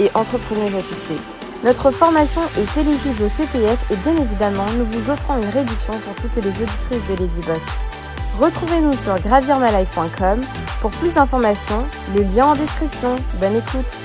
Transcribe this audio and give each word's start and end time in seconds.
et 0.00 0.10
entrepreneuse 0.14 0.74
à. 0.74 1.18
Notre 1.64 1.90
formation 1.90 2.42
est 2.58 2.80
éligible 2.80 3.22
au 3.22 3.28
CPF 3.28 3.90
et 3.90 3.96
bien 3.96 4.16
évidemment, 4.16 4.66
nous 4.76 4.84
vous 4.86 5.10
offrons 5.10 5.36
une 5.40 5.48
réduction 5.48 5.98
pour 6.00 6.14
toutes 6.16 6.36
les 6.36 6.50
auditrices 6.50 7.08
de 7.08 7.14
Lady 7.14 7.40
Boss. 7.46 7.62
Retrouvez-nous 8.38 8.92
sur 8.94 9.18
gravirmalife.com 9.20 10.40
pour 10.80 10.90
plus 10.90 11.14
d'informations, 11.14 11.86
le 12.14 12.22
lien 12.22 12.48
en 12.48 12.54
description. 12.54 13.16
Bonne 13.40 13.56
écoute. 13.56 13.96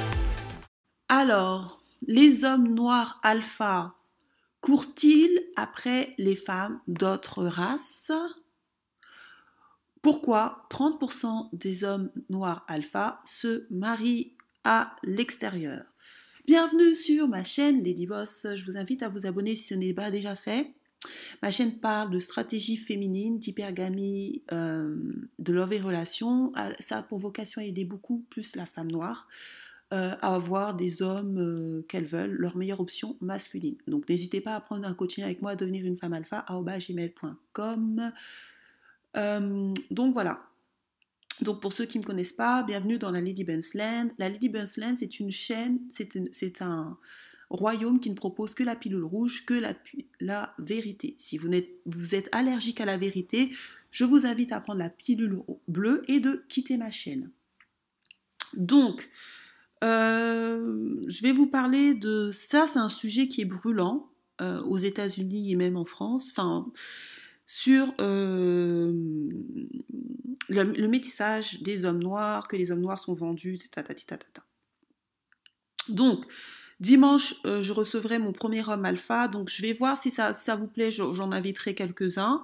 Alors, 1.10 1.82
les 2.08 2.46
hommes 2.46 2.68
noirs 2.68 3.18
alpha 3.24 3.96
courent-ils 4.62 5.41
après 5.58 6.12
les 6.18 6.35
femmes 6.35 6.80
d'autres 6.88 7.44
races? 7.46 8.12
Pourquoi 10.02 10.66
30% 10.70 11.49
des 11.52 11.84
hommes 11.84 12.12
noirs 12.30 12.63
alpha 12.68 13.20
se 13.26 13.66
marient 13.70 14.38
à 14.63 14.96
l'extérieur? 15.04 15.88
Bienvenue 16.49 16.95
sur 16.95 17.27
ma 17.27 17.44
chaîne 17.44 17.84
Lady 17.84 18.08
Boss. 18.08 18.48
Je 18.55 18.66
vous 18.66 18.76
invite 18.76 19.03
à 19.03 19.07
vous 19.07 19.27
abonner 19.27 19.53
si 19.53 19.66
ce 19.66 19.76
n'est 19.76 19.94
pas 19.94 20.10
déjà 20.10 20.35
fait. 20.35 20.74
Ma 21.43 21.51
chaîne 21.51 21.79
parle 21.79 22.10
de 22.10 22.18
stratégie 22.18 22.76
féminine, 22.76 23.37
d'hypergamie, 23.37 24.41
euh, 24.51 24.96
de 25.37 25.54
love 25.54 25.74
et 25.74 25.79
relations. 25.79 26.51
Ah, 26.55 26.71
ça 26.79 26.98
a 26.98 27.04
pour 27.04 27.20
vocation 27.20 27.62
à 27.62 27.65
aider 27.65 27.85
beaucoup 27.85 28.26
plus 28.32 28.55
la 28.55 28.65
femme 28.65 28.90
noire 28.90 29.27
euh, 29.93 30.15
à 30.24 30.34
avoir 30.34 30.74
des 30.74 31.04
hommes 31.04 31.37
euh, 31.37 31.85
qu'elles 31.87 32.07
veulent, 32.07 32.34
leur 32.34 32.57
meilleure 32.57 32.79
option 32.79 33.15
masculine. 33.21 33.77
Donc 33.85 34.09
n'hésitez 34.09 34.41
pas 34.41 34.55
à 34.55 34.59
prendre 34.59 34.87
un 34.87 34.96
coaching 34.96 35.24
avec 35.24 35.43
moi, 35.43 35.52
à 35.52 35.55
devenir 35.55 35.85
une 35.85 35.98
femme 35.98 36.13
alpha, 36.13 36.43
gmail.com. 36.49 38.12
donc 39.91 40.13
voilà. 40.15 40.49
Donc 41.41 41.62
pour 41.62 41.71
ceux 41.71 41.85
qui 41.85 41.98
ne 41.98 42.04
me 42.04 42.07
connaissent 42.07 42.34
pas, 42.34 42.63
bienvenue 42.63 42.98
dans 42.98 43.12
la 43.12 43.21
Lady 43.21 43.43
Bun's 43.43 43.73
Land. 43.73 44.09
La 44.18 44.29
Lady 44.29 44.49
Bun's 44.49 44.77
Land, 44.77 44.95
c'est 44.98 45.20
une 45.20 45.32
chaîne, 45.32 45.79
c'est 45.90 46.62
un 46.62 46.98
royaume 47.49 47.99
qui 47.99 48.09
ne 48.09 48.15
propose 48.15 48.54
que 48.54 48.63
la 48.63 48.76
pilule 48.76 49.04
rouge, 49.04 49.46
que 49.46 49.54
la, 50.20 50.54
vérité. 50.59 51.15
Si 51.18 51.37
vous 51.37 51.49
êtes, 51.49 51.70
vous 51.85 52.13
êtes 52.13 52.29
allergique 52.34 52.81
à 52.81 52.85
la 52.85 52.98
vérité, 52.98 53.51
je 53.91 54.04
vous 54.04 54.26
invite 54.26 54.51
à 54.51 54.59
prendre 54.59 54.79
la 54.79 54.90
pilule 54.90 55.41
bleue 55.68 56.04
et 56.07 56.20
de 56.20 56.43
quitter 56.49 56.77
ma 56.77 56.91
chaîne. 56.91 57.31
Donc, 58.53 59.09
euh, 59.84 60.96
je 61.07 61.21
vais 61.21 61.31
vous 61.31 61.48
parler 61.48 61.93
de 61.93 62.31
ça, 62.31 62.68
c'est 62.68 62.79
un 62.79 62.90
sujet 62.90 63.27
qui 63.29 63.41
est 63.41 63.46
brûlant 63.46 64.09
euh, 64.41 64.62
aux 64.63 64.78
États-Unis 64.78 65.51
et 65.51 65.56
même 65.56 65.78
en 65.78 65.85
France, 65.85 66.29
enfin, 66.31 66.69
sur 67.52 67.92
euh, 68.00 68.94
le, 70.50 70.88
métissage 70.88 71.64
des 71.64 71.84
hommes 71.84 71.97
noirs, 71.97 72.47
que 72.47 72.56
les 72.56 72.72
hommes 72.72 72.81
noirs 72.81 73.00
sont 73.00 73.16
vendus, 73.16 73.58
Donc, 75.88 76.25
Dimanche, 76.80 77.34
euh, 77.47 77.64
je 77.64 77.74
recevrai 77.74 78.20
mon 78.20 78.34
premier 78.34 78.64
homme 78.70 78.86
alpha, 78.86 79.28
donc 79.28 79.50
je 79.50 79.64
vais 79.64 79.74
voir 79.74 79.97
si 79.97 80.12
ça, 80.12 80.31
ça 80.31 80.56
vous 80.56 80.68
plaît, 80.68 80.92
j'en 80.92 81.31
inviterai 81.31 81.74
quelques-uns 81.74 82.44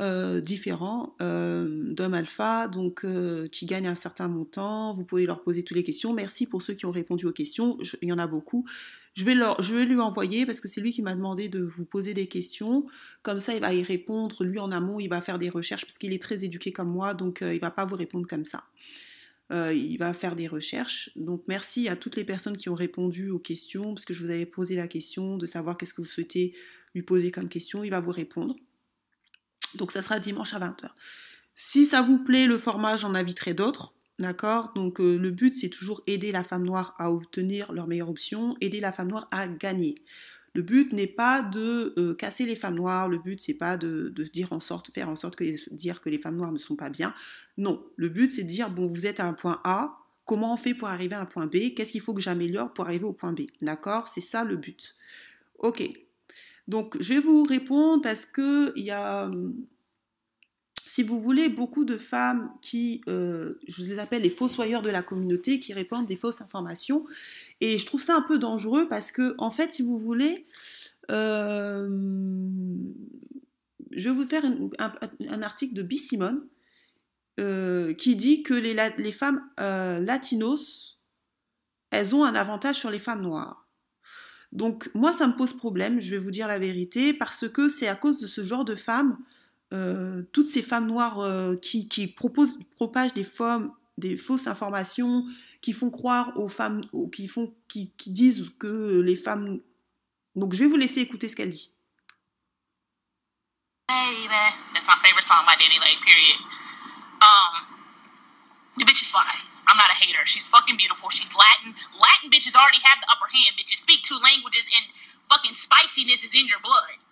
euh, 0.00 0.40
différents 0.40 1.14
d'hommes 1.20 2.14
alpha, 2.14 2.68
donc 2.68 3.04
qui 3.50 3.66
gagnent 3.66 3.88
un 3.88 3.94
certain 3.94 4.28
montant. 4.28 4.94
Vous 4.94 5.04
pouvez 5.04 5.26
leur 5.26 5.42
poser 5.42 5.62
toutes 5.62 5.76
les 5.76 5.84
questions. 5.84 6.14
Merci 6.14 6.46
pour 6.46 6.62
ceux 6.62 6.72
qui 6.72 6.86
ont 6.86 6.90
répondu 6.90 7.26
aux 7.26 7.32
questions, 7.32 7.76
il 8.00 8.08
y 8.08 8.12
en 8.14 8.18
a 8.18 8.26
beaucoup. 8.26 8.64
Je 9.14 9.24
vais, 9.24 9.84
lui 9.84 10.00
envoyer 10.00 10.46
parce 10.46 10.60
que 10.60 10.68
c'est 10.68 10.80
lui 10.80 10.92
qui 10.92 11.02
m'a 11.02 11.14
demandé 11.14 11.48
de 11.48 11.60
vous 11.60 11.84
poser 11.84 12.14
des 12.14 12.28
questions. 12.28 12.86
Comme 13.22 13.40
ça, 13.40 13.54
il 13.54 13.60
va 13.60 13.74
y 13.74 13.82
répondre. 13.82 14.44
Lui, 14.44 14.58
en 14.58 14.72
amont, 14.72 15.00
il 15.00 15.08
va 15.08 15.20
faire 15.20 15.38
des 15.38 15.50
recherches 15.50 15.84
parce 15.84 15.98
qu'il 15.98 16.14
est 16.14 16.22
très 16.22 16.44
éduqué 16.44 16.72
comme 16.72 16.90
moi, 16.90 17.12
donc 17.12 17.40
il 17.42 17.54
ne 17.54 17.58
va 17.58 17.70
pas 17.70 17.84
vous 17.84 17.96
répondre 17.96 18.26
comme 18.26 18.46
ça. 18.46 18.64
Euh, 19.52 19.74
il 19.74 19.98
va 19.98 20.14
faire 20.14 20.34
des 20.34 20.46
recherches. 20.46 21.10
Donc 21.14 21.44
merci 21.46 21.88
à 21.88 21.96
toutes 21.96 22.16
les 22.16 22.24
personnes 22.24 22.56
qui 22.56 22.70
ont 22.70 22.74
répondu 22.74 23.28
aux 23.30 23.38
questions, 23.38 23.94
parce 23.94 24.06
que 24.06 24.14
je 24.14 24.24
vous 24.24 24.30
avais 24.30 24.46
posé 24.46 24.76
la 24.76 24.88
question 24.88 25.36
de 25.36 25.46
savoir 25.46 25.76
qu'est-ce 25.76 25.92
que 25.92 26.00
vous 26.00 26.08
souhaitez 26.08 26.54
lui 26.94 27.02
poser 27.02 27.30
comme 27.30 27.48
question. 27.48 27.84
Il 27.84 27.90
va 27.90 28.00
vous 28.00 28.12
répondre. 28.12 28.56
Donc 29.74 29.92
ça 29.92 30.00
sera 30.00 30.18
dimanche 30.18 30.54
à 30.54 30.60
20h. 30.60 30.90
Si 31.54 31.84
ça 31.84 32.00
vous 32.00 32.24
plaît, 32.24 32.46
le 32.46 32.56
format, 32.56 32.96
j'en 32.96 33.14
inviterai 33.14 33.52
d'autres. 33.52 33.94
D'accord? 34.18 34.72
Donc 34.74 35.00
euh, 35.00 35.16
le 35.18 35.30
but, 35.30 35.56
c'est 35.56 35.68
toujours 35.68 36.02
aider 36.06 36.32
la 36.32 36.44
femme 36.44 36.64
noire 36.64 36.94
à 36.98 37.10
obtenir 37.10 37.72
leur 37.72 37.88
meilleure 37.88 38.10
option, 38.10 38.56
aider 38.60 38.80
la 38.80 38.92
femme 38.92 39.08
noire 39.08 39.26
à 39.30 39.48
gagner. 39.48 39.96
Le 40.54 40.62
but 40.62 40.92
n'est 40.92 41.06
pas 41.06 41.40
de 41.40 41.94
euh, 41.96 42.14
casser 42.14 42.44
les 42.44 42.56
femmes 42.56 42.74
noires, 42.74 43.08
le 43.08 43.18
but 43.18 43.40
c'est 43.40 43.54
pas 43.54 43.78
de, 43.78 44.12
dire 44.32 44.52
en 44.52 44.60
sorte, 44.60 44.92
faire 44.92 45.08
en 45.08 45.16
sorte 45.16 45.36
que 45.36 45.44
dire 45.74 46.02
que 46.02 46.10
les 46.10 46.18
femmes 46.18 46.36
noires 46.36 46.52
ne 46.52 46.58
sont 46.58 46.76
pas 46.76 46.90
bien. 46.90 47.14
Non, 47.56 47.82
le 47.96 48.10
but 48.10 48.30
c'est 48.30 48.42
de 48.42 48.48
dire 48.48 48.70
bon 48.70 48.86
vous 48.86 49.06
êtes 49.06 49.18
à 49.18 49.26
un 49.26 49.32
point 49.32 49.60
A, 49.64 49.98
comment 50.26 50.52
on 50.52 50.56
fait 50.58 50.74
pour 50.74 50.88
arriver 50.88 51.14
à 51.14 51.20
un 51.22 51.26
point 51.26 51.46
B, 51.46 51.74
qu'est-ce 51.74 51.92
qu'il 51.92 52.02
faut 52.02 52.12
que 52.12 52.20
j'améliore 52.20 52.72
pour 52.74 52.84
arriver 52.84 53.04
au 53.04 53.14
point 53.14 53.32
B? 53.32 53.42
D'accord? 53.62 54.08
C'est 54.08 54.20
ça 54.20 54.44
le 54.44 54.56
but. 54.56 54.94
Ok. 55.58 55.88
Donc 56.68 56.96
je 57.00 57.14
vais 57.14 57.20
vous 57.20 57.44
répondre 57.44 58.02
parce 58.02 58.26
que 58.26 58.72
il 58.76 58.84
y 58.84 58.90
a 58.90 59.24
hum, 59.24 59.54
si 60.92 61.02
vous 61.02 61.18
voulez, 61.18 61.48
beaucoup 61.48 61.86
de 61.86 61.96
femmes 61.96 62.52
qui, 62.60 63.00
euh, 63.08 63.54
je 63.66 63.82
les 63.82 63.98
appelle 63.98 64.20
les 64.20 64.28
fossoyeurs 64.28 64.82
de 64.82 64.90
la 64.90 65.02
communauté, 65.02 65.58
qui 65.58 65.72
répandent 65.72 66.04
des 66.04 66.16
fausses 66.16 66.42
informations. 66.42 67.06
Et 67.62 67.78
je 67.78 67.86
trouve 67.86 68.02
ça 68.02 68.14
un 68.14 68.20
peu 68.20 68.38
dangereux 68.38 68.86
parce 68.90 69.10
que, 69.10 69.34
en 69.38 69.50
fait, 69.50 69.72
si 69.72 69.80
vous 69.80 69.98
voulez, 69.98 70.46
euh, 71.10 71.88
je 73.90 74.10
vais 74.10 74.14
vous 74.14 74.26
faire 74.26 74.44
un, 74.44 75.42
article 75.42 75.72
de 75.72 75.82
B. 75.82 75.94
Simone 75.94 76.46
euh, 77.40 77.94
qui 77.94 78.14
dit 78.14 78.42
que 78.42 78.52
les, 78.52 78.76
les 78.98 79.12
femmes 79.12 79.40
latinos, 79.56 81.00
elles 81.90 82.14
ont 82.14 82.22
un 82.22 82.34
avantage 82.34 82.76
sur 82.76 82.90
les 82.90 82.98
femmes 82.98 83.22
noires. 83.22 83.66
Donc 84.52 84.90
moi, 84.92 85.14
ça 85.14 85.26
me 85.26 85.38
pose 85.38 85.54
problème, 85.54 86.02
je 86.02 86.10
vais 86.10 86.18
vous 86.18 86.30
dire 86.30 86.48
la 86.48 86.58
vérité, 86.58 87.14
parce 87.14 87.48
que 87.48 87.70
c'est 87.70 87.88
à 87.88 87.94
cause 87.94 88.20
de 88.20 88.26
ce 88.26 88.44
genre 88.44 88.66
de 88.66 88.74
femmes 88.74 89.16
euh, 89.72 90.22
toutes 90.32 90.48
ces 90.48 90.62
femmes 90.62 90.86
noires 90.86 91.20
euh, 91.20 91.56
qui, 91.56 92.06
proposent, 92.08 92.58
propagent 92.76 93.14
des, 93.14 93.26
des 93.96 94.16
fausses 94.16 94.46
informations, 94.46 95.24
qui 95.60 95.72
font 95.72 95.90
croire 95.90 96.36
aux 96.38 96.48
femmes, 96.48 96.82
qui, 97.12 97.26
font, 97.26 97.54
qui, 97.68 97.92
disent 98.06 98.50
que 98.58 99.00
les 99.00 99.16
femmes... 99.16 99.60
Donc 100.34 100.54
je 100.54 100.60
vais 100.60 100.66
vous 100.66 100.76
laisser 100.76 101.00
écouter 101.00 101.28
ce 101.28 101.36
qu'elle 101.36 101.50
dit. 101.50 101.72
Baby, 103.88 104.28
that's 104.72 104.86
my 104.86 104.96
favorite 105.02 105.24
song 105.24 105.44
by 105.44 105.56
Danny 105.56 105.78
Lake, 105.78 106.00
period. 106.00 106.40
Um, 107.20 107.52
the 108.78 108.84
bitch 108.84 109.02
is 109.02 109.10
fly. 109.10 109.24
I'm 109.68 109.76
not 109.76 109.90
a 109.90 109.96
hater. 109.96 110.24
She's 110.24 110.48
fucking 110.48 110.76
beautiful. 110.76 111.08
She's 111.10 111.34
Latin. 111.36 111.74
Latin 111.96 112.30
bitches 112.30 112.56
already 112.56 112.80
have 112.84 113.00
the 113.00 113.08
upper 113.12 113.28
hand, 113.28 113.56
bitches. 113.56 113.80
Speak 113.80 114.02
two 114.02 114.18
languages 114.20 114.64
and 114.68 114.84
fucking 115.28 115.54
spiciness 115.54 116.24
is 116.24 116.34
in 116.34 116.46
your 116.48 116.60
blood. 116.60 117.04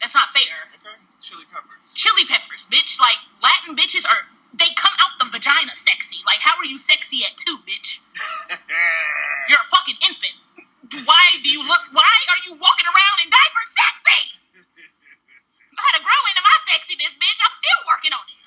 That's 0.00 0.14
not 0.14 0.28
fair. 0.30 0.70
Okay. 0.82 1.03
Chili 1.24 1.48
peppers. 1.48 1.80
Chili 1.96 2.28
peppers, 2.28 2.68
bitch. 2.68 3.00
Like 3.00 3.16
Latin 3.40 3.72
bitches 3.72 4.04
are 4.04 4.28
they 4.52 4.68
come 4.76 4.92
out 5.00 5.16
the 5.16 5.24
vagina 5.32 5.72
sexy. 5.72 6.20
Like 6.28 6.44
how 6.44 6.52
are 6.60 6.68
you 6.68 6.76
sexy 6.76 7.24
at 7.24 7.32
two, 7.40 7.56
bitch? 7.64 8.04
You're 9.48 9.64
a 9.64 9.70
fucking 9.72 9.96
infant. 10.04 10.36
Why 11.08 11.40
do 11.40 11.48
you 11.48 11.64
look? 11.64 11.80
Why 11.96 12.12
are 12.28 12.40
you 12.44 12.52
walking 12.60 12.84
around 12.84 13.16
in 13.24 13.32
diapers 13.32 13.72
sexy? 13.72 14.20
I 15.74 15.80
had 15.80 15.96
to 15.96 16.04
grow 16.04 16.20
into 16.28 16.44
my 16.44 16.56
sexiness, 16.68 17.16
bitch. 17.16 17.40
I'm 17.40 17.56
still 17.56 17.80
working 17.88 18.12
on 18.12 18.24
it. 18.28 18.40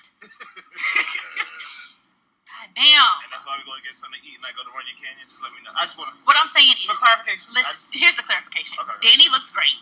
God 2.45 2.69
damn. 2.77 3.25
And 3.25 3.29
that's 3.33 3.43
why 3.43 3.57
we're 3.57 3.67
going 3.67 3.81
to 3.81 3.87
get 3.89 3.97
something 3.97 4.21
to 4.21 4.25
eat 4.25 4.37
and 4.37 4.45
I 4.45 4.53
go 4.53 4.63
to 4.63 4.71
Runyon 4.71 4.95
Canyon. 5.01 5.25
Just 5.25 5.41
let 5.41 5.51
me 5.51 5.59
know. 5.65 5.73
I 5.73 5.89
just 5.89 5.97
want 5.97 6.13
to. 6.13 6.15
What 6.29 6.37
I'm 6.37 6.47
saying 6.47 6.77
is. 6.77 6.87
For 6.87 6.95
clarification. 6.95 7.57
Listen, 7.57 7.73
just, 7.73 7.89
here's 7.91 8.15
the 8.15 8.23
clarification. 8.23 8.77
Okay. 8.79 9.01
Danny 9.01 9.27
looks 9.33 9.49
great 9.49 9.81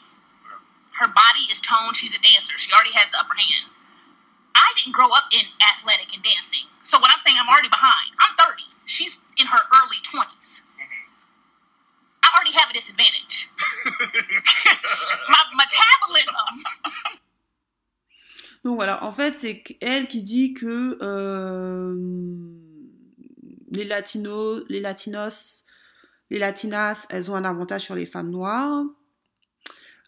her 1.00 1.07
body 1.07 1.45
is 1.51 1.59
toned. 1.59 1.95
She's 1.95 2.15
a 2.15 2.19
dancer. 2.19 2.57
She 2.57 2.71
already 2.71 2.94
has 2.94 3.12
the 3.12 3.19
upper 3.19 3.36
hand. 3.36 3.71
I 4.56 4.71
didn't 4.77 4.94
grow 4.94 5.12
up 5.12 5.27
in 5.31 5.44
athletic 5.59 6.13
and 6.13 6.24
dancing. 6.24 6.71
So 6.83 6.97
when 6.97 7.12
I'm 7.12 7.19
saying 7.19 7.38
I'm 7.39 7.50
already 7.50 7.69
behind, 7.69 8.15
I'm 8.19 8.36
30. 8.36 8.63
She's 8.86 9.19
in 9.38 9.47
her 9.47 9.59
early 9.59 10.00
20s. 10.03 10.63
Mm-hmm. 10.63 12.24
I 12.24 12.27
already 12.36 12.56
have 12.56 12.69
a 12.69 12.74
disadvantage. 12.74 13.50
My 15.30 15.44
metabolism. 15.53 16.63
Donc 18.63 18.77
voilà, 18.77 19.03
en 19.03 19.12
fait, 19.12 19.38
c'est 19.38 19.63
elle 19.80 20.07
qui 20.07 20.24
dit 20.24 20.56
que 20.56 20.98
euh, 21.01 21.94
les 23.69 23.83
latinos, 23.86 24.63
les 24.69 24.80
latinos 24.81 25.65
les 26.30 26.39
latinas, 26.39 27.07
elles 27.09 27.30
ont 27.31 27.36
un 27.36 27.45
avantage 27.45 27.83
sur 27.83 27.95
les 27.95 28.06
femmes 28.06 28.31
noires. 28.31 28.83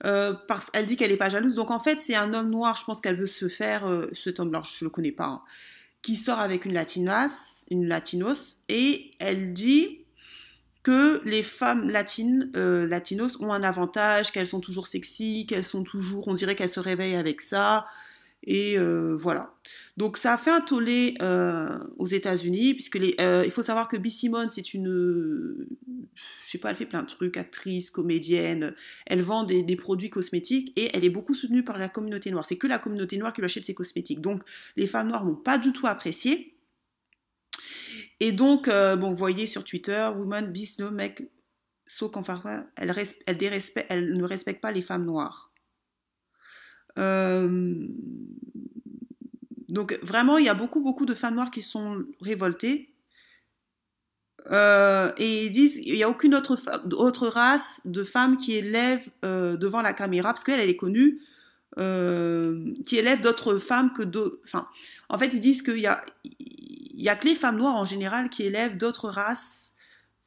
Euh, 0.05 0.33
parce, 0.47 0.69
elle 0.73 0.85
dit 0.85 0.95
qu'elle 0.95 1.11
n'est 1.11 1.17
pas 1.17 1.29
jalouse. 1.29 1.55
Donc 1.55 1.71
en 1.71 1.79
fait, 1.79 2.01
c'est 2.01 2.15
un 2.15 2.33
homme 2.33 2.49
noir, 2.49 2.75
je 2.79 2.85
pense 2.85 3.01
qu'elle 3.01 3.15
veut 3.15 3.27
se 3.27 3.47
faire, 3.47 3.87
euh, 3.87 4.09
cet 4.13 4.39
homme 4.39 4.49
blanc, 4.49 4.63
je 4.63 4.83
ne 4.83 4.89
le 4.89 4.91
connais 4.91 5.11
pas, 5.11 5.25
hein, 5.25 5.41
qui 6.01 6.15
sort 6.15 6.39
avec 6.39 6.65
une 6.65 6.73
latinas, 6.73 7.65
une 7.71 7.87
latinos, 7.87 8.61
et 8.69 9.11
elle 9.19 9.53
dit 9.53 10.01
que 10.83 11.21
les 11.25 11.43
femmes 11.43 11.89
latines, 11.89 12.51
euh, 12.55 12.87
latinos, 12.87 13.39
ont 13.41 13.51
un 13.51 13.63
avantage, 13.63 14.31
qu'elles 14.31 14.47
sont 14.47 14.61
toujours 14.61 14.87
sexy, 14.87 15.45
qu'elles 15.47 15.65
sont 15.65 15.83
toujours, 15.83 16.27
on 16.27 16.33
dirait 16.33 16.55
qu'elles 16.55 16.69
se 16.69 16.79
réveillent 16.79 17.17
avec 17.17 17.41
ça, 17.41 17.87
et 18.43 18.77
euh, 18.77 19.15
voilà. 19.17 19.53
Donc 19.97 20.17
ça 20.17 20.35
a 20.35 20.37
fait 20.37 20.51
un 20.51 20.61
tollé 20.61 21.15
euh, 21.23 21.79
aux 21.97 22.05
États-Unis, 22.05 22.75
puisque 22.75 22.97
euh, 22.97 23.41
il 23.43 23.51
faut 23.51 23.63
savoir 23.63 23.87
que 23.87 23.97
B. 23.97 24.09
Simone, 24.09 24.51
c'est 24.51 24.75
une, 24.75 25.67
je 26.43 26.49
sais 26.49 26.59
pas, 26.59 26.69
elle 26.69 26.75
fait 26.75 26.85
plein 26.85 27.01
de 27.01 27.07
trucs, 27.07 27.35
actrice, 27.35 27.89
comédienne, 27.89 28.75
elle 29.07 29.21
vend 29.21 29.43
des, 29.43 29.63
produits 29.75 30.11
cosmétiques 30.11 30.71
et 30.75 30.95
elle 30.95 31.03
est 31.03 31.09
beaucoup 31.09 31.33
soutenue 31.33 31.63
par 31.63 31.79
la 31.79 31.89
communauté 31.89 32.29
noire. 32.29 32.45
C'est 32.45 32.57
que 32.57 32.67
la 32.67 32.77
communauté 32.77 33.17
noire 33.17 33.33
qui 33.33 33.41
lui 33.41 33.45
achète 33.45 33.65
ses 33.65 33.73
cosmétiques. 33.73 34.21
Donc 34.21 34.43
les 34.75 34.85
femmes 34.85 35.07
noires 35.07 35.25
n'ont 35.25 35.35
pas 35.35 35.57
du 35.57 35.73
tout 35.73 35.87
apprécié. 35.87 36.55
Et 38.19 38.31
donc, 38.31 38.67
euh, 38.67 38.95
bon, 38.95 39.09
vous 39.09 39.15
voyez 39.15 39.47
sur 39.47 39.63
Twitter, 39.63 40.07
Woman, 40.15 40.51
Beast, 40.51 40.79
No, 40.79 40.91
Make, 40.91 41.23
So 41.87 42.11
elle, 42.75 42.93
elle, 43.25 43.61
elle 43.89 44.17
ne 44.17 44.23
respecte 44.23 44.61
pas 44.61 44.71
les 44.71 44.81
femmes 44.81 45.05
noires. 45.05 45.51
Donc 49.69 49.99
vraiment, 50.01 50.37
il 50.37 50.45
y 50.45 50.49
a 50.49 50.53
beaucoup, 50.53 50.81
beaucoup 50.81 51.05
de 51.05 51.13
femmes 51.13 51.35
noires 51.35 51.51
qui 51.51 51.61
sont 51.61 52.03
révoltées. 52.21 52.93
Euh, 54.51 55.11
et 55.17 55.45
ils 55.45 55.51
disent 55.51 55.77
il 55.83 55.95
n'y 55.95 56.03
a 56.03 56.09
aucune 56.09 56.33
autre, 56.33 57.27
race 57.27 57.81
de 57.83 58.03
femmes 58.03 58.37
qui 58.37 58.53
élève 58.55 59.05
euh, 59.25 59.57
devant 59.57 59.81
la 59.81 59.93
caméra, 59.93 60.33
parce 60.33 60.43
qu'elle, 60.43 60.59
elle 60.59 60.69
est 60.69 60.77
connue, 60.77 61.21
euh, 61.79 62.73
qui 62.85 62.97
élève 62.97 63.19
d'autres 63.19 63.57
femmes 63.59 63.91
que 63.91 64.03
d'autres. 64.03 64.39
Enfin, 64.45 64.67
en 65.09 65.17
fait, 65.17 65.33
ils 65.33 65.41
disent 65.41 65.61
qu'il 65.61 65.79
y 65.79 65.87
a, 65.87 66.01
y 66.93 67.09
a 67.09 67.15
que 67.15 67.27
les 67.27 67.35
femmes 67.35 67.57
noires 67.57 67.75
en 67.75 67.85
général 67.85 68.29
qui 68.29 68.43
élèvent 68.43 68.77
d'autres 68.77 69.09
races, 69.09 69.75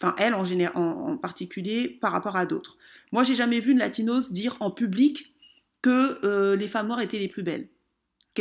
enfin, 0.01 0.15
elle 0.19 0.35
en, 0.35 0.45
en, 0.75 1.17
particulier, 1.17 1.89
par 1.89 2.13
rapport 2.13 2.37
à 2.37 2.45
d'autres. 2.45 2.77
Moi, 3.13 3.25
j'ai 3.25 3.35
jamais 3.35 3.61
vu 3.61 3.73
une 3.73 3.79
latinos 3.79 4.33
dire 4.33 4.57
en 4.61 4.71
public 4.71 5.35
que 5.83 6.55
les 6.55 6.69
femmes 6.69 6.89
noires 6.89 7.01
étaient 7.01 7.19
les 7.19 7.29
plus 7.29 7.43
belles, 7.43 7.69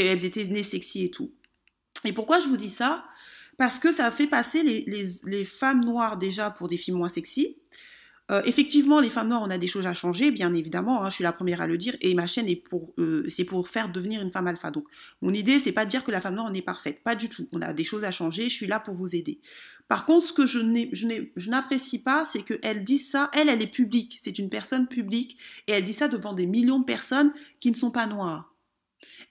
qu'elles 0.04 0.25
étaient 0.25 0.46
nées 0.46 0.63
sexy 0.63 1.06
et 1.06 1.12
tout. 1.12 1.31
Et 2.06 2.13
pourquoi 2.13 2.40
je 2.40 2.48
vous 2.48 2.57
dis 2.57 2.69
ça? 2.69 3.06
Parce 3.57 3.78
que 3.78 3.92
ça 3.92 4.10
fait 4.10 4.28
passer 4.28 4.63
les, 4.63 5.46
femmes 5.46 5.84
noires 5.84 6.18
déjà 6.18 6.50
pour 6.50 6.69
des 6.69 6.78
filles 6.78 6.94
moins 6.94 7.10
sexy. 7.10 7.57
Euh, 8.31 8.42
effectivement, 8.46 9.00
les 9.01 9.10
femmes 9.10 9.28
noires, 9.28 9.42
on 9.44 9.50
a 9.50 9.57
des 9.57 9.68
choses 9.68 9.88
à 9.88 9.94
changer, 9.94 10.31
bien 10.31 10.54
évidemment. 10.54 11.04
Hein, 11.04 11.10
je 11.10 11.16
suis 11.16 11.24
la 11.24 11.34
première 11.34 11.60
à 11.60 11.68
le 11.68 11.78
dire, 11.78 11.98
et 12.00 12.13
ma 12.13 12.28
chaîne 12.28 12.48
est 12.48 12.56
pour, 12.56 12.94
euh, 13.00 13.25
c'est 13.28 13.44
pour 13.44 13.68
faire 13.68 13.90
devenir 13.90 14.22
une 14.22 14.31
femme 14.31 14.48
alpha. 14.48 14.72
Donc, 14.72 14.86
mon 15.22 15.34
idée, 15.34 15.60
c'est 15.60 15.72
pas 15.72 15.84
de 15.84 15.90
dire 15.90 16.04
que 16.04 16.12
la 16.12 16.22
femme 16.22 16.36
noire 16.36 16.46
en 16.46 16.54
est 16.54 16.62
parfaite, 16.62 17.04
pas 17.04 17.16
du 17.16 17.28
tout. 17.28 17.48
On 17.51 17.62
a 17.62 17.74
des 17.74 17.84
choses 17.84 18.04
à 18.04 18.12
changer. 18.12 18.44
Je 18.44 18.56
suis 18.56 18.68
là 18.68 18.80
pour 18.80 18.94
vous 18.94 19.16
aider. 19.16 19.42
Par 19.90 20.06
contre, 20.06 20.28
ce 20.28 20.34
que 20.34 20.46
je 20.46 21.50
n'apprécie 21.50 22.04
pas, 22.04 22.24
c'est 22.24 22.44
qu'elle 22.44 22.84
dit 22.84 23.00
ça, 23.00 23.31
elle, 23.34 23.50
elle 23.50 23.63
est 23.63 23.68
publique, 23.68 24.19
c'est 24.22 24.38
une 24.38 24.50
personne 24.50 24.88
publique, 24.88 25.38
et 25.68 25.72
elle 25.72 25.84
dit 25.84 25.94
ça 25.94 26.07
devant 26.07 26.34
des 26.34 26.46
millions 26.46 26.80
de 26.80 26.86
personnes 26.86 27.34
qui 27.60 27.72
ne 27.72 27.75
sont 27.75 27.90
pas 27.90 28.06
noires. 28.06 28.54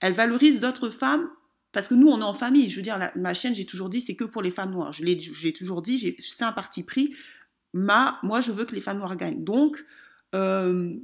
Elle 0.00 0.12
valorise 0.12 0.60
d'autres 0.60 0.90
femmes, 0.90 1.28
parce 1.72 1.88
que 1.88 1.94
nous, 1.94 2.08
on 2.08 2.20
est 2.20 2.24
en 2.24 2.34
famille. 2.34 2.70
Je 2.70 2.76
veux 2.76 2.82
dire, 2.82 2.98
la, 2.98 3.12
ma 3.16 3.34
chaîne, 3.34 3.54
j'ai 3.54 3.66
toujours 3.66 3.88
dit, 3.88 4.00
c'est 4.00 4.16
que 4.16 4.24
pour 4.24 4.42
les 4.42 4.50
femmes 4.50 4.70
noires. 4.70 4.92
Je 4.92 5.04
l'ai 5.04 5.52
toujours 5.52 5.82
dit, 5.82 6.16
c'est 6.18 6.44
un 6.44 6.52
parti 6.52 6.82
pris. 6.82 7.14
Moi, 7.74 8.18
je 8.40 8.52
veux 8.52 8.64
que 8.64 8.74
les 8.74 8.80
femmes 8.80 8.98
noires 8.98 9.16
gagnent. 9.16 9.44
Donc, 9.44 9.84
euh, 10.34 10.94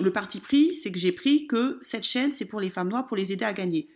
le 0.00 0.12
parti 0.12 0.40
pris, 0.40 0.74
c'est 0.74 0.92
que 0.92 0.98
j'ai 0.98 1.12
pris 1.12 1.46
que 1.46 1.78
cette 1.82 2.04
chaîne, 2.04 2.32
c'est 2.32 2.46
pour 2.46 2.60
les 2.60 2.70
femmes 2.70 2.88
noires, 2.88 3.06
pour 3.06 3.16
les 3.16 3.32
aider 3.32 3.44
à 3.44 3.52
gagner. 3.52 3.88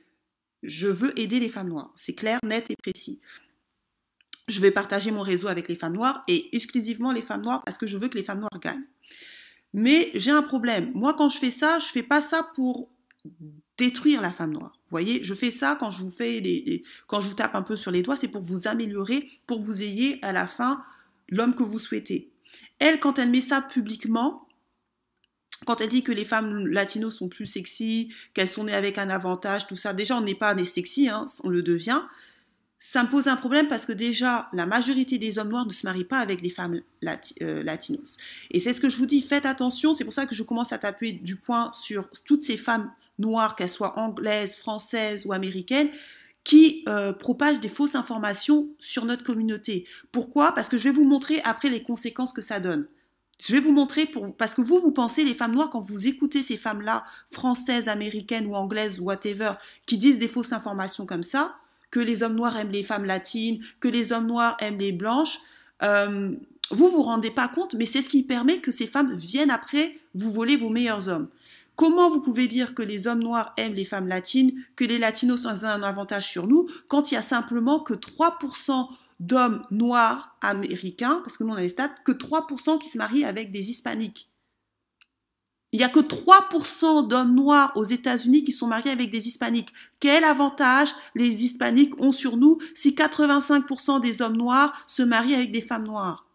Je 0.63 0.89
veux 0.89 1.19
aider 1.19 1.41
les 1.41 1.49
femmes 1.49 1.69
noires. 1.69 1.93
C'est 1.97 2.15
clair, 2.15 2.39
net 2.45 2.71
et 2.71 2.77
précis 2.77 3.21
je 4.51 4.61
vais 4.61 4.71
partager 4.71 5.11
mon 5.11 5.23
réseau 5.23 5.49
avec 5.49 5.69
les 5.69 5.77
femmes 5.77 5.95
noires 5.95 6.23
et 6.29 6.55
exclusivement 6.55 7.13
les 7.13 7.23
femmes 7.23 7.43
noires 7.43 7.63
parce 7.65 7.79
que 7.79 7.87
je 7.87 7.97
veux 7.97 8.09
que 8.09 8.19
les 8.19 8.25
femmes 8.25 8.41
noires 8.41 8.61
gagnent. 8.61 8.85
Mais 9.73 10.11
j'ai 10.15 10.33
un 10.33 10.43
problème. 10.43 10.91
Moi, 10.95 11.15
quand 11.15 11.29
je 11.29 11.39
fais 11.39 11.53
ça, 11.53 11.79
je 11.79 11.87
fais 11.87 12.03
pas 12.03 12.21
ça 12.21 12.51
pour 12.55 12.91
détruire 13.81 14.21
la 14.21 14.31
femme 14.31 14.53
noire. 14.53 14.73
Vous 14.75 14.93
voyez, 14.93 15.25
je 15.25 15.35
fais 15.35 15.50
ça 15.50 15.77
quand 15.79 15.91
je 15.91 16.03
vous 16.03 16.11
fais 16.11 16.41
des, 16.41 16.82
quand 17.06 17.21
je 17.21 17.29
vous 17.29 17.35
tape 17.35 17.55
un 17.55 17.62
peu 17.62 17.77
sur 17.77 17.91
les 17.91 18.03
doigts, 18.03 18.17
c'est 18.17 18.29
pour 18.29 18.43
vous 18.43 18.69
améliorer, 18.69 19.29
pour 19.47 19.61
vous 19.61 19.82
ayez 19.82 20.19
à 20.23 20.32
la 20.32 20.47
fin 20.47 20.85
l'homme 21.29 21.55
que 21.55 21.62
vous 21.62 21.79
souhaitez. 21.79 22.31
Elle, 22.79 23.00
quand 23.00 23.19
elle 23.19 23.31
met 23.31 23.41
ça 23.41 23.62
publiquement, 23.62 24.47
quand 25.67 25.81
elle 25.81 25.88
dit 25.88 26.03
que 26.03 26.12
les 26.12 26.25
femmes 26.25 26.67
latinos 26.67 27.17
sont 27.17 27.29
plus 27.29 27.47
sexy, 27.47 28.12
qu'elles 28.35 28.49
sont 28.49 28.65
nées 28.65 28.75
avec 28.75 28.99
un 28.99 29.11
avantage, 29.11 29.67
tout 29.67 29.77
ça, 29.77 29.93
déjà 29.93 30.17
on 30.17 30.23
n'est 30.23 30.35
pas 30.35 30.55
né 30.55 30.65
sexy, 30.65 31.09
hein, 31.09 31.26
on 31.44 31.49
le 31.49 31.62
devient 31.62 32.03
ça 32.83 33.03
me 33.03 33.11
pose 33.11 33.29
un 33.29 33.37
problème 33.37 33.69
parce 33.69 33.85
que 33.85 33.93
déjà, 33.93 34.49
la 34.55 34.65
majorité 34.65 35.19
des 35.19 35.38
hommes 35.38 35.50
noirs 35.50 35.67
ne 35.67 35.73
se 35.73 35.87
marient 35.87 36.05
pas 36.05 36.19
avec 36.19 36.41
des 36.41 36.49
femmes 36.49 36.81
euh, 37.43 37.62
latinos. 37.62 38.17
Et 38.50 38.59
c'est 38.59 38.73
ce 38.73 38.81
que 38.81 38.88
je 38.88 38.97
vous 38.97 39.05
dis, 39.05 39.21
faites 39.21 39.44
attention, 39.44 39.93
c'est 39.93 40.05
pour 40.05 40.15
ça 40.15 40.25
que 40.25 40.35
je 40.35 40.43
commence 40.43 40.73
à 40.73 40.79
taper 40.79 41.12
du 41.12 41.37
point 41.37 41.71
sur 41.75 42.09
toutes 42.25 42.43
ces 42.43 42.56
femmes 42.56 42.91
noires, 43.21 43.57
qu'elles 43.57 43.69
soient 43.69 43.99
anglaises, 43.99 44.57
françaises 44.57 45.27
ou 45.27 45.33
américaines, 45.33 45.91
qui 46.43 46.83
euh, 46.89 47.13
propagent 47.13 47.61
des 47.61 47.69
fausses 47.69 47.95
informations 47.95 48.69
sur 48.79 49.05
notre 49.05 49.25
communauté. 49.25 49.87
Pourquoi? 50.11 50.53
Parce 50.53 50.69
que 50.69 50.79
je 50.79 50.85
vais 50.85 50.95
vous 50.95 51.05
montrer 51.05 51.41
après 51.45 51.69
les 51.69 51.83
conséquences 51.83 52.33
que 52.33 52.43
ça 52.43 52.61
donne. 52.61 52.87
Je 53.39 53.53
vais 53.53 53.61
vous 53.61 53.73
montrer, 53.73 54.11
parce 54.37 54.55
que 54.55 54.61
vous, 54.61 54.81
vous 54.81 54.93
pensez, 54.93 55.25
les 55.25 55.35
femmes 55.35 55.55
noires, 55.55 55.71
quand 55.71 55.81
vous 55.81 56.07
écoutez 56.07 56.43
ces 56.43 56.59
femmes-là, 56.59 57.05
françaises, 57.31 57.89
américaines 57.89 58.47
ou 58.47 58.55
anglaises, 58.55 59.01
whatever, 59.01 59.53
qui 59.87 59.97
disent 59.97 60.19
des 60.19 60.29
fausses 60.29 60.53
informations 60.53 61.07
comme 61.07 61.23
ça, 61.23 61.57
que 61.91 62.01
les 62.01 62.23
hommes 62.23 62.35
noirs 62.35 62.59
aiment 62.59 62.71
les 62.71 62.83
femmes 62.83 63.05
latines, 63.05 63.63
que 63.81 63.89
les 63.89 64.13
hommes 64.13 64.27
noirs 64.27 64.57
aiment 64.61 64.79
les 64.79 64.93
blanches. 64.93 65.39
Euh, 65.83 66.35
vous 66.71 66.89
vous 66.89 67.03
rendez 67.03 67.31
pas 67.31 67.49
compte, 67.49 67.75
mais 67.75 67.87
c'est 67.87 68.03
ce 68.03 68.09
qui 68.09 68.23
permet 68.23 68.59
que 68.59 68.71
ces 68.71 68.87
femmes 68.87 69.15
viennent 69.17 69.51
après 69.51 69.99
vous 70.15 70.31
voler 70.31 70.57
vos 70.57 70.69
meilleurs 70.69 71.09
hommes. 71.09 71.29
Comment 71.81 72.11
vous 72.11 72.21
pouvez 72.21 72.47
dire 72.47 72.75
que 72.75 72.82
les 72.82 73.06
hommes 73.06 73.23
noirs 73.23 73.55
aiment 73.56 73.73
les 73.73 73.87
femmes 73.87 74.06
latines, 74.06 74.53
que 74.77 74.85
les 74.85 74.99
latinos 74.99 75.47
ont 75.47 75.65
un 75.65 75.82
avantage 75.82 76.29
sur 76.29 76.47
nous, 76.47 76.69
quand 76.88 77.11
il 77.11 77.15
y 77.15 77.17
a 77.17 77.23
simplement 77.23 77.81
que 77.81 77.94
3% 77.94 78.87
d'hommes 79.19 79.62
noirs 79.71 80.37
américains, 80.43 81.23
parce 81.25 81.38
que 81.38 81.44
nous 81.44 81.55
on 81.55 81.56
a 81.56 81.62
les 81.62 81.71
stats, 81.71 81.94
que 82.05 82.12
3% 82.12 82.79
qui 82.79 82.91
se 82.91 82.99
marient 82.99 83.25
avec 83.25 83.50
des 83.50 83.71
hispaniques? 83.71 84.29
Il 85.73 85.78
n'y 85.78 85.85
a 85.85 85.88
que 85.88 86.00
3% 86.00 87.09
d'hommes 87.09 87.35
noirs 87.35 87.73
aux 87.76 87.85
États-Unis 87.85 88.45
qui 88.45 88.52
sont 88.52 88.66
mariés 88.66 88.93
avec 88.93 89.11
des 89.11 89.26
hispaniques. 89.26 89.73
Quel 90.00 90.25
avantage 90.25 90.90
les 91.14 91.45
hispaniques 91.45 91.99
ont 91.99 92.12
sur 92.12 92.37
nous 92.37 92.59
si 92.75 92.90
85% 92.90 94.02
des 94.02 94.21
hommes 94.21 94.37
noirs 94.37 94.85
se 94.87 95.02
marient 95.02 95.37
avec 95.37 95.50
des 95.50 95.62
femmes 95.62 95.87
noires? 95.87 96.26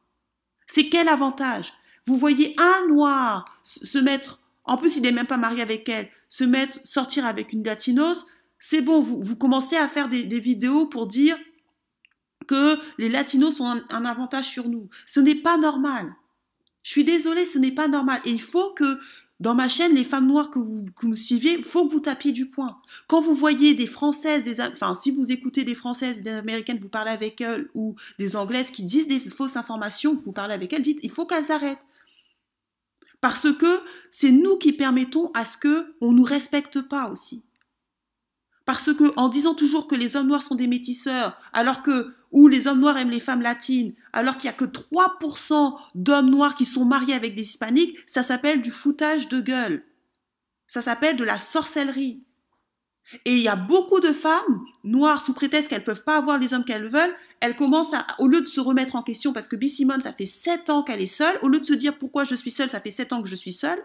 C'est 0.65 0.89
quel 0.89 1.07
avantage? 1.07 1.71
Vous 2.07 2.17
voyez 2.17 2.55
un 2.57 2.87
noir 2.87 3.45
se 3.61 3.99
mettre, 3.99 4.39
en 4.65 4.77
plus 4.77 4.97
il 4.97 5.03
n'est 5.03 5.11
même 5.11 5.27
pas 5.27 5.37
marié 5.37 5.61
avec 5.61 5.87
elle, 5.89 6.09
se 6.29 6.43
mettre, 6.43 6.79
sortir 6.83 7.25
avec 7.25 7.53
une 7.53 7.63
latinos, 7.63 8.25
c'est 8.59 8.81
bon, 8.81 8.99
vous, 8.99 9.35
commencez 9.35 9.75
à 9.75 9.87
faire 9.87 10.09
des, 10.09 10.39
vidéos 10.39 10.87
pour 10.87 11.07
dire 11.07 11.37
que 12.47 12.77
les 12.97 13.09
latinos 13.09 13.59
ont 13.59 13.75
un, 13.89 14.05
avantage 14.05 14.45
sur 14.45 14.69
nous. 14.69 14.89
Ce 15.05 15.19
n'est 15.19 15.35
pas 15.35 15.57
normal. 15.57 16.15
Je 16.83 16.91
suis 16.91 17.03
désolée, 17.03 17.45
ce 17.45 17.59
n'est 17.59 17.71
pas 17.71 17.87
normal. 17.87 18.21
Et 18.25 18.31
il 18.31 18.41
faut 18.41 18.71
que 18.71 18.99
dans 19.39 19.53
ma 19.53 19.67
chaîne, 19.67 19.93
les 19.93 20.03
femmes 20.03 20.27
noires 20.27 20.49
que 20.49 20.59
vous, 20.59 20.85
que 20.95 21.07
vous 21.07 21.15
suivez, 21.15 21.61
faut 21.61 21.85
que 21.85 21.91
vous 21.91 21.99
tapiez 21.99 22.31
du 22.31 22.49
point. 22.49 22.77
Quand 23.07 23.21
vous 23.21 23.35
voyez 23.35 23.73
des 23.73 23.87
Françaises, 23.87 24.43
des, 24.43 24.61
enfin, 24.61 24.93
si 24.93 25.11
vous 25.11 25.31
écoutez 25.31 25.63
des 25.63 25.75
Françaises, 25.75 26.21
des 26.21 26.31
Américaines, 26.31 26.79
vous 26.79 26.89
parlez 26.89 27.11
avec 27.11 27.41
elles, 27.41 27.69
ou 27.73 27.95
des 28.17 28.35
Anglaises 28.35 28.71
qui 28.71 28.83
disent 28.83 29.07
des 29.07 29.19
fausses 29.19 29.57
informations, 29.57 30.21
vous 30.25 30.31
parlez 30.31 30.53
avec 30.53 30.71
elles, 30.73 30.81
dites, 30.81 31.01
il 31.03 31.11
faut 31.11 31.25
qu'elles 31.25 31.51
arrêtent. 31.51 31.83
Parce 33.25 33.51
que 33.51 33.79
c'est 34.11 34.29
nous 34.29 34.55
qui 34.59 34.71
permettons 34.71 35.31
à 35.33 35.45
ce 35.45 35.57
que 35.57 35.95
on 35.99 36.11
nous 36.11 36.23
respecte 36.23 36.79
pas 36.79 37.09
aussi. 37.09 37.49
Parce 38.65 38.93
que 38.93 39.11
en 39.17 39.29
disant 39.29 39.55
toujours 39.55 39.87
que 39.87 39.95
les 39.95 40.15
hommes 40.15 40.27
noirs 40.27 40.43
sont 40.43 40.53
des 40.53 40.67
métisseurs, 40.67 41.35
alors 41.51 41.81
que 41.81 42.13
ou 42.29 42.47
les 42.47 42.67
hommes 42.67 42.81
noirs 42.81 42.99
aiment 42.99 43.09
les 43.09 43.19
femmes 43.19 43.41
latines, 43.41 43.95
alors 44.13 44.37
qu'il 44.37 44.45
y 44.45 44.49
a 44.49 44.53
que 44.53 44.65
3% 44.65 45.75
d'hommes 45.95 46.29
noirs 46.29 46.53
qui 46.53 46.65
sont 46.65 46.85
mariés 46.85 47.15
avec 47.15 47.33
des 47.33 47.41
hispaniques, 47.41 47.97
ça 48.05 48.21
s'appelle 48.21 48.61
du 48.61 48.69
foutage 48.69 49.27
de 49.27 49.41
gueule. 49.41 49.83
Ça 50.67 50.83
s'appelle 50.83 51.17
de 51.17 51.23
la 51.23 51.39
sorcellerie. 51.39 52.24
Et 53.25 53.35
il 53.35 53.41
y 53.41 53.47
a 53.47 53.55
beaucoup 53.55 53.99
de 53.99 54.11
femmes 54.11 54.65
noires 54.83 55.23
sous 55.23 55.33
prétexte 55.33 55.69
qu'elles 55.69 55.83
peuvent 55.83 56.03
pas 56.03 56.17
avoir 56.17 56.39
les 56.39 56.53
hommes 56.53 56.65
qu'elles 56.65 56.87
veulent, 56.87 57.15
elles 57.39 57.55
commencent 57.55 57.93
à, 57.93 58.05
au 58.19 58.27
lieu 58.27 58.41
de 58.41 58.47
se 58.47 58.59
remettre 58.59 58.95
en 58.95 59.03
question, 59.03 59.31
parce 59.31 59.47
que 59.47 59.55
B. 59.55 59.67
Simone, 59.67 60.01
ça 60.01 60.11
fait 60.11 60.25
7 60.25 60.69
ans 60.69 60.83
qu'elle 60.83 61.01
est 61.01 61.07
seule, 61.07 61.37
au 61.41 61.47
lieu 61.47 61.59
de 61.59 61.65
se 61.65 61.73
dire 61.73 61.97
pourquoi 61.97 62.25
je 62.25 62.33
suis 62.33 62.51
seule, 62.51 62.69
ça 62.69 62.81
fait 62.81 62.91
7 62.91 63.13
ans 63.13 63.21
que 63.21 63.29
je 63.29 63.35
suis 63.35 63.53
seule, 63.53 63.79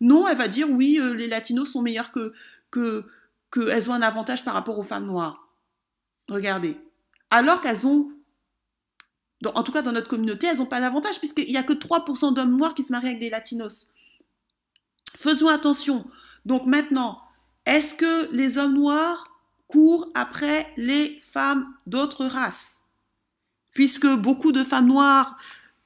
non, 0.00 0.26
elle 0.26 0.36
va 0.36 0.48
dire 0.48 0.68
oui, 0.68 0.98
euh, 1.00 1.14
les 1.14 1.28
latinos 1.28 1.70
sont 1.70 1.82
meilleurs 1.82 2.10
que, 2.10 2.32
que, 2.70 3.06
qu'elles 3.52 3.90
ont 3.90 3.94
un 3.94 4.02
avantage 4.02 4.44
par 4.44 4.54
rapport 4.54 4.78
aux 4.78 4.82
femmes 4.82 5.06
noires. 5.06 5.48
Regardez. 6.28 6.76
Alors 7.30 7.60
qu'elles 7.60 7.86
ont 7.86 8.10
en 9.54 9.62
tout 9.62 9.72
cas 9.72 9.82
dans 9.82 9.92
notre 9.92 10.08
communauté, 10.08 10.46
elles 10.46 10.58
n'ont 10.58 10.66
pas 10.66 10.80
d'avantage 10.80 11.18
puisqu'il 11.18 11.46
n'y 11.46 11.56
a 11.56 11.62
que 11.62 11.74
3% 11.74 12.32
d'hommes 12.32 12.56
noirs 12.56 12.74
qui 12.74 12.82
se 12.82 12.92
marient 12.92 13.08
avec 13.08 13.20
des 13.20 13.28
latinos. 13.28 13.92
Faisons 15.16 15.48
attention. 15.48 16.06
Donc 16.46 16.66
maintenant, 16.66 17.20
est-ce 17.66 17.94
que 17.94 18.32
les 18.32 18.58
hommes 18.58 18.74
noirs 18.74 19.30
courent 19.68 20.08
après 20.14 20.72
les 20.76 21.20
femmes 21.24 21.66
d'autres 21.86 22.26
races? 22.26 22.90
Puisque 23.72 24.06
beaucoup 24.06 24.52
de 24.52 24.62
femmes 24.62 24.86
noires 24.86 25.36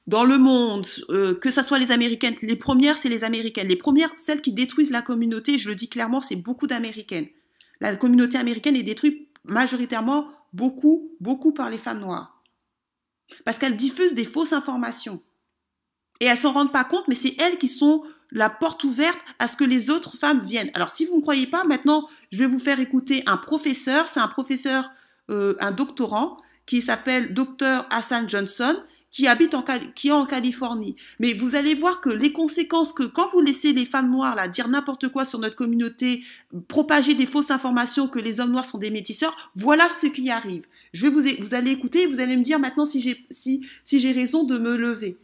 dans 0.07 0.23
le 0.23 0.37
monde, 0.37 0.87
euh, 1.09 1.35
que 1.35 1.51
ce 1.51 1.61
soit 1.61 1.79
les 1.79 1.91
américaines, 1.91 2.35
les 2.41 2.55
premières, 2.55 2.97
c'est 2.97 3.09
les 3.09 3.23
américaines. 3.23 3.67
Les 3.67 3.75
premières, 3.75 4.11
celles 4.17 4.41
qui 4.41 4.51
détruisent 4.51 4.91
la 4.91 5.01
communauté, 5.01 5.57
je 5.57 5.69
le 5.69 5.75
dis 5.75 5.87
clairement, 5.87 6.21
c'est 6.21 6.35
beaucoup 6.35 6.67
d'américaines. 6.67 7.27
La 7.79 7.95
communauté 7.95 8.37
américaine 8.37 8.75
est 8.75 8.83
détruite 8.83 9.29
majoritairement 9.45 10.27
beaucoup, 10.53 11.11
beaucoup 11.19 11.53
par 11.53 11.69
les 11.69 11.77
femmes 11.77 11.99
noires. 11.99 12.43
Parce 13.45 13.59
qu'elles 13.59 13.77
diffusent 13.77 14.15
des 14.15 14.25
fausses 14.25 14.53
informations. 14.53 15.21
Et 16.19 16.25
elles 16.25 16.37
s'en 16.37 16.53
rendent 16.53 16.73
pas 16.73 16.83
compte, 16.83 17.07
mais 17.07 17.15
c'est 17.15 17.35
elles 17.39 17.57
qui 17.57 17.67
sont 17.67 18.03
la 18.31 18.49
porte 18.49 18.83
ouverte 18.83 19.19
à 19.39 19.47
ce 19.47 19.55
que 19.55 19.63
les 19.63 19.89
autres 19.89 20.17
femmes 20.17 20.43
viennent. 20.43 20.71
Alors, 20.73 20.91
si 20.91 21.05
vous 21.05 21.17
ne 21.17 21.21
croyez 21.21 21.47
pas, 21.47 21.63
maintenant, 21.63 22.07
je 22.31 22.39
vais 22.39 22.45
vous 22.45 22.59
faire 22.59 22.79
écouter 22.79 23.23
un 23.25 23.37
professeur. 23.37 24.07
C'est 24.07 24.19
un 24.19 24.27
professeur, 24.27 24.91
euh, 25.29 25.55
un 25.59 25.71
doctorant, 25.71 26.37
qui 26.65 26.81
s'appelle 26.81 27.33
Dr. 27.33 27.85
Hassan 27.89 28.29
Johnson, 28.29 28.75
qui 29.11 29.27
habite 29.27 29.55
en, 29.55 29.63
qui 29.95 30.09
est 30.09 30.11
en 30.11 30.25
Californie. 30.25 30.95
Mais 31.19 31.33
vous 31.33 31.55
allez 31.55 31.73
voir 31.73 31.99
que 32.01 32.09
les 32.09 32.31
conséquences 32.31 32.93
que 32.93 33.03
quand 33.03 33.27
vous 33.31 33.41
laissez 33.41 33.73
les 33.73 33.85
femmes 33.85 34.11
noires 34.11 34.35
là 34.35 34.47
dire 34.47 34.67
n'importe 34.67 35.09
quoi 35.09 35.25
sur 35.25 35.39
notre 35.39 35.55
communauté, 35.55 36.23
propager 36.67 37.15
des 37.15 37.25
fausses 37.25 37.51
informations 37.51 38.07
que 38.07 38.19
les 38.19 38.39
hommes 38.39 38.51
noirs 38.51 38.65
sont 38.65 38.77
des 38.77 38.91
métisseurs, 38.91 39.35
voilà 39.55 39.87
ce 39.89 40.07
qui 40.07 40.29
arrive. 40.29 40.65
Je 40.93 41.07
vais 41.07 41.11
vous, 41.11 41.23
vous 41.43 41.53
allez 41.55 41.71
écouter, 41.71 42.05
vous 42.05 42.19
allez 42.19 42.37
me 42.37 42.43
dire 42.43 42.59
maintenant 42.59 42.85
si 42.85 43.01
j'ai 43.01 43.25
si, 43.31 43.65
si 43.83 43.99
j'ai 43.99 44.11
raison 44.11 44.43
de 44.43 44.59
me 44.59 44.75
lever. 44.75 45.17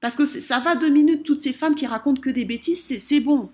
Parce 0.00 0.14
que 0.14 0.24
ça 0.24 0.60
va 0.60 0.76
deux 0.76 0.90
minutes, 0.90 1.24
toutes 1.24 1.40
ces 1.40 1.52
femmes 1.52 1.74
qui 1.74 1.86
racontent 1.86 2.20
que 2.20 2.30
des 2.30 2.44
bêtises, 2.44 2.98
c'est 2.98 3.20
bon. 3.20 3.50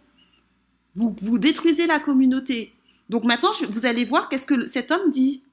Vous, 0.94 1.14
vous 1.20 1.38
détruisez 1.38 1.86
la 1.86 2.00
communauté. 2.00 2.72
Donc 3.08 3.24
maintenant, 3.24 3.52
je, 3.52 3.66
vous 3.66 3.86
allez 3.86 4.04
voir 4.04 4.28
qu'est-ce 4.28 4.46
que 4.46 4.66
cet 4.66 4.90
homme 4.90 5.10
dit. 5.10 5.44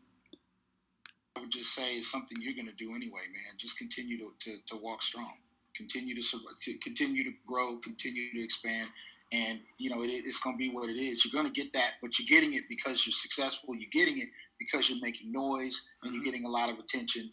I 1.37 1.41
would 1.41 1.51
just 1.51 1.73
say 1.73 1.97
it's 1.97 2.11
something 2.11 2.41
you're 2.41 2.55
going 2.55 2.67
to 2.67 2.75
do 2.75 2.93
anyway, 2.95 3.21
man. 3.31 3.57
Just 3.57 3.77
continue 3.77 4.17
to, 4.17 4.33
to, 4.39 4.51
to 4.67 4.77
walk 4.81 5.01
strong, 5.01 5.33
continue 5.75 6.15
to, 6.15 6.21
to 6.21 6.77
continue 6.83 7.23
to 7.23 7.31
grow, 7.47 7.77
continue 7.77 8.31
to 8.33 8.43
expand, 8.43 8.87
and 9.31 9.59
you 9.77 9.89
know 9.89 10.01
it, 10.01 10.09
it's 10.09 10.41
going 10.41 10.57
to 10.57 10.59
be 10.59 10.69
what 10.69 10.89
it 10.89 10.97
is. 10.97 11.23
You're 11.23 11.31
going 11.31 11.51
to 11.51 11.61
get 11.61 11.71
that, 11.73 11.93
but 12.01 12.17
you're 12.19 12.27
getting 12.27 12.55
it 12.55 12.63
because 12.67 13.05
you're 13.05 13.13
successful. 13.13 13.75
You're 13.75 13.91
getting 13.91 14.19
it 14.19 14.29
because 14.57 14.89
you're 14.89 14.99
making 15.01 15.31
noise 15.31 15.91
and 16.03 16.11
you're 16.11 16.21
mm-hmm. 16.21 16.31
getting 16.31 16.45
a 16.45 16.49
lot 16.49 16.69
of 16.69 16.79
attention 16.79 17.31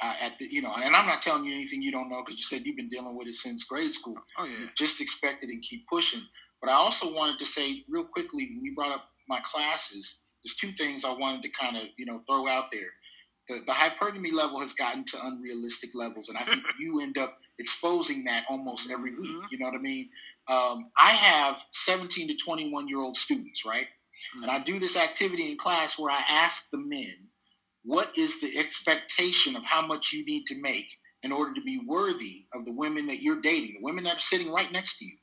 uh, 0.00 0.14
at 0.20 0.38
the, 0.38 0.46
you 0.50 0.62
know, 0.62 0.72
and 0.82 0.94
I'm 0.94 1.06
not 1.06 1.22
telling 1.22 1.44
you 1.44 1.54
anything 1.54 1.82
you 1.82 1.92
don't 1.92 2.10
know 2.10 2.22
because 2.24 2.36
you 2.36 2.44
said 2.44 2.66
you've 2.66 2.76
been 2.76 2.88
dealing 2.88 3.16
with 3.16 3.28
it 3.28 3.36
since 3.36 3.64
grade 3.64 3.94
school. 3.94 4.16
Oh 4.38 4.44
yeah. 4.44 4.68
Just 4.76 5.00
expect 5.00 5.44
it 5.44 5.50
and 5.50 5.62
keep 5.62 5.86
pushing. 5.86 6.22
But 6.60 6.70
I 6.70 6.74
also 6.74 7.14
wanted 7.14 7.38
to 7.38 7.46
say 7.46 7.84
real 7.88 8.04
quickly 8.04 8.48
when 8.54 8.64
you 8.64 8.74
brought 8.74 8.94
up 8.94 9.08
my 9.28 9.40
classes, 9.42 10.22
there's 10.42 10.56
two 10.56 10.72
things 10.72 11.04
I 11.04 11.12
wanted 11.12 11.42
to 11.42 11.48
kind 11.50 11.76
of 11.76 11.84
you 11.96 12.06
know 12.06 12.22
throw 12.28 12.48
out 12.48 12.72
there. 12.72 12.88
The, 13.48 13.60
the 13.66 13.72
hypergamy 13.72 14.32
level 14.32 14.60
has 14.60 14.72
gotten 14.72 15.04
to 15.04 15.18
unrealistic 15.24 15.90
levels, 15.94 16.28
and 16.28 16.38
I 16.38 16.42
think 16.42 16.62
you 16.78 17.00
end 17.02 17.18
up 17.18 17.36
exposing 17.58 18.24
that 18.24 18.44
almost 18.48 18.90
every 18.90 19.14
week. 19.14 19.30
Mm-hmm. 19.30 19.46
You 19.50 19.58
know 19.58 19.66
what 19.66 19.74
I 19.74 19.82
mean? 19.82 20.08
Um, 20.48 20.90
I 20.98 21.10
have 21.10 21.64
17 21.72 22.28
to 22.28 22.36
21 22.36 22.88
year 22.88 22.98
old 22.98 23.16
students, 23.16 23.64
right? 23.64 23.86
Mm-hmm. 23.86 24.42
And 24.42 24.52
I 24.52 24.58
do 24.60 24.78
this 24.78 24.96
activity 24.96 25.50
in 25.50 25.56
class 25.56 25.98
where 25.98 26.10
I 26.10 26.22
ask 26.28 26.70
the 26.70 26.78
men 26.78 27.28
what 27.84 28.16
is 28.16 28.40
the 28.40 28.58
expectation 28.58 29.56
of 29.56 29.64
how 29.64 29.86
much 29.86 30.12
you 30.12 30.24
need 30.24 30.46
to 30.46 30.60
make 30.60 30.88
in 31.22 31.32
order 31.32 31.54
to 31.54 31.62
be 31.62 31.80
worthy 31.86 32.44
of 32.54 32.64
the 32.64 32.74
women 32.74 33.06
that 33.06 33.22
you're 33.22 33.40
dating, 33.40 33.74
the 33.74 33.84
women 33.84 34.04
that 34.04 34.16
are 34.16 34.20
sitting 34.20 34.52
right 34.52 34.70
next 34.72 34.98
to 34.98 35.06
you. 35.06 35.16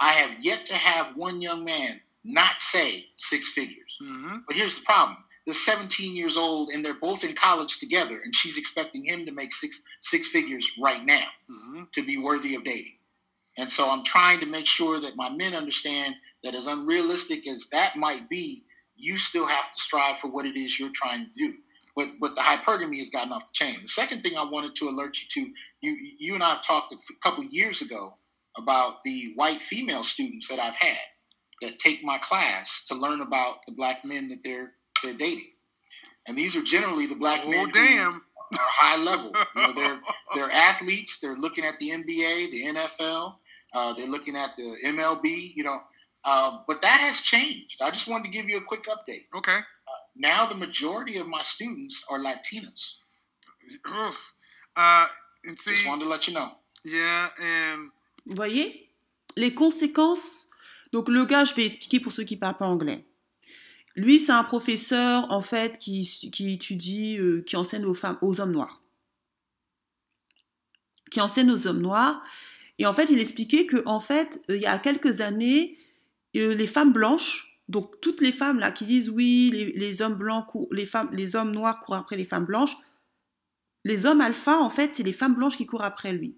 I 0.00 0.10
have 0.10 0.36
yet 0.40 0.64
to 0.66 0.74
have 0.74 1.16
one 1.16 1.40
young 1.40 1.64
man 1.64 2.00
not 2.24 2.60
say 2.60 3.06
six 3.16 3.52
figures. 3.52 3.96
Mm-hmm. 4.02 4.38
But 4.46 4.56
here's 4.56 4.78
the 4.78 4.84
problem. 4.84 5.18
They're 5.46 5.54
17 5.54 6.14
years 6.14 6.36
old 6.36 6.70
and 6.70 6.84
they're 6.84 7.00
both 7.00 7.24
in 7.24 7.34
college 7.34 7.78
together, 7.78 8.20
and 8.22 8.34
she's 8.34 8.58
expecting 8.58 9.04
him 9.04 9.24
to 9.24 9.32
make 9.32 9.52
six 9.52 9.82
six 10.02 10.28
figures 10.28 10.70
right 10.80 11.04
now 11.04 11.24
mm-hmm. 11.50 11.84
to 11.92 12.04
be 12.04 12.18
worthy 12.18 12.54
of 12.54 12.64
dating. 12.64 12.98
And 13.56 13.70
so 13.70 13.90
I'm 13.90 14.04
trying 14.04 14.40
to 14.40 14.46
make 14.46 14.66
sure 14.66 15.00
that 15.00 15.16
my 15.16 15.30
men 15.30 15.54
understand 15.54 16.14
that 16.44 16.54
as 16.54 16.66
unrealistic 16.66 17.48
as 17.48 17.68
that 17.70 17.96
might 17.96 18.28
be, 18.28 18.62
you 18.94 19.18
still 19.18 19.46
have 19.46 19.72
to 19.72 19.80
strive 19.80 20.18
for 20.18 20.28
what 20.28 20.46
it 20.46 20.56
is 20.56 20.78
you're 20.78 20.90
trying 20.94 21.24
to 21.24 21.30
do 21.36 21.54
but 21.98 22.06
but 22.20 22.36
the 22.36 22.40
hypergamy 22.40 22.98
has 22.98 23.10
gotten 23.10 23.32
off 23.32 23.48
the 23.48 23.64
chain. 23.64 23.74
The 23.82 23.88
second 23.88 24.22
thing 24.22 24.36
I 24.38 24.44
wanted 24.44 24.76
to 24.76 24.88
alert 24.88 25.18
you 25.20 25.26
to, 25.30 25.50
you 25.82 25.96
you 26.16 26.34
and 26.34 26.44
I 26.44 26.50
have 26.50 26.62
talked 26.62 26.94
a 26.94 26.96
couple 27.22 27.42
years 27.44 27.82
ago 27.82 28.14
about 28.56 29.02
the 29.04 29.32
white 29.34 29.60
female 29.60 30.04
students 30.04 30.46
that 30.48 30.60
I've 30.60 30.76
had 30.76 30.96
that 31.60 31.80
take 31.80 32.04
my 32.04 32.16
class 32.18 32.84
to 32.86 32.94
learn 32.94 33.20
about 33.20 33.66
the 33.66 33.74
black 33.74 34.04
men 34.04 34.28
that 34.28 34.38
they're 34.44 34.74
they're 35.02 35.14
dating, 35.14 35.50
and 36.28 36.38
these 36.38 36.56
are 36.56 36.62
generally 36.62 37.06
the 37.06 37.16
black 37.16 37.40
oh, 37.44 37.50
men. 37.50 37.68
damn. 37.72 38.14
Are 38.14 38.20
high 38.60 39.02
level. 39.02 39.32
You 39.56 39.62
know, 39.62 39.72
they're 39.72 40.00
they're 40.36 40.50
athletes. 40.52 41.18
They're 41.20 41.36
looking 41.36 41.64
at 41.64 41.80
the 41.80 41.90
NBA, 41.90 42.50
the 42.52 42.64
NFL. 42.76 43.34
Uh, 43.74 43.92
they're 43.94 44.06
looking 44.06 44.36
at 44.36 44.50
the 44.56 44.76
MLB. 44.86 45.52
You 45.56 45.64
know, 45.64 45.80
uh, 46.24 46.60
but 46.68 46.80
that 46.80 47.00
has 47.00 47.22
changed. 47.22 47.82
I 47.82 47.90
just 47.90 48.08
wanted 48.08 48.26
to 48.26 48.30
give 48.30 48.48
you 48.48 48.58
a 48.58 48.62
quick 48.62 48.84
update. 48.84 49.26
Okay 49.36 49.58
now 50.18 50.46
the 50.46 50.56
majority 50.56 51.18
of 51.18 51.26
my 51.26 51.42
students 51.42 52.04
are 52.10 52.18
Latinas. 52.18 53.00
Uh, 54.76 55.06
and 55.44 55.58
see, 55.58 55.70
Just 55.70 55.86
wanted 55.86 56.04
to 56.04 56.10
let 56.10 56.26
you 56.28 56.34
know. 56.34 56.50
Yeah, 56.84 57.28
and... 57.40 57.90
Vous 58.26 58.36
voyez? 58.36 58.90
Les 59.36 59.54
conséquences. 59.54 60.48
Donc 60.92 61.08
le 61.08 61.24
gars, 61.24 61.44
je 61.44 61.54
vais 61.54 61.66
expliquer 61.66 62.00
pour 62.00 62.12
ceux 62.12 62.24
qui 62.24 62.36
parlent 62.36 62.56
pas 62.56 62.66
anglais. 62.66 63.04
Lui, 63.96 64.18
c'est 64.18 64.32
un 64.32 64.44
professeur 64.44 65.30
en 65.32 65.40
fait 65.40 65.78
qui, 65.78 66.02
qui 66.32 66.52
étudie, 66.52 67.18
euh, 67.18 67.42
qui 67.42 67.56
enseigne 67.56 67.84
aux 67.84 67.94
femmes, 67.94 68.18
aux 68.22 68.40
hommes 68.40 68.52
noirs, 68.52 68.80
qui 71.10 71.20
enseigne 71.20 71.50
aux 71.50 71.66
hommes 71.66 71.80
noirs. 71.80 72.22
Et 72.78 72.86
en 72.86 72.94
fait, 72.94 73.10
il 73.10 73.18
expliquait 73.18 73.66
que 73.66 73.82
en 73.86 73.98
fait, 73.98 74.40
euh, 74.50 74.56
il 74.56 74.62
y 74.62 74.66
a 74.66 74.78
quelques 74.78 75.20
années, 75.20 75.76
euh, 76.36 76.54
les 76.54 76.66
femmes 76.68 76.92
blanches 76.92 77.47
donc 77.68 78.00
toutes 78.00 78.20
les 78.20 78.32
femmes 78.32 78.58
là 78.58 78.70
qui 78.70 78.84
disent 78.84 79.10
oui, 79.10 79.72
les, 79.74 80.02
hommes 80.02 80.14
blancs, 80.14 80.46
les 80.72 80.86
femmes, 80.86 81.10
les 81.12 81.36
hommes 81.36 81.52
noirs 81.52 81.80
courent 81.80 81.96
après 81.96 82.16
les 82.16 82.24
femmes 82.24 82.46
blanches, 82.46 82.76
les 83.84 84.06
hommes 84.06 84.20
alpha 84.20 84.58
en 84.58 84.70
fait 84.70 84.94
c'est 84.94 85.02
les 85.02 85.12
femmes 85.12 85.34
blanches 85.34 85.56
qui 85.56 85.66
courent 85.66 85.84
après 85.84 86.12
lui. 86.12 86.36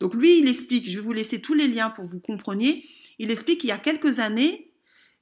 Donc 0.00 0.14
lui 0.14 0.38
il 0.38 0.48
explique, 0.48 0.90
je 0.90 0.98
vais 0.98 1.04
vous 1.04 1.12
laisser 1.12 1.40
tous 1.40 1.54
les 1.54 1.68
liens 1.68 1.90
pour 1.90 2.04
que 2.04 2.10
vous 2.10 2.20
compreniez. 2.20 2.84
Il 3.18 3.30
explique 3.30 3.60
qu'il 3.60 3.68
y 3.68 3.72
a 3.72 3.78
quelques 3.78 4.18
années, 4.18 4.72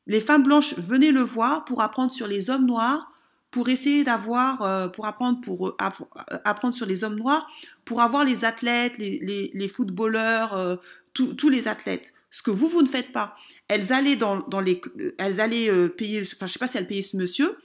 les 0.06 0.20
femmes 0.20 0.44
blanches 0.44 0.74
venaient 0.78 1.12
le 1.12 1.20
voir 1.20 1.64
pour 1.64 1.82
apprendre 1.82 2.12
sur 2.12 2.26
les 2.26 2.50
hommes 2.50 2.66
noirs, 2.66 3.12
pour 3.50 3.68
essayer 3.68 4.04
d'avoir, 4.04 4.62
euh, 4.62 4.88
pour 4.88 5.06
apprendre 5.06 5.40
pour 5.40 5.68
euh, 5.68 5.76
euh, 5.80 6.38
apprendre 6.44 6.74
sur 6.74 6.86
les 6.86 7.04
hommes 7.04 7.16
noirs, 7.16 7.48
pour 7.84 8.00
avoir 8.00 8.24
les 8.24 8.44
athlètes, 8.44 8.98
les, 8.98 9.68
footballeurs, 9.68 10.78
tous 11.12 11.48
les 11.48 11.66
athlètes. 11.68 12.12
Ce 12.30 12.42
que 12.42 12.50
vous, 12.50 12.68
vous 12.68 12.82
ne 12.82 12.88
faites 12.88 13.12
pas. 13.12 13.34
Elles 13.68 13.92
allaient 13.92 14.16
dans, 14.16 14.44
les, 14.60 14.80
elles 15.18 15.40
allaient 15.40 15.70
euh, 15.70 15.88
payer, 15.88 16.22
enfin 16.22 16.46
je 16.46 16.52
sais 16.52 16.58
pas 16.58 16.68
si 16.68 16.78
elles 16.78 16.86
payaient 16.86 17.02
ce 17.02 17.16
monsieur, 17.16 17.58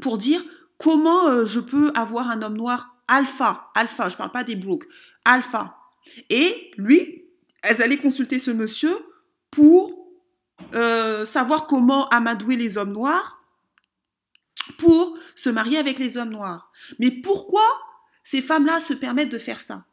pour 0.00 0.18
dire 0.18 0.42
comment 0.78 1.28
euh, 1.28 1.46
je 1.46 1.60
peux 1.60 1.90
avoir 1.94 2.30
un 2.30 2.42
homme 2.42 2.56
noir 2.56 2.96
alpha, 3.08 3.70
alpha, 3.74 4.08
je 4.08 4.16
parle 4.16 4.32
pas 4.32 4.44
des 4.44 4.56
brooks, 4.56 4.84
alpha. 5.24 5.76
Et 6.30 6.70
lui, 6.76 7.24
elles 7.62 7.82
allaient 7.82 7.98
consulter 7.98 8.38
ce 8.38 8.50
monsieur 8.50 8.94
pour 9.50 10.08
euh, 10.74 11.26
savoir 11.26 11.66
comment 11.66 12.08
amadouer 12.08 12.56
les 12.56 12.78
hommes 12.78 12.92
noirs, 12.92 13.38
pour 14.78 15.16
se 15.34 15.50
marier 15.50 15.78
avec 15.78 15.98
les 15.98 16.16
hommes 16.16 16.30
noirs. 16.30 16.72
Mais 16.98 17.10
pourquoi 17.10 17.66
ces 18.24 18.42
femmes-là 18.42 18.80
se 18.80 18.94
permettent 18.94 19.30
de 19.30 19.38
faire 19.38 19.60
ça? 19.60 19.84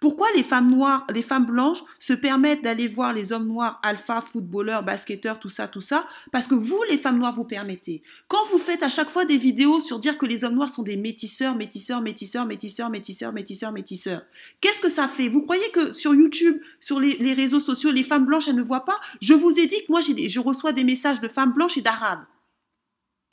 Pourquoi 0.00 0.26
les 0.36 0.42
femmes 0.42 0.70
noires, 0.70 1.04
les 1.12 1.22
femmes 1.22 1.46
blanches 1.46 1.82
se 1.98 2.12
permettent 2.12 2.62
d'aller 2.62 2.86
voir 2.86 3.12
les 3.12 3.32
hommes 3.32 3.46
noirs, 3.46 3.78
alpha, 3.82 4.20
footballeurs, 4.20 4.82
basketteurs, 4.82 5.38
tout 5.38 5.48
ça, 5.48 5.68
tout 5.68 5.80
ça? 5.80 6.06
Parce 6.32 6.46
que 6.46 6.54
vous, 6.54 6.80
les 6.90 6.98
femmes 6.98 7.18
noires, 7.18 7.34
vous 7.34 7.44
permettez. 7.44 8.02
Quand 8.28 8.44
vous 8.50 8.58
faites 8.58 8.82
à 8.82 8.88
chaque 8.88 9.10
fois 9.10 9.24
des 9.24 9.36
vidéos 9.36 9.80
sur 9.80 9.98
dire 9.98 10.18
que 10.18 10.26
les 10.26 10.44
hommes 10.44 10.54
noirs 10.54 10.68
sont 10.68 10.82
des 10.82 10.96
métisseurs, 10.96 11.56
métisseurs, 11.56 12.02
métisseurs, 12.02 12.46
métisseurs, 12.46 12.90
métisseurs, 12.90 13.32
métisseurs, 13.32 13.72
métisseurs, 13.72 14.22
qu'est-ce 14.60 14.80
que 14.80 14.90
ça 14.90 15.08
fait? 15.08 15.28
Vous 15.28 15.42
croyez 15.42 15.68
que 15.72 15.92
sur 15.92 16.14
YouTube, 16.14 16.60
sur 16.80 17.00
les, 17.00 17.32
réseaux 17.32 17.60
sociaux, 17.60 17.90
les 17.90 18.04
femmes 18.04 18.26
blanches, 18.26 18.48
elles 18.48 18.56
ne 18.56 18.62
voient 18.62 18.84
pas? 18.84 18.98
Je 19.20 19.34
vous 19.34 19.58
ai 19.58 19.66
dit 19.66 19.78
que 19.86 19.90
moi, 19.90 20.00
je 20.00 20.40
reçois 20.40 20.72
des 20.72 20.84
messages 20.84 21.20
de 21.20 21.28
femmes 21.28 21.52
blanches 21.52 21.78
et 21.78 21.82
d'arabes. 21.82 22.24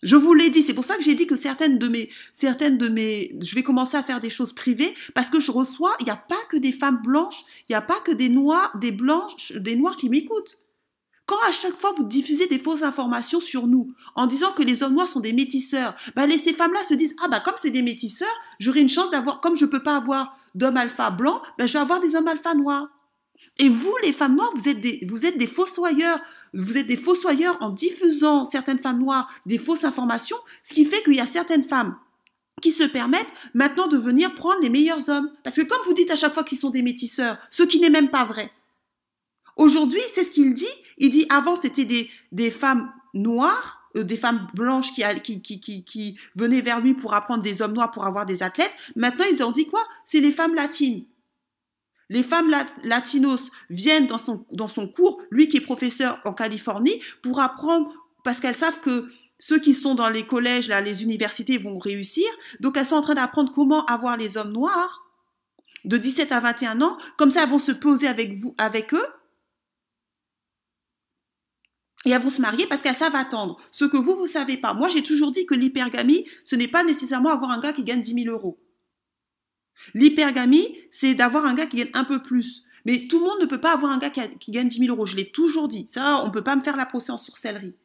Je 0.06 0.16
vous 0.16 0.36
l'ai 0.36 0.52
dit, 0.52 0.62
c'est 0.62 0.76
pour 0.76 0.84
ça 0.84 0.98
que 0.98 1.04
j'ai 1.04 1.16
dit 1.16 1.26
que 1.26 1.36
certaines 1.36 1.80
de 1.80 1.88
mes, 1.88 2.12
certaines 2.32 2.78
de 2.78 2.88
mes, 2.88 3.36
je 3.42 3.56
vais 3.56 3.64
commencer 3.64 3.98
à 3.98 4.04
faire 4.04 4.20
des 4.20 4.30
choses 4.30 4.54
privées 4.54 4.94
parce 5.16 5.32
que 5.32 5.40
je 5.40 5.52
reçois, 5.52 5.96
il 6.00 6.04
n'y 6.04 6.12
a 6.12 6.16
pas 6.16 6.36
que 6.48 6.58
des 6.58 6.72
femmes 6.72 7.02
blanches, 7.04 7.44
il 7.68 7.72
n'y 7.72 7.76
a 7.76 7.82
pas 7.82 8.00
que 8.06 8.12
des 8.12 8.30
noirs, 8.30 8.78
des 8.78 8.92
blanches, 8.92 9.54
des 9.54 9.76
noirs 9.76 9.98
qui 9.98 10.10
m'écoutent. 10.10 10.60
Quand 11.26 11.40
à 11.50 11.52
chaque 11.52 11.76
fois 11.76 11.92
vous 11.98 12.04
diffusez 12.04 12.46
des 12.46 12.60
fausses 12.60 12.84
informations 12.84 13.40
sur 13.40 13.66
nous, 13.66 13.88
en 14.14 14.28
disant 14.28 14.52
que 14.52 14.62
les 14.62 14.84
hommes 14.84 14.94
noirs 14.94 15.08
sont 15.08 15.22
des 15.22 15.34
métisseurs, 15.34 15.96
bah 16.16 16.28
les, 16.28 16.38
ces 16.38 16.54
femmes-là 16.54 16.84
se 16.84 16.94
disent 16.94 17.16
ah 17.24 17.28
bah 17.28 17.40
comme 17.40 17.56
c'est 17.58 17.72
des 17.72 17.82
métisseurs, 17.82 18.28
j'aurai 18.60 18.82
une 18.82 18.90
chance 18.90 19.10
d'avoir, 19.10 19.42
comme 19.42 19.56
je 19.56 19.66
peux 19.66 19.82
pas 19.82 19.98
avoir 19.98 20.38
d'hommes 20.54 20.78
alpha 20.78 21.10
blancs, 21.10 21.42
bah 21.58 21.66
je 21.66 21.74
vais 21.74 21.80
avoir 21.80 22.00
des 22.00 22.16
hommes 22.16 22.28
alpha 22.28 22.54
noirs. 22.54 22.90
Et 23.58 23.70
vous, 23.70 23.94
les 24.04 24.14
femmes 24.14 24.36
noires, 24.36 24.52
vous 24.56 24.70
êtes 24.70 24.80
des, 24.80 25.02
vous 25.08 25.26
êtes 25.26 25.38
des 25.38 25.48
fossoyeurs. 25.48 26.20
Vous 26.56 26.78
êtes 26.78 26.88
des 26.88 26.96
fossoyeurs 26.96 27.58
en 27.62 27.70
diffusant 27.70 28.46
certaines 28.46 28.80
femmes 28.80 29.00
noires 29.00 29.30
des 29.46 29.58
fausses 29.58 29.84
informations, 29.84 30.38
ce 30.64 30.74
qui 30.74 30.86
fait 30.86 31.04
qu'il 31.04 31.16
y 31.16 31.20
a 31.20 31.26
certaines 31.26 31.64
femmes 31.64 31.98
qui 32.62 32.72
se 32.72 32.84
permettent 32.84 33.28
maintenant 33.54 33.88
de 33.88 33.98
venir 33.98 34.34
prendre 34.34 34.62
les 34.62 34.70
meilleurs 34.70 35.10
hommes. 35.10 35.30
Parce 35.44 35.58
que 35.58 35.62
comme 35.62 35.86
vous 35.86 35.94
dites 35.94 36.12
à 36.12 36.16
chaque 36.16 36.34
fois 36.34 36.44
qu'ils 36.44 36.58
sont 36.58 36.70
des 36.70 36.82
métisseurs, 36.82 37.38
ce 37.52 37.64
qui 37.64 37.80
n'est 37.80 37.90
même 37.90 38.10
pas 38.10 38.26
vrai. 38.26 38.50
Aujourd'hui, 39.58 40.00
c'est 40.14 40.24
ce 40.24 40.32
qu'il 40.32 40.54
dit. 40.54 40.66
Il 40.98 41.10
dit 41.10 41.26
avant 41.30 41.56
c'était 41.56 41.86
des, 42.32 42.52
femmes 42.52 42.92
noires, 43.14 43.90
euh, 43.98 44.04
des 44.04 44.18
femmes 44.18 44.48
blanches 44.54 44.94
qui, 44.94 45.42
qui 45.42 46.20
venaient 46.36 46.62
vers 46.62 46.80
lui 46.80 46.94
pour 46.94 47.14
apprendre 47.14 47.44
des 47.44 47.62
hommes 47.62 47.74
noirs 47.74 47.92
pour 47.92 48.06
avoir 48.06 48.26
des 48.26 48.44
athlètes. 48.44 48.74
Maintenant, 48.96 49.26
ils 49.32 49.44
ont 49.44 49.52
dit 49.52 49.68
quoi? 49.68 49.82
C'est 50.06 50.22
les 50.22 50.32
femmes 50.32 50.56
latines. 50.56 51.04
Les 52.10 52.24
femmes 52.24 52.54
latinos 52.84 53.52
viennent 53.70 54.08
dans 54.08 54.68
son, 54.68 54.88
cours, 54.88 55.22
lui 55.32 55.48
qui 55.48 55.58
est 55.58 55.62
professeur 55.62 56.20
en 56.24 56.34
Californie, 56.34 57.02
pour 57.24 57.40
apprendre, 57.40 57.92
parce 58.24 58.40
qu'elles 58.40 58.56
savent 58.56 58.80
que 58.82 59.08
ceux 59.40 59.60
qui 59.60 59.74
sont 59.74 59.96
dans 59.96 60.10
les 60.10 60.26
collèges, 60.26 60.68
là, 60.68 60.82
les 60.82 61.04
universités 61.04 61.58
vont 61.58 61.78
réussir. 61.78 62.26
Donc 62.60 62.78
elles 62.78 62.86
sont 62.86 62.96
en 62.96 63.02
train 63.02 63.16
d'apprendre 63.16 63.52
comment 63.52 63.86
avoir 63.86 64.18
les 64.18 64.38
hommes 64.38 64.52
noirs 64.52 65.04
de 65.84 65.98
17 65.98 66.32
à 66.32 66.40
21 66.40 66.82
ans. 66.82 66.98
Comme 67.18 67.32
ça, 67.32 67.44
elles 67.44 67.50
vont 67.50 67.60
se 67.60 67.72
poser 67.72 68.08
avec 68.08 68.34
vous, 68.34 68.56
avec 68.58 68.94
eux. 68.94 69.08
Et 72.06 72.12
elles 72.12 72.22
vont 72.22 72.30
se 72.30 72.42
marier 72.42 72.68
parce 72.68 72.82
qu'elles 72.82 72.96
savent 72.96 73.16
attendre. 73.16 73.58
Ce 73.72 73.84
que 73.84 73.98
vous, 73.98 74.16
vous 74.16 74.28
savez 74.28 74.58
pas. 74.58 74.74
Moi, 74.74 74.90
j'ai 74.90 75.02
toujours 75.02 75.32
dit 75.32 75.48
que 75.48 75.56
l'hypergamie, 75.56 76.26
ce 76.44 76.56
n'est 76.56 76.68
pas 76.68 76.84
nécessairement 76.84 77.30
avoir 77.30 77.50
un 77.50 77.60
gars 77.60 77.74
qui 77.74 77.84
gagne 77.84 78.02
10 78.02 78.24
000 78.26 78.36
euros. 78.36 78.60
L'hypergamie, 79.94 80.78
c'est 80.92 81.14
d'avoir 81.14 81.46
un 81.46 81.54
gars 81.54 81.66
qui 81.66 81.78
gagne 81.78 81.92
un 81.94 82.04
peu 82.04 82.22
plus. 82.22 82.64
Mais 82.86 83.08
tout 83.08 83.20
le 83.20 83.26
monde 83.26 83.42
ne 83.42 83.46
peut 83.46 83.60
pas 83.60 83.74
avoir 83.74 83.92
un 83.92 83.98
gars 83.98 84.10
qui, 84.10 84.52
gagne 84.52 84.68
10 84.68 84.80
000 84.80 84.96
euros. 84.96 85.06
Je 85.06 85.16
l'ai 85.16 85.32
toujours 85.32 85.68
dit. 85.68 85.88
Ça, 85.90 86.22
on 86.24 86.28
ne 86.28 86.32
peut 86.32 86.44
pas 86.44 86.56
me 86.56 86.62
faire 86.62 86.78
la 86.78 86.86
procès 86.86 87.12
en 87.12 87.18
sorcellerie. 87.18 87.76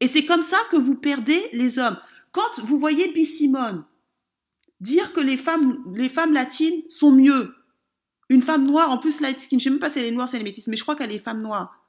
Et 0.00 0.08
c'est 0.08 0.24
comme 0.24 0.42
ça 0.42 0.58
que 0.70 0.76
vous 0.76 0.94
perdez 0.94 1.40
les 1.52 1.78
hommes. 1.78 1.98
Quand 2.32 2.60
vous 2.62 2.78
voyez 2.78 3.12
B. 3.12 3.24
Simone 3.24 3.84
dire 4.80 5.12
que 5.12 5.20
les 5.20 5.36
femmes, 5.36 5.82
les 5.94 6.08
femmes 6.08 6.32
latines 6.32 6.82
sont 6.88 7.12
mieux, 7.12 7.54
une 8.30 8.42
femme 8.42 8.64
noire, 8.64 8.90
en 8.90 8.98
plus 8.98 9.20
light 9.20 9.40
skin, 9.40 9.48
je 9.50 9.54
ne 9.56 9.60
sais 9.60 9.70
même 9.70 9.78
pas 9.80 9.90
si 9.90 9.98
elle 9.98 10.06
est 10.06 10.12
noire, 10.12 10.28
si 10.28 10.36
elle 10.36 10.42
est 10.42 10.44
métisse, 10.44 10.68
mais 10.68 10.76
je 10.76 10.82
crois 10.82 10.96
qu'elle 10.96 11.12
est 11.12 11.18
femme 11.18 11.42
noire, 11.42 11.84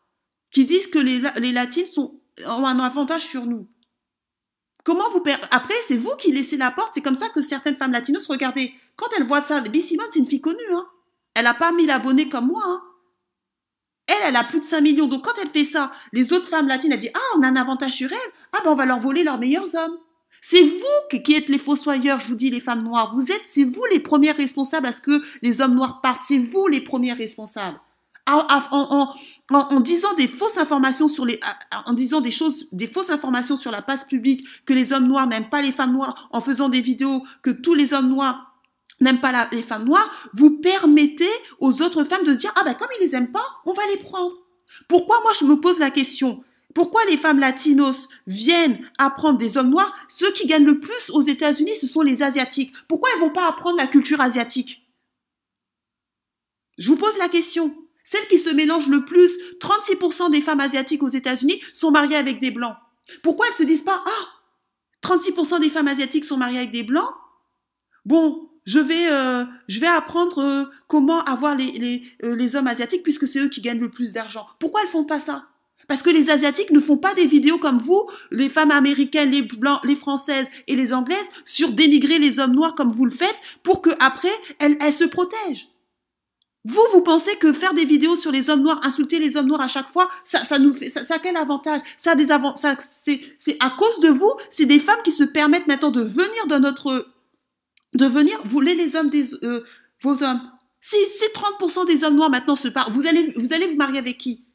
qui 0.50 0.65
disent 0.65 0.88
que 0.88 1.00
les, 1.00 1.51
latines 1.51 1.86
ont 1.98 2.65
un 2.65 2.80
avantage 2.80 3.22
sur 3.22 3.46
nous. 3.46 3.70
Comment 4.83 5.09
vous 5.11 5.23
Après, 5.51 5.75
c'est 5.85 5.97
vous 5.97 6.15
qui 6.17 6.31
laissez 6.31 6.57
la 6.57 6.71
porte. 6.71 6.91
C'est 6.93 7.01
comme 7.01 7.15
ça 7.15 7.29
que 7.29 7.41
certaines 7.41 7.75
femmes 7.75 7.91
latinos, 7.91 8.27
regardez, 8.27 8.73
quand 8.95 9.07
elles 9.17 9.25
voient 9.25 9.41
ça, 9.41 9.61
B. 9.61 9.79
Simone, 9.79 10.07
c'est 10.11 10.19
une 10.19 10.25
fille 10.25 10.41
connue. 10.41 10.57
Hein. 10.73 10.85
Elle 11.35 11.43
n'a 11.43 11.53
pas 11.53 11.71
mis 11.71 11.89
abonnés 11.89 12.29
comme 12.29 12.47
moi. 12.47 12.63
Hein. 12.65 12.81
Elle, 14.07 14.29
elle 14.29 14.35
a 14.35 14.43
plus 14.43 14.59
de 14.59 14.65
5 14.65 14.81
millions. 14.81 15.07
Donc, 15.07 15.23
quand 15.23 15.39
elle 15.41 15.50
fait 15.50 15.63
ça, 15.63 15.91
les 16.11 16.33
autres 16.33 16.47
femmes 16.47 16.67
latines, 16.67 16.91
elles 16.91 17.00
disent 17.00 17.11
Ah, 17.13 17.38
on 17.38 17.43
a 17.43 17.47
un 17.47 17.55
avantage 17.55 17.93
sur 17.93 18.11
elle. 18.11 18.31
Ah, 18.53 18.59
ben, 18.63 18.71
on 18.71 18.75
va 18.75 18.85
leur 18.85 19.00
voler 19.00 19.23
leurs 19.23 19.38
meilleurs 19.38 19.75
hommes. 19.75 19.97
C'est 20.41 20.63
vous 20.63 21.19
qui 21.19 21.33
êtes 21.35 21.50
les 21.50 21.59
fossoyeurs, 21.59 22.19
je 22.19 22.29
vous 22.29 22.35
dis, 22.35 22.50
les 22.50 22.59
femmes 22.59 22.81
noires. 22.81 23.13
Vous 23.13 23.31
êtes, 23.31 23.43
c'est 23.45 23.63
vous 23.63 23.85
les 23.91 24.00
premières 24.00 24.35
responsables 24.35 24.88
à 24.88 24.93
ce 24.93 25.01
que 25.01 25.21
les 25.43 25.61
hommes 25.61 25.75
noirs 25.75 26.01
partent. 26.01 26.23
C'est 26.27 26.39
vous 26.39 26.67
les 26.67 26.81
premières 26.81 27.17
responsables 27.17 27.79
en, 28.31 29.79
disant 29.79 30.13
des 30.13 30.27
fausses 30.27 30.57
informations 30.57 31.07
sur 31.07 31.25
choses, 32.31 32.67
des 32.71 32.88
fausses 32.88 33.09
informations 33.09 33.57
sur 33.57 33.71
la 33.71 33.81
passe 33.81 34.05
publique, 34.05 34.45
que 34.65 34.73
les 34.73 34.93
hommes 34.93 35.07
noirs 35.07 35.27
n'aiment 35.27 35.50
pas 35.50 35.61
les 35.61 35.71
femmes 35.71 35.93
noires, 35.93 36.29
en 36.31 36.41
faisant 36.41 36.69
des 36.69 36.81
vidéos 36.81 37.23
que 37.41 37.50
tous 37.50 37.73
les 37.73 37.93
hommes 37.93 38.09
noirs 38.09 38.51
n'aiment 39.00 39.19
pas 39.19 39.47
les 39.51 39.61
femmes 39.61 39.85
noires, 39.85 40.29
vous 40.33 40.51
permettez 40.51 41.29
aux 41.59 41.81
autres 41.81 42.03
femmes 42.03 42.23
de 42.23 42.33
se 42.33 42.39
dire, 42.39 42.53
ah 42.55 42.63
ben 42.63 42.75
comme 42.75 42.89
ils 43.00 43.03
les 43.03 43.15
aiment 43.15 43.31
pas, 43.31 43.45
on 43.65 43.73
va 43.73 43.83
les 43.88 43.97
prendre. 43.97 44.35
Pourquoi 44.88 45.19
moi 45.23 45.31
je 45.39 45.45
me 45.45 45.55
pose 45.55 45.79
la 45.79 45.89
question? 45.89 46.44
Pourquoi 46.74 47.03
les 47.05 47.17
femmes 47.17 47.39
latinos 47.39 48.07
viennent 48.27 48.79
apprendre 48.98 49.37
des 49.37 49.57
hommes 49.57 49.70
noirs? 49.70 49.94
Ceux 50.07 50.31
qui 50.31 50.48
gagnent 50.48 50.65
le 50.65 50.79
plus 50.79 51.09
aux 51.09 51.22
États-Unis, 51.22 51.75
ce 51.75 51.87
sont 51.87 52.01
les 52.01 52.24
Asiatiques. 52.24 52.74
Pourquoi 52.87 53.09
elles 53.13 53.20
vont 53.20 53.29
pas 53.29 53.48
apprendre 53.48 53.77
la 53.77 53.87
culture 53.87 54.22
asiatique? 54.22 54.87
Je 56.77 56.87
vous 56.87 56.96
pose 56.96 57.17
la 57.17 57.27
question. 57.27 57.75
Celles 58.03 58.27
qui 58.27 58.37
se 58.37 58.50
mélangent 58.50 58.90
le 58.90 59.05
plus, 59.05 59.37
36% 59.59 60.31
des 60.31 60.42
femmes 60.42 60.59
asiatiques 60.59 61.03
aux 61.03 61.07
États-Unis 61.07 61.61
sont 61.74 61.92
mariées 61.92 62.18
avec 62.18 62.40
des 62.40 62.51
blancs. 62.51 62.75
Pourquoi 63.24 63.48
elles 63.48 63.55
se 63.55 63.64
disent 63.64 63.83
pas 63.83 64.03
ah 64.05 65.07
36% 65.07 65.59
des 65.61 65.70
femmes 65.70 65.87
asiatiques 65.87 66.25
sont 66.25 66.37
mariées 66.37 66.59
avec 66.59 66.72
des 66.72 66.83
blancs? 66.83 67.09
Bon, 68.05 68.50
je 68.66 68.79
vais 68.79 69.07
euh, 69.09 69.46
je 69.68 69.79
vais 69.79 69.87
apprendre 69.87 70.40
euh, 70.40 70.64
comment 70.87 71.24
avoir 71.24 71.55
les 71.55 71.72
les, 71.72 72.03
euh, 72.24 72.35
les 72.35 72.55
hommes 72.55 72.68
asiatiques 72.68 73.03
puisque 73.03 73.27
c'est 73.27 73.40
eux 73.40 73.50
qui 73.50 73.61
gagnent 73.61 73.79
le 73.79 73.90
plus 73.90 74.14
d'argent. 74.14 74.46
Pourquoi 74.59 74.81
elles 74.81 74.87
font 74.87 75.03
pas 75.03 75.20
ça? 75.20 75.48
Parce 75.87 76.03
que 76.03 76.09
les 76.09 76.29
asiatiques 76.29 76.72
ne 76.72 76.79
font 76.79 76.98
pas 76.98 77.14
des 77.16 77.25
vidéos 77.25 77.57
comme 77.57 77.79
vous, 77.79 78.07
les 78.31 78.50
femmes 78.50 78.72
américaines, 78.72 79.31
les 79.31 79.42
blancs, 79.42 79.79
les 79.83 79.96
françaises 79.96 80.48
et 80.68 80.75
les 80.75 80.94
anglaises, 80.94 81.29
sur 81.44 81.74
dénigrer 81.74 82.20
les 82.20 82.40
hommes 82.40 82.53
noirs 82.53 82.75
comme 82.75 82.92
vous 82.92 83.05
le 83.05 83.11
faites, 83.11 83.35
pour 83.64 83.81
que 83.81 83.90
après 84.00 84.31
elles, 84.59 84.77
elles 84.79 84.94
se 84.94 85.03
protègent. 85.03 85.68
Vous, 86.63 86.81
vous 86.93 87.01
pensez 87.01 87.35
que 87.37 87.53
faire 87.53 87.74
des 87.74 87.85
vidéos 87.85 88.15
sur 88.15 88.31
les 88.31 88.50
hommes 88.50 88.61
noirs, 88.61 88.79
insulter 88.85 89.17
les 89.17 89.35
hommes 89.35 89.47
noirs 89.47 89.61
à 89.61 89.67
chaque 89.67 89.89
fois, 89.89 90.09
ça, 90.24 90.43
ça 90.45 90.59
nous 90.59 90.74
fait, 90.74 90.89
ça, 90.89 91.03
ça 91.03 91.15
a 91.15 91.19
quel 91.19 91.35
avantage? 91.35 91.81
Ça 91.97 92.11
a 92.11 92.15
des 92.15 92.31
avantages. 92.31 92.77
C'est, 92.79 93.19
c'est 93.39 93.57
à 93.59 93.71
cause 93.71 94.00
de 94.01 94.09
vous, 94.09 94.31
c'est 94.51 94.65
des 94.65 94.79
femmes 94.79 95.01
qui 95.03 95.11
se 95.11 95.24
permettent 95.24 95.67
maintenant 95.67 95.89
de 95.89 96.01
venir 96.01 96.47
dans 96.47 96.59
notre, 96.59 97.07
de 97.93 98.05
venir 98.05 98.39
voler 98.45 98.75
les 98.75 98.95
hommes 98.95 99.09
des, 99.09 99.33
euh, 99.43 99.63
vos 100.01 100.21
hommes. 100.24 100.41
Si, 100.79 100.97
si 101.07 101.25
30% 101.59 101.87
des 101.87 102.03
hommes 102.03 102.15
noirs 102.15 102.29
maintenant 102.29 102.55
se 102.55 102.67
parlent, 102.67 102.93
vous 102.93 103.07
allez, 103.07 103.33
vous 103.37 103.53
allez 103.53 103.67
vous 103.67 103.77
marier 103.77 103.97
avec 103.97 104.19
qui? 104.19 104.45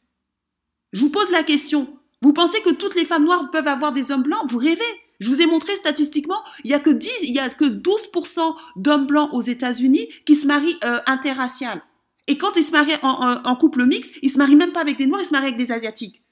Je 0.92 1.00
vous 1.00 1.10
pose 1.10 1.30
la 1.30 1.42
question. 1.42 1.98
Vous 2.22 2.32
pensez 2.32 2.60
que 2.62 2.72
toutes 2.72 2.94
les 2.94 3.04
femmes 3.04 3.24
noires 3.24 3.50
peuvent 3.50 3.68
avoir 3.68 3.92
des 3.92 4.12
hommes 4.12 4.22
blancs? 4.22 4.48
Vous 4.48 4.58
rêvez 4.58 4.84
je 5.18 5.30
vous 5.30 5.40
ai 5.40 5.46
montré 5.46 5.74
statistiquement, 5.76 6.42
il 6.64 6.70
y 6.70 6.74
a 6.74 6.78
que 6.78 6.90
10, 6.90 7.10
il 7.22 7.34
y 7.34 7.38
a 7.38 7.48
que 7.48 7.64
12% 7.64 8.54
d'hommes 8.76 9.06
blancs 9.06 9.30
aux 9.32 9.40
États-Unis 9.40 10.08
qui 10.26 10.36
se 10.36 10.46
marient 10.46 10.78
euh, 10.84 11.00
interraciales. 11.06 11.82
Et 12.26 12.38
quand 12.38 12.56
ils 12.56 12.64
se 12.64 12.72
marient 12.72 12.98
en, 13.02 13.56
couple 13.56 13.84
mixte, 13.86 14.16
ils 14.22 14.30
se 14.30 14.38
marient 14.38 14.56
même 14.56 14.72
pas 14.72 14.80
avec 14.80 14.96
des 14.96 15.06
noirs, 15.06 15.20
ils 15.22 15.26
se 15.26 15.32
marient 15.32 15.46
avec 15.46 15.58
des 15.58 15.72
asiatiques. 15.72 16.22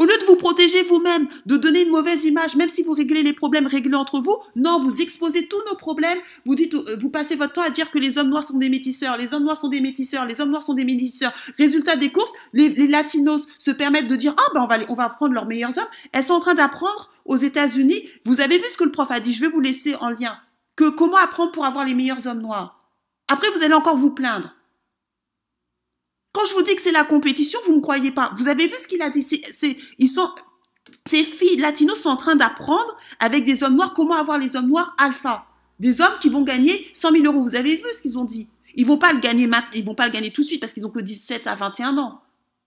Au 0.00 0.04
lieu 0.04 0.16
de 0.18 0.24
vous 0.24 0.36
protéger 0.36 0.82
vous-même, 0.84 1.28
de 1.44 1.58
donner 1.58 1.82
une 1.82 1.90
mauvaise 1.90 2.24
image, 2.24 2.56
même 2.56 2.70
si 2.70 2.82
vous 2.82 2.94
réglez 2.94 3.22
les 3.22 3.34
problèmes 3.34 3.66
réglés 3.66 3.96
entre 3.96 4.18
vous, 4.18 4.34
non, 4.56 4.80
vous 4.80 5.02
exposez 5.02 5.46
tous 5.46 5.60
nos 5.68 5.76
problèmes. 5.76 6.16
Vous 6.46 6.54
dites, 6.54 6.74
euh, 6.74 6.96
vous 6.98 7.10
passez 7.10 7.36
votre 7.36 7.52
temps 7.52 7.60
à 7.62 7.68
dire 7.68 7.90
que 7.90 7.98
les 7.98 8.16
hommes 8.16 8.30
noirs 8.30 8.44
sont 8.44 8.56
des 8.56 8.70
métisseurs, 8.70 9.18
les 9.18 9.34
hommes 9.34 9.42
noirs 9.42 9.58
sont 9.58 9.68
des 9.68 9.82
métisseurs, 9.82 10.24
les 10.24 10.40
hommes 10.40 10.48
noirs 10.48 10.62
sont 10.62 10.72
des 10.72 10.84
métisseurs. 10.84 11.34
Résultat 11.58 11.96
des 11.96 12.10
courses, 12.10 12.32
les, 12.54 12.86
latinos 12.86 13.46
se 13.58 13.70
permettent 13.70 14.06
de 14.06 14.16
dire, 14.16 14.34
ah 14.38 14.50
ben 14.54 14.62
on 14.62 14.66
va, 14.66 14.78
on 14.88 14.94
va 14.94 15.10
prendre 15.10 15.34
leurs 15.34 15.46
meilleurs 15.46 15.76
hommes. 15.76 15.84
Elles 16.12 16.24
sont 16.24 16.32
en 16.32 16.40
train 16.40 16.54
d'apprendre 16.54 17.10
aux 17.26 17.36
États-Unis. 17.36 18.08
Vous 18.24 18.40
avez 18.40 18.56
vu 18.56 18.64
ce 18.72 18.78
que 18.78 18.84
le 18.84 18.92
prof 18.92 19.10
a 19.10 19.20
dit? 19.20 19.34
Je 19.34 19.42
vais 19.42 19.50
vous 19.50 19.60
laisser 19.60 19.96
en 19.96 20.08
lien. 20.08 20.38
Que 20.76 20.88
comment 20.88 21.18
apprendre 21.18 21.52
pour 21.52 21.66
avoir 21.66 21.84
les 21.84 21.92
meilleurs 21.92 22.26
hommes 22.26 22.40
noirs? 22.40 22.79
Après, 23.30 23.48
vous 23.54 23.62
allez 23.62 23.74
encore 23.74 23.96
vous 23.96 24.10
plaindre. 24.10 24.52
Quand 26.32 26.44
je 26.46 26.52
vous 26.54 26.62
dis 26.62 26.74
que 26.74 26.82
c'est 26.82 26.90
la 26.90 27.04
compétition, 27.04 27.60
vous 27.64 27.76
ne 27.76 27.80
croyez 27.80 28.10
pas. 28.10 28.32
Vous 28.36 28.48
avez 28.48 28.66
vu 28.66 28.74
ce 28.74 28.88
qu'il 28.88 29.00
a 29.02 29.08
dit? 29.08 29.24
Ils 29.98 30.08
sont, 30.08 30.28
Ces 31.06 31.22
filles 31.22 31.56
latinos 31.56 32.00
sont 32.00 32.08
en 32.08 32.16
train 32.16 32.34
d'apprendre 32.34 32.96
avec 33.20 33.44
des 33.44 33.62
hommes 33.62 33.76
noirs 33.76 33.94
comment 33.94 34.16
avoir 34.16 34.36
les 34.36 34.56
hommes 34.56 34.66
noirs 34.66 34.96
alpha. 34.98 35.46
Des 35.78 36.00
hommes 36.00 36.18
qui 36.20 36.28
vont 36.28 36.42
gagner 36.42 36.90
100 36.92 37.12
000 37.12 37.24
euros. 37.24 37.40
Vous 37.42 37.54
avez 37.54 37.76
vu 37.76 37.84
ce 37.92 38.02
qu'ils 38.02 38.18
ont 38.18 38.24
dit? 38.24 38.48
Ils 38.74 38.84
vont 38.84 38.98
pas 38.98 39.12
le 39.12 39.20
gagner 39.20 39.48
ils 39.74 39.84
vont 39.84 39.94
pas 39.94 40.06
le 40.06 40.12
gagner 40.12 40.32
tout 40.32 40.42
de 40.42 40.46
suite 40.46 40.60
parce 40.60 40.72
qu'ils 40.72 40.84
ont 40.84 40.90
que 40.90 41.00
17 41.00 41.46
à 41.46 41.54
21 41.54 41.98
ans. 41.98 42.22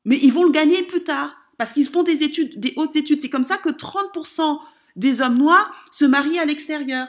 Mais 0.05 0.17
ils 0.21 0.31
vont 0.31 0.45
le 0.45 0.51
gagner 0.51 0.81
plus 0.83 1.03
tard 1.03 1.35
parce 1.57 1.73
qu'ils 1.73 1.89
font 1.89 2.03
des 2.03 2.23
études, 2.23 2.57
des 2.57 2.73
hautes 2.77 2.95
études. 2.95 3.19
C'est 3.19 3.29
comme 3.29 3.43
ça 3.43 3.57
que 3.57 3.69
30% 3.69 4.59
des 4.95 5.19
hommes 5.21 5.37
noirs 5.37 5.89
se 5.91 6.05
marient 6.05 6.39
à 6.39 6.45
l'extérieur. 6.45 7.07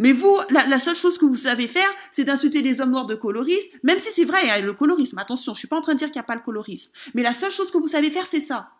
Mais 0.00 0.12
vous, 0.12 0.34
la, 0.48 0.78
seule 0.78 0.96
chose 0.96 1.18
que 1.18 1.26
vous 1.26 1.36
savez 1.36 1.68
faire, 1.68 1.88
c'est 2.10 2.24
d'insulter 2.24 2.62
les 2.62 2.80
hommes 2.80 2.90
noirs 2.90 3.04
de 3.04 3.14
colorisme, 3.14 3.68
même 3.82 3.98
si 3.98 4.10
c'est 4.10 4.24
vrai, 4.24 4.38
hein, 4.48 4.62
le 4.64 4.72
colorisme, 4.72 5.18
attention, 5.18 5.52
je 5.52 5.58
suis 5.58 5.68
pas 5.68 5.76
en 5.76 5.82
train 5.82 5.92
de 5.92 5.98
dire 5.98 6.06
qu'il 6.06 6.16
n'y 6.16 6.20
a 6.20 6.24
pas 6.24 6.34
le 6.34 6.40
colorisme. 6.40 6.90
Mais 7.12 7.22
la 7.22 7.34
seule 7.34 7.50
chose 7.50 7.70
que 7.70 7.76
vous 7.76 7.86
savez 7.86 8.08
faire, 8.08 8.24
c'est 8.24 8.40
ça. 8.40 8.70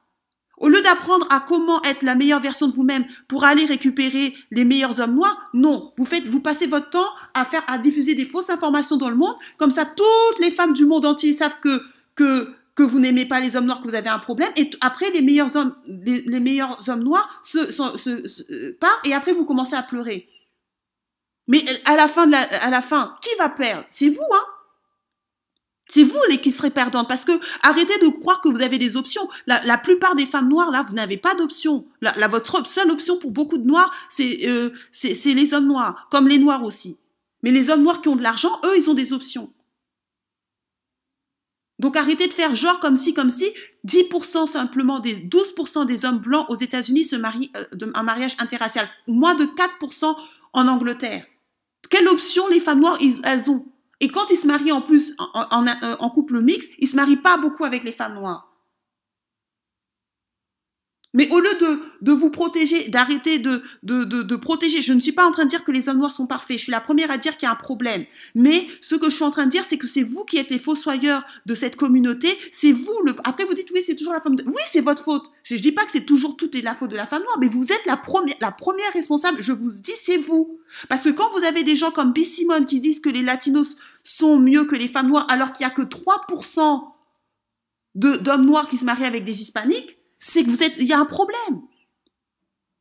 Au 0.57 0.69
lieu 0.69 0.81
d'apprendre 0.81 1.27
à 1.29 1.41
comment 1.41 1.83
être 1.83 2.03
la 2.05 2.15
meilleure 2.15 2.41
version 2.41 2.69
de 2.69 2.73
vous-même 2.73 3.05
pour 3.29 3.45
aller 3.45 3.67
récupérer 3.67 4.35
les 4.51 4.65
meilleurs 4.65 4.99
hommes 4.99 5.15
noirs, 5.15 5.51
non. 5.53 5.93
Vous 5.99 6.07
faites, 6.07 6.25
vous 6.25 6.41
passez 6.41 6.67
votre 6.67 6.89
temps 6.89 7.09
à 7.35 7.45
faire, 7.45 7.63
à 7.67 7.77
diffuser 7.77 8.15
des 8.15 8.25
fausses 8.25 8.49
informations 8.49 8.97
dans 8.97 9.11
le 9.11 9.17
monde. 9.17 9.37
Comme 9.59 9.71
ça, 9.71 9.85
toutes 9.85 10.39
les 10.41 10.51
femmes 10.51 10.73
du 10.73 10.87
monde 10.87 11.05
entier 11.05 11.35
savent 11.35 11.61
que, 11.61 11.83
que, 12.15 12.49
que 12.75 12.83
vous 12.83 12.99
n'aimez 12.99 13.27
pas 13.27 13.41
les 13.41 13.57
hommes 13.57 13.67
noirs, 13.67 13.83
que 13.83 13.89
vous 13.89 13.95
avez 13.95 14.09
un 14.09 14.19
problème. 14.19 14.53
Et 14.57 14.71
après, 14.81 15.11
les 15.11 15.21
meilleurs 15.21 15.55
hommes, 15.55 15.75
les, 15.87 16.41
meilleurs 16.41 16.89
hommes 16.89 17.05
noirs 17.05 17.43
se, 17.45 17.71
se, 17.71 18.27
se, 18.27 18.71
partent 18.73 19.07
et 19.07 19.13
après, 19.13 19.35
vous 19.35 19.45
commencez 19.45 19.77
à 19.77 19.83
pleurer. 19.83 20.27
Mais 21.51 21.65
à 21.85 21.97
la 21.97 22.07
fin, 22.07 22.33
à 22.33 22.71
la 22.71 22.81
fin 22.81 23.17
qui 23.21 23.29
va 23.37 23.49
perdre? 23.49 23.85
C'est 23.91 24.09
vous, 24.09 24.23
hein 24.33 24.45
C'est 25.89 26.05
vous 26.05 26.21
les 26.29 26.41
qui 26.41 26.53
serez 26.53 26.71
perdantes 26.71 27.09
parce 27.09 27.25
que 27.25 27.33
arrêtez 27.63 27.99
de 27.99 28.07
croire 28.07 28.41
que 28.41 28.49
vous 28.49 28.63
avez 28.63 28.79
des 28.79 28.97
options. 28.97 29.29
La, 29.49 29.77
plupart 29.77 30.15
des 30.15 30.27
femmes 30.27 30.49
noires 30.49 30.71
là, 30.71 30.85
vous 30.89 30.95
n'avez 30.95 31.17
pas 31.17 31.35
d'option. 31.35 31.85
La, 32.01 32.29
votre 32.29 32.65
seule 32.69 32.93
option 32.93 33.19
pour 33.19 33.33
beaucoup 33.33 33.59
de 33.59 33.67
noirs, 33.67 33.93
c'est 34.09 34.49
euh, 34.49 34.71
c'est 34.93 35.35
les 35.35 35.53
hommes 35.53 35.67
noirs, 35.67 36.07
comme 36.13 36.29
les 36.29 36.39
noirs 36.39 36.63
aussi. 36.63 37.01
Mais 37.43 37.51
les 37.51 37.69
hommes 37.69 37.83
noirs 37.83 38.01
qui 38.01 38.09
ont 38.09 38.17
de 38.17 38.23
l'argent, 38.23 38.61
eux, 38.67 38.77
ils 38.77 38.89
ont 38.89 38.95
des 38.95 39.13
options. 39.13 39.53
Donc 41.81 41.97
arrêtez 41.97 42.29
de 42.29 42.33
faire 42.33 42.55
genre 42.55 42.79
comme 42.79 42.97
si, 42.97 43.13
comme 43.13 43.31
si 43.31 43.53
10% 43.89 44.47
simplement 44.47 45.01
des 45.01 45.17
12% 45.17 45.85
des 45.85 46.05
hommes 46.05 46.19
blancs 46.19 46.49
aux 46.49 46.55
États-Unis 46.55 47.07
se 47.07 47.17
marient 47.17 47.51
euh, 47.57 47.91
un 47.95 48.05
mariage 48.05 48.37
interracial, 48.39 48.89
moins 49.09 49.35
de 49.35 49.47
4% 49.47 50.15
en 50.53 50.69
Angleterre. 50.69 51.25
Quelle 51.91 52.09
option 52.09 52.49
les 52.49 52.61
femmes 52.61 52.81
noires 52.81 52.99
elles 53.25 53.51
ont? 53.51 53.67
Et 54.01 54.09
quand 54.09 54.31
ils 54.31 54.37
se 54.37 54.47
marient 54.47 54.73
en 54.73 54.81
plus 54.81 55.15
en, 55.19 56.11
couple 56.11 56.41
mixte, 56.41 56.73
ils 56.79 56.89
se 56.89 56.97
marient 56.97 57.17
pas 57.17 57.37
beaucoup 57.37 57.65
avec 57.65 57.85
les 57.85 57.93
femmes 57.93 58.15
noires. 58.15 58.50
Mais 61.13 61.29
au 61.31 61.41
lieu 61.41 61.53
de, 61.61 61.83
de 62.03 62.13
vous 62.13 62.31
protéger, 62.31 62.89
d'arrêter 62.89 63.39
de, 63.39 63.63
de, 63.83 64.05
de, 64.05 64.23
de, 64.23 64.37
protéger, 64.37 64.81
je 64.81 64.93
ne 64.93 65.01
suis 65.01 65.13
pas 65.13 65.27
en 65.27 65.33
train 65.33 65.45
de 65.45 65.51
dire 65.51 65.65
que 65.65 65.73
les 65.73 65.89
hommes 65.89 65.99
noirs 65.99 66.13
sont 66.13 66.27
parfaits. 66.27 66.59
Je 66.59 66.65
suis 66.65 66.71
la 66.71 66.81
première 66.81 67.11
à 67.11 67.19
dire 67.19 67.37
qu'il 67.37 67.47
y 67.47 67.49
a 67.49 67.53
un 67.53 67.57
problème. 67.57 68.05
Mais 68.37 68.67
ce 68.81 68.95
que 68.95 69.11
je 69.11 69.17
suis 69.17 69.25
en 69.25 69.31
train 69.31 69.47
de 69.47 69.51
dire, 69.51 69.65
c'est 69.67 69.77
que 69.77 69.89
c'est 69.89 70.05
vous 70.05 70.25
qui 70.25 70.39
êtes 70.39 70.51
les 70.51 70.61
fossoyeurs 70.61 71.25
de 71.47 71.55
cette 71.57 71.75
communauté. 71.75 72.39
C'est 72.53 72.71
vous 72.71 72.95
le. 73.05 73.15
Après, 73.25 73.45
vous 73.45 73.55
dites 73.55 73.71
oui, 73.73 73.83
c'est 73.85 73.97
toujours 73.97 74.13
la 74.13 74.21
femme. 74.21 74.37
Oui, 74.47 74.63
c'est 74.67 74.81
votre 74.81 75.03
faute. 75.03 75.31
Je 75.43 75.57
ne 75.57 75.61
dis 75.61 75.73
pas 75.73 75.85
que 75.85 75.91
c'est 75.91 76.07
toujours 76.07 76.37
tout 76.37 76.57
est 76.57 76.63
la 76.63 76.75
faute 76.75 76.91
de 76.91 76.97
la 76.97 77.07
femme 77.07 77.23
noire, 77.23 77.39
mais 77.41 77.49
vous 77.49 77.73
êtes 77.73 77.87
la 77.87 77.97
première, 77.97 78.37
la 78.41 78.53
première 78.53 78.93
responsable. 78.93 79.39
Je 79.43 79.53
vous 79.53 79.71
dis, 79.73 79.93
c'est 80.01 80.19
vous. 80.19 80.61
Parce 80.89 81.03
que 81.03 81.11
quand 81.11 81.29
vous 81.37 81.45
avez 81.45 81.65
des 81.65 81.77
gens 81.77 81.91
comme 81.91 82.13
B. 82.13 82.21
Qui 82.69 82.81
disent 82.81 83.01
que 83.01 83.09
les 83.09 83.23
latinos 83.23 83.77
sont 84.05 84.39
mieux 84.39 84.65
que 84.65 84.77
les 84.77 84.89
femmes 84.89 85.09
noires, 85.09 85.27
alors 85.29 85.53
qu'il 85.53 85.65
y 85.65 85.67
a 85.67 85.71
que 85.71 85.83
3% 85.83 86.85
d'hommes 87.95 88.47
noirs 88.47 88.69
qui 88.69 88.77
se 88.77 88.85
marient 88.85 89.05
avec 89.05 89.25
des 89.25 89.41
hispaniques 89.41 90.00
c'est 90.21 90.45
que 90.45 90.51
vous 90.51 90.63
êtes, 90.63 90.75
il 90.79 90.87
y 90.87 90.93
a 90.93 91.01
un 91.01 91.07
problème. 91.07 91.63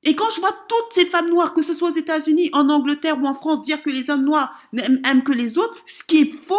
Et 0.03 0.15
quand 0.15 0.29
je 0.33 0.39
vois 0.39 0.53
toutes 0.67 0.93
ces 0.93 1.05
femmes 1.05 1.29
noires, 1.29 1.53
que 1.53 1.61
ce 1.61 1.73
soit 1.73 1.89
aux 1.89 1.93
États-Unis, 1.93 2.49
en 2.53 2.69
Angleterre 2.69 3.21
ou 3.21 3.25
en 3.25 3.33
France, 3.33 3.61
dire 3.63 3.81
que 3.81 3.89
les 3.89 4.09
hommes 4.09 4.23
noirs 4.23 4.61
aiment 4.73 5.23
que 5.23 5.31
les 5.31 5.57
autres, 5.57 5.75
ce 5.85 6.03
qui 6.03 6.21
est 6.21 6.33
faux, 6.33 6.55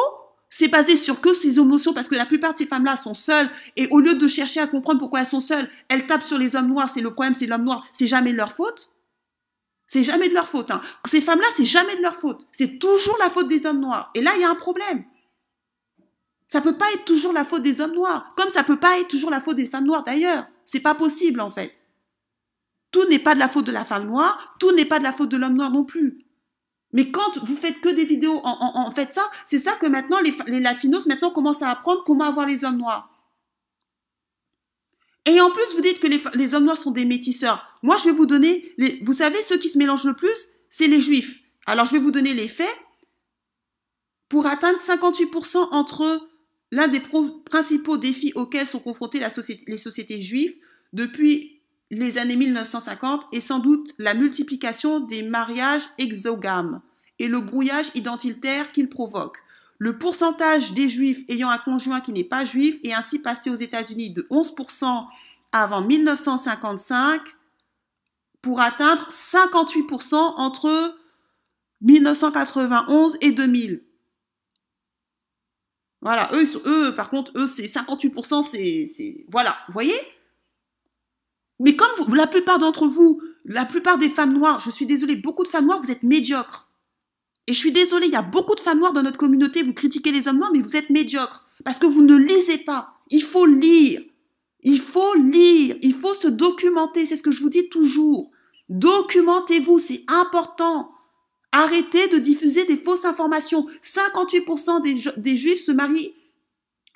c'est 0.50 0.68
basé 0.68 0.96
sur 0.96 1.20
que 1.20 1.32
ces 1.32 1.58
émotions, 1.58 1.94
parce 1.94 2.08
que 2.08 2.16
la 2.16 2.26
plupart 2.26 2.52
de 2.52 2.58
ces 2.58 2.66
femmes-là 2.66 2.96
sont 2.96 3.14
seules, 3.14 3.48
et 3.76 3.86
au 3.88 4.00
lieu 4.00 4.14
de 4.14 4.28
chercher 4.28 4.60
à 4.60 4.66
comprendre 4.66 4.98
pourquoi 4.98 5.20
elles 5.20 5.26
sont 5.26 5.40
seules, 5.40 5.70
elles 5.88 6.06
tapent 6.06 6.24
sur 6.24 6.38
les 6.38 6.56
hommes 6.56 6.66
noirs, 6.66 6.90
c'est 6.90 7.00
le 7.00 7.12
problème, 7.12 7.34
c'est 7.34 7.46
l'homme 7.46 7.64
noir, 7.64 7.86
c'est 7.92 8.08
jamais 8.08 8.32
de 8.32 8.36
leur 8.36 8.52
faute. 8.52 8.90
C'est 9.86 10.04
jamais 10.04 10.28
de 10.28 10.34
leur 10.34 10.48
faute. 10.48 10.70
Hein. 10.70 10.82
Ces 11.06 11.20
femmes-là, 11.20 11.46
c'est 11.56 11.64
jamais 11.64 11.96
de 11.96 12.02
leur 12.02 12.14
faute. 12.14 12.46
C'est 12.52 12.78
toujours 12.78 13.16
la 13.18 13.28
faute 13.28 13.48
des 13.48 13.66
hommes 13.66 13.80
noirs. 13.80 14.10
Et 14.14 14.20
là, 14.20 14.30
il 14.36 14.40
y 14.40 14.44
a 14.44 14.50
un 14.50 14.54
problème. 14.54 15.04
Ça 16.46 16.60
peut 16.60 16.76
pas 16.76 16.92
être 16.92 17.04
toujours 17.04 17.32
la 17.32 17.44
faute 17.44 17.62
des 17.62 17.80
hommes 17.80 17.94
noirs, 17.94 18.32
comme 18.36 18.50
ça 18.50 18.62
peut 18.62 18.78
pas 18.78 18.98
être 18.98 19.08
toujours 19.08 19.30
la 19.30 19.40
faute 19.40 19.56
des 19.56 19.66
femmes 19.66 19.86
noires 19.86 20.04
d'ailleurs. 20.04 20.46
C'est 20.64 20.80
pas 20.80 20.94
possible 20.94 21.40
en 21.40 21.50
fait. 21.50 21.74
Tout 22.90 23.06
n'est 23.08 23.18
pas 23.18 23.34
de 23.34 23.38
la 23.38 23.48
faute 23.48 23.66
de 23.66 23.72
la 23.72 23.84
femme 23.84 24.06
noire, 24.06 24.56
tout 24.58 24.72
n'est 24.72 24.84
pas 24.84 24.98
de 24.98 25.04
la 25.04 25.12
faute 25.12 25.28
de 25.28 25.36
l'homme 25.36 25.56
noir 25.56 25.70
non 25.70 25.84
plus. 25.84 26.18
Mais 26.92 27.10
quand 27.10 27.38
vous 27.44 27.56
faites 27.56 27.80
que 27.80 27.88
des 27.88 28.04
vidéos 28.04 28.40
en, 28.42 28.90
fait 28.92 29.12
ça, 29.12 29.22
c'est 29.46 29.58
ça 29.58 29.76
que 29.76 29.86
maintenant 29.86 30.18
les, 30.20 30.60
latinos 30.60 31.06
maintenant 31.06 31.30
commencent 31.30 31.62
à 31.62 31.70
apprendre 31.70 32.02
comment 32.04 32.24
avoir 32.24 32.46
les 32.46 32.64
hommes 32.64 32.78
noirs. 32.78 33.08
Et 35.26 35.40
en 35.40 35.50
plus, 35.50 35.74
vous 35.74 35.82
dites 35.82 36.00
que 36.00 36.06
les, 36.06 36.20
les 36.34 36.54
hommes 36.54 36.64
noirs 36.64 36.78
sont 36.78 36.90
des 36.90 37.04
métisseurs. 37.04 37.62
Moi, 37.82 37.96
je 37.98 38.04
vais 38.04 38.14
vous 38.14 38.26
donner, 38.26 38.72
les, 38.78 39.00
vous 39.04 39.12
savez, 39.12 39.40
ceux 39.42 39.58
qui 39.58 39.68
se 39.68 39.76
mélangent 39.76 40.06
le 40.06 40.16
plus, 40.16 40.48
c'est 40.70 40.88
les 40.88 41.00
juifs. 41.00 41.38
Alors, 41.66 41.84
je 41.84 41.92
vais 41.92 41.98
vous 41.98 42.10
donner 42.10 42.32
les 42.32 42.48
faits. 42.48 42.74
Pour 44.30 44.46
atteindre 44.46 44.78
58% 44.78 45.68
entre 45.72 46.29
l'un 46.70 46.88
des 46.88 47.02
principaux 47.44 47.96
défis 47.96 48.32
auxquels 48.34 48.66
sont 48.66 48.80
confrontées 48.80 49.20
les 49.66 49.78
sociétés 49.78 50.20
juives 50.20 50.56
depuis 50.92 51.60
les 51.90 52.18
années 52.18 52.36
1950 52.36 53.26
est 53.32 53.40
sans 53.40 53.58
doute 53.58 53.94
la 53.98 54.14
multiplication 54.14 55.00
des 55.00 55.22
mariages 55.22 55.82
exogames 55.98 56.80
et 57.18 57.26
le 57.26 57.40
brouillage 57.40 57.90
identitaire 57.94 58.72
qu'ils 58.72 58.88
provoquent. 58.88 59.42
Le 59.78 59.98
pourcentage 59.98 60.72
des 60.72 60.88
juifs 60.88 61.24
ayant 61.28 61.50
un 61.50 61.58
conjoint 61.58 62.00
qui 62.00 62.12
n'est 62.12 62.22
pas 62.22 62.44
juif 62.44 62.78
est 62.84 62.92
ainsi 62.92 63.18
passé 63.18 63.50
aux 63.50 63.56
États-Unis 63.56 64.10
de 64.10 64.22
11% 64.30 65.06
avant 65.52 65.80
1955 65.80 67.20
pour 68.42 68.60
atteindre 68.60 69.08
58% 69.10 70.14
entre 70.14 70.96
1991 71.80 73.16
et 73.20 73.32
2000. 73.32 73.82
Voilà, 76.02 76.30
eux, 76.32 76.46
eux, 76.66 76.94
par 76.94 77.10
contre, 77.10 77.32
eux, 77.36 77.46
c'est 77.46 77.66
58%, 77.66 78.42
c'est, 78.42 79.24
voilà, 79.28 79.56
vous 79.66 79.72
voyez? 79.74 79.94
Mais 81.58 81.76
comme 81.76 81.90
vous, 81.98 82.14
la 82.14 82.26
plupart 82.26 82.58
d'entre 82.58 82.86
vous, 82.86 83.20
la 83.44 83.66
plupart 83.66 83.98
des 83.98 84.08
femmes 84.08 84.32
noires, 84.32 84.60
je 84.60 84.70
suis 84.70 84.86
désolée, 84.86 85.16
beaucoup 85.16 85.42
de 85.44 85.48
femmes 85.48 85.66
noires, 85.66 85.80
vous 85.82 85.90
êtes 85.90 86.02
médiocres. 86.02 86.68
Et 87.46 87.52
je 87.52 87.58
suis 87.58 87.72
désolée, 87.72 88.06
il 88.06 88.12
y 88.12 88.16
a 88.16 88.22
beaucoup 88.22 88.54
de 88.54 88.60
femmes 88.60 88.78
noires 88.78 88.92
dans 88.92 89.02
notre 89.02 89.18
communauté, 89.18 89.62
vous 89.62 89.74
critiquez 89.74 90.12
les 90.12 90.28
hommes 90.28 90.38
noirs, 90.38 90.52
mais 90.52 90.60
vous 90.60 90.76
êtes 90.76 90.88
médiocres. 90.88 91.46
Parce 91.64 91.78
que 91.78 91.86
vous 91.86 92.02
ne 92.02 92.16
lisez 92.16 92.58
pas. 92.58 92.94
Il 93.10 93.22
faut 93.22 93.46
lire. 93.46 94.00
Il 94.62 94.80
faut 94.80 95.14
lire. 95.14 95.76
Il 95.82 95.94
faut 95.94 96.14
se 96.14 96.28
documenter. 96.28 97.06
C'est 97.06 97.16
ce 97.16 97.22
que 97.22 97.32
je 97.32 97.42
vous 97.42 97.50
dis 97.50 97.68
toujours. 97.68 98.30
Documentez-vous, 98.68 99.78
c'est 99.78 100.04
important. 100.08 100.92
Arrêtez 101.52 102.08
de 102.08 102.18
diffuser 102.18 102.64
des 102.64 102.76
fausses 102.76 103.04
informations. 103.04 103.66
58% 103.82 105.16
des, 105.16 105.36
juifs 105.36 105.62
se 105.62 105.72
marient 105.72 106.14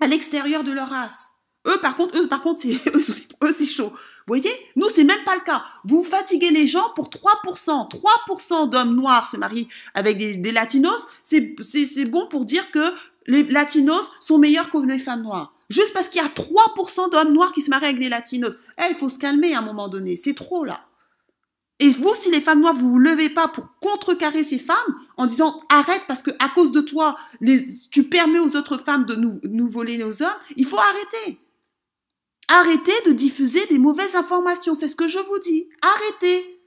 à 0.01 0.07
l'extérieur 0.07 0.63
de 0.63 0.73
leur 0.73 0.89
race. 0.89 1.31
Eux, 1.67 1.79
par 1.81 1.97
contre, 1.97 2.19
eux, 2.19 2.29
par 2.29 2.43
contre, 2.43 2.63
c'est, 2.63 2.75
eux, 3.43 3.67
chaud. 3.67 3.91
Vous 4.27 4.31
voyez? 4.31 4.51
Nous, 4.77 4.89
c'est 4.89 5.05
même 5.05 5.23
pas 5.25 5.35
le 5.35 5.41
cas. 5.41 5.65
Vous 5.85 6.05
fatiguez 6.05 6.51
les 6.51 6.67
gens 6.67 6.91
pour 6.95 7.09
3%. 7.09 7.91
3% 7.91 8.71
d'hommes 8.71 8.95
noirs 8.95 9.29
se 9.29 9.37
marient 9.37 9.69
avec 9.95 10.19
des, 10.19 10.53
latinos. 10.53 11.09
C'est 11.23 12.05
bon 12.05 12.27
pour 12.29 12.45
dire 12.45 12.71
que 12.71 12.85
les 13.27 13.43
latinos 13.45 14.11
sont 14.21 14.39
meilleurs 14.39 14.71
que 14.71 14.79
les 14.79 14.99
femmes 14.99 15.23
noires. 15.23 15.55
Juste 15.71 15.93
parce 15.95 16.09
qu'il 16.09 16.21
y 16.21 16.25
a 16.25 16.29
3% 16.29 17.11
d'hommes 17.11 17.33
noirs 17.33 17.53
qui 17.53 17.63
se 17.63 17.71
marient 17.71 17.87
avec 17.87 17.99
des 17.99 18.09
latinos. 18.09 18.57
Eh, 18.79 18.91
il 18.91 18.97
faut 18.97 19.09
se 19.09 19.19
calmer 19.19 19.55
à 19.55 19.59
un 19.59 19.63
moment 19.63 19.89
donné. 19.89 20.17
C'est 20.17 20.35
trop, 20.35 20.65
là. 20.65 20.87
Et 21.81 21.91
vous, 21.91 22.15
si 22.15 22.31
les 22.31 22.41
femmes 22.41 22.61
noires, 22.61 22.75
vous 22.75 22.93
vous 22.93 22.99
levez 22.99 23.29
pas 23.31 23.49
pour 23.49 23.69
contrecarrer 23.81 24.45
ces 24.45 24.59
femmes 24.59 25.01
en 25.17 25.27
disant 25.27 25.61
arrête 25.69 26.03
parce 26.07 26.23
que 26.23 26.31
à 26.39 26.49
cause 26.51 26.71
de 26.71 26.81
toi, 26.81 27.19
tu 27.91 28.05
permets 28.05 28.39
aux 28.39 28.55
autres 28.57 28.79
femmes 28.79 29.05
de 29.07 29.17
nous, 29.17 29.41
nous 29.45 29.69
voler 29.69 29.97
nos 29.97 30.23
hommes, 30.23 30.41
il 30.57 30.67
faut 30.67 30.79
arrêter. 30.79 31.41
Arrêtez 32.47 32.93
de 33.07 33.13
diffuser 33.13 33.67
des 33.67 33.79
mauvaises 33.79 34.15
informations, 34.15 34.75
c'est 34.75 34.89
ce 34.89 34.97
que 34.97 35.09
je 35.09 35.19
vous 35.19 35.39
dis. 35.41 35.69
Arrêtez. 35.83 36.61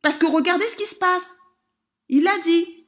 Parce 0.00 0.16
que 0.16 0.26
regardez 0.26 0.66
ce 0.66 0.76
qui 0.76 0.86
se 0.86 0.96
passe. 0.96 1.38
Il 2.08 2.22
l'a 2.22 2.38
dit. 2.38 2.86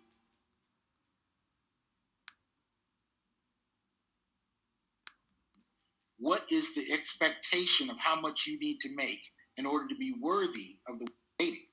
What 6.18 6.40
is 6.48 6.72
the 6.74 6.90
expectation 6.90 7.90
of 7.90 7.98
how 7.98 8.18
much 8.18 8.46
you 8.46 8.58
need 8.58 8.78
to 8.80 8.88
make 8.96 9.20
in 9.58 9.66
order 9.66 9.86
to 9.88 9.94
be 9.96 10.14
worthy 10.20 10.80
of 10.88 10.98
the 10.98 11.06
dating. 11.38 11.66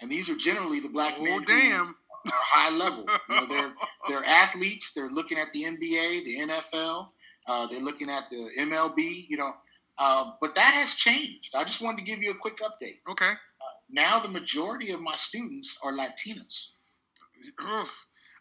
And 0.00 0.10
these 0.10 0.28
are 0.28 0.36
generally 0.36 0.80
the 0.80 0.88
black 0.88 1.14
oh, 1.18 1.22
men 1.22 1.44
damn. 1.44 1.86
who 1.86 2.30
are 2.30 2.32
high 2.32 2.76
level. 2.76 3.06
You 3.28 3.36
know, 3.36 3.46
they're 3.46 3.72
they're 4.08 4.24
athletes. 4.24 4.92
They're 4.94 5.08
looking 5.08 5.38
at 5.38 5.52
the 5.52 5.62
NBA, 5.64 6.24
the 6.24 6.36
NFL. 6.48 7.08
Uh, 7.48 7.66
they're 7.68 7.80
looking 7.80 8.10
at 8.10 8.24
the 8.30 8.48
MLB. 8.60 9.26
You 9.28 9.36
know, 9.36 9.52
uh, 9.98 10.32
but 10.40 10.54
that 10.54 10.74
has 10.74 10.94
changed. 10.94 11.54
I 11.56 11.64
just 11.64 11.82
wanted 11.82 11.98
to 11.98 12.04
give 12.04 12.22
you 12.22 12.30
a 12.32 12.34
quick 12.34 12.58
update. 12.58 13.00
Okay. 13.08 13.30
Uh, 13.30 13.74
now 13.90 14.18
the 14.18 14.28
majority 14.28 14.92
of 14.92 15.00
my 15.00 15.14
students 15.14 15.78
are 15.84 15.92
Latinas. 15.92 16.72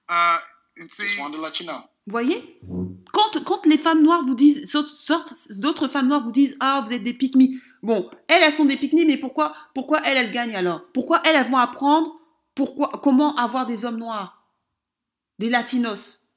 Uh, 0.10 0.40
see, 0.90 1.04
just 1.04 1.20
wanted 1.20 1.38
to 1.38 1.42
let 1.42 1.60
you 1.60 1.68
know. 1.68 1.82
Voyez 2.08 2.44
quand, 3.46 3.66
les 3.66 3.78
femmes 3.78 4.02
noires 4.02 4.24
vous 4.26 4.36
disent, 4.36 4.72
d'autres 5.60 5.88
femmes 5.88 6.08
noires 6.08 6.24
vous 6.24 6.32
disent, 6.32 6.56
ah, 6.60 6.84
vous 6.86 6.94
êtes 6.94 7.04
des 7.04 7.14
pique 7.14 7.36
Bon, 7.84 8.10
elles, 8.28 8.44
elles 8.44 8.54
sont 8.54 8.66
des 8.66 8.78
pique 8.78 8.94
mais 8.94 9.18
pourquoi, 9.18 9.54
pourquoi 9.74 10.00
elles, 10.06 10.18
elles 10.18 10.32
gagnent 10.32 10.56
alors? 10.56 10.82
Pourquoi 10.94 11.22
elles, 11.26 11.36
elles 11.36 11.50
vont 11.50 11.58
apprendre 11.58 12.22
pourquoi, 12.56 12.92
comment 13.02 13.36
avoir 13.36 13.66
des 13.66 13.86
hommes 13.86 13.98
noirs? 13.98 14.46
Des 15.40 15.50
latinos 15.50 16.36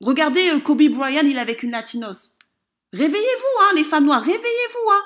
Regardez 0.00 0.50
euh, 0.50 0.60
Kobe 0.60 0.82
Bryant, 0.88 1.22
il 1.24 1.36
est 1.36 1.40
avec 1.40 1.62
une 1.62 1.70
latinos. 1.70 2.36
Réveillez-vous, 2.92 3.60
hein, 3.62 3.74
les 3.76 3.84
femmes 3.84 4.04
noires, 4.04 4.22
réveillez-vous, 4.22 4.90
hein. 4.90 5.02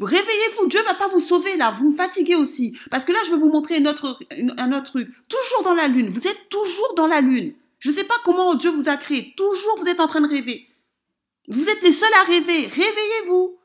Réveillez-vous, 0.00 0.66
Dieu 0.66 0.82
va 0.82 0.94
pas 0.94 1.06
vous 1.08 1.20
sauver 1.20 1.56
là, 1.56 1.70
vous 1.70 1.90
me 1.90 1.96
fatiguez 1.96 2.34
aussi. 2.34 2.76
Parce 2.90 3.04
que 3.04 3.12
là, 3.12 3.20
je 3.24 3.30
vais 3.30 3.36
vous 3.36 3.50
montrer 3.50 3.76
un 3.76 3.86
autre 3.86 4.18
truc. 4.82 5.08
Toujours 5.28 5.62
dans 5.62 5.74
la 5.74 5.86
lune, 5.86 6.08
vous 6.08 6.26
êtes 6.26 6.48
toujours 6.48 6.94
dans 6.96 7.06
la 7.06 7.20
lune. 7.20 7.54
Je 7.82 7.90
ne 7.90 7.94
sais 7.96 8.04
pas 8.04 8.14
comment 8.24 8.54
Dieu 8.54 8.70
vous 8.70 8.88
a 8.88 8.96
créé. 8.96 9.34
Toujours, 9.36 9.76
vous 9.80 9.88
êtes 9.88 9.98
en 9.98 10.06
train 10.06 10.20
de 10.20 10.28
rêver. 10.28 10.68
Vous 11.48 11.68
êtes 11.68 11.82
les 11.82 11.90
seuls 11.90 12.14
à 12.20 12.26
rêver. 12.26 12.68
Réveillez-vous. 12.68 13.58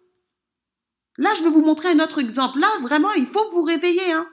Là, 1.20 1.30
je 1.38 1.44
vais 1.44 1.52
vous 1.52 1.62
montrer 1.62 1.90
un 1.90 2.00
autre 2.00 2.18
exemple. 2.18 2.58
Là, 2.58 2.68
vraiment, 2.82 3.14
il 3.14 3.28
faut 3.28 3.48
que 3.48 3.54
vous 3.54 3.62
réveillez. 3.62 4.12
Hein. 4.12 4.28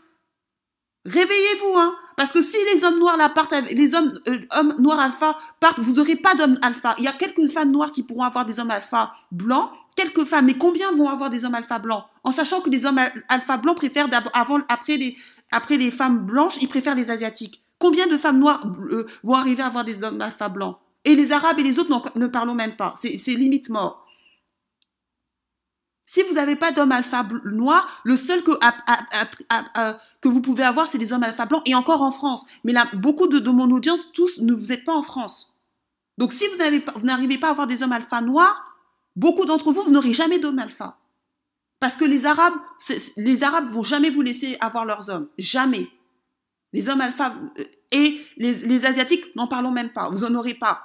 Réveillez-vous. 1.05 1.79
Hein. 1.79 1.95
Parce 2.17 2.33
que 2.33 2.41
si 2.41 2.57
les 2.73 2.83
hommes 2.83 2.99
noirs 2.99 3.19
là 3.19 3.29
partent, 3.29 3.53
les 3.73 3.95
hommes, 3.95 4.15
euh, 4.27 4.39
hommes 4.57 4.75
noirs 4.79 5.01
alpha 5.01 5.39
partent, 5.61 5.81
vous 5.81 5.97
n'aurez 5.97 6.17
pas 6.17 6.35
d'hommes 6.35 6.57
alpha. 6.63 6.95
Il 6.97 7.05
y 7.05 7.09
a 7.09 7.13
quelques 7.13 7.47
femmes 7.49 7.71
noires 7.71 7.93
qui 7.93 8.05
pourront 8.05 8.23
avoir 8.23 8.47
des 8.47 8.59
hommes 8.61 8.71
alpha 8.71 9.13
blancs, 9.33 9.71
quelques 9.97 10.25
femmes, 10.25 10.47
mais 10.47 10.57
combien 10.57 10.93
vont 10.93 11.11
avoir 11.11 11.29
des 11.29 11.45
hommes 11.45 11.57
alpha 11.57 11.79
blancs? 11.79 12.05
En 12.23 12.33
sachant 12.33 12.63
que 12.63 12.71
les 12.71 12.87
hommes 12.87 13.01
alpha 13.29 13.59
blancs 13.59 13.77
préfèrent 13.77 14.09
avant, 14.33 14.61
après 14.71 15.15
après 15.51 15.77
les 15.77 15.91
femmes 15.91 16.25
blanches, 16.25 16.57
ils 16.63 16.69
préfèrent 16.69 16.97
les 16.97 17.11
asiatiques. 17.11 17.64
Combien 17.85 18.07
de 18.07 18.17
femmes 18.17 18.39
noires 18.39 18.63
euh, 18.93 19.07
vont 19.25 19.35
arriver 19.35 19.63
à 19.63 19.67
avoir 19.67 19.85
des 19.85 20.05
hommes 20.05 20.19
alpha 20.23 20.49
blancs 20.49 20.79
Et 21.05 21.15
les 21.15 21.33
arabes 21.33 21.59
et 21.59 21.63
les 21.63 21.79
autres, 21.79 22.19
ne 22.19 22.27
parlons 22.27 22.55
même 22.55 22.77
pas. 22.77 22.95
C'est 22.97 23.35
limite 23.35 23.69
mort. 23.69 24.07
Si 26.07 26.23
vous 26.23 26.37
n'avez 26.37 26.57
pas 26.57 26.73
d'hommes 26.73 26.93
alpha 26.93 27.29
noirs, 27.45 27.87
le 28.05 28.17
seul 28.17 28.43
que, 28.43 28.53
que 30.23 30.29
vous 30.29 30.41
pouvez 30.41 30.63
avoir, 30.65 30.89
c'est 30.89 30.97
des 30.97 31.13
hommes 31.13 31.25
alpha 31.25 31.45
blancs, 31.45 31.61
et 31.67 31.75
encore 31.75 32.01
en 32.01 32.11
France. 32.11 32.47
Mais 32.65 32.73
là, 32.73 32.89
beaucoup 32.95 33.27
de, 33.27 33.51
mon 33.51 33.71
audience, 33.71 34.13
tous, 34.15 34.41
ne 34.41 34.55
vous 34.55 34.73
êtes 34.73 34.87
pas 34.87 34.95
en 34.95 35.03
France. 35.03 35.59
Donc 36.17 36.33
si 36.33 36.47
vous 36.47 37.05
n'arrivez 37.05 37.37
pas 37.37 37.49
à 37.49 37.51
avoir 37.51 37.67
des 37.67 37.83
hommes 37.83 37.93
alpha 37.93 38.23
noirs, 38.23 38.65
beaucoup 39.15 39.45
d'entre 39.45 39.73
vous, 39.73 39.83
vous 39.83 39.91
n'aurez 39.91 40.15
jamais 40.15 40.39
d'hommes 40.39 40.59
alpha. 40.59 40.97
Parce 41.81 41.97
que 41.97 42.07
les 42.07 42.25
Arabes, 42.25 42.55
les 43.19 43.45
Arabes 43.45 43.71
vont 43.71 43.83
jamais 43.83 44.09
vous 44.09 44.23
laisser 44.23 44.57
avoir 44.61 44.87
leurs 44.87 45.11
hommes. 45.11 45.29
Jamais. 45.37 45.91
Les 46.75 46.89
hommes 46.89 47.01
alpha 47.01 47.37
euh, 47.59 47.65
et 47.93 48.21
les, 48.37 48.85
Asiatiques, 48.85 49.35
n'en 49.37 49.47
parlons 49.47 49.71
même 49.71 49.93
pas. 49.93 50.11
Vous 50.11 50.29
n'en 50.29 50.35
aurez 50.35 50.55
pas. 50.55 50.83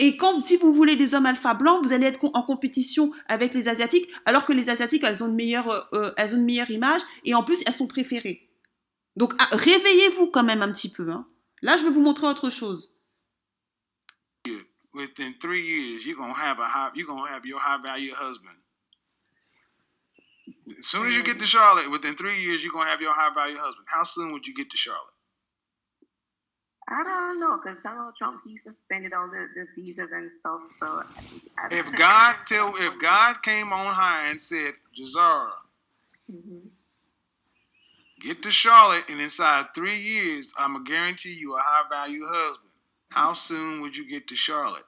Et 0.00 0.16
quand, 0.16 0.40
si 0.40 0.56
vous 0.56 0.74
voulez 0.74 0.96
des 0.96 1.14
hommes 1.14 1.26
alpha 1.26 1.54
blancs, 1.54 1.84
vous 1.84 1.92
allez 1.92 2.06
être 2.06 2.18
en 2.34 2.42
compétition 2.42 3.12
avec 3.28 3.54
les 3.54 3.68
Asiatiques, 3.68 4.10
alors 4.24 4.44
que 4.44 4.52
les 4.52 4.68
Asiatiques, 4.68 5.04
elles 5.04 5.22
ont 5.22 5.28
une 5.28 5.36
meilleure, 5.36 5.86
image, 6.70 7.02
et 7.24 7.34
en 7.34 7.44
plus, 7.44 7.62
elles 7.66 7.72
sont 7.72 7.86
préférées. 7.86 8.50
Donc, 9.14 9.32
ah, 9.38 9.48
réveillez-vous 9.52 10.26
quand 10.26 10.42
même 10.42 10.62
un 10.62 10.72
petit 10.72 10.90
peu. 10.90 11.08
Hein. 11.10 11.28
Là, 11.62 11.76
je 11.76 11.84
vais 11.84 11.90
vous 11.90 12.00
montrer 12.00 12.26
autre 12.26 12.50
chose. 12.50 12.92
Within 14.92 15.34
three 15.38 15.62
years, 15.62 16.04
you're 16.04 16.16
gonna 16.16 16.34
have 16.34 16.58
have 16.58 17.46
your 17.46 17.60
high 17.60 17.78
value 17.80 18.12
husband. 18.12 18.56
As 20.78 20.86
soon 20.86 21.08
as 21.08 21.14
you 21.14 21.22
get 21.22 21.38
to 21.38 21.46
Charlotte, 21.46 21.90
within 21.90 22.16
three 22.16 22.42
years, 22.42 22.62
you're 22.62 22.72
gonna 22.72 22.90
have 22.90 23.00
your 23.00 23.14
high 23.14 23.30
value 23.34 23.56
husband. 23.58 23.86
How 23.88 24.02
soon 24.02 24.32
would 24.32 24.46
you 24.46 24.54
get 24.54 24.70
to 24.70 24.76
Charlotte? 24.76 25.14
I 26.88 27.04
don't 27.04 27.38
know 27.38 27.60
because 27.62 27.78
Donald 27.84 28.14
Trump 28.18 28.40
he 28.44 28.58
suspended 28.58 29.12
all 29.12 29.28
the, 29.28 29.46
the 29.54 29.66
visas 29.76 30.10
and 30.12 30.30
stuff. 30.40 30.60
So 30.80 31.04
I, 31.56 31.68
if 31.74 31.92
God 31.94 32.36
tell 32.46 32.74
if 32.76 33.00
God 33.00 33.42
came 33.42 33.72
on 33.72 33.92
high 33.92 34.28
and 34.28 34.40
said, 34.40 34.74
Jazara, 34.98 35.50
mm-hmm. 36.30 36.66
get 38.20 38.42
to 38.42 38.50
Charlotte, 38.50 39.04
and 39.08 39.20
inside 39.20 39.66
three 39.74 39.98
years, 39.98 40.52
I'm 40.58 40.72
gonna 40.74 40.84
guarantee 40.84 41.34
you 41.34 41.54
a 41.54 41.60
high 41.60 41.88
value 41.88 42.24
husband. 42.26 42.72
How 43.10 43.34
soon 43.34 43.80
would 43.82 43.96
you 43.96 44.08
get 44.08 44.26
to 44.28 44.34
Charlotte? 44.34 44.84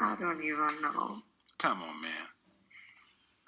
I 0.00 0.16
don't 0.18 0.42
even 0.42 0.68
know. 0.82 1.18
Come 1.58 1.82
on, 1.82 2.02
man. 2.02 2.12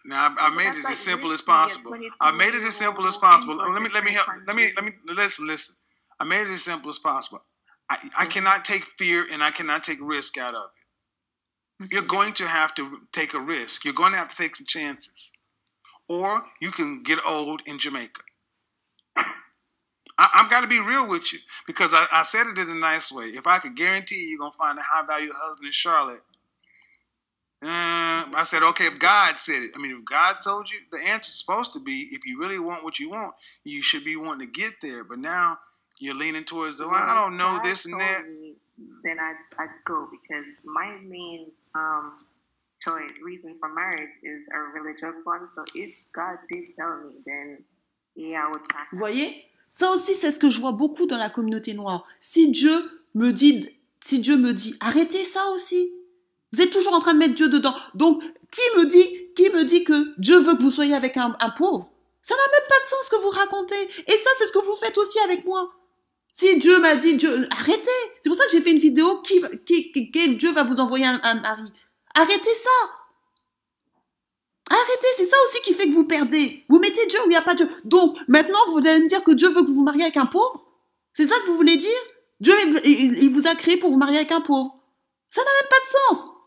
Now 0.05 0.35
I, 0.39 0.47
I 0.47 0.55
made 0.55 0.79
it 0.79 0.85
as 0.89 0.99
simple 0.99 1.33
as 1.33 1.41
possible. 1.41 1.95
I 2.21 2.31
made 2.31 2.55
it 2.55 2.63
as 2.63 2.77
simple 2.77 3.07
as 3.07 3.17
possible. 3.17 3.57
Let 3.57 3.83
me 3.83 3.91
let 3.93 4.05
me 4.05 4.13
help. 4.13 4.29
Let 4.47 4.57
me 4.57 4.71
let 4.77 4.85
me 4.85 4.93
listen. 5.07 5.47
Listen. 5.47 5.75
I 6.21 6.25
made 6.25 6.47
it 6.47 6.53
as 6.53 6.63
simple 6.63 6.91
as 6.91 6.99
possible. 6.99 7.43
I, 7.91 7.99
I 8.19 8.27
cannot 8.27 8.65
take 8.65 8.85
fear 8.99 9.27
and 9.31 9.43
I 9.43 9.51
cannot 9.51 9.85
take 9.85 9.99
risk 10.01 10.37
out 10.37 10.55
of 10.55 10.65
it. 11.81 11.93
You're 11.93 12.03
going 12.03 12.33
to 12.35 12.47
have 12.47 12.75
to 12.75 12.99
take 13.13 13.35
a 13.35 13.41
risk. 13.41 13.85
You're 13.85 13.95
going 13.95 14.13
to 14.13 14.19
have 14.19 14.29
to 14.29 14.37
take 14.37 14.57
some 14.57 14.67
chances. 14.67 15.31
Or 16.09 16.43
you 16.61 16.71
can 16.73 17.03
get 17.03 17.19
old 17.25 17.63
in 17.67 17.79
Jamaica. 17.79 18.23
I, 20.21 20.29
have 20.33 20.51
got 20.51 20.63
to 20.63 20.67
be 20.67 20.81
real 20.81 21.07
with 21.07 21.33
you 21.33 21.39
because 21.67 21.95
I, 21.95 22.07
I, 22.11 22.25
said 22.25 22.49
it 22.49 22.59
in 22.59 22.69
a 22.69 22.75
nice 22.75 23.13
way. 23.13 23.27
If 23.27 23.47
I 23.47 23.61
could 23.61 23.77
guarantee 23.77 24.17
you, 24.17 24.31
you're 24.31 24.39
going 24.41 24.51
to 24.51 24.59
find 24.59 24.77
a 24.77 24.83
high 24.83 25.07
value 25.07 25.31
husband 25.33 25.67
in 25.67 25.73
Charlotte, 25.73 26.23
uh, 27.61 28.31
I 28.35 28.43
said, 28.45 28.63
okay, 28.63 28.87
if 28.87 28.99
God 28.99 29.39
said 29.39 29.63
it, 29.63 29.71
I 29.75 29.79
mean, 29.79 29.97
if 29.99 30.05
God 30.05 30.37
told 30.43 30.71
you, 30.71 30.79
the 30.93 30.99
answer's 30.99 31.41
supposed 31.41 31.73
to 31.73 31.81
be 31.81 32.09
if 32.13 32.25
you 32.25 32.39
really 32.39 32.59
want 32.61 32.85
what 32.85 33.01
you 33.01 33.11
want, 33.11 33.35
you 33.65 33.83
should 33.83 34.05
be 34.05 34.17
wanting 34.17 34.47
to 34.47 34.61
get 34.61 34.75
there. 34.81 35.03
But 35.03 35.19
now 35.19 35.59
you're 35.99 36.15
leaning 36.15 36.45
towards 36.45 36.79
the, 36.79 36.87
well, 36.87 36.97
I 36.97 37.15
don't 37.15 37.37
know 37.37 37.57
God 37.57 37.65
this 37.65 37.85
and 37.85 38.01
that. 38.01 38.29
Me, 38.29 38.55
then 39.03 39.19
I'd, 39.19 39.37
I'd 39.59 39.71
go 39.85 40.09
because 40.11 40.45
my 40.65 40.99
main 41.05 41.51
um, 41.75 42.13
choice, 42.81 43.11
reason 43.25 43.57
for 43.59 43.69
marriage 43.75 44.15
is 44.23 44.47
a 44.55 44.59
religious 44.79 45.17
one. 45.25 45.49
So 45.57 45.65
if 45.75 45.91
God 46.15 46.39
did 46.49 46.77
tell 46.77 46.97
me, 47.01 47.15
then 47.27 47.59
yeah, 48.15 48.47
I 48.47 48.51
would 48.51 48.63
Vous 48.93 48.99
voyez 48.99 49.45
Ça 49.71 49.91
aussi, 49.91 50.15
c'est 50.15 50.31
ce 50.31 50.39
que 50.39 50.49
je 50.49 50.61
vois 50.61 50.73
beaucoup 50.73 51.07
dans 51.07 51.19
la 51.19 51.29
communauté 51.29 51.75
noire. 51.75 52.05
Si 52.21 52.51
Dieu 52.51 52.71
me 53.15 53.33
dit, 53.33 53.69
si 54.01 54.19
Dieu 54.21 54.37
me 54.37 54.53
dit, 54.53 54.77
arrêtez 54.81 55.25
ça 55.25 55.47
aussi. 55.49 55.93
Vous 56.53 56.63
êtes 56.63 56.71
toujours 56.71 56.95
en 56.95 57.01
train 57.01 57.13
de 57.13 57.19
mettre 57.19 57.35
Dieu 57.35 57.49
dedans. 57.49 57.75
Donc, 57.95 58.23
qui 58.51 58.79
me 58.79 58.85
dit, 58.85 59.33
qui 59.35 59.51
me 59.51 59.65
dit 59.65 59.85
que 59.85 60.19
Dieu 60.19 60.39
veut 60.39 60.55
que 60.55 60.63
vous 60.63 60.71
soyez 60.71 60.95
avec 60.95 61.17
un, 61.17 61.31
pauvre? 61.57 61.91
Ça 62.23 62.35
n'a 62.35 62.43
même 62.53 62.69
pas 62.69 62.79
de 62.83 62.89
sens 62.89 62.99
ce 63.05 63.11
que 63.11 63.23
vous 63.23 63.31
racontez. 63.31 63.89
Et 64.07 64.17
ça, 64.17 64.31
c'est 64.39 64.47
ce 64.47 64.53
que 64.53 64.59
vous 64.59 64.77
faites 64.77 64.97
aussi 64.97 65.19
avec 65.21 65.45
moi. 65.45 65.71
Si 66.33 66.59
Dieu 66.59 66.79
m'a 66.79 66.97
dit, 66.97 67.15
Dieu, 67.15 67.49
arrêtez. 67.53 67.91
C'est 68.21 68.29
pour 68.29 68.39
ça 68.39 68.45
que 68.47 68.53
j'ai 68.53 68.61
fait 68.61 68.71
une 68.71 68.79
vidéo 68.79 69.21
qui, 69.23 69.43
qui, 69.67 69.93
qui, 69.93 70.37
Dieu 70.37 70.53
va 70.53 70.63
vous 70.63 70.81
envoyer 70.81 71.05
un, 71.05 71.35
mari. 71.35 71.73
Arrêtez 72.15 72.55
ça. 72.55 72.95
Arrêtez, 74.71 75.07
c'est 75.17 75.27
ça 75.27 75.37
aussi 75.47 75.63
qui 75.63 75.75
fait 75.75 75.89
que 75.89 75.95
vous 75.95 76.05
perdez. 76.05 76.65
Vous 76.69 76.79
mettez 76.79 77.07
Dieu 77.07 77.19
où 77.21 77.27
il 77.27 77.31
n'y 77.31 77.37
a 77.37 77.43
pas 77.43 77.55
Dieu. 77.55 77.69
Donc, 77.85 78.19
maintenant, 78.29 78.59
vous 78.69 78.79
allez 78.79 79.01
me 79.01 79.09
dire 79.09 79.23
que 79.25 79.33
Dieu 79.33 79.49
veut 79.49 79.63
que 79.63 79.67
vous 79.67 79.77
vous 79.77 79.83
mariez 79.83 80.03
avec 80.03 80.17
un 80.17 80.27
pauvre? 80.27 80.65
C'est 81.13 81.27
ça 81.27 81.35
que 81.41 81.47
vous 81.47 81.57
voulez 81.57 81.77
dire? 81.77 81.99
Dieu, 82.41 82.55
il 82.85 83.31
vous 83.31 83.47
a 83.47 83.55
créé 83.55 83.77
pour 83.77 83.91
vous 83.91 83.99
marier 83.99 84.19
avec 84.19 84.33
un 84.33 84.41
pauvre. 84.41 84.79
Ça 85.29 85.43
n'a 85.43 85.51
même 85.61 85.69
pas 85.69 85.77
de 85.81 86.17
sens. 86.17 86.38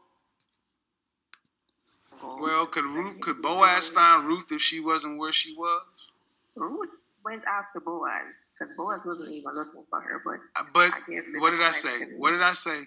Well, 2.41 2.65
could 2.65 2.83
Ruth, 2.85 3.21
could 3.21 3.41
Boaz 3.41 3.89
find 3.89 4.27
Ruth 4.27 4.51
if 4.51 4.61
she 4.61 4.79
wasn't 4.79 5.19
where 5.19 5.31
she 5.31 5.55
was? 5.55 6.11
Ruth 6.55 6.89
went 7.23 7.43
after 7.45 7.79
Boaz 7.79 8.23
because 8.57 8.75
Boaz 8.75 9.01
wasn't 9.05 9.31
even 9.31 9.55
looking 9.55 9.83
for 9.89 10.01
her. 10.01 10.21
But 10.23 10.39
uh, 10.59 10.65
but 10.73 10.91
what 11.39 11.51
did 11.51 11.61
I 11.61 11.71
say? 11.71 12.07
What 12.17 12.31
did 12.31 12.41
I 12.41 12.53
say? 12.53 12.83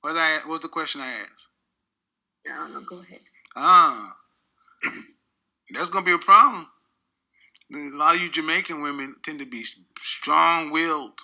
What 0.00 0.16
I 0.16 0.38
what 0.38 0.48
was 0.48 0.60
the 0.60 0.68
question 0.68 1.00
I 1.00 1.08
asked? 1.08 1.48
I 2.50 2.56
don't 2.56 2.72
know. 2.72 2.80
Go 2.80 3.00
ahead. 3.00 3.20
Ah, 3.56 4.16
that's 5.72 5.90
gonna 5.90 6.04
be 6.04 6.12
a 6.12 6.18
problem. 6.18 6.66
A 7.74 7.78
lot 7.96 8.16
of 8.16 8.20
you 8.20 8.30
Jamaican 8.30 8.82
women 8.82 9.16
tend 9.22 9.38
to 9.38 9.46
be 9.46 9.64
strong-willed. 9.98 11.20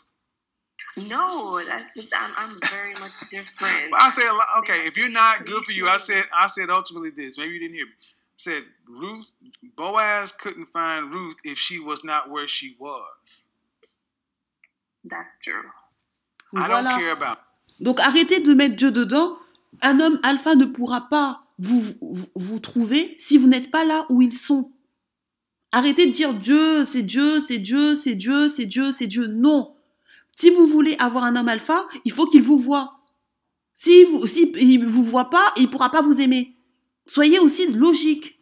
No, 0.96 1.60
that's 1.62 1.84
just, 1.94 2.12
I'm, 2.16 2.32
I'm 2.38 2.58
very 2.70 2.94
much 2.94 3.12
different. 3.30 3.92
I 3.94 4.08
said, 4.10 4.30
okay, 4.60 4.86
if 4.86 4.96
you're 4.96 5.10
not 5.10 5.44
good 5.44 5.62
for 5.64 5.72
you, 5.72 5.88
I 5.88 5.98
said, 5.98 6.24
I 6.34 6.46
said 6.46 6.70
ultimately 6.70 7.10
this. 7.10 7.36
Maybe 7.36 7.52
you 7.52 7.60
didn't 7.60 7.74
hear 7.74 7.84
me. 7.84 7.92
I 7.92 8.38
said 8.38 8.64
Ruth, 8.88 9.30
Boaz 9.76 10.32
couldn't 10.32 10.66
find 10.66 11.12
Ruth 11.12 11.36
if 11.44 11.58
she 11.58 11.80
was 11.80 12.02
not 12.02 12.30
where 12.30 12.48
she 12.48 12.76
was. 12.78 13.48
That's 15.04 15.38
true. 15.44 15.70
I 16.54 16.68
don't 16.68 16.86
care 16.98 17.12
about. 17.12 17.38
Donc 17.80 18.00
arrêtez 18.00 18.40
de 18.40 18.54
mettre 18.54 18.76
Dieu 18.76 18.90
dedans. 18.90 19.36
Un 19.82 20.00
homme 20.00 20.18
alpha 20.22 20.54
ne 20.54 20.64
pourra 20.64 21.02
pas 21.02 21.42
vous, 21.58 21.82
vous, 22.00 22.26
vous 22.34 22.58
trouver 22.60 23.14
si 23.18 23.36
vous 23.36 23.48
n'êtes 23.48 23.70
pas 23.70 23.84
là 23.84 24.06
où 24.08 24.22
ils 24.22 24.32
sont. 24.32 24.72
Arrêtez 25.72 26.06
de 26.06 26.12
dire 26.12 26.32
Dieu, 26.32 26.86
c'est 26.86 27.02
Dieu, 27.02 27.40
c'est 27.40 27.58
Dieu, 27.58 27.94
c'est 27.94 28.14
Dieu, 28.14 28.48
c'est 28.48 28.64
Dieu, 28.64 28.92
c'est 28.92 29.06
Dieu. 29.06 29.26
Non. 29.26 29.75
Si 30.36 30.50
vous 30.50 30.66
voulez 30.66 30.94
avoir 31.00 31.24
un 31.24 31.34
homme 31.34 31.48
alpha, 31.48 31.88
il 32.04 32.12
faut 32.12 32.26
qu'il 32.26 32.42
vous 32.42 32.58
voie. 32.58 32.94
Si 33.72 34.04
vous 34.04 34.26
si 34.26 34.52
il 34.56 34.86
vous 34.86 35.02
voit 35.02 35.30
pas, 35.30 35.50
il 35.56 35.70
pourra 35.70 35.90
pas 35.90 36.02
vous 36.02 36.20
aimer. 36.20 36.54
Soyez 37.06 37.38
aussi 37.38 37.72
logique. 37.72 38.38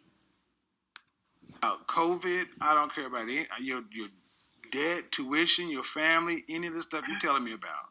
Uh, 1.63 1.77
COVID, 1.87 2.47
I 2.61 2.75
don't 2.75 2.93
care 2.93 3.07
about 3.07 3.29
it. 3.29 3.47
Your 3.61 3.81
your 3.91 4.09
debt, 4.71 5.09
tuition, 5.11 5.69
your 5.69 5.83
family, 5.83 6.43
any 6.49 6.67
of 6.67 6.73
the 6.73 6.81
stuff 6.81 7.05
you're 7.07 7.19
telling 7.19 7.45
me 7.45 7.53
about. 7.53 7.89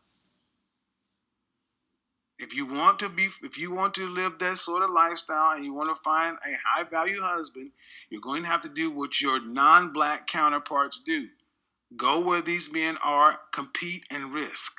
If 2.39 2.55
you 2.55 2.67
want 2.67 2.99
to 2.99 3.09
be, 3.09 3.29
if 3.43 3.57
you 3.57 3.73
want 3.73 3.95
to 3.95 4.07
live 4.07 4.39
that 4.39 4.59
sort 4.59 4.83
of 4.83 4.91
lifestyle 4.91 5.57
and 5.57 5.65
you 5.65 5.73
want 5.73 5.95
to 5.95 6.03
find 6.03 6.37
a 6.45 6.53
high 6.67 6.85
value 6.85 7.23
husband, 7.23 7.71
you're 8.11 8.21
going 8.21 8.43
to 8.43 8.49
have 8.49 8.61
to 8.63 8.69
do 8.69 8.91
what 8.91 9.21
your 9.21 9.41
non-black 9.41 10.27
counterparts 10.27 11.01
do. 11.07 11.29
Go 11.97 12.21
where 12.21 12.43
these 12.43 12.73
men 12.73 12.97
are, 13.03 13.39
compete 13.53 14.05
and 14.11 14.33
risk. 14.33 14.73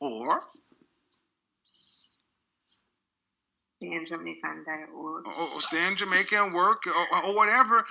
Or 0.00 0.40
stay 3.82 3.94
in 3.94 4.06
Jamaica 4.06 4.40
and 4.44 4.64
die 4.64 4.84
or, 4.94 5.22
or 5.26 5.60
stay 5.60 5.86
in 5.88 5.96
Jamaica 5.96 6.44
and 6.44 6.54
work 6.54 6.82
or, 6.86 7.24
or, 7.24 7.34
whatever. 7.34 7.84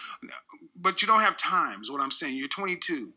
But 0.76 1.02
you 1.02 1.08
don't 1.08 1.22
have 1.22 1.38
time, 1.38 1.82
is 1.82 1.92
what 1.92 2.02
I'm 2.02 2.12
saying. 2.12 2.36
You're 2.36 2.48
22. 2.48 3.14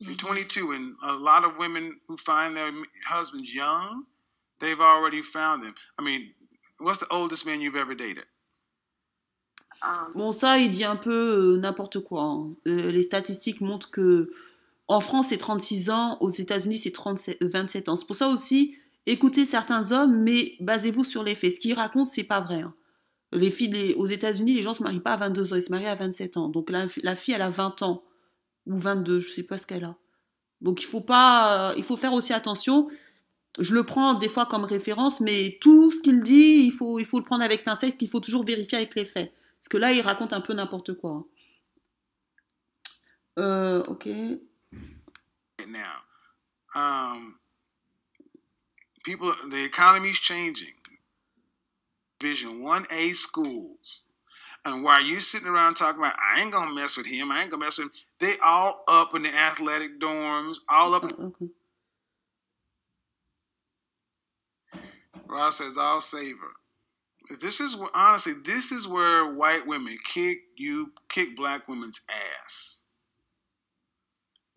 You're 0.00 0.10
mm-hmm. 0.14 0.26
22, 0.26 0.72
and 0.72 0.94
a 1.04 1.12
lot 1.12 1.44
of 1.44 1.56
women 1.56 2.00
who 2.08 2.16
find 2.16 2.56
their 2.56 2.72
husbands 3.06 3.54
young, 3.54 4.04
they've 4.60 4.80
already 4.80 5.22
found 5.22 5.62
them. 5.62 5.74
I 5.98 6.02
mean, 6.02 6.32
what's 6.78 6.98
the 6.98 7.06
oldest 7.10 7.46
man 7.46 7.60
you've 7.60 7.76
ever 7.76 7.94
dated? 7.94 8.24
Um, 9.84 10.12
Bon, 10.14 10.32
ça, 10.32 10.58
il 10.58 10.70
dit 10.70 10.84
un 10.84 10.96
peu 10.96 11.54
euh, 11.54 11.58
n'importe 11.58 12.00
quoi. 12.00 12.22
hein. 12.24 12.50
Euh, 12.68 12.90
les 12.90 13.02
statistiques 13.02 13.60
montrent 13.60 13.90
que 13.90 14.30
en 14.88 15.00
France, 15.00 15.28
c'est 15.28 15.38
36 15.38 15.90
ans, 15.90 16.18
aux 16.20 16.28
États-Unis, 16.28 16.78
c'est 16.78 16.90
37 16.92 17.42
euh, 17.42 17.48
27 17.48 17.88
ans. 17.88 17.96
C'est 17.96 18.06
pour 18.06 18.16
ça 18.16 18.28
aussi, 18.28 18.76
écoutez 19.06 19.46
certains 19.46 19.90
hommes, 19.92 20.16
mais 20.22 20.54
basez-vous 20.60 21.04
sur 21.04 21.22
les 21.24 21.34
faits. 21.34 21.52
Ce 21.52 21.60
qu'ils 21.60 21.74
racontent, 21.74 22.06
c'est 22.10 22.24
pas 22.24 22.40
vrai. 22.40 22.60
hein. 22.62 22.74
Les 23.32 23.50
filles, 23.50 23.68
les- 23.72 23.94
aux 23.94 24.06
États-Unis, 24.06 24.54
les 24.54 24.62
gens 24.62 24.74
se 24.74 24.82
marient 24.82 25.00
pas 25.00 25.14
à 25.14 25.16
22 25.16 25.52
ans, 25.52 25.56
ils 25.56 25.62
se 25.62 25.70
marient 25.70 25.86
à 25.86 25.94
27 25.94 26.36
ans. 26.36 26.48
Donc 26.48 26.68
la, 26.70 26.88
fille, 27.16 27.34
elle 27.34 27.42
a 27.42 27.50
20 27.50 27.80
ans 27.82 28.02
ou 28.66 28.76
22, 28.76 29.20
je 29.20 29.30
sais 29.30 29.42
pas 29.42 29.56
ce 29.58 29.66
qu'elle 29.66 29.84
a. 29.84 29.96
Donc 30.60 30.82
il 30.82 30.86
faut 30.86 31.00
pas, 31.00 31.72
il 31.76 31.82
faut 31.82 31.96
faire 31.96 32.12
aussi 32.12 32.32
attention. 32.34 32.88
Je 33.58 33.74
le 33.74 33.84
prends 33.84 34.14
des 34.14 34.28
fois 34.28 34.46
comme 34.46 34.64
référence, 34.64 35.20
mais 35.20 35.58
tout 35.60 35.90
ce 35.90 36.00
qu'il 36.02 36.22
dit, 36.22 36.64
il 36.66 36.72
faut, 36.72 36.98
il 36.98 37.06
faut 37.06 37.18
le 37.18 37.24
prendre 37.24 37.42
avec 37.44 37.64
pincette, 37.64 37.96
qu'il 37.98 38.08
faut 38.10 38.20
toujours 38.20 38.44
vérifier 38.44 38.78
avec 38.78 38.94
les 38.94 39.04
faits. 39.06 39.32
Parce 39.62 39.68
que 39.68 39.76
là, 39.76 39.92
il 39.92 40.00
raconte 40.00 40.32
un 40.32 40.40
peu 40.40 40.54
n'importe 40.54 40.94
quoi. 40.94 41.24
Euh, 43.38 43.84
ok. 43.84 44.08
now. 45.68 46.00
Um, 46.74 47.36
people, 49.04 49.32
the 49.50 49.62
economy's 49.64 50.18
changing. 50.18 50.74
Vision 52.20 52.60
1A 52.60 53.14
schools. 53.14 54.00
And 54.64 54.82
while 54.82 55.00
you 55.00 55.20
sitting 55.20 55.46
around 55.46 55.76
talking 55.76 56.00
about, 56.00 56.16
I 56.18 56.40
ain't 56.40 56.52
gonna 56.52 56.74
mess 56.74 56.96
with 56.96 57.06
him, 57.06 57.30
I 57.30 57.42
ain't 57.42 57.50
gonna 57.52 57.64
mess 57.64 57.78
with 57.78 57.86
him, 57.86 57.92
they 58.18 58.38
all 58.38 58.82
up 58.88 59.14
in 59.14 59.22
the 59.22 59.32
athletic 59.32 60.00
dorms, 60.00 60.58
all 60.68 60.94
up. 60.94 61.04
Ah, 61.04 61.22
ok. 61.22 61.48
Ross 65.28 65.58
says, 65.58 65.78
I'll 65.78 66.00
save 66.00 66.38
her. 66.40 66.61
This 67.40 67.60
is 67.60 67.76
honestly, 67.94 68.34
this 68.44 68.72
is 68.72 68.86
where 68.86 69.26
white 69.32 69.66
women 69.66 69.96
kick 70.12 70.42
you, 70.56 70.92
kick 71.08 71.36
black 71.36 71.68
women's 71.68 72.00
ass. 72.08 72.84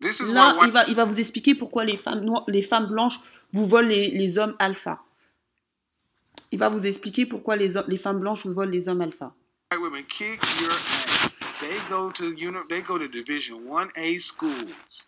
This 0.00 0.20
is 0.20 0.32
Là, 0.32 0.58
il 0.62 0.70
va, 0.70 0.84
il 0.88 0.94
va 0.94 1.04
vous 1.04 1.18
expliquer 1.18 1.54
pourquoi 1.54 1.84
les 1.84 1.96
femmes, 1.96 2.20
noires- 2.20 2.44
les 2.48 2.62
femmes 2.62 2.86
blanches 2.88 3.18
vous 3.52 3.66
volent 3.66 3.88
les, 3.88 4.10
les 4.10 4.36
hommes 4.38 4.54
alpha. 4.58 5.02
Il 6.52 6.58
va 6.58 6.68
vous 6.68 6.86
expliquer 6.86 7.26
pourquoi 7.26 7.56
les, 7.56 7.70
femmes 7.98 8.20
blanches 8.20 8.44
vous 8.46 8.52
volent 8.52 8.70
les 8.70 8.88
hommes 8.88 9.00
alpha. 9.00 9.34
white 9.72 9.80
women 9.80 10.04
kick 10.04 10.40
your 10.60 10.70
ass. 10.70 11.34
They 11.60 11.78
go 11.88 12.10
to 12.12 12.34
they 12.68 12.82
go 12.82 12.98
to 12.98 13.08
Division 13.08 13.66
One 13.66 13.88
A 13.96 14.18
schools, 14.18 15.06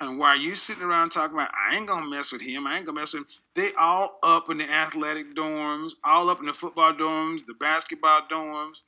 and 0.00 0.18
while 0.18 0.36
you 0.38 0.54
sitting 0.54 0.82
around 0.82 1.10
talking 1.10 1.36
about, 1.36 1.50
I 1.54 1.76
ain't 1.76 1.86
gonna 1.86 2.08
mess 2.08 2.32
with 2.32 2.42
him, 2.42 2.66
I 2.66 2.76
ain't 2.76 2.86
gonna 2.86 3.00
mess 3.00 3.14
with 3.14 3.22
him. 3.22 3.28
They 3.54 3.72
all 3.74 4.18
up 4.22 4.50
in 4.50 4.58
the 4.58 4.70
athletic 4.70 5.34
dorms, 5.34 5.92
all 6.04 6.28
up 6.28 6.40
in 6.40 6.46
the 6.46 6.54
football 6.54 6.92
dorms, 6.92 7.46
the 7.46 7.54
basketball 7.54 8.22
dorms, 8.30 8.82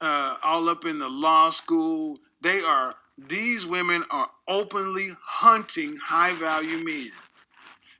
uh, 0.00 0.36
all 0.42 0.68
up 0.68 0.84
in 0.84 0.98
the 0.98 1.08
law 1.08 1.50
school. 1.50 2.18
They 2.42 2.60
are 2.60 2.94
these 3.16 3.66
women 3.66 4.04
are 4.10 4.30
openly 4.46 5.10
hunting 5.20 5.96
high 5.96 6.34
value 6.34 6.84
men. 6.84 7.10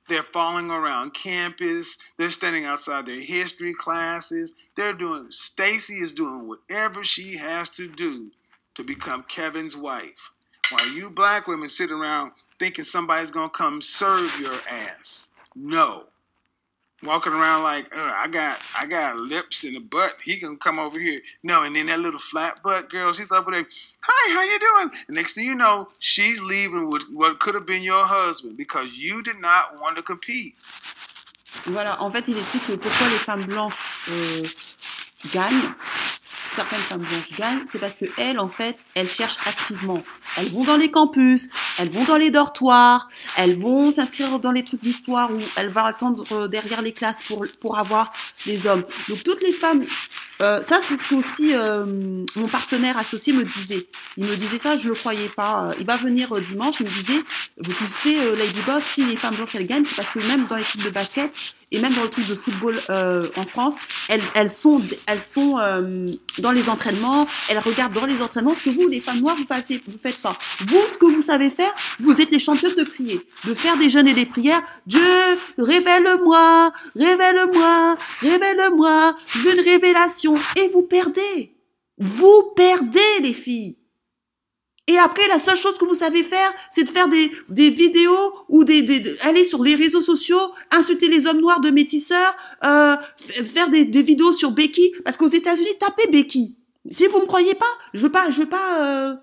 They're 0.07 0.23
falling 0.23 0.71
around 0.71 1.13
campus. 1.13 1.97
They're 2.17 2.29
standing 2.29 2.65
outside 2.65 3.05
their 3.05 3.21
history 3.21 3.73
classes. 3.73 4.53
They're 4.75 4.93
doing, 4.93 5.27
Stacy 5.29 5.95
is 5.95 6.13
doing 6.13 6.47
whatever 6.47 7.03
she 7.03 7.37
has 7.37 7.69
to 7.71 7.87
do 7.87 8.31
to 8.75 8.83
become 8.83 9.23
Kevin's 9.23 9.77
wife. 9.77 10.31
While 10.71 10.87
you 10.89 11.09
black 11.09 11.47
women 11.47 11.69
sit 11.69 11.91
around 11.91 12.31
thinking 12.59 12.83
somebody's 12.83 13.31
to 13.31 13.49
come 13.49 13.81
serve 13.81 14.39
your 14.39 14.59
ass. 14.69 15.31
No. 15.55 16.03
Walking 17.01 17.31
around 17.31 17.63
like, 17.63 17.85
uh, 17.95 18.11
I 18.13 18.27
got 18.27 18.59
I 18.77 18.85
got 18.85 19.15
lips 19.15 19.63
and 19.63 19.77
a 19.77 19.79
butt. 19.79 20.21
He 20.21 20.37
can 20.37 20.57
come 20.57 20.77
over 20.77 20.99
here. 20.99 21.19
No, 21.43 21.63
and 21.63 21.73
then 21.73 21.85
that 21.85 22.01
little 22.01 22.19
flat 22.19 22.59
butt 22.61 22.89
girl, 22.89 23.13
she's 23.13 23.31
over 23.31 23.51
there. 23.51 23.65
Hi, 24.01 24.33
how 24.35 24.43
you 24.43 24.59
doing? 24.59 24.91
And 25.07 25.15
next 25.15 25.35
thing 25.35 25.45
you 25.45 25.55
know, 25.55 25.87
she's 25.99 26.41
leaving 26.41 26.89
with 26.89 27.03
what 27.13 27.39
could 27.39 27.55
have 27.55 27.65
been 27.65 27.83
your 27.83 28.05
husband 28.05 28.57
because 28.57 28.87
you 28.91 29.23
did 29.23 29.39
not 29.39 29.79
want 29.79 29.95
to 29.95 30.03
compete. 30.03 30.55
Voilà, 31.65 31.99
en 31.99 32.11
fait, 32.11 32.27
il 32.27 32.37
explique 32.37 32.67
que 32.67 32.75
pourquoi 32.75 33.07
les 33.09 33.17
femmes 33.17 33.45
blanches 33.45 33.99
euh, 34.09 34.47
gagnent, 35.31 35.73
certaines 36.55 36.79
femmes 36.79 37.01
blanches 37.01 37.37
gagnent, 37.37 37.61
c'est 37.65 37.79
parce 37.79 37.99
que 37.99 38.05
elles, 38.17 38.39
en 38.39 38.49
fait, 38.49 38.77
elles 38.95 39.09
cherchent 39.09 39.37
activement. 39.45 40.03
Elles 40.37 40.49
vont 40.49 40.63
dans 40.63 40.77
les 40.77 40.91
campus, 40.91 41.49
elles 41.77 41.89
vont 41.89 42.03
dans 42.03 42.17
les 42.17 42.31
dortoirs, 42.31 43.09
elles 43.37 43.57
vont 43.57 43.91
s'inscrire 43.91 44.39
dans 44.39 44.51
les 44.51 44.63
trucs 44.63 44.81
d'histoire 44.81 45.31
où 45.31 45.39
elles 45.55 45.69
vont 45.69 45.85
attendre 45.85 46.23
euh, 46.31 46.47
derrière 46.47 46.81
les 46.81 46.93
classes 46.93 47.23
pour, 47.23 47.45
pour 47.59 47.77
avoir 47.77 48.11
des 48.45 48.67
hommes. 48.67 48.83
Donc 49.07 49.23
toutes 49.23 49.41
les 49.41 49.53
femmes, 49.53 49.85
euh, 50.41 50.61
ça 50.61 50.79
c'est 50.81 50.95
ce 50.95 51.07
qu'aussi 51.07 51.51
euh, 51.53 51.85
mon 52.35 52.47
partenaire 52.47 52.97
associé 52.97 53.33
me 53.33 53.43
disait. 53.43 53.87
Il 54.17 54.25
me 54.25 54.35
disait 54.35 54.57
ça, 54.57 54.77
je 54.77 54.87
le 54.87 54.95
croyais 54.95 55.29
pas. 55.29 55.69
Euh, 55.69 55.73
Il 55.79 55.85
va 55.85 55.97
venir 55.97 56.35
euh, 56.35 56.41
dimanche, 56.41 56.79
il 56.79 56.85
me 56.85 56.91
disait, 56.91 57.21
vous 57.57 57.73
euh, 58.07 58.35
Lady 58.35 58.61
Boss, 58.65 58.83
si 58.83 59.03
les 59.03 59.15
femmes 59.15 59.35
blanches 59.35 59.55
elles 59.55 59.67
gagnent, 59.67 59.85
c'est 59.85 59.95
parce 59.95 60.11
que 60.11 60.19
même 60.19 60.45
dans 60.47 60.57
trucs 60.61 60.83
de 60.83 60.89
basket 60.89 61.31
et 61.71 61.79
même 61.79 61.93
dans 61.93 62.03
le 62.03 62.09
truc 62.09 62.27
de 62.27 62.35
football 62.35 62.79
euh, 62.89 63.27
en 63.35 63.45
France, 63.45 63.75
elles, 64.07 64.21
elles 64.35 64.49
sont, 64.49 64.81
elles 65.05 65.21
sont 65.21 65.57
euh, 65.59 66.11
dans 66.39 66.51
les 66.51 66.69
entraînements, 66.69 67.27
elles 67.49 67.59
regardent 67.59 67.93
dans 67.93 68.05
les 68.05 68.21
entraînements 68.21 68.55
ce 68.55 68.63
que 68.63 68.69
vous, 68.69 68.87
les 68.87 69.01
femmes 69.01 69.19
noires, 69.19 69.35
vous 69.35 69.45
faites, 69.45 69.81
vous 69.87 69.99
faites 69.99 70.17
pas. 70.17 70.37
Vous, 70.67 70.81
ce 70.91 70.97
que 70.97 71.05
vous 71.05 71.21
savez 71.21 71.49
faire, 71.49 71.73
vous 71.99 72.19
êtes 72.21 72.31
les 72.31 72.39
championnes 72.39 72.75
de 72.75 72.83
prier, 72.83 73.21
de 73.45 73.53
faire 73.53 73.77
des 73.77 73.89
jeûnes 73.89 74.07
et 74.07 74.13
des 74.13 74.25
prières. 74.25 74.61
Dieu, 74.87 74.99
révèle-moi, 75.57 76.71
révèle-moi, 76.95 77.97
révèle-moi, 78.21 79.15
une 79.45 79.59
révélation. 79.61 80.35
Et 80.55 80.69
vous 80.73 80.81
perdez. 80.81 81.55
Vous 81.97 82.53
perdez, 82.55 82.99
les 83.21 83.33
filles. 83.33 83.78
Et 84.91 84.97
après, 84.97 85.27
la 85.27 85.39
seule 85.39 85.55
chose 85.55 85.77
que 85.77 85.85
vous 85.85 85.99
savez 86.05 86.23
faire, 86.23 86.51
c'est 86.71 86.83
de 86.83 86.89
faire 86.89 87.07
des, 87.07 87.31
des 87.47 87.69
vidéos 87.69 88.25
ou 88.49 88.63
des, 88.63 88.81
des, 88.81 88.99
de- 88.99 89.15
aller 89.21 89.43
sur 89.43 89.61
les 89.63 89.75
réseaux 89.75 90.01
sociaux, 90.01 90.45
insulter 90.79 91.07
les 91.15 91.27
hommes 91.27 91.41
noirs 91.41 91.61
de 91.61 91.69
métisseurs, 91.69 92.33
euh, 92.63 92.95
faire 93.55 93.69
des, 93.69 93.85
des 93.85 94.01
vidéos 94.01 94.33
sur 94.41 94.51
Becky. 94.51 94.85
Parce 95.03 95.15
qu'aux 95.17 95.29
États-Unis, 95.41 95.75
tapez 95.79 96.07
Becky. 96.11 96.55
Si 96.89 97.05
vous 97.07 97.19
me 97.19 97.27
croyez 97.27 97.53
pas, 97.53 97.73
je 97.93 98.01
veux 98.05 98.11
pas, 98.11 98.31
je 98.31 98.37
veux 98.41 98.49
pas 98.49 98.67
euh, 98.81 99.13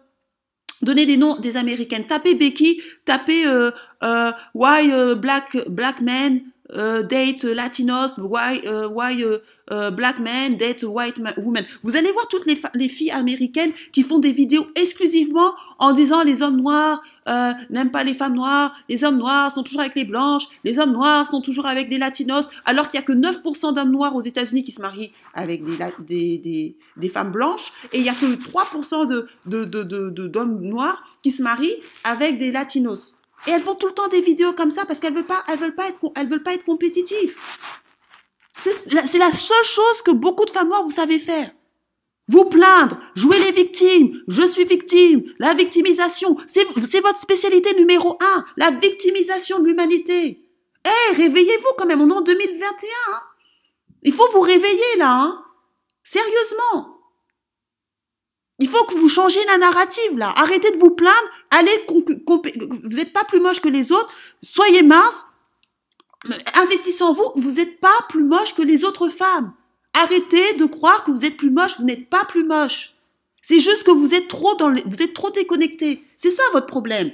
donner 0.82 1.04
des 1.04 1.16
noms 1.16 1.36
des 1.46 1.56
Américaines. 1.56 2.06
Tapez 2.06 2.34
Becky, 2.34 2.80
tapez 3.04 3.46
euh, 3.46 3.70
euh, 4.04 4.30
Why 4.54 4.92
euh, 4.92 5.14
Black 5.16 5.56
Black 5.68 6.00
Men 6.00 6.42
euh, 6.74 7.02
date 7.02 7.44
Latinos, 7.44 8.18
Why 8.18 8.60
euh, 8.66 9.38
euh, 9.70 9.90
Black 9.90 10.18
Men 10.18 10.56
date 10.56 10.82
White 10.82 11.16
Women. 11.36 11.64
Vous 11.82 11.96
allez 11.96 12.10
voir 12.12 12.26
toutes 12.28 12.46
les, 12.46 12.58
les 12.74 12.88
filles 12.88 13.10
américaines 13.12 13.72
qui 13.92 14.02
font 14.02 14.18
des 14.18 14.32
vidéos 14.32 14.66
exclusivement 14.74 15.52
en 15.78 15.92
disant 15.92 16.22
les 16.24 16.42
hommes 16.42 16.56
noirs 16.56 17.02
n'aiment 17.70 17.90
pas 17.90 18.04
les 18.04 18.14
femmes 18.14 18.34
noires, 18.34 18.72
les 18.88 19.02
hommes 19.04 19.18
noirs 19.18 19.52
sont 19.52 19.62
toujours 19.64 19.80
avec 19.80 19.94
les 19.96 20.04
blanches, 20.04 20.44
les 20.64 20.78
hommes 20.78 20.92
noirs 20.92 21.26
sont 21.26 21.40
toujours 21.40 21.66
avec 21.66 21.90
les 21.90 21.98
latinos, 21.98 22.48
alors 22.64 22.86
qu'il 22.88 22.98
y 22.98 23.02
a 23.02 23.04
que 23.06 23.12
9% 23.12 23.74
d'hommes 23.74 23.90
noirs 23.90 24.14
aux 24.14 24.20
États-Unis 24.22 24.62
qui 24.62 24.70
se 24.72 24.80
marient 24.80 25.12
avec 25.34 25.64
des, 25.64 25.76
des, 25.98 26.38
des, 26.38 26.76
des 26.96 27.08
femmes 27.08 27.32
blanches, 27.32 27.72
et 27.92 27.98
il 27.98 28.04
y 28.04 28.08
a 28.08 28.14
que 28.14 28.26
3% 28.26 29.06
de, 29.08 29.26
de, 29.46 29.64
de, 29.64 29.82
de, 29.82 30.10
de- 30.10 30.26
d'hommes 30.28 30.60
noirs 30.62 31.02
qui 31.22 31.32
se 31.32 31.42
marient 31.42 31.74
avec 32.04 32.38
des 32.38 32.52
latinos. 32.52 33.12
Et 33.46 33.50
elles 33.50 33.60
font 33.60 33.74
tout 33.74 33.86
le 33.86 33.92
temps 33.92 34.08
des 34.08 34.20
vidéos 34.20 34.52
comme 34.52 34.70
ça 34.70 34.84
parce 34.86 34.98
qu'elles 35.00 35.14
veulent 35.14 35.26
pas, 35.26 35.44
elles 35.48 35.58
veulent 35.58 35.74
pas 35.74 35.88
être, 35.88 35.98
elles 36.16 36.28
veulent 36.28 36.42
pas 36.42 36.54
être 36.54 36.64
compétitives. 36.64 37.36
C'est 38.58 38.92
la, 38.92 39.32
seule 39.32 39.64
chose 39.64 40.02
que 40.02 40.12
beaucoup 40.12 40.44
de 40.44 40.50
femmes 40.50 40.68
noires 40.68 40.82
vous 40.82 40.90
savez 40.90 41.18
faire. 41.18 41.50
Vous 42.28 42.46
plaindre, 42.46 42.98
jouer 43.14 43.38
les 43.38 43.52
victimes, 43.52 44.20
je 44.26 44.42
suis 44.42 44.64
victime, 44.64 45.22
la 45.38 45.54
victimisation, 45.54 46.36
c'est 46.48 46.64
votre 47.00 47.18
spécialité 47.20 47.72
numéro 47.76 48.18
un, 48.20 48.44
la 48.56 48.70
victimisation 48.70 49.60
de 49.60 49.66
l'humanité. 49.68 50.42
Eh, 50.84 51.14
réveillez-vous 51.16 51.74
quand 51.78 51.86
même, 51.86 52.00
on 52.00 52.10
est 52.10 52.14
en 52.14 52.22
2021. 52.22 52.68
hein. 53.12 53.20
Il 54.02 54.12
faut 54.12 54.28
vous 54.32 54.40
réveiller 54.40 54.96
là, 54.98 55.20
hein. 55.22 55.44
Sérieusement. 56.02 56.95
Il 58.58 58.68
faut 58.68 58.84
que 58.84 58.94
vous 58.94 59.08
changiez 59.08 59.44
la 59.46 59.58
narrative 59.58 60.16
là. 60.16 60.32
Arrêtez 60.36 60.70
de 60.70 60.78
vous 60.78 60.90
plaindre. 60.90 61.28
Allez, 61.50 61.84
vous 61.88 62.96
n'êtes 62.96 63.12
pas 63.12 63.24
plus 63.24 63.40
moche 63.40 63.60
que 63.60 63.68
les 63.68 63.92
autres. 63.92 64.10
Soyez 64.42 64.82
mince. 64.82 65.26
Investissez 66.54 67.02
en 67.04 67.12
vous. 67.12 67.30
Vous 67.36 67.52
n'êtes 67.52 67.80
pas 67.80 67.94
plus 68.08 68.22
moche 68.22 68.54
que 68.54 68.62
les 68.62 68.84
autres 68.84 69.08
femmes. 69.08 69.52
Arrêtez 69.92 70.54
de 70.54 70.64
croire 70.64 71.04
que 71.04 71.10
vous 71.10 71.24
êtes 71.24 71.36
plus 71.36 71.50
moche. 71.50 71.78
Vous 71.78 71.84
n'êtes 71.84 72.08
pas 72.08 72.24
plus 72.24 72.44
moche. 72.44 72.94
C'est 73.42 73.60
juste 73.60 73.84
que 73.84 73.90
vous 73.90 74.14
êtes 74.14 74.28
trop 74.28 74.54
dans 74.56 74.70
les- 74.70 74.82
vous 74.86 75.02
êtes 75.02 75.14
trop 75.14 75.30
déconnecté. 75.30 76.02
C'est 76.16 76.30
ça 76.30 76.42
votre 76.52 76.66
problème. 76.66 77.12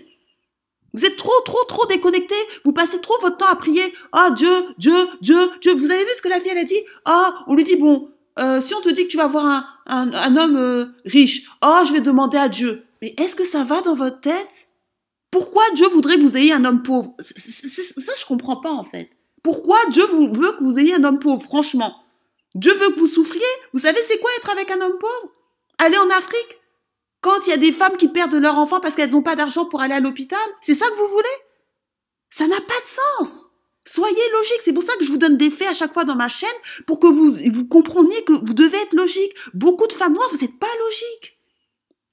Vous 0.95 1.05
êtes 1.05 1.17
trop, 1.17 1.33
trop, 1.45 1.63
trop 1.65 1.87
déconnecté. 1.87 2.35
Vous 2.65 2.73
passez 2.73 3.01
trop 3.01 3.19
votre 3.21 3.39
temps 3.39 3.47
à 3.47 3.57
prier. 3.57 3.93
Ah, 4.13 4.31
Dieu, 4.31 4.53
Dieu, 4.79 4.95
Dieu, 5.21 5.51
Dieu. 5.61 5.75
Vous 5.75 5.91
avez 5.91 6.05
vu 6.05 6.11
ce 6.17 6.23
que 6.23 6.29
la 6.29 6.39
fille, 6.39 6.51
elle 6.53 6.59
a 6.59 6.65
dit? 6.65 6.81
Ah, 7.05 7.45
on 7.49 7.55
lui 7.55 7.65
dit, 7.65 7.77
bon, 7.77 8.11
euh, 8.39 8.61
si 8.61 8.75
on 8.75 8.81
te 8.81 8.89
dit 8.89 9.05
que 9.05 9.11
tu 9.11 9.17
vas 9.17 9.25
avoir 9.25 9.83
un, 9.87 10.37
homme 10.37 10.57
euh, 10.57 10.87
riche, 11.05 11.47
oh, 11.63 11.81
je 11.87 11.93
vais 11.93 12.01
demander 12.01 12.39
à 12.39 12.49
Dieu. 12.49 12.85
Mais 13.01 13.15
est-ce 13.19 13.37
que 13.37 13.45
ça 13.45 13.65
va 13.65 13.81
dans 13.83 13.95
votre 13.95 14.21
tête? 14.21 14.69
Pourquoi 15.31 15.63
Dieu 15.75 15.89
voudrait 15.89 16.17
que 16.17 16.23
vous 16.23 16.37
ayez 16.37 16.53
un 16.53 16.65
homme 16.65 16.83
pauvre? 16.83 17.15
Ça, 17.21 18.13
je 18.19 18.27
comprends 18.27 18.57
pas, 18.57 18.71
en 18.71 18.85
fait. 18.85 19.11
Pourquoi 19.43 19.77
Dieu 19.91 20.05
vous, 20.13 20.33
veut 20.33 20.53
que 20.53 20.63
vous 20.63 20.79
ayez 20.79 20.95
un 20.95 21.05
homme 21.05 21.19
pauvre, 21.19 21.43
franchement? 21.43 21.97
Dieu 22.55 22.73
veut 22.75 22.91
que 22.91 23.01
vous 23.01 23.07
souffriez? 23.07 23.43
Vous 23.73 23.81
savez, 23.81 24.01
c'est 24.03 24.19
quoi 24.19 24.31
être 24.39 24.51
avec 24.51 24.71
un 24.71 24.81
homme 24.81 24.99
pauvre? 24.99 25.33
Aller 25.79 25.99
en 25.99 26.11
Afrique? 26.11 26.61
Quand 27.23 27.47
il 27.47 27.51
y 27.51 27.55
a 27.55 27.59
des 27.59 27.73
femmes 27.73 27.97
qui 27.97 28.09
perdent 28.09 28.35
leur 28.35 28.59
enfant 28.59 28.81
parce 28.81 28.95
qu'elles 28.95 29.13
n'ont 29.13 29.23
pas 29.23 29.37
d'argent 29.37 29.65
pour 29.65 29.81
aller 29.81 29.95
à 29.95 30.01
l'hôpital? 30.01 30.39
C'est 30.61 30.75
ça 30.75 30.87
que 30.89 30.97
vous 30.97 31.09
voulez? 31.09 31.25
Ça 32.31 32.47
n'a 32.47 32.61
pas 32.61 32.81
de 32.81 33.19
sens. 33.19 33.52
Soyez 33.85 34.23
logique. 34.33 34.61
C'est 34.63 34.73
pour 34.73 34.83
ça 34.83 34.93
que 34.99 35.05
je 35.05 35.11
vous 35.11 35.19
donne 35.19 35.37
des 35.37 35.51
faits 35.51 35.69
à 35.69 35.75
chaque 35.75 35.93
fois 35.93 36.05
dans 36.05 36.17
ma 36.17 36.29
chaîne 36.29 36.49
pour 36.87 37.01
que 37.01 37.07
vous, 37.07 37.33
vous 37.53 37.67
compreniez 37.67 38.23
que 38.25 38.33
vous 38.33 38.55
devez 38.55 38.79
être 38.79 38.95
logique. 38.95 39.35
Beaucoup 39.55 39.87
de 39.87 39.93
femmes 39.93 40.15
noires, 40.15 40.29
vous 40.31 40.39
n'êtes 40.39 40.59
pas 40.59 40.67
logique. 40.85 41.39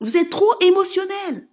Vous 0.01 0.17
êtes 0.17 0.29
trop 0.29 0.51
émotionnel. 0.61 1.47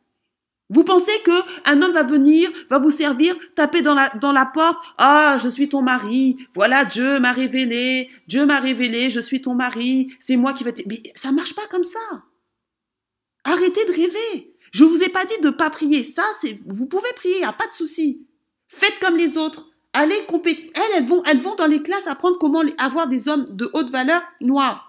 Vous 0.69 0.83
pensez 0.83 1.17
que 1.25 1.31
un 1.71 1.81
homme 1.81 1.93
va 1.93 2.03
venir, 2.03 2.51
va 2.71 2.81
vous 2.81 2.91
servir, 2.91 3.37
taper 3.55 3.83
dans 3.83 3.95
la, 3.95 4.09
dans 4.21 4.33
la 4.33 4.47
porte, 4.47 4.83
ah, 4.99 5.39
je 5.41 5.49
suis 5.49 5.69
ton 5.69 5.81
mari, 5.81 6.37
voilà, 6.55 6.85
Dieu 6.85 7.21
m'a 7.21 7.31
révélé, 7.31 8.11
Dieu 8.27 8.47
m'a 8.47 8.59
révélé, 8.59 9.11
je 9.11 9.21
suis 9.21 9.41
ton 9.41 9.55
mari, 9.55 10.13
c'est 10.19 10.37
moi 10.37 10.53
qui 10.53 10.65
vais 10.65 10.73
te... 10.73 10.83
Mais 10.89 11.05
ça 11.15 11.31
marche 11.31 11.55
pas 11.55 11.67
comme 11.71 11.85
ça. 11.85 12.01
Arrêtez 13.45 13.85
de 13.85 13.93
rêver. 13.93 14.57
Je 14.73 14.83
vous 14.83 15.05
ai 15.05 15.09
pas 15.09 15.25
dit 15.25 15.41
de 15.41 15.51
pas 15.51 15.71
prier. 15.71 16.03
Ça, 16.03 16.25
c'est, 16.41 16.59
vous 16.67 16.87
pouvez 16.87 17.13
prier, 17.15 17.41
y 17.41 17.45
a 17.45 17.53
pas 17.53 17.69
de 17.69 17.73
souci. 17.73 18.27
Faites 18.67 18.99
comme 19.01 19.17
les 19.17 19.39
autres. 19.39 19.71
Elles, 19.97 20.13
elles 20.97 21.07
vont, 21.07 21.23
elles 21.25 21.41
vont 21.41 21.55
dans 21.55 21.67
les 21.67 21.83
classes 21.83 22.07
apprendre 22.07 22.39
comment 22.39 22.63
avoir 22.79 23.09
des 23.09 23.29
hommes 23.29 23.47
de 23.51 23.71
haute 23.73 23.91
valeur 23.91 24.23
noirs. 24.41 24.87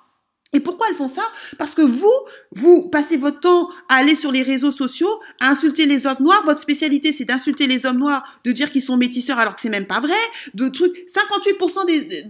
Et 0.54 0.62
pourquoi 0.62 0.88
elles 0.90 0.96
font 0.96 1.10
ça? 1.10 1.24
Parce 1.58 1.76
que 1.76 1.82
vous, 1.82 2.14
vous 2.54 2.90
passez 2.90 3.18
votre 3.18 3.42
temps 3.42 3.70
à 3.90 3.96
aller 3.96 4.16
sur 4.16 4.32
les 4.32 4.44
réseaux 4.44 4.72
sociaux, 4.72 5.20
à 5.42 5.50
insulter 5.50 5.86
les 5.86 6.08
hommes 6.08 6.18
noirs. 6.22 6.44
Votre 6.46 6.62
spécialité, 6.62 7.12
c'est 7.12 7.26
d'insulter 7.26 7.68
les 7.68 7.86
hommes 7.86 8.00
noirs, 8.00 8.24
de 8.46 8.52
dire 8.54 8.72
qu'ils 8.72 8.82
sont 8.82 8.96
métisseurs 8.96 9.40
alors 9.40 9.56
que 9.56 9.62
c'est 9.62 9.70
même 9.70 9.88
pas 9.88 10.00
vrai. 10.00 10.16
De 10.54 10.70
trucs. 10.70 11.06
58% 11.10 11.86
des, 11.86 12.30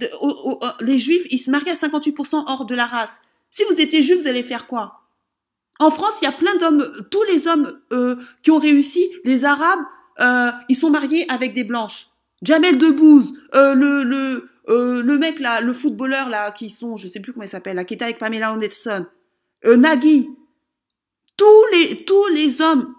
les 0.81 0.99
juifs, 0.99 1.27
ils 1.29 1.37
se 1.37 1.51
marient 1.51 1.69
à 1.69 1.75
58% 1.75 2.43
hors 2.47 2.65
de 2.65 2.75
la 2.75 2.85
race. 2.85 3.21
Si 3.51 3.63
vous 3.69 3.79
étiez 3.79 4.01
juif, 4.01 4.21
vous 4.21 4.27
allez 4.27 4.43
faire 4.43 4.65
quoi? 4.65 5.01
En 5.79 5.91
France, 5.91 6.17
il 6.21 6.25
y 6.25 6.27
a 6.27 6.31
plein 6.31 6.55
d'hommes, 6.55 6.83
tous 7.11 7.23
les 7.29 7.47
hommes 7.47 7.71
euh, 7.93 8.15
qui 8.41 8.49
ont 8.49 8.57
réussi, 8.57 9.07
les 9.25 9.45
Arabes, 9.45 9.85
euh, 10.19 10.49
ils 10.69 10.75
sont 10.75 10.89
mariés 10.89 11.25
avec 11.29 11.53
des 11.53 11.63
blanches. 11.63 12.07
Jamel 12.41 12.77
Debbouze, 12.77 13.33
euh, 13.55 13.73
le, 13.73 14.03
le, 14.03 14.49
euh, 14.69 15.01
le 15.01 15.17
mec 15.17 15.39
là, 15.39 15.61
le 15.61 15.73
footballeur 15.73 16.29
là, 16.29 16.51
qui 16.51 16.69
sont, 16.69 16.97
je 16.97 17.07
sais 17.07 17.19
plus 17.19 17.33
comment 17.33 17.45
il 17.45 17.49
s'appelle, 17.49 17.83
qui 17.85 17.93
était 17.93 18.05
avec 18.05 18.19
Pamela 18.19 18.53
Anderson, 18.53 19.05
euh, 19.65 19.77
Nagui, 19.77 20.29
tous 21.35 21.65
les, 21.73 22.03
tous 22.03 22.27
les 22.33 22.61
hommes, 22.61 22.93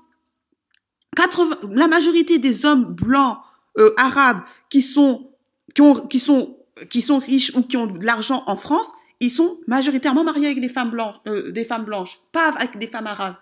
80, 1.17 1.57
la 1.73 1.89
majorité 1.89 2.39
des 2.39 2.65
hommes 2.65 2.85
blancs 2.85 3.39
euh, 3.79 3.93
arabes 3.97 4.43
qui 4.71 4.83
sont, 4.83 5.31
qui 5.75 5.83
ont, 5.83 5.95
qui 5.95 6.21
sont, 6.21 6.57
qui 6.89 7.03
sont 7.03 7.19
riches 7.19 7.53
ou 7.55 7.63
qui 7.63 7.77
ont 7.77 7.87
de 7.87 8.05
l'argent 8.05 8.43
en 8.47 8.57
France, 8.57 8.93
ils 9.21 9.31
sont 9.31 9.59
majoritairement 9.67 10.25
mariés 10.25 10.47
avec 10.47 10.61
des 10.61 10.69
femmes 10.69 10.91
blanches, 10.91 11.17
des 11.27 11.65
femmes 11.65 11.85
blanches, 11.85 12.21
pas 12.33 12.51
avec 12.51 12.79
des 12.79 12.87
femmes 12.87 13.09
arabes. 13.09 13.35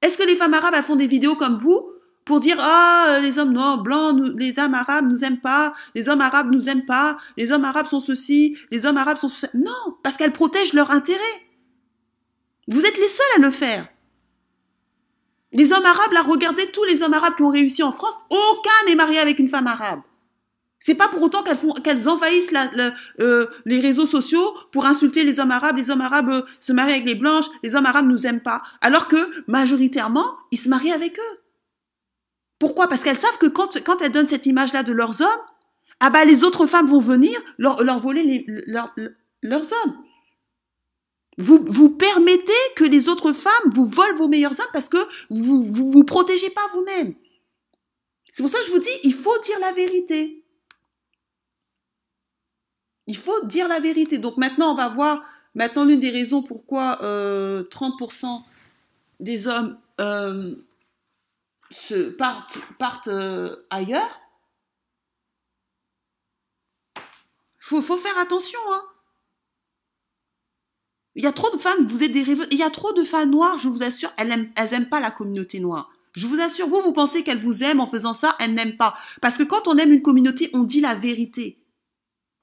Est-ce 0.00 0.16
que 0.16 0.26
les 0.26 0.36
femmes 0.36 0.54
arabes 0.54 0.72
elles 0.74 0.82
font 0.82 0.96
des 0.96 1.06
vidéos 1.06 1.36
comme 1.36 1.58
vous? 1.58 1.90
Pour 2.28 2.40
dire 2.40 2.58
ah 2.60 3.20
les 3.22 3.38
hommes 3.38 3.54
noirs 3.54 3.78
blancs 3.78 4.14
les 4.36 4.58
hommes 4.58 4.74
arabes 4.74 5.10
nous 5.10 5.24
aiment 5.24 5.40
pas 5.40 5.72
les 5.94 6.10
hommes 6.10 6.20
arabes 6.20 6.52
nous 6.52 6.68
aiment 6.68 6.84
pas 6.84 7.16
les 7.38 7.52
hommes 7.52 7.64
arabes 7.64 7.86
sont 7.86 8.00
ceci 8.00 8.54
les 8.70 8.84
hommes 8.84 8.98
arabes 8.98 9.16
sont 9.16 9.28
ceci 9.28 9.46
non 9.54 9.96
parce 10.02 10.18
qu'elles 10.18 10.34
protègent 10.34 10.74
leur 10.74 10.90
intérêt 10.90 11.38
vous 12.68 12.84
êtes 12.84 12.98
les 12.98 13.08
seuls 13.08 13.34
à 13.36 13.40
le 13.40 13.50
faire 13.50 13.88
les 15.52 15.72
hommes 15.72 15.86
arabes 15.86 16.12
là 16.12 16.20
regardez 16.22 16.70
tous 16.70 16.84
les 16.84 17.02
hommes 17.02 17.14
arabes 17.14 17.34
qui 17.34 17.42
ont 17.42 17.50
réussi 17.50 17.82
en 17.82 17.92
France 17.92 18.20
aucun 18.28 18.86
n'est 18.86 18.94
marié 18.94 19.20
avec 19.20 19.38
une 19.38 19.48
femme 19.48 19.66
arabe 19.66 20.00
c'est 20.78 20.94
pas 20.94 21.08
pour 21.08 21.22
autant 21.22 21.42
qu'elles 21.42 21.56
font 21.56 21.70
qu'elles 21.70 22.10
envahissent 22.10 22.52
euh, 23.20 23.46
les 23.64 23.80
réseaux 23.80 24.06
sociaux 24.06 24.54
pour 24.70 24.84
insulter 24.84 25.24
les 25.24 25.40
hommes 25.40 25.50
arabes. 25.50 25.76
Les 25.76 25.90
hommes 25.90 26.00
arabes 26.00 26.30
euh, 26.30 26.42
se 26.60 26.72
marient 26.72 26.92
avec 26.92 27.04
les 27.04 27.16
blanches. 27.16 27.46
Les 27.64 27.74
hommes 27.74 27.84
arabes 27.84 28.06
nous 28.06 28.26
aiment 28.26 28.40
pas. 28.40 28.62
Alors 28.80 29.08
que 29.08 29.16
majoritairement, 29.48 30.24
ils 30.52 30.56
se 30.56 30.68
marient 30.68 30.92
avec 30.92 31.18
eux. 31.18 31.38
Pourquoi? 32.58 32.88
Parce 32.88 33.02
qu'elles 33.02 33.18
savent 33.18 33.38
que 33.38 33.46
quand, 33.46 34.02
elles 34.02 34.12
donnent 34.12 34.26
cette 34.26 34.46
image-là 34.46 34.82
de 34.82 34.92
leurs 34.92 35.20
hommes, 35.20 35.40
ah 36.00 36.10
bah 36.10 36.24
les 36.24 36.44
autres 36.44 36.66
femmes 36.66 36.86
vont 36.86 37.00
venir 37.00 37.40
leur, 37.58 37.98
voler 37.98 38.46
leurs 38.66 39.72
hommes. 39.72 39.96
Vous, 41.38 41.90
permettez 41.90 42.52
que 42.74 42.84
les 42.84 43.08
autres 43.08 43.32
femmes 43.32 43.72
vous 43.72 43.86
volent 43.88 44.16
vos 44.16 44.28
meilleurs 44.28 44.58
hommes 44.58 44.72
parce 44.72 44.88
que 44.88 44.98
vous 45.30 45.64
vous, 45.64 45.90
vous 45.92 46.04
protégez 46.04 46.50
pas 46.50 46.66
vous-même. 46.72 47.14
C'est 48.30 48.42
pour 48.42 48.50
ça 48.50 48.58
que 48.58 48.66
je 48.66 48.72
vous 48.72 48.80
dis, 48.80 48.88
il 49.04 49.14
faut 49.14 49.38
dire 49.44 49.58
la 49.60 49.72
vérité. 49.72 50.44
Il 53.06 53.16
faut 53.16 53.44
dire 53.46 53.68
la 53.68 53.80
vérité. 53.80 54.18
Donc 54.18 54.36
maintenant, 54.36 54.72
on 54.72 54.74
va 54.74 54.88
voir 54.88 55.22
maintenant 55.54 55.84
l'une 55.84 56.00
des 56.00 56.10
raisons 56.10 56.42
pourquoi 56.42 56.98
euh, 57.02 57.62
30% 57.64 58.42
des 59.20 59.46
hommes 59.46 59.78
euh, 60.00 60.54
se 61.70 62.10
partent, 62.10 62.58
partent 62.78 63.08
euh, 63.08 63.66
ailleurs, 63.70 64.20
faut, 67.58 67.82
faut 67.82 67.98
faire 67.98 68.18
attention. 68.18 68.58
Hein. 68.70 68.82
Il 71.14 71.24
y 71.24 71.26
a 71.26 71.32
trop 71.32 71.50
de 71.50 71.60
femmes, 71.60 71.86
vous 71.86 72.02
êtes 72.02 72.12
des 72.12 72.22
rêveux, 72.22 72.46
il 72.50 72.58
y 72.58 72.62
a 72.62 72.70
trop 72.70 72.92
de 72.92 73.04
femmes 73.04 73.30
noires, 73.30 73.58
je 73.58 73.68
vous 73.68 73.82
assure, 73.82 74.12
elles 74.16 74.28
n'aiment 74.28 74.50
elles 74.56 74.72
aiment 74.72 74.88
pas 74.88 75.00
la 75.00 75.10
communauté 75.10 75.58
noire. 75.60 75.90
Je 76.12 76.26
vous 76.26 76.40
assure, 76.40 76.68
vous, 76.68 76.80
vous 76.80 76.92
pensez 76.92 77.22
qu'elles 77.22 77.40
vous 77.40 77.62
aiment 77.62 77.80
en 77.80 77.86
faisant 77.86 78.14
ça, 78.14 78.36
elles 78.40 78.54
n'aiment 78.54 78.76
pas. 78.76 78.94
Parce 79.20 79.36
que 79.36 79.42
quand 79.42 79.68
on 79.68 79.76
aime 79.76 79.92
une 79.92 80.02
communauté, 80.02 80.50
on 80.52 80.64
dit 80.64 80.80
la 80.80 80.94
vérité. 80.94 81.58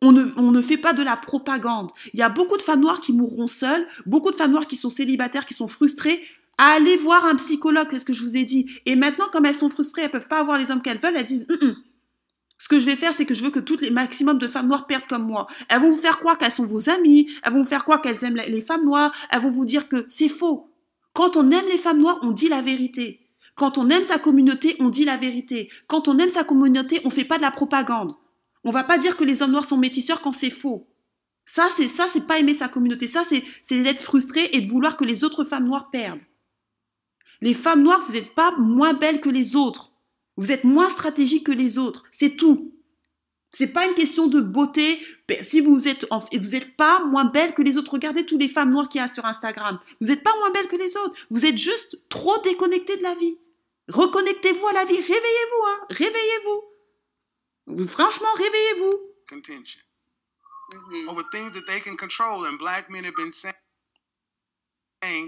On 0.01 0.11
ne, 0.11 0.25
on 0.37 0.51
ne, 0.51 0.61
fait 0.61 0.77
pas 0.77 0.93
de 0.93 1.01
la 1.01 1.17
propagande. 1.17 1.91
Il 2.13 2.19
y 2.19 2.23
a 2.23 2.29
beaucoup 2.29 2.57
de 2.57 2.61
femmes 2.61 2.81
noires 2.81 2.99
qui 2.99 3.13
mourront 3.13 3.47
seules, 3.47 3.87
beaucoup 4.05 4.29
de 4.29 4.35
femmes 4.35 4.51
noires 4.51 4.67
qui 4.67 4.75
sont 4.75 4.89
célibataires, 4.89 5.45
qui 5.45 5.53
sont 5.53 5.67
frustrées 5.67 6.21
Allez 6.57 6.95
voir 6.97 7.25
un 7.25 7.35
psychologue, 7.35 7.87
c'est 7.91 7.99
ce 7.99 8.05
que 8.05 8.13
je 8.13 8.23
vous 8.23 8.37
ai 8.37 8.45
dit. 8.45 8.65
Et 8.85 8.95
maintenant, 8.95 9.25
comme 9.31 9.45
elles 9.45 9.55
sont 9.55 9.69
frustrées, 9.69 10.03
elles 10.03 10.11
peuvent 10.11 10.27
pas 10.27 10.39
avoir 10.39 10.57
les 10.57 10.71
hommes 10.71 10.81
qu'elles 10.81 10.99
veulent, 10.99 11.15
elles 11.17 11.25
disent, 11.25 11.45
hum, 11.49 11.69
hum. 11.69 11.75
ce 12.57 12.69
que 12.69 12.79
je 12.79 12.85
vais 12.85 12.95
faire, 12.95 13.13
c'est 13.13 13.25
que 13.25 13.33
je 13.33 13.43
veux 13.43 13.51
que 13.51 13.59
toutes 13.59 13.81
les 13.81 13.91
maximum 13.91 14.37
de 14.37 14.47
femmes 14.47 14.67
noires 14.67 14.87
perdent 14.87 15.07
comme 15.07 15.25
moi. 15.25 15.47
Elles 15.69 15.81
vont 15.81 15.91
vous 15.91 16.01
faire 16.01 16.17
croire 16.17 16.37
qu'elles 16.37 16.51
sont 16.51 16.65
vos 16.65 16.89
amies, 16.89 17.29
elles 17.43 17.51
vont 17.51 17.63
vous 17.63 17.69
faire 17.69 17.83
croire 17.83 18.01
qu'elles 18.01 18.23
aiment 18.23 18.41
les 18.47 18.61
femmes 18.61 18.85
noires, 18.85 19.13
elles 19.31 19.41
vont 19.41 19.49
vous 19.49 19.65
dire 19.65 19.89
que 19.89 20.05
c'est 20.07 20.29
faux. 20.29 20.69
Quand 21.13 21.35
on 21.35 21.51
aime 21.51 21.65
les 21.71 21.77
femmes 21.77 21.99
noires, 21.99 22.19
on 22.23 22.31
dit 22.31 22.47
la 22.47 22.61
vérité. 22.61 23.21
Quand 23.55 23.77
on 23.77 23.89
aime 23.89 24.03
sa 24.03 24.17
communauté, 24.17 24.75
on 24.79 24.89
dit 24.89 25.05
la 25.05 25.17
vérité. 25.17 25.69
Quand 25.87 26.07
on 26.07 26.17
aime 26.17 26.29
sa 26.29 26.43
communauté, 26.43 27.01
on 27.05 27.09
fait 27.09 27.25
pas 27.25 27.37
de 27.37 27.41
la 27.41 27.51
propagande. 27.51 28.13
On 28.63 28.71
va 28.71 28.83
pas 28.83 28.97
dire 28.97 29.15
que 29.15 29.23
les 29.23 29.41
hommes 29.41 29.51
noirs 29.51 29.65
sont 29.65 29.77
métisseurs 29.77 30.21
quand 30.21 30.31
c'est 30.31 30.49
faux. 30.49 30.87
Ça, 31.45 31.67
c'est 31.69 31.87
ça, 31.87 32.07
c'est 32.07 32.27
pas 32.27 32.39
aimer 32.39 32.53
sa 32.53 32.67
communauté. 32.67 33.07
Ça, 33.07 33.23
c'est 33.23 33.43
c'est 33.61 33.81
d'être 33.83 34.01
frustré 34.01 34.49
et 34.53 34.61
de 34.61 34.69
vouloir 34.69 34.97
que 34.97 35.05
les 35.05 35.23
autres 35.23 35.43
femmes 35.43 35.65
noires 35.65 35.89
perdent. 35.91 36.21
Les 37.45 37.53
femmes 37.53 37.83
noires, 37.83 38.01
vous 38.07 38.13
n'êtes 38.13 38.33
pas 38.33 38.57
moins 38.57 38.95
belles 38.95 39.21
que 39.21 39.29
les 39.29 39.55
autres. 39.55 39.91
Vous 40.35 40.51
êtes 40.51 40.63
moins 40.63 40.89
stratégiques 40.89 41.45
que 41.45 41.51
les 41.51 41.77
autres. 41.77 42.03
C'est 42.09 42.35
tout. 42.35 42.73
C'est 43.51 43.67
pas 43.67 43.85
une 43.85 43.93
question 43.93 44.25
de 44.25 44.41
beauté. 44.41 44.99
Si 45.43 45.61
vous 45.61 45.87
êtes, 45.87 46.07
vous 46.09 46.49
n'êtes 46.49 46.75
pas 46.75 47.05
moins 47.05 47.25
belle 47.25 47.53
que 47.53 47.61
les 47.61 47.77
autres. 47.77 47.93
Regardez 47.93 48.25
toutes 48.25 48.41
les 48.41 48.49
femmes 48.49 48.71
noires 48.71 48.89
qu'il 48.89 48.99
y 48.99 49.03
a 49.03 49.07
sur 49.07 49.25
Instagram. 49.25 49.77
Vous 50.01 50.07
n'êtes 50.07 50.23
pas 50.23 50.35
moins 50.39 50.49
belles 50.53 50.67
que 50.67 50.75
les 50.75 50.97
autres. 50.97 51.13
Vous 51.29 51.45
êtes 51.45 51.59
juste 51.59 51.99
trop 52.09 52.35
déconnectées 52.41 52.97
de 52.97 53.03
la 53.03 53.13
vie. 53.13 53.37
Reconnectez-vous 53.89 54.67
à 54.67 54.73
la 54.73 54.85
vie. 54.85 54.99
Réveillez-vous, 54.99 55.67
hein. 55.67 55.85
Réveillez-vous. 55.91 56.63
Franchement, 57.87 58.33
réveillez-vous. 58.37 58.99
Contention. 59.29 59.81
Mm-hmm. 60.71 61.09
Over 61.09 61.23
things 61.31 61.51
that 61.51 61.67
they 61.67 61.79
can 61.79 61.95
control, 61.95 62.47
and 62.47 62.57
black 62.57 62.89
men 62.89 63.03
have 63.03 63.13
been 63.15 63.31
saying. 63.31 63.53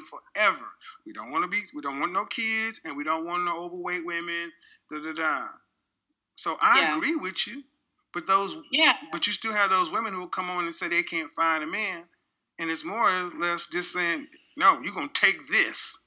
Forever. 0.10 0.66
We 1.06 1.14
don't 1.14 1.32
want 1.32 1.44
to 1.44 1.48
be, 1.48 1.62
we 1.74 1.82
don't 1.82 2.00
want 2.00 2.14
no 2.14 2.26
kids, 2.26 2.82
and 2.86 2.96
we 2.96 3.04
don't 3.04 3.26
want 3.26 3.46
no 3.46 3.60
overweight 3.60 4.06
women. 4.06 4.52
Da 4.92 5.00
da 5.00 5.14
da. 5.14 5.48
So 6.36 6.58
I 6.62 6.82
yeah. 6.82 6.98
agree 6.98 7.16
with 7.16 7.48
you, 7.48 7.64
but 8.14 8.28
those, 8.28 8.56
yeah, 8.72 8.94
but 9.12 9.28
you 9.28 9.34
still 9.34 9.54
have 9.54 9.70
those 9.70 9.92
women 9.92 10.14
who 10.14 10.20
will 10.20 10.28
come 10.28 10.50
on 10.50 10.66
and 10.66 10.74
say 10.74 10.88
they 10.88 11.04
can't 11.04 11.32
find 11.36 11.64
a 11.64 11.68
man, 11.68 12.04
and 12.60 12.70
it's 12.70 12.86
more 12.86 13.10
or 13.10 13.24
less 13.40 13.68
just 13.68 13.92
saying, 13.92 14.28
no, 14.56 14.80
you're 14.82 14.94
gonna 14.94 15.10
take 15.14 15.48
this. 15.50 16.06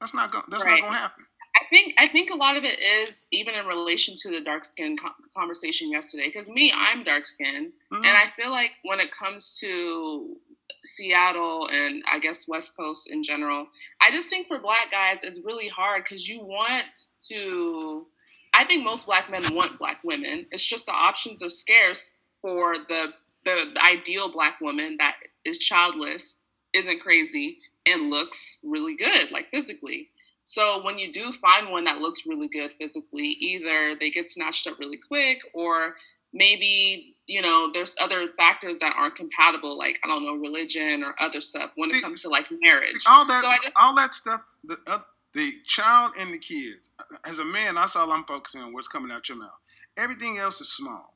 That's 0.00 0.14
not 0.14 0.32
going. 0.32 0.44
That's 0.48 0.64
right. 0.64 0.80
not 0.80 0.88
gonna 0.88 0.98
happen. 0.98 1.26
I 1.56 1.64
think 1.68 1.94
I 1.98 2.08
think 2.08 2.30
a 2.30 2.36
lot 2.36 2.56
of 2.56 2.64
it 2.64 2.78
is 2.80 3.26
even 3.32 3.54
in 3.54 3.66
relation 3.66 4.14
to 4.18 4.30
the 4.30 4.42
dark 4.42 4.64
skin 4.64 4.96
conversation 5.36 5.90
yesterday. 5.90 6.26
Because 6.26 6.48
me, 6.48 6.72
I'm 6.74 7.04
dark 7.04 7.26
skinned, 7.26 7.72
mm-hmm. 7.92 7.96
and 7.96 8.06
I 8.06 8.26
feel 8.36 8.50
like 8.50 8.72
when 8.84 8.98
it 9.00 9.10
comes 9.10 9.58
to 9.60 10.36
Seattle 10.84 11.68
and 11.70 12.02
I 12.10 12.18
guess 12.18 12.48
West 12.48 12.76
Coast 12.76 13.10
in 13.10 13.22
general. 13.22 13.66
I 14.00 14.10
just 14.10 14.28
think 14.28 14.46
for 14.48 14.58
black 14.58 14.90
guys, 14.90 15.24
it's 15.24 15.40
really 15.44 15.68
hard 15.68 16.04
because 16.04 16.28
you 16.28 16.40
want 16.40 17.06
to. 17.28 18.06
I 18.52 18.64
think 18.64 18.84
most 18.84 19.06
black 19.06 19.30
men 19.30 19.54
want 19.54 19.78
black 19.78 20.00
women. 20.02 20.46
It's 20.50 20.66
just 20.66 20.86
the 20.86 20.92
options 20.92 21.42
are 21.42 21.48
scarce 21.48 22.18
for 22.42 22.74
the, 22.76 23.12
the, 23.44 23.64
the 23.74 23.84
ideal 23.84 24.32
black 24.32 24.60
woman 24.60 24.96
that 24.98 25.16
is 25.44 25.58
childless, 25.58 26.42
isn't 26.74 27.00
crazy, 27.00 27.58
and 27.86 28.10
looks 28.10 28.60
really 28.64 28.96
good, 28.96 29.30
like 29.30 29.46
physically. 29.52 30.08
So 30.44 30.82
when 30.84 30.98
you 30.98 31.12
do 31.12 31.32
find 31.32 31.70
one 31.70 31.84
that 31.84 32.00
looks 32.00 32.26
really 32.26 32.48
good 32.48 32.72
physically, 32.80 33.26
either 33.38 33.94
they 33.94 34.10
get 34.10 34.30
snatched 34.30 34.66
up 34.66 34.80
really 34.80 34.98
quick 35.06 35.38
or 35.54 35.94
maybe 36.32 37.09
you 37.30 37.40
know 37.40 37.70
there's 37.72 37.94
other 38.00 38.26
factors 38.36 38.78
that 38.78 38.92
aren't 38.98 39.14
compatible 39.14 39.78
like 39.78 39.98
i 40.04 40.08
don't 40.08 40.24
know 40.24 40.36
religion 40.36 41.04
or 41.04 41.14
other 41.20 41.40
stuff 41.40 41.70
when 41.76 41.90
it 41.90 42.02
comes 42.02 42.22
to 42.22 42.28
like 42.28 42.46
marriage. 42.60 43.04
all 43.08 43.24
that 43.24 43.40
so 43.42 43.48
just, 43.62 43.72
all 43.76 43.94
that 43.94 44.12
stuff 44.12 44.42
the, 44.64 44.76
uh, 44.88 44.98
the 45.34 45.52
child 45.64 46.12
and 46.18 46.34
the 46.34 46.38
kids 46.38 46.90
as 47.24 47.38
a 47.38 47.44
man 47.44 47.76
that's 47.76 47.94
all 47.94 48.10
i'm 48.10 48.24
focusing 48.24 48.60
on 48.60 48.72
what's 48.72 48.88
coming 48.88 49.12
out 49.12 49.28
your 49.28 49.38
mouth. 49.38 49.50
Everything 49.96 50.38
else 50.38 50.60
is 50.60 50.72
small. 50.72 51.14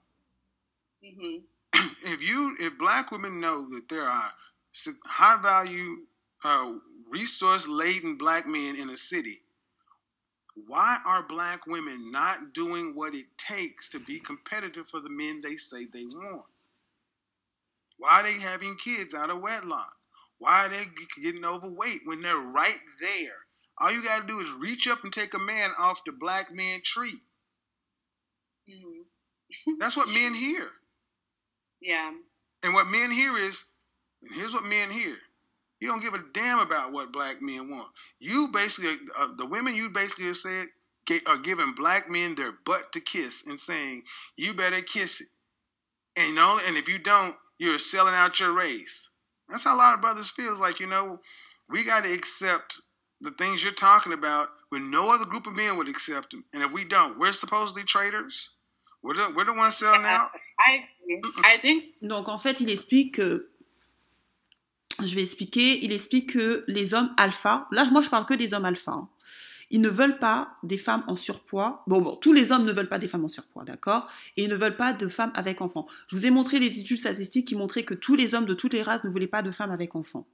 Mm-hmm. 1.04 1.88
if 2.12 2.22
you 2.22 2.56
if 2.60 2.78
black 2.78 3.10
women 3.10 3.40
know 3.40 3.68
that 3.70 3.88
there 3.88 4.02
are 4.02 4.30
high 5.04 5.40
value 5.42 5.96
uh, 6.44 6.72
resource 7.08 7.66
laden 7.66 8.16
black 8.16 8.46
men 8.46 8.76
in 8.76 8.90
a 8.90 8.96
city 8.96 9.42
why 10.54 10.98
are 11.04 11.22
black 11.24 11.66
women 11.66 12.10
not 12.10 12.52
doing 12.52 12.94
what 12.94 13.14
it 13.14 13.26
takes 13.38 13.88
to 13.90 13.98
be 13.98 14.20
competitive 14.20 14.88
for 14.88 15.00
the 15.00 15.10
men 15.10 15.40
they 15.40 15.56
say 15.56 15.86
they 15.86 16.04
want? 16.04 16.44
Why 17.98 18.20
are 18.20 18.22
they 18.22 18.34
having 18.34 18.76
kids 18.76 19.14
out 19.14 19.30
of 19.30 19.40
wedlock? 19.40 19.92
Why 20.38 20.66
are 20.66 20.68
they 20.68 20.84
getting 21.22 21.44
overweight 21.44 22.02
when 22.04 22.22
they're 22.22 22.38
right 22.38 22.78
there? 23.00 23.36
All 23.80 23.92
you 23.92 24.04
got 24.04 24.20
to 24.22 24.26
do 24.26 24.40
is 24.40 24.50
reach 24.52 24.86
up 24.88 25.02
and 25.04 25.12
take 25.12 25.34
a 25.34 25.38
man 25.38 25.70
off 25.78 26.04
the 26.04 26.12
black 26.12 26.52
man 26.52 26.80
tree. 26.84 27.18
Mm-hmm. 28.70 29.72
That's 29.78 29.96
what 29.96 30.08
men 30.08 30.34
hear. 30.34 30.68
Yeah. 31.82 32.12
And 32.62 32.72
what 32.72 32.86
men 32.86 33.10
hear 33.10 33.36
is, 33.36 33.64
and 34.22 34.34
here's 34.34 34.54
what 34.54 34.64
men 34.64 34.90
hear 34.90 35.16
you 35.84 35.90
don't 35.90 36.02
give 36.02 36.14
a 36.14 36.24
damn 36.32 36.60
about 36.60 36.92
what 36.92 37.12
black 37.12 37.42
men 37.42 37.68
want. 37.68 37.90
You 38.18 38.48
basically, 38.48 38.96
uh, 39.18 39.28
the 39.36 39.44
women 39.44 39.74
you 39.74 39.90
basically 39.90 40.24
have 40.24 40.38
said 40.38 40.68
are 41.26 41.36
giving 41.36 41.74
black 41.74 42.08
men 42.08 42.34
their 42.34 42.52
butt 42.64 42.90
to 42.94 43.00
kiss 43.00 43.46
and 43.46 43.60
saying, 43.60 44.02
you 44.38 44.54
better 44.54 44.80
kiss 44.80 45.20
it. 45.20 45.26
And, 46.16 46.28
you 46.28 46.34
know, 46.36 46.58
and 46.66 46.78
if 46.78 46.88
you 46.88 46.98
don't, 46.98 47.36
you're 47.58 47.78
selling 47.78 48.14
out 48.14 48.40
your 48.40 48.52
race. 48.52 49.10
That's 49.50 49.64
how 49.64 49.76
a 49.76 49.76
lot 49.76 49.92
of 49.92 50.00
brothers 50.00 50.30
feels 50.30 50.58
like, 50.58 50.80
you 50.80 50.86
know, 50.86 51.18
we 51.68 51.84
got 51.84 52.04
to 52.04 52.12
accept 52.14 52.80
the 53.20 53.32
things 53.32 53.62
you're 53.62 53.74
talking 53.74 54.14
about 54.14 54.48
when 54.70 54.90
no 54.90 55.14
other 55.14 55.26
group 55.26 55.46
of 55.46 55.52
men 55.52 55.76
would 55.76 55.88
accept 55.88 56.30
them. 56.30 56.46
And 56.54 56.62
if 56.62 56.72
we 56.72 56.86
don't, 56.86 57.18
we're 57.18 57.32
supposedly 57.32 57.82
traitors. 57.82 58.48
We're 59.02 59.12
the, 59.12 59.34
we're 59.36 59.44
the 59.44 59.52
ones 59.52 59.76
selling 59.76 60.06
out. 60.06 60.30
I, 60.66 60.82
I 61.44 61.58
think. 61.58 61.84
Donc, 62.02 62.30
en 62.30 62.38
fait, 62.38 62.62
il 62.62 62.70
explique 62.70 63.16
que 63.16 63.48
je 65.02 65.14
vais 65.14 65.22
expliquer. 65.22 65.84
Il 65.84 65.92
explique 65.92 66.34
que 66.34 66.64
les 66.68 66.94
hommes 66.94 67.12
alpha, 67.16 67.68
là 67.72 67.84
moi 67.86 68.02
je 68.02 68.10
parle 68.10 68.26
que 68.26 68.34
des 68.34 68.54
hommes 68.54 68.64
alpha, 68.64 68.92
hein. 68.92 69.08
ils 69.70 69.80
ne 69.80 69.88
veulent 69.88 70.18
pas 70.18 70.56
des 70.62 70.78
femmes 70.78 71.04
en 71.06 71.16
surpoids. 71.16 71.82
Bon, 71.86 72.16
tous 72.16 72.32
les 72.32 72.52
hommes 72.52 72.64
ne 72.64 72.72
veulent 72.72 72.88
pas 72.88 72.98
des 72.98 73.08
femmes 73.08 73.24
en 73.24 73.28
surpoids, 73.28 73.64
d'accord? 73.64 74.08
Et 74.36 74.44
ils 74.44 74.50
ne 74.50 74.56
veulent 74.56 74.76
pas 74.76 74.92
de 74.92 75.08
femmes 75.08 75.32
avec 75.34 75.60
enfants. 75.60 75.86
Je 76.08 76.16
vous 76.16 76.26
ai 76.26 76.30
montré 76.30 76.58
les 76.58 76.78
études 76.78 76.98
statistiques 76.98 77.48
qui 77.48 77.56
montraient 77.56 77.84
que 77.84 77.94
tous 77.94 78.16
les 78.16 78.34
hommes 78.34 78.46
de 78.46 78.54
toutes 78.54 78.72
les 78.72 78.82
races 78.82 79.04
ne 79.04 79.10
voulaient 79.10 79.26
pas 79.26 79.42
de 79.42 79.50
femmes 79.50 79.70
avec 79.70 79.96
enfants. 79.96 80.26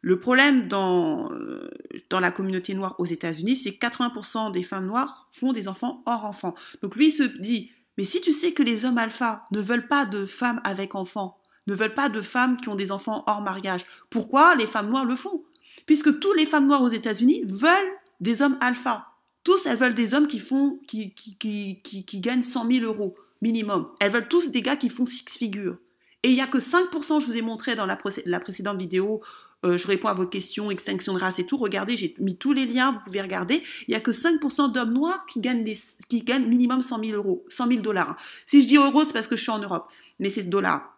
Le 0.00 0.18
problème 0.18 0.66
dans, 0.66 1.32
euh, 1.32 1.70
dans 2.10 2.18
la 2.18 2.32
communauté 2.32 2.74
noire 2.74 2.96
aux 2.98 3.06
États-Unis, 3.06 3.56
c'est 3.56 3.74
que 3.74 3.86
80% 3.86 4.50
des 4.50 4.64
femmes 4.64 4.86
noires 4.86 5.28
font 5.30 5.52
des 5.52 5.68
enfants 5.68 6.00
hors 6.06 6.24
enfants. 6.24 6.54
Donc 6.82 6.96
lui, 6.96 7.06
il 7.06 7.12
se 7.12 7.22
dit, 7.22 7.70
mais 7.98 8.04
si 8.04 8.20
tu 8.20 8.32
sais 8.32 8.52
que 8.52 8.62
les 8.62 8.84
hommes 8.84 8.98
alpha 8.98 9.44
ne 9.52 9.60
veulent 9.60 9.88
pas 9.88 10.06
de 10.06 10.26
femmes 10.26 10.60
avec 10.64 10.94
enfants, 10.94 11.41
ne 11.66 11.74
veulent 11.74 11.94
pas 11.94 12.08
de 12.08 12.20
femmes 12.20 12.60
qui 12.60 12.68
ont 12.68 12.74
des 12.74 12.90
enfants 12.90 13.24
hors 13.26 13.40
mariage. 13.40 13.84
Pourquoi 14.10 14.54
les 14.54 14.66
femmes 14.66 14.90
noires 14.90 15.04
le 15.04 15.16
font? 15.16 15.44
Puisque 15.86 16.18
toutes 16.20 16.36
les 16.36 16.46
femmes 16.46 16.66
noires 16.66 16.82
aux 16.82 16.88
États-Unis 16.88 17.42
veulent 17.46 17.92
des 18.20 18.42
hommes 18.42 18.56
alpha. 18.60 19.08
Tous, 19.44 19.66
elles 19.66 19.76
veulent 19.76 19.94
des 19.94 20.14
hommes 20.14 20.28
qui 20.28 20.38
font, 20.38 20.78
qui, 20.86 21.12
qui, 21.14 21.36
qui, 21.36 22.04
qui, 22.04 22.20
gagnent 22.20 22.42
100 22.42 22.72
000 22.72 22.84
euros 22.86 23.14
minimum. 23.40 23.88
Elles 23.98 24.12
veulent 24.12 24.28
tous 24.28 24.50
des 24.50 24.62
gars 24.62 24.76
qui 24.76 24.88
font 24.88 25.04
six 25.04 25.24
figures. 25.36 25.76
Et 26.22 26.28
il 26.28 26.34
n'y 26.34 26.40
a 26.40 26.46
que 26.46 26.58
5%, 26.58 27.20
je 27.20 27.26
vous 27.26 27.36
ai 27.36 27.42
montré 27.42 27.74
dans 27.74 27.86
la, 27.86 27.96
précédente 27.96 28.78
vidéo, 28.78 29.20
euh, 29.64 29.76
je 29.76 29.88
réponds 29.88 30.06
à 30.06 30.14
vos 30.14 30.26
questions, 30.26 30.70
extinction 30.70 31.14
de 31.14 31.18
race 31.18 31.40
et 31.40 31.46
tout. 31.46 31.56
Regardez, 31.56 31.96
j'ai 31.96 32.14
mis 32.20 32.36
tous 32.36 32.52
les 32.52 32.66
liens, 32.66 32.92
vous 32.92 33.00
pouvez 33.00 33.20
regarder. 33.20 33.64
Il 33.88 33.90
n'y 33.90 33.96
a 33.96 34.00
que 34.00 34.12
5% 34.12 34.70
d'hommes 34.70 34.92
noirs 34.92 35.26
qui 35.26 35.40
gagnent, 35.40 35.64
des, 35.64 35.76
qui 36.08 36.22
gagnent 36.22 36.46
minimum 36.46 36.80
100 36.80 37.00
000 37.04 37.16
euros, 37.16 37.44
100 37.48 37.66
000 37.66 37.80
dollars. 37.80 38.16
Si 38.46 38.62
je 38.62 38.68
dis 38.68 38.76
euros, 38.76 39.04
c'est 39.04 39.12
parce 39.12 39.26
que 39.26 39.34
je 39.34 39.42
suis 39.42 39.50
en 39.50 39.58
Europe, 39.58 39.88
mais 40.20 40.30
c'est 40.30 40.44
dollars. 40.44 40.96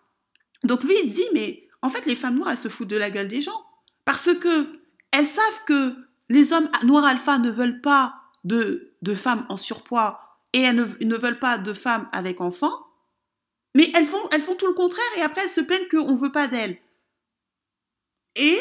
Donc 0.63 0.85
lui, 0.85 0.95
il 1.03 1.11
dit, 1.11 1.27
mais 1.35 1.69
en 1.83 1.91
fait, 1.91 2.07
les 2.07 2.17
femmes 2.17 2.37
noires, 2.37 2.51
elles 2.53 2.59
se 2.59 2.69
foutent 2.69 2.89
de 2.89 2.97
la 2.97 3.11
gueule 3.11 3.29
des 3.29 3.43
gens. 3.43 3.65
Parce 4.05 4.35
que 4.35 4.81
elles 5.13 5.27
savent 5.27 5.65
que 5.67 5.95
les 6.29 6.53
hommes 6.53 6.69
noirs 6.85 7.05
alpha 7.05 7.39
ne 7.39 7.51
veulent 7.51 7.81
pas 7.81 8.15
de, 8.45 8.95
de 9.03 9.15
femmes 9.15 9.47
en 9.49 9.57
surpoids 9.57 10.21
et 10.53 10.61
elles 10.61 10.77
ne, 10.77 11.17
veulent 11.17 11.39
pas 11.39 11.59
de 11.59 11.73
femmes 11.73 12.09
avec 12.13 12.41
enfants. 12.41 12.87
Mais 13.75 13.91
elles 13.95 14.07
font, 14.07 14.29
elles 14.33 14.43
font 14.43 14.55
tout 14.55 14.67
le 14.67 14.73
contraire 14.73 15.05
et 15.19 15.23
après 15.23 15.43
elles 15.43 15.51
se 15.51 15.61
plaignent 15.61 15.89
qu'on 15.89 16.13
ne 16.13 16.19
veut 16.19 16.33
pas 16.33 16.47
d'elles. 16.47 16.79
Et 18.37 18.59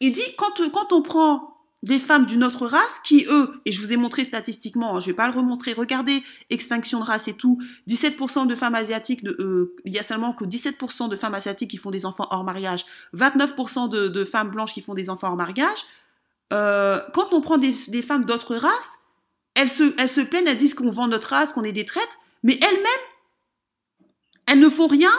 il 0.00 0.12
dit, 0.12 0.34
quand, 0.36 0.60
quand 0.72 0.92
on 0.92 1.02
prend 1.02 1.57
des 1.84 1.98
femmes 2.00 2.26
d'une 2.26 2.42
autre 2.42 2.66
race 2.66 3.00
qui, 3.04 3.26
eux, 3.30 3.60
et 3.64 3.70
je 3.70 3.80
vous 3.80 3.92
ai 3.92 3.96
montré 3.96 4.24
statistiquement, 4.24 4.96
hein, 4.96 5.00
je 5.00 5.06
vais 5.06 5.12
pas 5.12 5.28
le 5.28 5.34
remontrer, 5.34 5.72
regardez, 5.72 6.24
extinction 6.50 6.98
de 6.98 7.04
race 7.04 7.28
et 7.28 7.34
tout, 7.34 7.58
17% 7.88 8.48
de 8.48 8.54
femmes 8.56 8.74
asiatiques, 8.74 9.24
euh, 9.24 9.74
il 9.84 9.92
y 9.92 9.98
a 9.98 10.02
seulement 10.02 10.32
que 10.32 10.44
17% 10.44 11.08
de 11.08 11.16
femmes 11.16 11.34
asiatiques 11.34 11.70
qui 11.70 11.76
font 11.76 11.90
des 11.90 12.04
enfants 12.04 12.26
hors 12.30 12.42
mariage, 12.42 12.84
29% 13.14 13.88
de, 13.88 14.24
femmes 14.24 14.50
blanches 14.50 14.74
qui 14.74 14.80
font 14.80 14.94
des 14.94 15.08
enfants 15.08 15.28
hors 15.28 15.36
mariage. 15.36 15.78
Euh, 16.52 17.00
quand 17.12 17.32
on 17.32 17.40
prend 17.40 17.58
des, 17.58 17.72
femmes 18.02 18.24
d'autres 18.24 18.56
races, 18.56 18.98
elles 19.54 19.68
se, 19.68 19.94
elles 20.00 20.08
se 20.08 20.20
plaignent, 20.20 20.48
elles 20.48 20.56
disent 20.56 20.74
qu'on 20.74 20.90
vend 20.90 21.06
notre 21.06 21.28
race, 21.28 21.52
qu'on 21.52 21.62
est 21.62 21.72
des 21.72 21.84
traites, 21.84 22.18
mais 22.42 22.58
elles-mêmes, 22.60 24.06
elles 24.46 24.58
ne 24.58 24.68
font 24.68 24.88
rien 24.88 25.10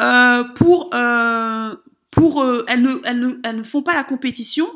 euh, 0.00 0.42
pour... 0.42 0.90
pour 2.10 2.44
elles, 2.66 2.82
ne, 2.82 2.98
elles, 3.04 3.20
ne, 3.20 3.30
elles 3.44 3.56
ne 3.58 3.62
font 3.62 3.82
pas 3.82 3.94
la 3.94 4.02
compétition 4.02 4.66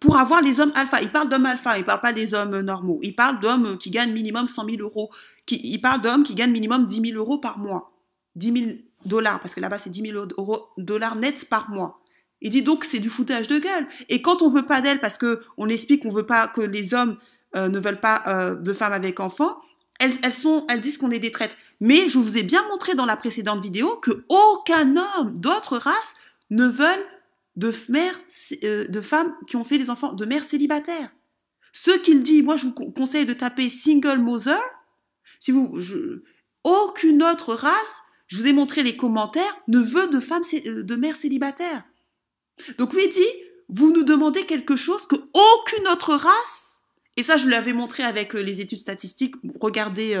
pour 0.00 0.16
avoir 0.16 0.40
les 0.40 0.58
hommes 0.58 0.72
alpha. 0.74 1.02
Il 1.02 1.12
parle 1.12 1.28
d'hommes 1.28 1.46
alpha, 1.46 1.78
il 1.78 1.84
parle 1.84 2.00
pas 2.00 2.12
des 2.12 2.34
hommes 2.34 2.60
normaux. 2.60 2.98
Il 3.02 3.14
parle 3.14 3.38
d'hommes 3.38 3.76
qui 3.78 3.90
gagnent 3.90 4.12
minimum 4.12 4.48
100 4.48 4.64
000 4.64 4.76
euros. 4.80 5.10
Qui, 5.46 5.60
il 5.62 5.78
parle 5.78 6.00
d'hommes 6.00 6.22
qui 6.22 6.34
gagnent 6.34 6.52
minimum 6.52 6.86
10 6.86 7.12
000 7.12 7.18
euros 7.18 7.38
par 7.38 7.58
mois. 7.58 7.92
10 8.36 8.52
000 8.52 8.70
dollars, 9.04 9.40
parce 9.40 9.54
que 9.54 9.60
là-bas 9.60 9.78
c'est 9.78 9.90
10 9.90 10.12
000 10.12 10.26
euros, 10.38 10.68
dollars 10.78 11.16
net 11.16 11.48
par 11.48 11.70
mois. 11.70 12.00
Il 12.40 12.50
dit 12.50 12.62
donc 12.62 12.84
c'est 12.84 12.98
du 12.98 13.10
foutage 13.10 13.46
de 13.46 13.58
gueule. 13.58 13.86
Et 14.08 14.22
quand 14.22 14.42
on 14.42 14.48
veut 14.48 14.64
pas 14.64 14.80
d'elle, 14.80 15.00
parce 15.00 15.18
que 15.18 15.42
on 15.58 15.68
explique 15.68 16.02
qu'on 16.02 16.12
veut 16.12 16.26
pas 16.26 16.48
que 16.48 16.62
les 16.62 16.94
hommes 16.94 17.18
euh, 17.56 17.68
ne 17.68 17.78
veulent 17.78 18.00
pas 18.00 18.22
euh, 18.26 18.54
de 18.54 18.72
femmes 18.72 18.94
avec 18.94 19.20
enfants, 19.20 19.58
elles, 19.98 20.14
elles, 20.22 20.32
sont, 20.32 20.64
elles 20.70 20.80
disent 20.80 20.96
qu'on 20.96 21.10
est 21.10 21.18
des 21.18 21.32
traites. 21.32 21.54
Mais 21.80 22.08
je 22.08 22.18
vous 22.18 22.38
ai 22.38 22.42
bien 22.42 22.62
montré 22.70 22.94
dans 22.94 23.06
la 23.06 23.16
précédente 23.16 23.60
vidéo 23.60 23.96
que 23.96 24.24
aucun 24.28 24.94
homme 24.96 25.36
d'autre 25.36 25.76
race 25.76 26.16
ne 26.48 26.66
veulent 26.66 27.06
de 27.60 27.72
mères, 27.90 28.20
euh, 28.64 28.86
de 28.86 29.00
femmes 29.00 29.36
qui 29.46 29.56
ont 29.56 29.64
fait 29.64 29.78
des 29.78 29.90
enfants, 29.90 30.14
de 30.14 30.24
mères 30.24 30.44
célibataires. 30.44 31.10
Ce 31.72 31.90
qu'il 31.90 32.22
dit, 32.22 32.42
moi 32.42 32.56
je 32.56 32.66
vous 32.66 32.72
conseille 32.72 33.26
de 33.26 33.34
taper 33.34 33.68
single 33.68 34.18
mother. 34.18 34.60
Si 35.38 35.52
vous, 35.52 35.78
aucune 36.64 37.22
autre 37.22 37.54
race, 37.54 38.02
je 38.26 38.38
vous 38.38 38.46
ai 38.46 38.52
montré 38.52 38.82
les 38.82 38.96
commentaires, 38.96 39.56
ne 39.68 39.78
veut 39.78 40.08
de 40.08 40.20
femmes, 40.20 40.42
euh, 40.54 40.82
de 40.82 40.96
mères 40.96 41.16
célibataires. 41.16 41.84
Donc 42.78 42.94
lui 42.94 43.08
dit, 43.08 43.32
vous 43.68 43.92
nous 43.92 44.04
demandez 44.04 44.46
quelque 44.46 44.76
chose 44.76 45.06
que 45.06 45.16
aucune 45.16 45.88
autre 45.88 46.14
race, 46.14 46.80
et 47.16 47.22
ça 47.22 47.36
je 47.36 47.48
l'avais 47.48 47.74
montré 47.74 48.02
avec 48.02 48.34
euh, 48.34 48.40
les 48.40 48.62
études 48.62 48.80
statistiques, 48.80 49.34
regardez, 49.60 50.14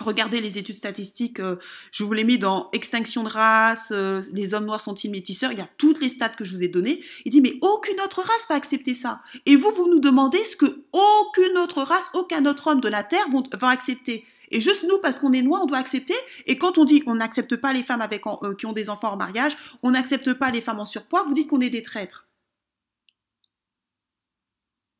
Regardez 0.00 0.40
les 0.40 0.58
études 0.58 0.74
statistiques, 0.74 1.40
euh, 1.40 1.56
je 1.92 2.04
vous 2.04 2.12
l'ai 2.12 2.24
mis 2.24 2.38
dans 2.38 2.70
extinction 2.72 3.22
de 3.22 3.28
race, 3.28 3.92
euh, 3.94 4.22
les 4.32 4.54
hommes 4.54 4.64
noirs 4.64 4.80
sont-ils 4.80 5.10
métisseurs, 5.10 5.52
il 5.52 5.58
y 5.58 5.62
a 5.62 5.68
toutes 5.76 6.00
les 6.00 6.08
stats 6.08 6.30
que 6.30 6.44
je 6.44 6.56
vous 6.56 6.62
ai 6.62 6.68
données. 6.68 7.00
Il 7.26 7.30
dit 7.30 7.40
mais 7.40 7.58
aucune 7.60 8.00
autre 8.00 8.20
race 8.20 8.46
va 8.48 8.54
accepter 8.54 8.94
ça. 8.94 9.20
Et 9.44 9.56
vous, 9.56 9.70
vous 9.70 9.88
nous 9.90 10.00
demandez 10.00 10.42
ce 10.44 10.56
que 10.56 10.84
aucune 10.92 11.58
autre 11.58 11.82
race, 11.82 12.10
aucun 12.14 12.46
autre 12.46 12.68
homme 12.68 12.80
de 12.80 12.88
la 12.88 13.02
Terre 13.02 13.26
va 13.58 13.68
accepter. 13.68 14.24
Et 14.50 14.60
juste 14.60 14.84
nous, 14.88 14.98
parce 14.98 15.18
qu'on 15.18 15.32
est 15.32 15.42
noirs, 15.42 15.62
on 15.62 15.66
doit 15.66 15.78
accepter. 15.78 16.14
Et 16.46 16.56
quand 16.56 16.78
on 16.78 16.84
dit 16.84 17.02
on 17.06 17.16
n'accepte 17.16 17.56
pas 17.56 17.72
les 17.72 17.82
femmes 17.82 18.02
avec, 18.02 18.22
euh, 18.26 18.54
qui 18.54 18.66
ont 18.66 18.72
des 18.72 18.88
enfants 18.88 19.12
en 19.12 19.16
mariage, 19.16 19.56
on 19.82 19.90
n'accepte 19.90 20.32
pas 20.32 20.50
les 20.50 20.60
femmes 20.60 20.80
en 20.80 20.86
surpoids, 20.86 21.24
vous 21.24 21.34
dites 21.34 21.48
qu'on 21.48 21.60
est 21.60 21.70
des 21.70 21.82
traîtres. 21.82 22.26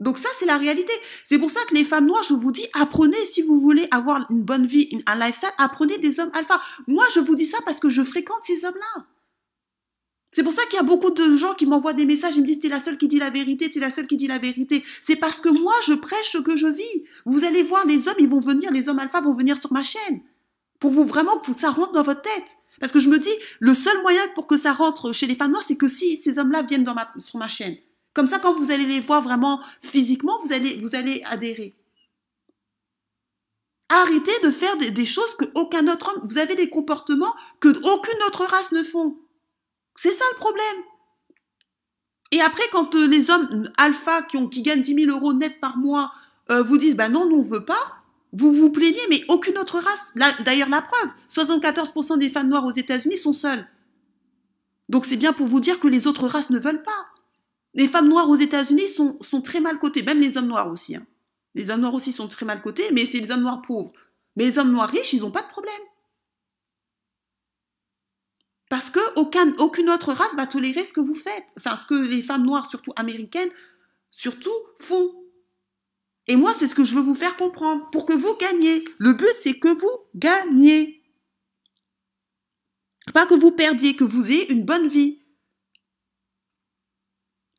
Donc 0.01 0.16
ça, 0.16 0.28
c'est 0.34 0.46
la 0.46 0.57
réalité. 0.57 0.92
C'est 1.24 1.38
pour 1.38 1.51
ça 1.51 1.61
que 1.68 1.74
les 1.74 1.84
femmes 1.84 2.07
noires, 2.07 2.24
je 2.26 2.34
vous 2.34 2.51
dis, 2.51 2.66
apprenez 2.72 3.22
si 3.26 3.42
vous 3.42 3.61
voulez 3.61 3.86
avoir 3.90 4.26
une 4.30 4.42
bonne 4.42 4.66
vie, 4.66 4.88
un 5.07 5.14
lifestyle, 5.14 5.51
apprenez 5.59 5.98
des 5.98 6.18
hommes 6.18 6.30
alpha. 6.32 6.61
Moi, 6.86 7.05
je 7.14 7.20
vous 7.20 7.34
dis 7.34 7.44
ça 7.44 7.59
parce 7.64 7.78
que 7.78 7.90
je 7.90 8.03
fréquente 8.03 8.40
ces 8.42 8.64
hommes-là. 8.64 9.05
C'est 10.32 10.44
pour 10.44 10.53
ça 10.53 10.62
qu'il 10.66 10.76
y 10.76 10.78
a 10.78 10.84
beaucoup 10.84 11.11
de 11.11 11.36
gens 11.36 11.55
qui 11.55 11.66
m'envoient 11.66 11.92
des 11.92 12.07
messages, 12.07 12.36
ils 12.36 12.42
me 12.42 12.46
disent, 12.46 12.61
t'es 12.61 12.68
la 12.68 12.78
seule 12.78 12.96
qui 12.96 13.09
dit 13.09 13.18
la 13.18 13.30
vérité, 13.30 13.68
t'es 13.68 13.80
la 13.80 13.90
seule 13.90 14.07
qui 14.07 14.16
dit 14.16 14.28
la 14.28 14.38
vérité. 14.38 14.84
C'est 15.03 15.16
parce 15.16 15.40
que 15.40 15.48
moi, 15.48 15.74
je 15.86 15.94
prêche 15.94 16.30
ce 16.30 16.38
que 16.38 16.57
je 16.57 16.68
vis. 16.68 17.05
Vous 17.26 17.44
allez 17.44 17.64
voir, 17.64 17.84
les 17.84 18.07
hommes, 18.07 18.14
ils 18.20 18.28
vont 18.28 18.38
venir, 18.38 18.70
les 18.70 18.88
hommes 18.88 19.01
alpha 19.01 19.20
vont 19.20 19.32
venir 19.34 19.59
sur 19.59 19.72
ma 19.72 19.82
chaîne. 19.82 20.22
Pour 20.78 20.92
vous 20.92 21.05
vraiment 21.05 21.36
que 21.38 21.59
ça 21.59 21.70
rentre 21.70 21.92
dans 21.92 22.05
votre 22.05 22.22
tête. 22.22 22.57
Parce 22.78 22.92
que 22.92 23.01
je 23.01 23.11
me 23.11 23.18
dis, 23.18 23.28
le 23.59 23.74
seul 23.74 24.01
moyen 24.03 24.22
pour 24.34 24.46
que 24.46 24.57
ça 24.57 24.72
rentre 24.72 25.12
chez 25.12 25.26
les 25.26 25.34
femmes 25.34 25.51
noires, 25.51 25.64
c'est 25.66 25.76
que 25.76 25.88
si 25.88 26.16
ces 26.16 26.38
hommes-là 26.38 26.62
viennent 26.62 26.86
sur 27.18 27.38
ma 27.38 27.48
chaîne. 27.48 27.76
Comme 28.12 28.26
ça, 28.26 28.38
quand 28.38 28.54
vous 28.54 28.70
allez 28.70 28.84
les 28.84 29.00
voir 29.00 29.22
vraiment 29.22 29.61
physiquement, 29.80 30.38
vous 30.44 30.52
allez, 30.52 30.80
vous 30.80 30.94
adhérer. 30.94 31.76
Arrêtez 33.88 34.32
de 34.44 34.50
faire 34.50 34.76
des, 34.76 35.04
choses 35.04 35.34
que 35.34 35.44
aucun 35.54 35.86
autre 35.88 36.12
homme. 36.14 36.26
Vous 36.28 36.38
avez 36.38 36.54
des 36.54 36.68
comportements 36.68 37.34
que 37.58 37.68
aucune 37.68 38.22
autre 38.26 38.44
race 38.44 38.72
ne 38.72 38.82
font. 38.82 39.16
C'est 39.96 40.12
ça 40.12 40.24
le 40.32 40.38
problème. 40.38 40.76
Et 42.30 42.40
après, 42.40 42.62
quand 42.70 42.94
euh, 42.94 43.08
les 43.08 43.30
hommes 43.30 43.68
alpha 43.76 44.22
qui, 44.22 44.36
ont, 44.36 44.46
qui 44.46 44.62
gagnent 44.62 44.82
10 44.82 45.06
000 45.06 45.11
euros 45.11 45.32
net 45.32 45.61
par 45.61 45.76
mois 45.76 46.12
euh, 46.50 46.62
vous 46.62 46.78
disent, 46.78 46.94
bah 46.94 47.08
non, 47.08 47.28
nous 47.28 47.38
on 47.38 47.42
veut 47.42 47.64
pas, 47.64 48.00
vous 48.32 48.52
vous 48.52 48.70
plaignez, 48.70 49.00
mais 49.08 49.24
aucune 49.28 49.58
autre 49.58 49.80
race. 49.80 50.14
D'ailleurs, 50.44 50.68
la 50.68 50.82
preuve, 50.82 51.11
74% 51.28 52.18
des 52.18 52.30
femmes 52.30 52.48
noires 52.48 52.66
aux 52.66 52.70
États-Unis 52.70 53.18
sont 53.18 53.32
seules. 53.32 53.66
Donc 54.88 55.04
c'est 55.06 55.16
bien 55.16 55.32
pour 55.32 55.46
vous 55.46 55.61
dire 55.61 55.80
que 55.80 55.88
les 55.88 56.06
autres 56.06 56.28
races 56.28 56.50
ne 56.50 56.58
veulent 56.58 56.82
pas. 56.82 57.09
Les 57.75 57.89
femmes 57.89 58.09
noires 58.09 58.29
aux 58.29 58.37
États-Unis 58.37 58.89
sont, 58.89 59.43
très 59.43 59.61
mal 59.61 59.79
cotées, 59.79 60.03
même 60.03 60.21
les 60.21 60.37
hommes 60.37 60.49
noirs 60.49 60.71
aussi. 60.71 60.97
Hein. 60.97 61.07
Les 61.55 61.71
hommes 61.71 61.81
noirs 61.81 61.95
aussi 61.95 62.12
sont 62.12 62.29
très 62.29 62.47
mal 62.47 62.61
cotés, 62.62 62.91
mais 62.93 63.07
c'est 63.07 63.21
les 63.21 63.31
hommes 63.31 63.43
noirs 63.43 63.62
pauvres. 63.62 63.93
Mais 64.37 64.45
les 64.45 64.59
hommes 64.59 64.73
noirs 64.73 64.89
riches, 64.89 65.12
ils 65.12 65.21
n'ont 65.21 65.31
pas 65.31 65.43
de 65.43 65.49
problème. 65.49 65.75
Parce 68.68 68.91
que 68.91 69.01
aucune 69.61 69.91
autre 69.91 70.12
race 70.12 70.37
va 70.37 70.47
tolérer 70.47 70.85
ce 70.85 70.93
que 70.93 71.01
vous 71.01 71.16
faites. 71.16 71.47
Enfin, 71.57 71.77
ce 71.77 71.87
que 71.87 71.95
les 71.95 72.23
femmes 72.23 72.47
noires, 72.47 72.71
surtout 72.71 72.93
américaines, 72.95 73.51
surtout, 74.11 74.55
font. 74.79 75.12
Et 76.29 76.37
moi, 76.37 76.55
c'est 76.55 76.68
ce 76.68 76.77
que 76.77 76.85
je 76.85 76.95
veux 76.95 77.01
vous 77.01 77.16
faire 77.16 77.37
comprendre, 77.37 77.91
pour 77.91 78.07
que 78.07 78.12
vous 78.12 78.37
gagniez. 78.37 78.85
Le 78.99 79.12
but, 79.12 79.35
c'est 79.35 79.59
que 79.59 79.68
vous 79.68 79.99
gagnez. 80.14 81.03
Pas 83.12 83.27
que 83.27 83.35
vous 83.35 83.51
perdiez, 83.51 83.97
que 83.97 84.05
vous 84.05 84.31
ayez 84.31 84.53
une 84.53 84.64
bonne 84.64 84.87
vie. 84.87 85.20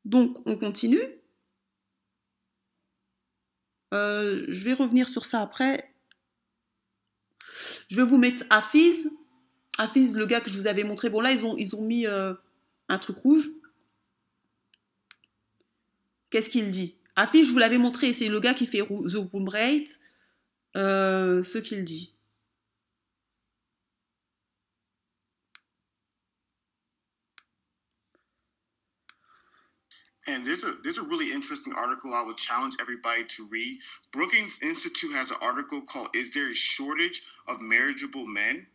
Donc, 0.06 0.38
on 0.48 0.56
continue. 0.56 1.02
Euh, 3.94 4.46
je 4.48 4.66
vais 4.66 4.74
revenir 4.74 5.10
sur 5.10 5.26
ça 5.26 5.42
après. 5.42 5.94
Je 7.90 7.96
vais 7.96 8.04
vous 8.04 8.18
mettre 8.18 8.44
Afiz. 8.50 9.12
Afiz, 9.78 10.16
le 10.16 10.26
gars 10.26 10.42
que 10.42 10.50
je 10.50 10.58
vous 10.58 10.68
avais 10.68 10.84
montré. 10.84 11.10
Bon, 11.10 11.22
là, 11.22 11.32
ils 11.32 11.46
ont, 11.46 11.82
mis 11.82 12.08
euh, 12.08 12.34
un 12.90 12.98
truc 12.98 13.18
rouge. 13.18 13.50
Qu'est-ce 16.30 16.50
qu'il 16.50 16.70
dit? 16.70 16.98
Afiz, 17.16 17.48
je 17.48 17.52
vous 17.52 17.60
l'avais 17.60 17.78
montré. 17.78 18.14
C'est 18.14 18.30
le 18.30 18.40
gars 18.40 18.54
qui 18.54 18.66
fait 18.66 18.80
The 18.80 19.32
Room 19.32 19.50
Rate. 19.50 20.00
Euh, 20.78 21.44
ce 21.44 21.58
qu'il 21.58 21.84
dit. 21.84 22.14
And 30.28 30.46
there's 30.46 30.64
a 30.64 30.76
there's 30.84 31.00
a 31.00 31.04
really 31.04 31.32
interesting 31.32 31.74
article 31.74 32.14
I 32.14 32.24
would 32.24 32.38
challenge 32.38 32.76
everybody 32.80 33.24
to 33.24 33.48
read. 33.48 33.80
Brookings 34.12 34.60
Institute 34.62 35.14
has 35.14 35.32
an 35.32 35.38
article 35.42 35.82
called 35.82 36.10
"Is 36.16 36.34
There 36.34 36.52
a 36.52 36.54
Shortage 36.54 37.24
of 37.48 37.60
Marriageable 37.60 38.28
Men?" 38.28 38.68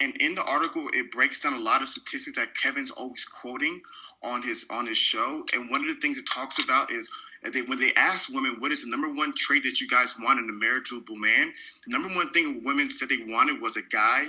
And 0.00 0.16
in 0.16 0.34
the 0.34 0.44
article, 0.44 0.88
it 0.94 1.12
breaks 1.12 1.40
down 1.40 1.54
a 1.54 1.58
lot 1.58 1.82
of 1.82 1.88
statistics 1.88 2.36
that 2.36 2.56
Kevin's 2.56 2.90
always 2.92 3.24
quoting 3.24 3.80
on 4.22 4.42
his 4.42 4.66
on 4.70 4.86
his 4.86 4.98
show. 4.98 5.44
And 5.52 5.70
one 5.70 5.80
of 5.80 5.88
the 5.88 6.00
things 6.00 6.18
it 6.18 6.26
talks 6.26 6.62
about 6.62 6.92
is 6.92 7.10
they, 7.52 7.62
when 7.62 7.80
they 7.80 7.92
ask 7.94 8.32
women 8.32 8.56
what 8.60 8.72
is 8.72 8.84
the 8.84 8.90
number 8.90 9.12
one 9.12 9.34
trait 9.34 9.64
that 9.64 9.80
you 9.80 9.88
guys 9.88 10.16
want 10.20 10.38
in 10.38 10.48
a 10.48 10.52
marriageable 10.52 11.16
man, 11.16 11.52
the 11.84 11.92
number 11.92 12.08
one 12.10 12.30
thing 12.30 12.62
women 12.64 12.90
said 12.90 13.08
they 13.08 13.24
wanted 13.28 13.60
was 13.60 13.76
a 13.76 13.82
guy 13.82 14.26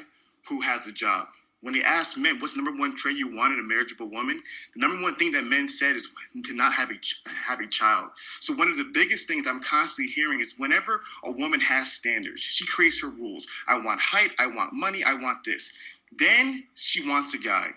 who 0.49 0.59
has 0.61 0.87
a 0.87 0.91
job 0.91 1.27
when 1.63 1.73
they 1.73 1.81
asked 1.81 2.17
men 2.17 2.39
what's 2.39 2.53
the 2.53 2.61
number 2.61 2.79
one 2.79 2.95
trait 2.95 3.17
you 3.17 3.33
want 3.33 3.53
in 3.53 3.59
a 3.59 3.63
marriageable 3.63 4.09
woman, 4.11 4.41
the 4.75 4.79
number 4.79 5.01
one 5.01 5.15
thing 5.15 5.31
that 5.31 5.45
men 5.45 5.67
said 5.67 5.95
is 5.95 6.13
to 6.43 6.53
not 6.53 6.73
have 6.73 6.91
a 6.91 6.99
have 7.47 7.61
a 7.61 7.67
child. 7.67 8.09
So 8.41 8.53
one 8.53 8.69
of 8.69 8.77
the 8.77 8.91
biggest 8.93 9.27
things 9.27 9.47
I'm 9.47 9.61
constantly 9.61 10.11
hearing 10.11 10.41
is 10.41 10.55
whenever 10.57 11.01
a 11.23 11.31
woman 11.31 11.61
has 11.61 11.91
standards, 11.91 12.41
she 12.41 12.65
creates 12.67 13.01
her 13.01 13.09
rules. 13.09 13.47
I 13.67 13.79
want 13.79 14.01
height, 14.01 14.31
I 14.39 14.47
want 14.47 14.73
money, 14.73 15.03
I 15.03 15.13
want 15.13 15.43
this. 15.45 15.73
Then 16.17 16.65
she 16.75 17.07
wants 17.09 17.33
a 17.33 17.39
guy. 17.39 17.69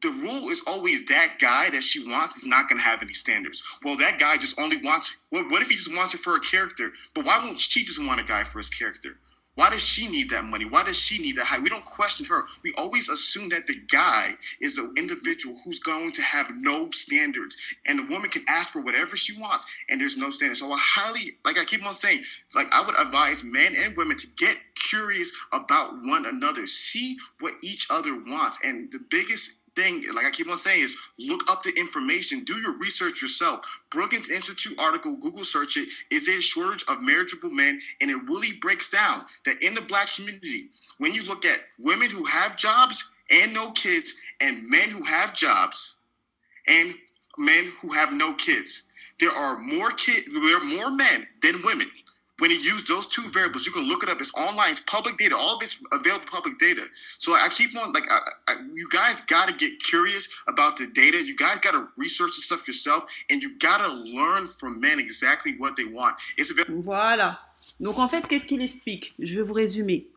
The 0.00 0.10
rule 0.10 0.50
is 0.50 0.62
always 0.66 1.04
that 1.06 1.38
guy 1.40 1.70
that 1.70 1.82
she 1.82 2.06
wants 2.06 2.36
is 2.36 2.46
not 2.46 2.68
going 2.68 2.78
to 2.78 2.84
have 2.84 3.02
any 3.02 3.14
standards. 3.14 3.62
Well, 3.82 3.96
that 3.96 4.18
guy 4.18 4.36
just 4.36 4.60
only 4.60 4.76
wants. 4.76 5.22
What, 5.30 5.50
what 5.50 5.62
if 5.62 5.70
he 5.70 5.76
just 5.76 5.94
wants 5.96 6.12
her 6.12 6.18
for 6.18 6.36
a 6.36 6.40
character? 6.40 6.92
But 7.14 7.24
why 7.24 7.38
won't 7.38 7.58
she 7.58 7.84
just 7.84 8.04
want 8.06 8.20
a 8.20 8.24
guy 8.24 8.44
for 8.44 8.58
his 8.58 8.70
character? 8.70 9.16
Why 9.56 9.70
does 9.70 9.86
she 9.86 10.08
need 10.08 10.30
that 10.30 10.44
money? 10.44 10.64
Why 10.64 10.82
does 10.82 10.98
she 10.98 11.22
need 11.22 11.36
that 11.36 11.44
high? 11.46 11.60
We 11.60 11.68
don't 11.68 11.84
question 11.84 12.26
her. 12.26 12.42
We 12.64 12.72
always 12.76 13.08
assume 13.08 13.50
that 13.50 13.68
the 13.68 13.76
guy 13.88 14.32
is 14.60 14.78
an 14.78 14.92
individual 14.96 15.56
who's 15.64 15.78
going 15.78 16.10
to 16.12 16.22
have 16.22 16.50
no 16.56 16.90
standards. 16.90 17.56
And 17.86 17.98
the 18.00 18.12
woman 18.12 18.30
can 18.30 18.44
ask 18.48 18.72
for 18.72 18.82
whatever 18.82 19.16
she 19.16 19.38
wants, 19.40 19.66
and 19.88 20.00
there's 20.00 20.18
no 20.18 20.30
standards. 20.30 20.60
So 20.60 20.72
I 20.72 20.78
highly, 20.78 21.36
like 21.44 21.58
I 21.58 21.64
keep 21.64 21.86
on 21.86 21.94
saying, 21.94 22.22
like 22.54 22.66
I 22.72 22.84
would 22.84 22.98
advise 22.98 23.44
men 23.44 23.74
and 23.76 23.96
women 23.96 24.16
to 24.18 24.26
get 24.36 24.56
curious 24.74 25.32
about 25.52 25.94
one 26.02 26.26
another. 26.26 26.66
See 26.66 27.16
what 27.40 27.54
each 27.62 27.86
other 27.90 28.14
wants. 28.26 28.58
And 28.64 28.90
the 28.90 29.00
biggest 29.08 29.63
thing, 29.76 30.04
like 30.14 30.26
I 30.26 30.30
keep 30.30 30.48
on 30.48 30.56
saying, 30.56 30.82
is 30.82 30.96
look 31.18 31.50
up 31.50 31.62
the 31.62 31.72
information, 31.78 32.44
do 32.44 32.54
your 32.56 32.76
research 32.78 33.22
yourself. 33.22 33.60
Brookings 33.90 34.30
Institute 34.30 34.78
article, 34.78 35.16
Google 35.16 35.44
search 35.44 35.76
it. 35.76 35.88
Is 36.10 36.26
there 36.26 36.38
a 36.38 36.42
shortage 36.42 36.84
of 36.88 37.02
marriageable 37.02 37.50
men? 37.50 37.80
And 38.00 38.10
it 38.10 38.16
really 38.26 38.52
breaks 38.60 38.90
down 38.90 39.24
that 39.44 39.62
in 39.62 39.74
the 39.74 39.82
black 39.82 40.08
community, 40.14 40.70
when 40.98 41.14
you 41.14 41.24
look 41.24 41.44
at 41.44 41.60
women 41.78 42.10
who 42.10 42.24
have 42.24 42.56
jobs 42.56 43.12
and 43.30 43.54
no 43.54 43.70
kids, 43.72 44.14
and 44.40 44.68
men 44.68 44.90
who 44.90 45.02
have 45.02 45.34
jobs 45.34 45.96
and 46.68 46.94
men 47.38 47.72
who 47.80 47.92
have 47.92 48.12
no 48.12 48.34
kids, 48.34 48.88
there 49.20 49.32
are 49.32 49.58
more 49.58 49.90
kid, 49.90 50.24
there 50.32 50.56
are 50.58 50.64
more 50.64 50.90
men 50.90 51.26
than 51.42 51.54
women 51.64 51.88
when 52.40 52.50
you 52.50 52.56
use 52.56 52.84
those 52.84 53.06
two 53.06 53.22
variables, 53.30 53.64
you 53.66 53.72
can 53.72 53.88
look 53.88 54.02
it 54.02 54.08
up. 54.08 54.20
It's 54.20 54.34
online, 54.34 54.72
it's 54.72 54.80
public 54.80 55.16
data. 55.18 55.36
All 55.36 55.58
this 55.58 55.82
available 55.92 56.26
public 56.30 56.58
data. 56.58 56.82
So 57.18 57.34
I 57.34 57.48
keep 57.48 57.70
on 57.76 57.92
like, 57.92 58.10
I, 58.10 58.18
I, 58.48 58.54
you 58.74 58.88
guys 58.90 59.20
got 59.22 59.48
to 59.48 59.54
get 59.54 59.78
curious 59.78 60.28
about 60.48 60.76
the 60.76 60.86
data. 60.88 61.22
You 61.22 61.36
guys 61.36 61.58
got 61.58 61.72
to 61.72 61.88
research 61.96 62.34
the 62.36 62.42
stuff 62.42 62.66
yourself, 62.66 63.04
and 63.30 63.42
you 63.42 63.56
got 63.58 63.78
to 63.78 63.88
learn 63.88 64.46
from 64.46 64.80
men 64.80 64.98
exactly 64.98 65.54
what 65.58 65.76
they 65.76 65.84
want. 65.84 66.16
It's 66.36 66.52
voilà. 66.68 67.38
Donc 67.80 67.98
en 67.98 68.08
fait, 68.08 68.26
qu'est-ce 68.26 68.46
qu'il 68.46 68.62
explique? 68.62 69.14
Je 69.18 69.36
vais 69.36 69.42
vous 69.42 69.54
résumer. 69.54 70.08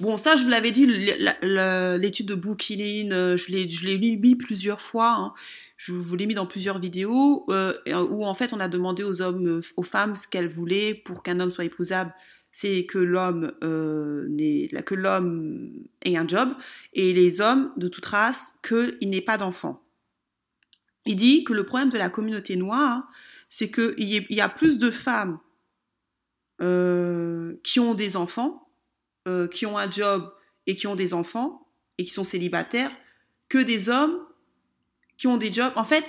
Bon, 0.00 0.16
ça, 0.16 0.36
je 0.36 0.44
vous 0.44 0.48
l'avais 0.48 0.70
dit, 0.70 0.86
l'étude 0.86 2.26
de 2.26 2.34
Bookinin, 2.36 3.10
euh, 3.10 3.36
je 3.36 3.50
l'ai 3.50 3.96
lu 3.96 4.36
plusieurs 4.36 4.80
fois. 4.80 5.10
Hein 5.10 5.34
je 5.78 5.92
vous 5.92 6.16
l'ai 6.16 6.26
mis 6.26 6.34
dans 6.34 6.46
plusieurs 6.46 6.80
vidéos 6.80 7.46
euh, 7.50 7.72
où 8.10 8.26
en 8.26 8.34
fait 8.34 8.52
on 8.52 8.58
a 8.58 8.66
demandé 8.66 9.04
aux 9.04 9.22
hommes, 9.22 9.46
euh, 9.46 9.60
aux 9.76 9.84
femmes 9.84 10.16
ce 10.16 10.26
qu'elles 10.26 10.48
voulaient 10.48 10.92
pour 10.92 11.22
qu'un 11.22 11.38
homme 11.38 11.52
soit 11.52 11.64
épousable. 11.64 12.12
C'est 12.50 12.84
que 12.86 12.98
l'homme 12.98 13.52
euh, 13.62 14.28
ait 14.38 16.16
un 16.16 16.26
job 16.26 16.48
et 16.94 17.12
les 17.12 17.40
hommes 17.40 17.72
de 17.76 17.86
toute 17.86 18.06
race 18.06 18.58
qu'il 18.66 19.08
n'ait 19.08 19.20
pas 19.20 19.38
d'enfants. 19.38 19.80
Il 21.06 21.14
dit 21.14 21.44
que 21.44 21.52
le 21.52 21.64
problème 21.64 21.90
de 21.90 21.98
la 21.98 22.10
communauté 22.10 22.56
noire, 22.56 23.08
c'est 23.48 23.70
qu'il 23.70 24.08
y, 24.08 24.40
a 24.40 24.48
plus 24.48 24.78
de 24.78 24.90
femmes 24.90 25.38
euh, 26.60 27.54
qui 27.62 27.78
ont 27.78 27.94
des 27.94 28.16
enfants, 28.16 28.68
qui 29.52 29.66
ont 29.66 29.76
un 29.76 29.90
job 29.90 30.32
et 30.66 30.74
qui 30.74 30.86
ont 30.86 30.96
des 30.96 31.12
enfants 31.12 31.68
et 31.98 32.04
qui 32.04 32.10
sont 32.10 32.24
célibataires, 32.24 32.90
que 33.48 33.58
des 33.58 33.90
hommes 33.90 34.18
qui 35.18 35.26
ont 35.26 35.36
des 35.36 35.52
jobs. 35.52 35.72
En 35.76 35.84
fait, 35.84 36.04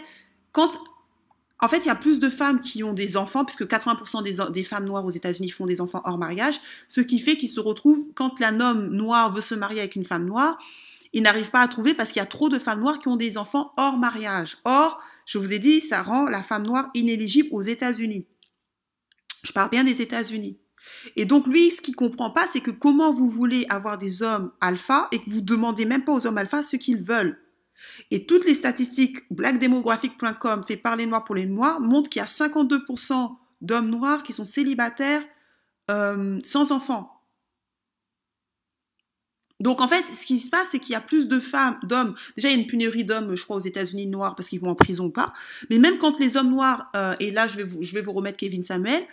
quand 0.51 0.72
en 1.62 1.68
fait, 1.68 1.80
il 1.80 1.88
y 1.88 1.91
a 1.91 1.95
plus 1.95 2.20
de 2.20 2.30
femmes 2.30 2.62
qui 2.62 2.84
ont 2.84 2.93
des 2.93 3.18
enfants, 3.18 3.43
puisque 3.43 3.66
80% 3.66 4.51
des, 4.51 4.64
femmes 4.64 4.86
noires 4.86 5.05
aux 5.05 5.10
États-Unis 5.10 5.49
font 5.49 5.66
des 5.66 5.82
enfants 5.82 6.01
hors 6.05 6.18
mariage, 6.18 6.62
ce 6.88 7.01
qui 7.01 7.20
fait 7.20 7.36
qu'ils 7.36 7.49
se 7.49 7.60
retrouvent, 7.60 8.07
quand 8.16 8.41
un 8.41 8.62
homme 8.62 8.88
noir 8.88 9.34
veut 9.34 9.41
se 9.41 9.55
marier 9.55 9.80
avec 9.80 9.97
une 9.97 10.05
femme 10.05 10.26
noire, 10.26 10.57
il 11.12 11.24
n'arrive 11.24 11.49
pas 11.49 11.60
à 11.60 11.68
trouver 11.68 11.93
parce 11.93 12.12
qu'il 12.12 12.22
y 12.22 12.24
a 12.24 12.28
trop 12.28 12.47
de 12.47 12.60
femmes 12.60 12.80
noires 12.80 12.99
qui 12.99 13.10
ont 13.10 13.18
des 13.18 13.38
enfants 13.38 13.74
hors 13.76 13.97
mariage. 13.97 14.57
Or, 14.64 15.01
je 15.26 15.38
vous 15.38 15.51
ai 15.51 15.60
dit, 15.60 15.82
ça 15.82 16.01
rend 16.01 16.30
la 16.30 16.43
femme 16.43 16.64
noire 16.66 16.89
inéligible 16.93 17.49
aux 17.51 17.62
États-Unis. 17.62 18.26
Je 19.43 19.51
parle 19.51 19.70
bien 19.70 19.84
des 19.84 20.01
États-Unis. 20.01 20.57
Et 21.16 21.26
donc, 21.26 21.45
lui, 21.45 21.72
ce 21.72 21.82
qu'il 21.82 21.95
comprend 21.95 22.30
pas, 22.30 22.47
c'est 22.47 22.62
que 22.62 22.72
comment 22.72 23.12
vous 23.12 23.30
voulez 23.30 23.66
avoir 23.70 23.97
des 23.97 24.24
hommes 24.24 24.51
alpha 24.62 25.07
et 25.12 25.20
que 25.20 25.30
vous 25.30 25.41
demandez 25.41 25.86
même 25.86 26.05
pas 26.05 26.14
aux 26.14 26.26
hommes 26.26 26.38
alpha 26.38 26.64
ce 26.64 26.78
qu'ils 26.78 27.01
veulent. 27.01 27.38
Et 28.12 28.26
toutes 28.26 28.46
les 28.46 28.54
statistiques 28.54 29.20
blackdemographic.com 29.32 30.64
fait 30.64 30.78
parler 30.78 31.06
noir 31.06 31.24
pour 31.24 31.36
les 31.36 31.46
noirs 31.46 31.80
montrent 31.80 32.10
qu'il 32.10 32.20
y 32.20 32.24
a 32.24 32.28
52% 32.28 33.36
d'hommes 33.62 33.90
noirs 33.90 34.24
qui 34.24 34.34
sont 34.34 34.46
célibataires 34.46 35.24
euh, 35.92 36.40
sans 36.44 36.72
enfants. 36.72 37.16
Donc 39.60 39.82
en 39.82 39.88
fait, 39.90 40.06
ce 40.08 40.26
qui 40.26 40.40
se 40.40 40.50
passe, 40.50 40.70
c'est 40.72 40.80
qu'il 40.80 40.94
y 40.94 40.96
a 40.96 41.02
plus 41.02 41.28
de 41.28 41.40
femmes, 41.40 41.78
d'hommes. 41.84 42.16
Déjà, 42.38 42.50
il 42.50 42.56
y 42.56 42.58
a 42.58 42.62
une 42.62 42.68
pénurie 42.68 43.04
d'hommes, 43.04 43.36
je 43.36 43.44
crois, 43.44 43.58
aux 43.58 43.62
États-Unis 43.62 44.08
noirs 44.08 44.36
parce 44.36 44.48
qu'ils 44.48 44.62
vont 44.62 44.70
en 44.70 44.76
prison 44.76 45.06
ou 45.06 45.10
pas. 45.10 45.34
Mais 45.70 45.80
même 45.80 45.98
quand 45.98 46.18
les 46.20 46.38
hommes 46.38 46.50
noirs, 46.50 46.90
euh, 46.96 47.16
et 47.20 47.32
là, 47.32 47.48
je 47.48 47.58
vais, 47.58 48.02
vous, 48.02 48.14
remettre 48.14 48.38
Kevin 48.38 48.62
Samuel, 48.62 49.06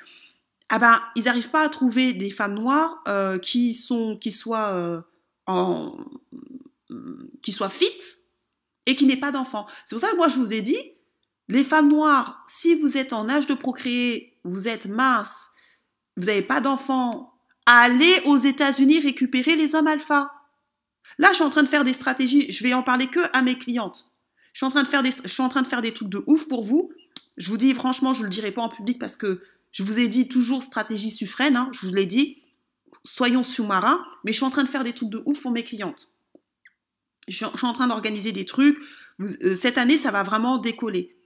ah 0.68 0.78
ben, 0.78 1.00
ils 1.16 1.24
n'arrivent 1.24 1.50
pas 1.50 1.62
à 1.62 1.68
trouver 1.68 2.12
des 2.12 2.30
femmes 2.30 2.54
noires 2.54 3.00
euh, 3.08 3.38
qui 3.38 3.74
sont, 3.74 4.16
qui 4.16 4.30
soient 4.30 5.04
en, 5.46 5.96
qui 7.42 7.52
soient 7.52 7.70
et 8.86 8.96
qui 8.96 9.06
n'ait 9.06 9.16
pas 9.16 9.30
d'enfant. 9.30 9.66
C'est 9.84 9.94
pour 9.94 10.00
ça 10.00 10.10
que 10.10 10.16
moi 10.16 10.28
je 10.28 10.36
vous 10.36 10.52
ai 10.52 10.62
dit, 10.62 10.78
les 11.48 11.64
femmes 11.64 11.88
noires, 11.88 12.42
si 12.48 12.74
vous 12.74 12.96
êtes 12.96 13.12
en 13.12 13.28
âge 13.28 13.46
de 13.46 13.54
procréer, 13.54 14.38
vous 14.44 14.68
êtes 14.68 14.86
mince, 14.86 15.50
vous 16.16 16.26
n'avez 16.26 16.42
pas 16.42 16.60
d'enfant, 16.60 17.34
aller 17.66 18.20
aux 18.24 18.38
États-Unis 18.38 19.00
récupérer 19.00 19.56
les 19.56 19.74
hommes 19.74 19.86
alpha. 19.86 20.32
Là, 21.18 21.28
je 21.30 21.36
suis 21.36 21.44
en 21.44 21.50
train 21.50 21.62
de 21.62 21.68
faire 21.68 21.84
des 21.84 21.92
stratégies. 21.92 22.50
Je 22.50 22.62
vais 22.62 22.74
en 22.74 22.82
parler 22.82 23.08
que 23.08 23.20
à 23.32 23.42
mes 23.42 23.56
clientes. 23.58 24.10
Je 24.52 24.58
suis 24.58 24.66
en 24.66 24.70
train 24.70 24.82
de 24.82 25.66
faire 25.66 25.82
des, 25.82 25.92
trucs 25.92 26.08
de 26.08 26.22
ouf 26.26 26.48
pour 26.48 26.64
vous. 26.64 26.90
Je 27.36 27.50
vous 27.50 27.56
dis 27.56 27.74
franchement, 27.74 28.14
je 28.14 28.20
ne 28.20 28.24
le 28.24 28.30
dirai 28.30 28.50
pas 28.50 28.62
en 28.62 28.68
public 28.68 28.98
parce 28.98 29.16
que 29.16 29.42
je 29.72 29.82
vous 29.82 29.98
ai 29.98 30.08
dit 30.08 30.28
toujours 30.28 30.62
stratégie 30.62 31.10
suffrène. 31.10 31.56
Hein, 31.56 31.68
je 31.72 31.86
vous 31.86 31.94
l'ai 31.94 32.06
dit. 32.06 32.42
Soyons 33.04 33.42
sous-marins. 33.42 34.04
Mais 34.24 34.32
je 34.32 34.38
suis 34.38 34.46
en 34.46 34.50
train 34.50 34.64
de 34.64 34.68
faire 34.68 34.84
des 34.84 34.92
trucs 34.92 35.10
de 35.10 35.22
ouf 35.26 35.42
pour 35.42 35.50
mes 35.50 35.64
clientes. 35.64 36.10
Je 37.28 37.36
suis 37.36 37.66
en 37.66 37.72
train 37.72 37.88
d'organiser 37.88 38.32
des 38.32 38.44
trucs. 38.44 38.78
Euh, 39.20 39.56
cette 39.56 39.78
année, 39.78 39.98
ça 39.98 40.10
va 40.10 40.22
vraiment 40.22 40.58
décoller 40.58 41.16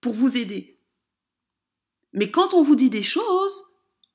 pour 0.00 0.14
vous 0.14 0.36
aider. 0.36 0.78
Mais 2.12 2.30
quand 2.30 2.54
on 2.54 2.62
vous 2.62 2.76
dit 2.76 2.90
des 2.90 3.02
choses, 3.02 3.64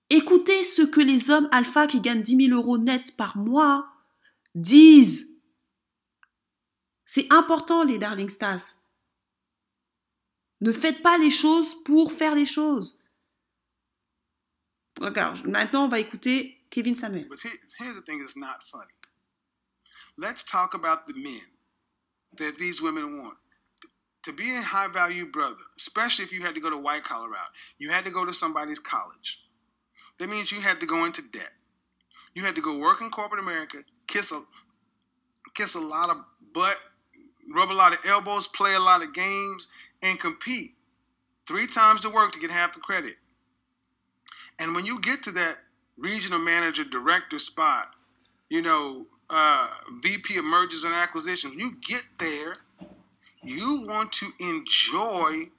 écoutez 0.10 0.64
ce 0.64 0.82
que 0.82 1.02
les 1.02 1.30
hommes 1.30 1.50
alpha 1.52 1.88
qui 1.88 2.02
gagnent 2.02 2.22
10 2.22 2.48
000 2.48 2.60
euros 2.60 2.78
net 2.78 3.16
par 3.18 3.38
mois 3.38 3.88
disent. 4.56 5.32
C'est 7.06 7.32
important, 7.32 7.84
les 7.84 7.98
darling 7.98 8.30
stars. 8.30 8.76
Ne 10.62 10.72
faites 10.72 11.02
pas 11.02 11.18
les 11.18 11.32
choses 11.32 11.76
pour 11.84 12.12
faire 12.12 12.36
les 12.36 12.46
choses. 12.46 13.00
Regarde, 15.00 15.46
maintenant 15.46 15.86
on 15.86 15.90
va 15.90 16.00
écouter 16.00 16.58
Kevin 16.72 16.96
Samuel. 16.96 17.28
here's 17.80 17.96
the 17.96 18.04
thing 18.04 18.20
that's 18.20 18.36
not 18.36 18.64
funny. 18.70 18.92
Let's 20.18 20.44
talk 20.44 20.74
about 20.74 21.06
the 21.06 21.14
men 21.14 21.42
that 22.38 22.58
these 22.58 22.82
women 22.82 23.22
want. 23.22 23.38
To 24.24 24.34
be 24.34 24.56
a 24.56 24.62
high 24.62 24.88
value 24.88 25.26
brother, 25.32 25.64
especially 25.78 26.26
if 26.26 26.34
you 26.34 26.42
had 26.42 26.56
to 26.56 26.62
go 26.62 26.70
to 26.70 26.78
white 26.78 27.04
collar 27.04 27.30
route, 27.30 27.54
you 27.78 27.90
had 27.90 28.04
to 28.04 28.12
go 28.12 28.26
to 28.26 28.34
somebody's 28.34 28.80
college. 28.80 29.40
That 30.20 30.30
means 30.30 30.52
you 30.52 30.60
had 30.60 30.80
to 30.80 30.86
go 30.86 31.06
into 31.06 31.22
debt. 31.22 31.52
You 32.34 32.44
had 32.44 32.56
to 32.56 32.62
go 32.62 32.78
work 32.78 33.02
in 33.02 33.10
corporate 33.10 33.42
America, 33.42 33.84
kiss 34.08 34.32
a 34.32 34.42
kiss 35.54 35.76
a 35.76 35.80
lot 35.80 36.10
of 36.10 36.18
butt, 36.54 36.78
rub 37.54 37.72
a 37.72 37.74
lot 37.74 37.94
of 37.94 38.00
elbows, 38.06 38.48
play 38.48 38.76
a 38.76 38.80
lot 38.80 39.02
of 39.02 39.14
games, 39.14 39.68
and 40.02 40.20
compete 40.20 40.76
three 41.48 41.68
times 41.68 42.02
the 42.02 42.10
work 42.10 42.32
to 42.34 42.40
get 42.40 42.52
half 42.52 42.74
the 42.74 42.80
credit. 42.80 43.16
And 44.60 44.76
when 44.76 44.86
you 44.86 45.00
get 45.00 45.24
to 45.24 45.32
that 45.32 45.58
regional 45.98 46.40
manager 46.40 46.84
director 46.84 47.40
spot, 47.40 47.92
you 48.50 48.62
know, 48.62 49.08
uh, 49.30 49.70
VP 50.02 50.38
of 50.38 50.46
mergers 50.46 50.84
and 50.84 50.94
acquisitions, 50.94 51.56
you 51.56 51.76
get 51.86 52.04
there, 52.20 52.58
you 53.44 53.82
want 53.82 54.12
to 54.14 54.28
enjoy 54.40 55.50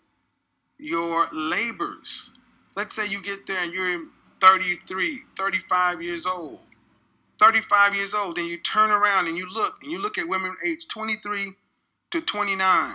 your 0.79 1.29
labors. 1.33 2.31
Let's 2.77 2.95
say 2.95 3.07
you 3.07 3.21
get 3.23 3.47
there 3.47 3.63
and 3.63 3.73
you're 3.73 4.07
33, 4.41 5.21
35 5.37 6.03
years 6.03 6.27
old. 6.27 6.61
35 7.39 7.95
years 7.95 8.15
old, 8.15 8.37
then 8.37 8.47
you 8.47 8.59
turn 8.59 8.91
around 8.91 9.29
and 9.29 9.37
you 9.37 9.49
look 9.49 9.77
and 9.83 9.93
you 9.93 10.01
look 10.01 10.19
at 10.19 10.29
women 10.29 10.57
age 10.65 10.89
23 10.89 11.53
to 12.11 12.21
29. 12.21 12.95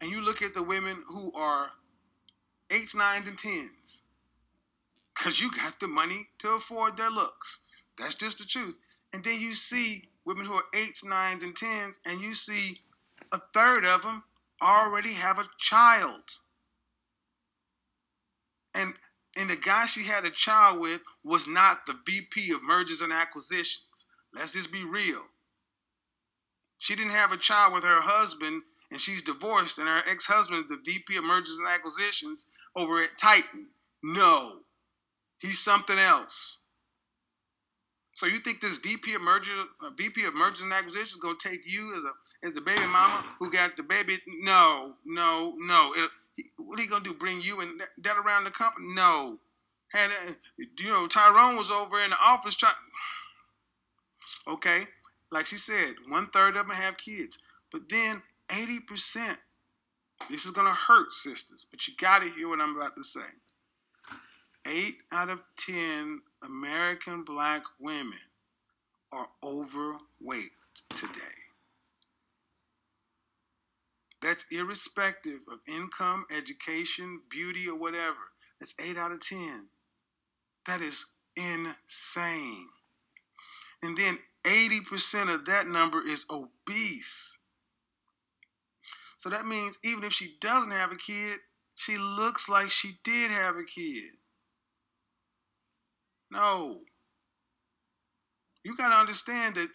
And 0.00 0.10
you 0.10 0.20
look 0.20 0.42
at 0.42 0.54
the 0.54 0.62
women 0.62 1.02
who 1.08 1.32
are 1.32 1.70
eights, 2.70 2.94
nines, 2.94 3.28
and 3.28 3.38
tens. 3.38 4.02
Because 5.14 5.40
you 5.40 5.50
got 5.50 5.80
the 5.80 5.88
money 5.88 6.28
to 6.38 6.50
afford 6.50 6.96
their 6.96 7.10
looks. 7.10 7.60
That's 7.98 8.14
just 8.14 8.38
the 8.38 8.44
truth. 8.44 8.78
And 9.12 9.24
then 9.24 9.40
you 9.40 9.54
see 9.54 10.08
women 10.24 10.44
who 10.44 10.54
are 10.54 10.64
eights, 10.74 11.04
nines, 11.04 11.42
and 11.42 11.56
tens, 11.56 11.98
and 12.04 12.20
you 12.20 12.34
see 12.34 12.80
a 13.32 13.40
third 13.54 13.84
of 13.84 14.02
them 14.02 14.22
already 14.62 15.12
have 15.12 15.38
a 15.38 15.48
child. 15.58 16.22
And 18.74 18.94
and 19.36 19.48
the 19.48 19.56
guy 19.56 19.86
she 19.86 20.02
had 20.02 20.24
a 20.24 20.30
child 20.30 20.80
with 20.80 21.00
was 21.22 21.46
not 21.46 21.86
the 21.86 21.96
VP 22.04 22.50
of 22.52 22.62
mergers 22.62 23.02
and 23.02 23.12
acquisitions. 23.12 24.06
Let's 24.34 24.52
just 24.52 24.72
be 24.72 24.84
real. 24.84 25.22
She 26.78 26.96
didn't 26.96 27.12
have 27.12 27.32
a 27.32 27.36
child 27.36 27.72
with 27.72 27.84
her 27.84 28.00
husband 28.00 28.62
and 28.90 29.00
she's 29.00 29.22
divorced 29.22 29.78
and 29.78 29.88
her 29.88 30.02
ex-husband 30.06 30.64
the 30.68 30.80
VP 30.84 31.16
of 31.16 31.24
mergers 31.24 31.58
and 31.58 31.68
acquisitions 31.68 32.46
over 32.74 33.02
at 33.02 33.18
Titan. 33.18 33.66
No. 34.02 34.60
He's 35.38 35.60
something 35.60 35.98
else. 35.98 36.57
So 38.18 38.26
you 38.26 38.40
think 38.40 38.60
this 38.60 38.78
VP 38.78 39.14
of 39.14 39.22
merger, 39.22 39.52
uh, 39.80 39.90
VP 39.96 40.24
of 40.24 40.34
mergers 40.34 40.62
and 40.62 40.72
acquisitions, 40.72 41.12
is 41.12 41.18
gonna 41.18 41.38
take 41.38 41.60
you 41.64 41.96
as 41.96 42.02
a 42.02 42.46
as 42.46 42.52
the 42.52 42.60
baby 42.60 42.84
mama 42.88 43.24
who 43.38 43.48
got 43.48 43.76
the 43.76 43.84
baby? 43.84 44.18
No, 44.42 44.94
no, 45.06 45.54
no. 45.56 45.94
It, 45.94 46.10
what 46.56 46.80
are 46.80 46.82
he 46.82 46.88
gonna 46.88 47.04
do? 47.04 47.14
Bring 47.14 47.40
you 47.40 47.60
and 47.60 47.80
that, 47.80 47.90
that 47.98 48.18
around 48.18 48.42
the 48.42 48.50
company? 48.50 48.88
No. 48.92 49.38
Had 49.92 50.10
uh, 50.10 50.32
you 50.80 50.90
know 50.90 51.06
Tyrone 51.06 51.56
was 51.56 51.70
over 51.70 52.02
in 52.02 52.10
the 52.10 52.16
office 52.20 52.56
trying. 52.56 52.74
Okay, 54.48 54.88
like 55.30 55.46
she 55.46 55.56
said, 55.56 55.94
one 56.08 56.26
third 56.30 56.56
of 56.56 56.66
them 56.66 56.74
have 56.74 56.96
kids, 56.96 57.38
but 57.70 57.88
then 57.88 58.20
eighty 58.50 58.80
percent. 58.80 59.38
This 60.28 60.44
is 60.44 60.50
gonna 60.50 60.74
hurt 60.74 61.12
sisters, 61.12 61.66
but 61.70 61.86
you 61.86 61.94
gotta 61.96 62.30
hear 62.30 62.48
what 62.48 62.60
I'm 62.60 62.76
about 62.76 62.96
to 62.96 63.04
say. 63.04 63.20
Eight 64.68 64.98
out 65.10 65.30
of 65.30 65.40
ten 65.56 66.20
American 66.42 67.24
black 67.24 67.62
women 67.80 68.18
are 69.12 69.28
overweight 69.42 70.52
today. 70.90 71.38
That's 74.20 74.44
irrespective 74.50 75.40
of 75.50 75.60
income, 75.66 76.26
education, 76.36 77.22
beauty, 77.30 77.68
or 77.68 77.76
whatever. 77.76 78.16
That's 78.60 78.74
8 78.78 78.96
out 78.96 79.12
of 79.12 79.20
10. 79.20 79.68
That 80.66 80.80
is 80.80 81.06
insane. 81.36 82.68
And 83.82 83.96
then 83.96 84.18
80% 84.44 85.32
of 85.32 85.44
that 85.46 85.68
number 85.68 86.04
is 86.06 86.26
obese. 86.30 87.38
So 89.18 89.30
that 89.30 89.46
means 89.46 89.78
even 89.84 90.04
if 90.04 90.12
she 90.12 90.36
doesn't 90.40 90.72
have 90.72 90.92
a 90.92 90.96
kid, 90.96 91.38
she 91.74 91.96
looks 91.96 92.48
like 92.48 92.70
she 92.70 92.98
did 93.04 93.30
have 93.30 93.56
a 93.56 93.64
kid. 93.64 94.17
No. 96.30 96.80
You 98.64 98.76
got 98.76 98.88
to 98.88 98.96
understand 98.96 99.54
that 99.56 99.68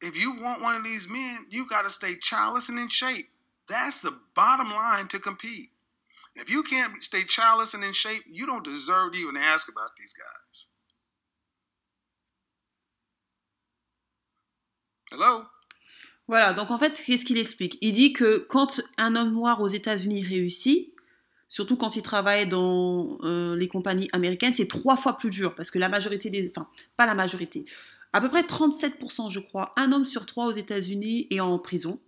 if 0.00 0.16
you 0.16 0.40
want 0.40 0.62
one 0.62 0.76
of 0.76 0.84
these 0.84 1.08
men, 1.08 1.46
you 1.50 1.68
got 1.68 1.82
to 1.82 1.90
stay 1.90 2.14
childless 2.20 2.68
and 2.68 2.78
in 2.78 2.88
shape. 2.88 3.26
That's 3.68 4.02
the 4.02 4.18
bottom 4.34 4.70
line 4.70 5.08
to 5.08 5.18
compete. 5.18 5.70
If 6.36 6.50
you 6.50 6.62
can't 6.62 7.02
stay 7.02 7.22
childless 7.22 7.74
and 7.74 7.84
in 7.84 7.92
shape, 7.92 8.22
you 8.30 8.46
don't 8.46 8.64
deserve 8.64 9.12
to 9.12 9.18
even 9.18 9.36
ask 9.36 9.68
about 9.68 9.90
these 9.96 10.12
guys. 10.12 10.66
Hello? 15.10 15.46
Voilà, 16.26 16.54
donc 16.54 16.70
en 16.70 16.78
fait, 16.78 17.00
qu'est-ce 17.04 17.24
qu'il 17.24 17.38
explique 17.38 17.76
Il 17.82 17.92
dit 17.92 18.12
que 18.12 18.38
quand 18.48 18.80
un 18.96 19.14
homme 19.14 19.32
noir 19.32 19.60
aux 19.60 19.68
États-Unis 19.68 20.24
réussit, 20.24 20.93
surtout 21.54 21.76
quand 21.76 21.94
il 21.94 22.02
travaille 22.02 22.48
dans 22.48 23.16
euh, 23.22 23.54
les 23.54 23.68
compagnies 23.68 24.08
américaines, 24.12 24.52
c'est 24.52 24.66
trois 24.66 24.96
fois 24.96 25.16
plus 25.16 25.30
dur 25.30 25.54
parce 25.54 25.70
que 25.70 25.78
la 25.78 25.88
majorité 25.88 26.28
des. 26.28 26.50
Enfin, 26.50 26.66
pas 26.96 27.06
la 27.06 27.14
majorité. 27.14 27.64
À 28.12 28.20
peu 28.20 28.28
près 28.28 28.42
37%, 28.42 29.30
je 29.30 29.38
crois, 29.38 29.70
un 29.76 29.92
homme 29.92 30.04
sur 30.04 30.26
trois 30.26 30.46
aux 30.46 30.52
États-Unis 30.52 31.28
est 31.30 31.38
en 31.38 31.60
prison. 31.60 32.00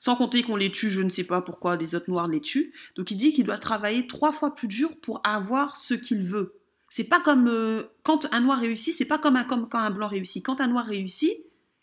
Sans 0.00 0.16
compter 0.16 0.42
qu'on 0.42 0.56
les 0.56 0.70
tue, 0.70 0.90
je 0.90 1.00
ne 1.00 1.08
sais 1.08 1.24
pas 1.24 1.40
pourquoi 1.40 1.78
des 1.78 1.94
autres 1.94 2.10
noirs 2.10 2.28
les 2.28 2.40
tuent. 2.40 2.74
Donc 2.94 3.10
il 3.10 3.16
dit 3.16 3.32
qu'il 3.32 3.46
doit 3.46 3.56
travailler 3.56 4.06
trois 4.06 4.32
fois 4.32 4.54
plus 4.54 4.68
dur 4.68 4.90
pour 5.00 5.22
avoir 5.24 5.78
ce 5.78 5.94
qu'il 5.94 6.22
veut. 6.22 6.60
C'est 6.90 7.04
pas 7.04 7.20
comme 7.20 7.48
euh, 7.48 7.84
quand 8.02 8.32
un 8.34 8.40
noir 8.40 8.58
réussit, 8.58 8.92
c'est 8.92 9.06
pas 9.06 9.16
comme, 9.16 9.42
quand 9.48 9.78
un 9.78 9.90
blanc 9.90 10.08
réussit. 10.08 10.44
Quand 10.44 10.60
un 10.60 10.66
noir 10.66 10.84
réussit, 10.84 11.38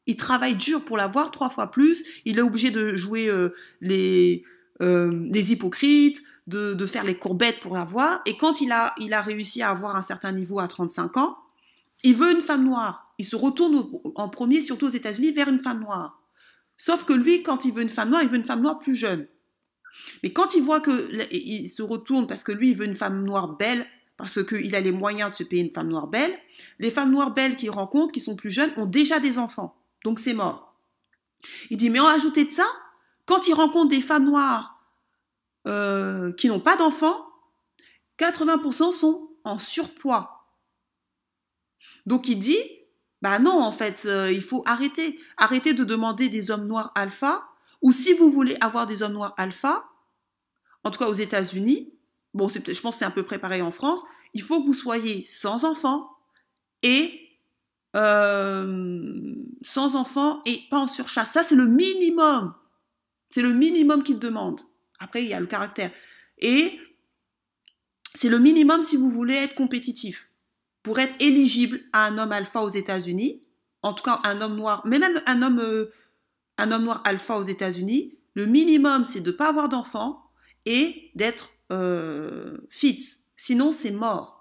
il 0.06 0.18
travaille 0.18 0.56
dur 0.56 0.86
pour 0.86 0.98
l'avoir 0.98 1.32
trois 1.32 1.50
fois 1.50 1.72
plus. 1.72 2.06
Il 2.26 2.38
est 2.38 2.44
obligé 2.44 2.70
de 2.70 2.96
jouer 2.96 3.28
euh, 3.28 3.50
les, 3.82 5.52
hypocrites, 5.52 6.22
de, 6.48 6.86
faire 6.86 7.04
les 7.04 7.18
courbettes 7.18 7.60
pour 7.60 7.78
avoir. 7.78 8.22
Et 8.26 8.38
quand 8.38 8.62
il 8.62 8.72
a, 8.72 8.94
il 9.00 9.14
a 9.14 9.22
réussi 9.22 9.62
à 9.62 9.70
avoir 9.70 9.96
un 9.96 10.02
certain 10.02 10.32
niveau 10.32 10.60
à 10.60 10.68
35 10.68 11.18
ans, 11.18 11.38
il 12.04 12.16
veut 12.16 12.32
une 12.32 12.42
femme 12.42 12.64
noire. 12.64 13.06
Il 13.18 13.26
se 13.26 13.36
retourne 13.36 13.88
en 14.16 14.30
premier, 14.30 14.62
surtout 14.62 14.88
aux 14.88 14.90
États-Unis, 14.90 15.32
vers 15.32 15.50
une 15.50 15.60
femme 15.60 15.80
noire. 15.80 16.22
Sauf 16.78 17.06
que 17.06 17.14
lui, 17.14 17.42
quand 17.42 17.66
il 17.66 17.74
veut 17.74 17.82
une 17.82 17.90
femme 17.90 18.10
noire, 18.10 18.22
il 18.22 18.30
veut 18.30 18.38
une 18.38 18.44
femme 18.44 18.62
noire 18.62 18.80
plus 18.80 18.96
jeune. 18.96 19.28
Mais 20.24 20.34
quand 20.34 20.56
il 20.56 20.62
voit 20.62 20.82
que 20.82 21.10
il 21.34 21.70
se 21.70 21.82
retourne 21.82 22.28
parce 22.28 22.44
que 22.44 22.52
lui, 22.52 22.72
il 22.72 22.76
veut 22.76 22.86
une 22.86 22.96
femme 22.96 23.24
noire 23.24 23.56
belle, 23.56 23.88
parce 24.18 24.44
qu'il 24.44 24.76
a 24.76 24.82
les 24.82 24.92
moyens 24.92 25.32
de 25.32 25.36
se 25.36 25.44
payer 25.44 25.64
une 25.64 25.72
femme 25.72 25.90
noire 25.90 26.08
belle, 26.08 26.34
les 26.80 26.92
femmes 26.92 27.12
noires 27.12 27.32
belles 27.32 27.56
qu'il 27.56 27.70
rencontre, 27.70 28.14
qui 28.14 28.20
sont 28.20 28.36
plus 28.36 28.52
jeunes, 28.52 28.72
ont 28.78 28.86
déjà 28.86 29.20
des 29.20 29.38
enfants. 29.38 29.76
Donc 30.04 30.20
c'est 30.20 30.34
mort. 30.34 30.76
Il 31.70 31.78
dit, 31.78 31.90
mais 31.90 32.00
en 32.00 32.08
ajouté 32.08 32.46
de 32.46 32.52
ça, 32.52 32.66
quand 33.26 33.48
il 33.48 33.54
rencontre 33.54 33.90
des 33.90 34.02
femmes 34.02 34.26
noires 34.26 34.75
euh, 35.68 36.32
qui 36.34 36.48
n'ont 36.48 36.60
pas 36.60 36.76
d'enfants, 36.76 37.26
80% 38.20 38.92
sont 38.92 39.30
en 39.44 39.60
surpoids. 39.60 40.48
Donc 42.06 42.28
il 42.28 42.40
dit, 42.40 42.60
bah 43.22 43.40
non, 43.40 43.62
en 43.62 43.72
fait, 43.72 44.04
euh, 44.06 44.32
il 44.32 44.42
faut 44.42 44.64
arrêter. 44.66 45.20
Arrêter 45.38 45.74
de 45.74 45.84
demander 45.84 46.30
des 46.30 46.52
hommes 46.52 46.68
noirs 46.68 46.92
alpha. 46.96 47.48
Ou 47.82 47.92
si 47.92 48.14
vous 48.14 48.32
voulez 48.32 48.58
avoir 48.62 48.88
des 48.88 49.04
hommes 49.04 49.14
noirs 49.14 49.34
alpha, 49.38 49.86
en 50.84 50.92
tout 50.92 51.00
cas 51.00 51.08
aux 51.08 51.14
États-Unis, 51.14 51.94
bon, 52.34 52.48
je 52.48 52.60
pense 52.82 52.96
que 52.96 53.00
c'est 53.00 53.06
un 53.06 53.12
peu 53.12 53.24
préparé 53.24 53.62
en 53.62 53.72
France, 53.72 54.04
il 54.34 54.42
faut 54.42 54.62
que 54.62 54.66
vous 54.66 54.74
soyez 54.74 55.24
sans 55.28 55.66
enfants 55.66 56.10
et 56.82 57.26
euh, 57.96 59.36
sans 59.62 59.96
enfants 59.96 60.42
et 60.46 60.62
pas 60.70 60.80
en 60.80 60.88
surchasse. 60.88 61.32
Ça, 61.32 61.44
c'est 61.44 61.56
le 61.56 61.66
minimum. 61.66 62.54
C'est 63.30 63.42
le 63.42 63.54
minimum 63.54 64.04
qu'ils 64.04 64.20
demandent. 64.20 64.62
Après, 65.00 65.24
il 65.24 65.30
y 65.30 65.34
a 65.34 65.40
le 65.40 65.46
caractère. 65.46 65.92
Et 66.38 66.80
c'est 68.14 68.30
le 68.30 68.40
minimum 68.40 68.84
si 68.84 68.96
vous 68.96 69.10
voulez 69.10 69.36
être 69.36 69.56
compétitif. 69.56 70.30
Pour 70.84 71.00
être 71.00 71.16
éligible 71.20 71.82
à 71.94 72.06
un 72.06 72.18
homme 72.18 72.32
alpha 72.32 72.62
aux 72.62 72.70
États-Unis, 72.70 73.42
en 73.82 73.94
tout 73.94 74.04
cas 74.04 74.20
un 74.24 74.42
homme 74.42 74.56
noir, 74.56 74.84
mais 74.86 75.00
même 75.00 75.22
un 75.26 75.42
homme, 75.42 75.60
euh, 75.60 75.92
un 76.58 76.72
homme 76.72 76.84
noir 76.84 77.02
alpha 77.06 77.38
aux 77.38 77.44
États-Unis, 77.44 78.18
le 78.36 78.46
minimum 78.46 79.06
c'est 79.06 79.22
de 79.22 79.32
ne 79.32 79.36
pas 79.36 79.50
avoir 79.50 79.70
d'enfants 79.70 80.22
et 80.66 81.12
d'être 81.16 81.50
euh, 81.72 82.58
fit. 82.70 83.02
Sinon, 83.38 83.72
c'est 83.72 83.92
mort 83.92 84.36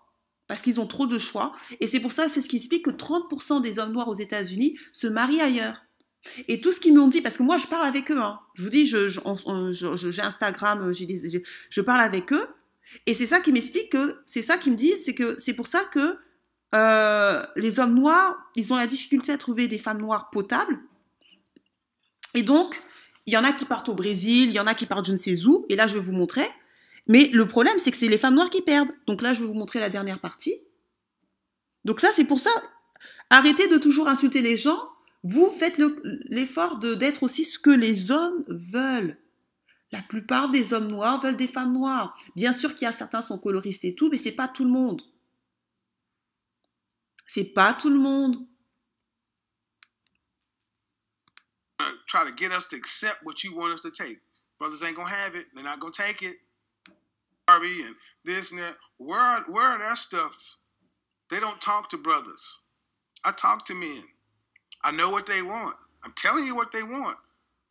parce 0.47 0.63
qu'ils 0.63 0.81
ont 0.81 0.87
trop 0.87 1.07
de 1.07 1.19
choix. 1.19 1.55
Et 1.81 1.87
c'est 1.87 2.01
pour 2.01 2.13
ça, 2.13 2.29
c'est 2.29 2.41
ce 2.41 2.49
qui 2.49 2.57
explique 2.57 2.85
que 2.85 2.91
30% 2.91 3.63
des 3.63 3.79
hommes 3.79 3.93
noirs 3.93 4.09
aux 4.09 4.15
États-Unis 4.15 4.79
se 4.93 5.07
marient 5.07 5.41
ailleurs. 5.41 5.83
Et 6.49 6.61
tout 6.61 6.73
ce 6.73 6.81
qu'ils 6.81 6.95
m'ont 6.95 7.09
dit, 7.09 7.21
parce 7.21 7.37
que 7.37 7.43
moi 7.43 7.59
je 7.59 7.67
parle 7.67 7.87
avec 7.87 8.11
eux, 8.11 8.21
hein. 8.21 8.41
je 8.55 8.63
vous 8.63 8.71
dis, 8.71 8.87
j'ai 8.87 10.23
Instagram, 10.23 10.93
je 10.93 11.81
parle 11.81 12.01
avec 12.01 12.33
eux, 12.33 12.47
et 13.07 13.15
c'est 13.15 13.27
ça 13.27 13.41
qui 13.41 13.53
m'explique 13.53 13.91
que, 13.91 14.17
c'est 14.27 14.43
ça 14.43 14.59
qui 14.59 14.71
me 14.71 14.77
dit, 14.77 14.93
c'est 14.97 15.15
que 15.15 15.39
c'est 15.39 15.55
pour 15.55 15.67
ça 15.67 15.85
que 15.85 16.17
euh, 16.75 17.43
les 17.57 17.79
hommes 17.79 17.95
noirs, 17.95 18.51
ils 18.57 18.73
ont 18.73 18.77
la 18.77 18.87
difficulté 18.87 19.33
à 19.33 19.39
trouver 19.39 19.69
des 19.69 19.79
femmes 19.79 20.01
noires 20.01 20.31
potables. 20.31 20.79
Et 22.35 22.43
donc, 22.43 22.83
il 23.27 23.35
y 23.35 23.37
en 23.37 23.45
a 23.45 23.53
qui 23.53 23.65
partent 23.65 23.89
au 23.89 23.95
Brésil, 23.95 24.49
il 24.49 24.55
y 24.55 24.61
en 24.61 24.67
a 24.67 24.75
qui 24.75 24.87
partent 24.87 25.07
je 25.07 25.13
ne 25.13 25.17
sais 25.17 25.47
où, 25.47 25.67
et 25.69 25.77
là 25.77 25.87
je 25.87 25.95
vais 25.95 26.01
vous 26.01 26.13
montrer. 26.13 26.47
Mais 27.07 27.29
le 27.33 27.47
problème, 27.47 27.79
c'est 27.79 27.91
que 27.91 27.97
c'est 27.97 28.09
les 28.09 28.19
femmes 28.19 28.35
noires 28.35 28.51
qui 28.51 28.63
perdent. 28.63 28.91
Donc 29.07 29.23
là, 29.23 29.35
je 29.35 29.41
vais 29.41 29.47
vous 29.47 29.55
montrer 29.55 29.79
la 29.79 29.91
dernière 29.91 30.21
partie. 30.21 30.55
Donc 31.85 32.01
ça, 32.01 32.09
c'est 32.15 32.25
pour 32.25 32.41
ça. 32.41 32.51
Arrêtez 33.31 33.69
de 33.69 33.77
toujours 33.77 34.09
insulter 34.09 34.41
les 34.41 34.57
gens. 34.57 34.79
Vous 35.25 35.51
faites 35.51 35.81
l'effort 36.27 36.79
d'être 36.79 37.23
aussi 37.23 37.47
ce 37.47 37.59
que 37.59 37.71
les 37.71 38.11
hommes 38.11 38.45
veulent. 38.47 39.19
La 39.91 40.03
plupart 40.03 40.51
des 40.51 40.75
hommes 40.75 40.89
noirs 40.89 41.21
veulent 41.21 41.37
des 41.37 41.49
femmes 41.49 41.73
noires. 41.73 42.15
Bien 42.37 42.53
sûr 42.53 42.75
qu'il 42.75 42.83
y 42.83 42.89
a 42.89 42.93
certains 42.93 43.23
sont 43.23 43.39
coloristes 43.39 43.85
et 43.85 43.95
tout, 43.95 44.11
mais 44.11 44.19
c'est 44.19 44.37
pas 44.37 44.49
tout 44.49 44.65
le 44.65 44.71
monde. 44.71 45.01
C'est 47.27 47.55
pas 47.55 47.73
tout 47.73 47.89
le 47.89 47.99
monde. 47.99 48.47
Try 52.07 52.25
to 52.25 52.37
get 52.37 52.53
us 52.53 52.69
to 52.69 52.77
accept 52.77 53.25
what 53.25 53.43
you 53.43 53.57
want 53.57 53.73
us 53.73 53.81
to 53.81 53.91
take. 53.91 54.21
Brothers 54.59 54.83
ain't 54.83 54.95
gonna 54.95 55.09
have 55.09 55.35
it. 55.35 55.47
They're 55.55 55.65
not 55.65 55.81
gonna 55.81 55.91
take 55.91 56.23
it. 56.23 56.37
Harvey 57.49 57.83
and 57.83 57.97
this 58.25 58.53
and 58.53 58.61
that. 58.61 58.77
Where 58.99 59.41
where 59.49 59.65
are 59.65 59.79
that 59.79 59.99
stuff? 59.99 60.59
They 61.31 61.41
don't 61.41 61.61
talk 61.61 61.89
to 61.91 61.99
brothers. 61.99 62.61
I 63.25 63.33
talk 63.33 63.65
to 63.67 63.75
men. 63.75 64.05
I 64.85 64.93
know 64.93 65.11
what 65.11 65.27
they 65.27 65.43
want. 65.43 65.77
I'm 66.05 66.13
telling 66.13 66.45
you 66.45 66.55
what 66.55 66.71
they 66.71 66.83
want. 66.83 67.17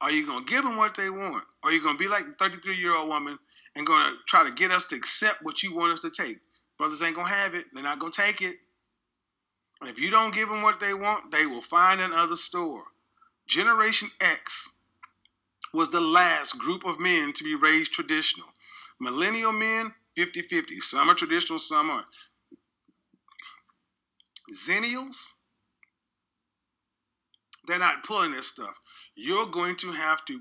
Are 0.01 0.11
you 0.11 0.25
gonna 0.25 0.45
give 0.45 0.63
them 0.63 0.75
what 0.75 0.95
they 0.95 1.09
want? 1.09 1.45
Or 1.63 1.69
are 1.69 1.73
you 1.73 1.81
gonna 1.81 1.97
be 1.97 2.07
like 2.07 2.25
the 2.25 2.33
33 2.33 2.75
year 2.75 2.95
old 2.95 3.07
woman 3.07 3.37
and 3.75 3.85
gonna 3.85 4.15
try 4.27 4.43
to 4.43 4.51
get 4.51 4.71
us 4.71 4.85
to 4.85 4.95
accept 4.95 5.43
what 5.43 5.61
you 5.61 5.75
want 5.75 5.93
us 5.93 6.01
to 6.01 6.09
take? 6.09 6.39
Brothers 6.77 7.01
ain't 7.03 7.15
gonna 7.15 7.29
have 7.29 7.53
it. 7.53 7.65
They're 7.71 7.83
not 7.83 7.99
gonna 7.99 8.11
take 8.11 8.41
it. 8.41 8.57
And 9.79 9.89
if 9.89 9.99
you 9.99 10.09
don't 10.09 10.33
give 10.33 10.49
them 10.49 10.63
what 10.63 10.79
they 10.79 10.93
want, 10.93 11.31
they 11.31 11.45
will 11.45 11.61
find 11.61 12.01
another 12.01 12.35
store. 12.35 12.83
Generation 13.47 14.09
X 14.19 14.69
was 15.73 15.89
the 15.89 16.01
last 16.01 16.57
group 16.57 16.85
of 16.85 16.99
men 16.99 17.31
to 17.33 17.43
be 17.43 17.55
raised 17.55 17.93
traditional. 17.93 18.47
Millennial 18.99 19.51
men, 19.51 19.93
50 20.15 20.41
50. 20.41 20.79
Some 20.79 21.09
are 21.09 21.15
traditional, 21.15 21.59
some 21.59 21.89
are. 21.89 22.05
Zennials, 24.53 25.31
they're 27.67 27.79
not 27.79 28.03
pulling 28.03 28.31
this 28.31 28.47
stuff. 28.47 28.79
You're 29.15 29.47
going 29.47 29.75
to 29.77 29.91
have 29.91 30.25
to 30.25 30.39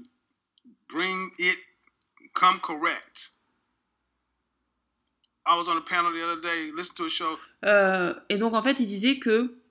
bring 0.89 1.31
it, 1.39 1.59
come 2.35 2.61
correct. 2.61 3.31
I 5.45 5.57
was 5.57 5.69
on 5.69 5.77
a 5.77 5.83
panel 5.83 6.13
the 6.13 6.23
other 6.23 6.41
day, 6.41 6.71
listen 6.75 6.95
to 6.97 7.07
a 7.07 7.11
show. 7.11 7.37
Euh, 7.65 8.15
et 8.29 8.39
donc 8.39 8.55
en 8.55 8.63
fait, 8.63 8.79
il 8.79 8.87
disait 8.87 9.19
que 9.19 9.63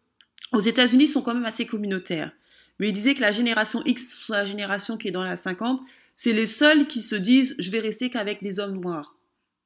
aux 0.51 0.59
États-Unis, 0.59 1.07
sont 1.07 1.21
quand 1.21 1.33
même 1.33 1.45
assez 1.45 1.65
communautaires. 1.65 2.31
Mais 2.79 2.89
il 2.89 2.93
disait 2.93 3.15
que 3.15 3.21
la 3.21 3.31
génération 3.31 3.81
X, 3.85 4.29
la 4.29 4.45
génération 4.45 4.97
qui 4.97 5.07
est 5.07 5.11
dans 5.11 5.23
la 5.23 5.35
50, 5.35 5.81
c'est 6.13 6.33
les 6.33 6.47
seuls 6.47 6.87
qui 6.87 7.01
se 7.01 7.15
disent 7.15 7.55
je 7.59 7.71
vais 7.71 7.79
rester 7.79 8.09
qu'avec 8.09 8.43
des 8.43 8.59
hommes 8.59 8.79
noirs, 8.79 9.15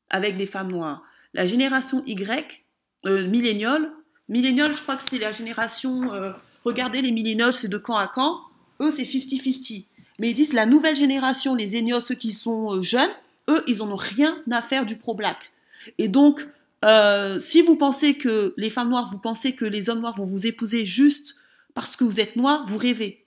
avec 0.09 0.37
des 0.37 0.45
femmes 0.45 0.71
noires. 0.71 1.03
La 1.33 1.47
génération 1.47 2.03
Y, 2.05 2.63
euh, 3.05 3.27
millénial, 3.27 3.91
millénial, 4.29 4.75
je 4.75 4.81
crois 4.81 4.95
que 4.95 5.03
c'est 5.03 5.17
la 5.17 5.31
génération. 5.31 6.13
Euh, 6.13 6.31
regardez 6.65 7.01
les 7.01 7.11
millénials, 7.11 7.53
c'est 7.53 7.67
de 7.67 7.77
camp 7.77 7.95
à 7.95 8.07
camp. 8.07 8.41
Eux, 8.81 8.91
c'est 8.91 9.03
50-50. 9.03 9.85
Mais 10.19 10.31
ils 10.31 10.33
disent 10.33 10.53
la 10.53 10.65
nouvelle 10.65 10.95
génération, 10.95 11.55
les 11.55 11.77
enios, 11.77 11.99
ceux 11.99 12.15
qui 12.15 12.33
sont 12.33 12.73
euh, 12.73 12.81
jeunes, 12.81 13.09
eux, 13.49 13.63
ils 13.67 13.77
n'en 13.77 13.91
ont 13.91 13.95
rien 13.95 14.37
à 14.51 14.61
faire 14.61 14.85
du 14.85 14.97
pro-black. 14.97 15.51
Et 15.97 16.07
donc, 16.07 16.45
euh, 16.83 17.39
si 17.39 17.61
vous 17.61 17.75
pensez 17.75 18.15
que 18.15 18.53
les 18.57 18.69
femmes 18.69 18.89
noires, 18.89 19.09
vous 19.11 19.19
pensez 19.19 19.53
que 19.53 19.65
les 19.65 19.89
hommes 19.89 19.99
noirs 19.99 20.15
vont 20.15 20.25
vous 20.25 20.47
épouser 20.47 20.85
juste 20.85 21.35
parce 21.73 21.95
que 21.95 22.03
vous 22.03 22.19
êtes 22.19 22.35
noir, 22.35 22.65
vous 22.65 22.77
rêvez. 22.77 23.25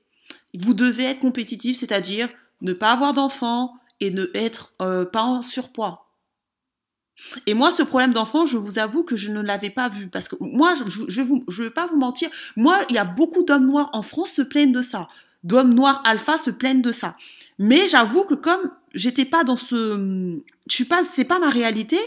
Vous 0.54 0.74
devez 0.74 1.04
être 1.04 1.20
compétitif, 1.20 1.78
c'est-à-dire 1.78 2.28
ne 2.62 2.72
pas 2.72 2.92
avoir 2.92 3.12
d'enfants 3.12 3.74
et 4.00 4.10
ne 4.10 4.26
être 4.34 4.72
euh, 4.80 5.04
pas 5.04 5.22
en 5.22 5.42
surpoids. 5.42 6.07
Et 7.46 7.54
moi, 7.54 7.72
ce 7.72 7.82
problème 7.82 8.12
d'enfant, 8.12 8.46
je 8.46 8.58
vous 8.58 8.78
avoue 8.78 9.02
que 9.02 9.16
je 9.16 9.30
ne 9.30 9.40
l'avais 9.40 9.70
pas 9.70 9.88
vu. 9.88 10.08
Parce 10.08 10.28
que 10.28 10.36
moi, 10.40 10.74
je 11.08 11.20
ne 11.20 11.64
vais 11.64 11.70
pas 11.70 11.86
vous 11.86 11.96
mentir, 11.96 12.30
moi, 12.56 12.78
il 12.88 12.96
y 12.96 12.98
a 12.98 13.04
beaucoup 13.04 13.42
d'hommes 13.42 13.66
noirs 13.66 13.90
en 13.92 14.02
France 14.02 14.30
se 14.30 14.42
plaignent 14.42 14.72
de 14.72 14.82
ça. 14.82 15.08
D'hommes 15.44 15.74
noirs 15.74 16.02
alpha 16.04 16.38
se 16.38 16.50
plaignent 16.50 16.82
de 16.82 16.92
ça. 16.92 17.16
Mais 17.58 17.88
j'avoue 17.88 18.24
que 18.24 18.34
comme 18.34 18.70
j'étais 18.94 19.24
pas 19.24 19.44
dans 19.44 19.56
ce... 19.56 20.38
Je 20.68 20.74
suis 20.74 20.84
pas... 20.84 21.04
C'est 21.04 21.24
pas 21.24 21.38
ma 21.38 21.50
réalité, 21.50 21.98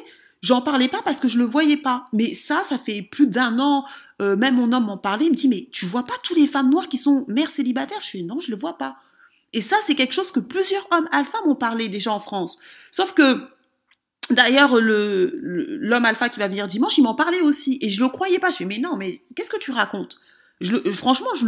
j'en 0.42 0.62
parlais 0.62 0.88
pas 0.88 1.02
parce 1.04 1.20
que 1.20 1.28
je 1.28 1.38
le 1.38 1.46
voyais 1.46 1.78
pas. 1.78 2.06
Mais 2.14 2.34
ça, 2.34 2.64
ça 2.64 2.78
fait 2.78 3.02
plus 3.02 3.28
d'un 3.28 3.60
an, 3.60 3.86
euh, 4.22 4.36
même 4.36 4.56
mon 4.56 4.72
homme 4.74 4.86
m'en 4.86 4.98
parlait, 4.98 5.26
il 5.26 5.32
me 5.32 5.36
dit, 5.36 5.48
mais 5.48 5.68
tu 5.72 5.86
vois 5.86 6.04
pas 6.04 6.14
toutes 6.24 6.38
les 6.38 6.48
femmes 6.48 6.70
noires 6.70 6.90
qui 6.90 6.98
sont 6.98 7.26
mères 7.28 7.50
célibataires? 7.50 8.02
Je 8.02 8.10
fais, 8.10 8.22
non, 8.22 8.40
je 8.40 8.52
le 8.52 8.58
vois 8.58 8.78
pas. 8.78 8.98
Et 9.54 9.62
ça, 9.62 9.76
c'est 9.82 9.96
quelque 9.96 10.14
chose 10.14 10.32
que 10.32 10.40
plusieurs 10.40 10.88
hommes 10.92 11.10
alpha 11.12 11.38
m'ont 11.46 11.56
parlé 11.56 11.90
déjà 11.90 12.14
en 12.14 12.20
France. 12.20 12.58
Sauf 12.92 13.14
que, 13.14 13.48
d'ailleurs, 14.32 14.80
le, 14.80 15.40
l'homme 15.82 16.06
alpha 16.06 16.30
qui 16.30 16.40
va 16.40 16.48
venir 16.48 16.68
dimanche, 16.68 16.98
il 16.98 17.04
m'en 17.04 17.16
parlait 17.16 17.42
aussi. 17.42 17.78
Et 17.82 17.90
je 17.90 18.02
le 18.02 18.10
croyais 18.10 18.40
pas. 18.40 18.52
Je 18.52 18.58
fais, 18.58 18.66
mais 18.66 18.78
non, 18.78 18.98
mais 18.98 19.22
qu'est-ce 19.36 19.50
que 19.50 19.60
tu 19.60 19.72
racontes? 19.72 20.18
Franchement, 20.94 21.30
je, 21.36 21.46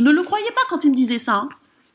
ne 0.00 0.10
le 0.10 0.22
croyais 0.22 0.50
pas 0.50 0.62
quand 0.68 0.84
il 0.84 0.90
me 0.90 0.96
disait 0.96 1.18
ça. 1.18 1.34
Hein. 1.34 1.48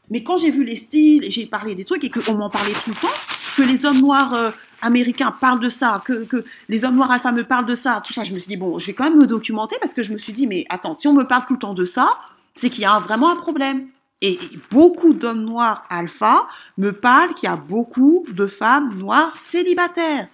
Mais 0.09 0.23
quand 0.23 0.37
j'ai 0.37 0.51
vu 0.51 0.63
les 0.63 0.75
styles, 0.75 1.25
et 1.25 1.31
j'ai 1.31 1.45
parlé 1.45 1.75
des 1.75 1.83
trucs, 1.83 2.03
et 2.03 2.09
qu'on 2.09 2.35
m'en 2.35 2.49
parlait 2.49 2.73
tout 2.83 2.91
le 2.91 2.95
temps, 2.95 3.13
que 3.57 3.63
les 3.63 3.85
hommes 3.85 3.99
noirs 3.99 4.33
euh, 4.33 4.51
américains 4.81 5.31
parlent 5.31 5.59
de 5.59 5.69
ça, 5.69 6.01
que, 6.05 6.23
que, 6.25 6.45
les 6.69 6.85
hommes 6.85 6.95
noirs 6.95 7.11
alpha 7.11 7.31
me 7.31 7.43
parlent 7.43 7.65
de 7.65 7.75
ça, 7.75 8.01
tout 8.05 8.13
ça, 8.13 8.23
je 8.23 8.33
me 8.33 8.39
suis 8.39 8.49
dit, 8.49 8.57
bon, 8.57 8.79
je 8.79 8.85
vais 8.87 8.93
quand 8.93 9.05
même 9.05 9.17
me 9.17 9.25
documenter 9.25 9.75
parce 9.81 9.93
que 9.93 10.03
je 10.03 10.13
me 10.13 10.17
suis 10.17 10.31
dit, 10.31 10.47
mais 10.47 10.65
attends, 10.69 10.93
si 10.93 11.07
on 11.07 11.13
me 11.13 11.25
parle 11.25 11.45
tout 11.47 11.53
le 11.53 11.59
temps 11.59 11.73
de 11.73 11.85
ça, 11.85 12.07
c'est 12.53 12.69
qu'il 12.69 12.83
y 12.83 12.85
a 12.85 12.99
vraiment 12.99 13.31
un 13.31 13.35
problème. 13.35 13.87
Et 14.27 14.39
beaucoup 14.71 15.13
d'hommes 15.13 15.43
noirs 15.43 15.85
alpha 15.87 16.47
me 16.79 16.89
parlent 16.89 17.35
qu'il 17.35 17.47
y 17.47 17.51
a 17.51 17.55
beaucoup 17.55 18.25
de 18.31 18.47
femmes 18.47 18.97
noires 18.97 19.31
célibataires, 19.31 20.27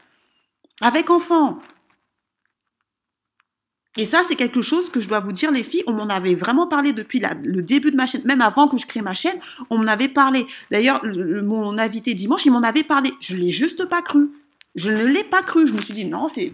avec 0.80 1.10
enfants. 1.10 1.60
Et 3.98 4.06
ça, 4.06 4.22
c'est 4.26 4.38
quelque 4.38 4.62
chose 4.62 4.89
que 4.89 5.02
je 5.02 5.10
dois 5.10 5.20
vous 5.20 5.34
dire, 5.34 5.52
les 5.52 5.64
filles, 5.64 5.84
on 5.88 5.92
m'en 5.92 6.08
avait 6.08 6.36
vraiment 6.36 6.68
parlé 6.68 6.94
depuis 6.94 7.22
le 7.44 7.62
début 7.62 7.92
de 7.92 7.98
ma 7.98 8.08
chaîne, 8.08 8.22
même 8.24 8.39
avant 8.39 8.70
que 8.70 8.78
je 8.78 8.86
crée 8.86 9.02
ma 9.02 9.14
chaîne, 9.14 9.38
on 9.70 9.80
m'en 9.80 9.88
avait 9.88 10.08
parlé. 10.08 10.48
D'ailleurs, 10.72 11.04
mon 11.04 11.78
invité 11.78 12.14
dimanche, 12.14 12.46
il 12.46 12.54
m'en 12.54 12.64
avait 12.64 12.84
parlé. 12.84 13.12
Je 13.20 13.36
l'ai 13.36 13.52
juste 13.52 13.84
pas 13.89 14.02
cru. 14.02 14.30
Je 14.76 14.89
ne 14.89 15.04
l'ai 15.04 15.26
pas 15.26 15.42
cru. 15.42 15.68
Je 15.68 15.74
me 15.74 15.82
suis 15.82 15.94
dit, 15.94 16.06
non, 16.06 16.30
c'est, 16.30 16.54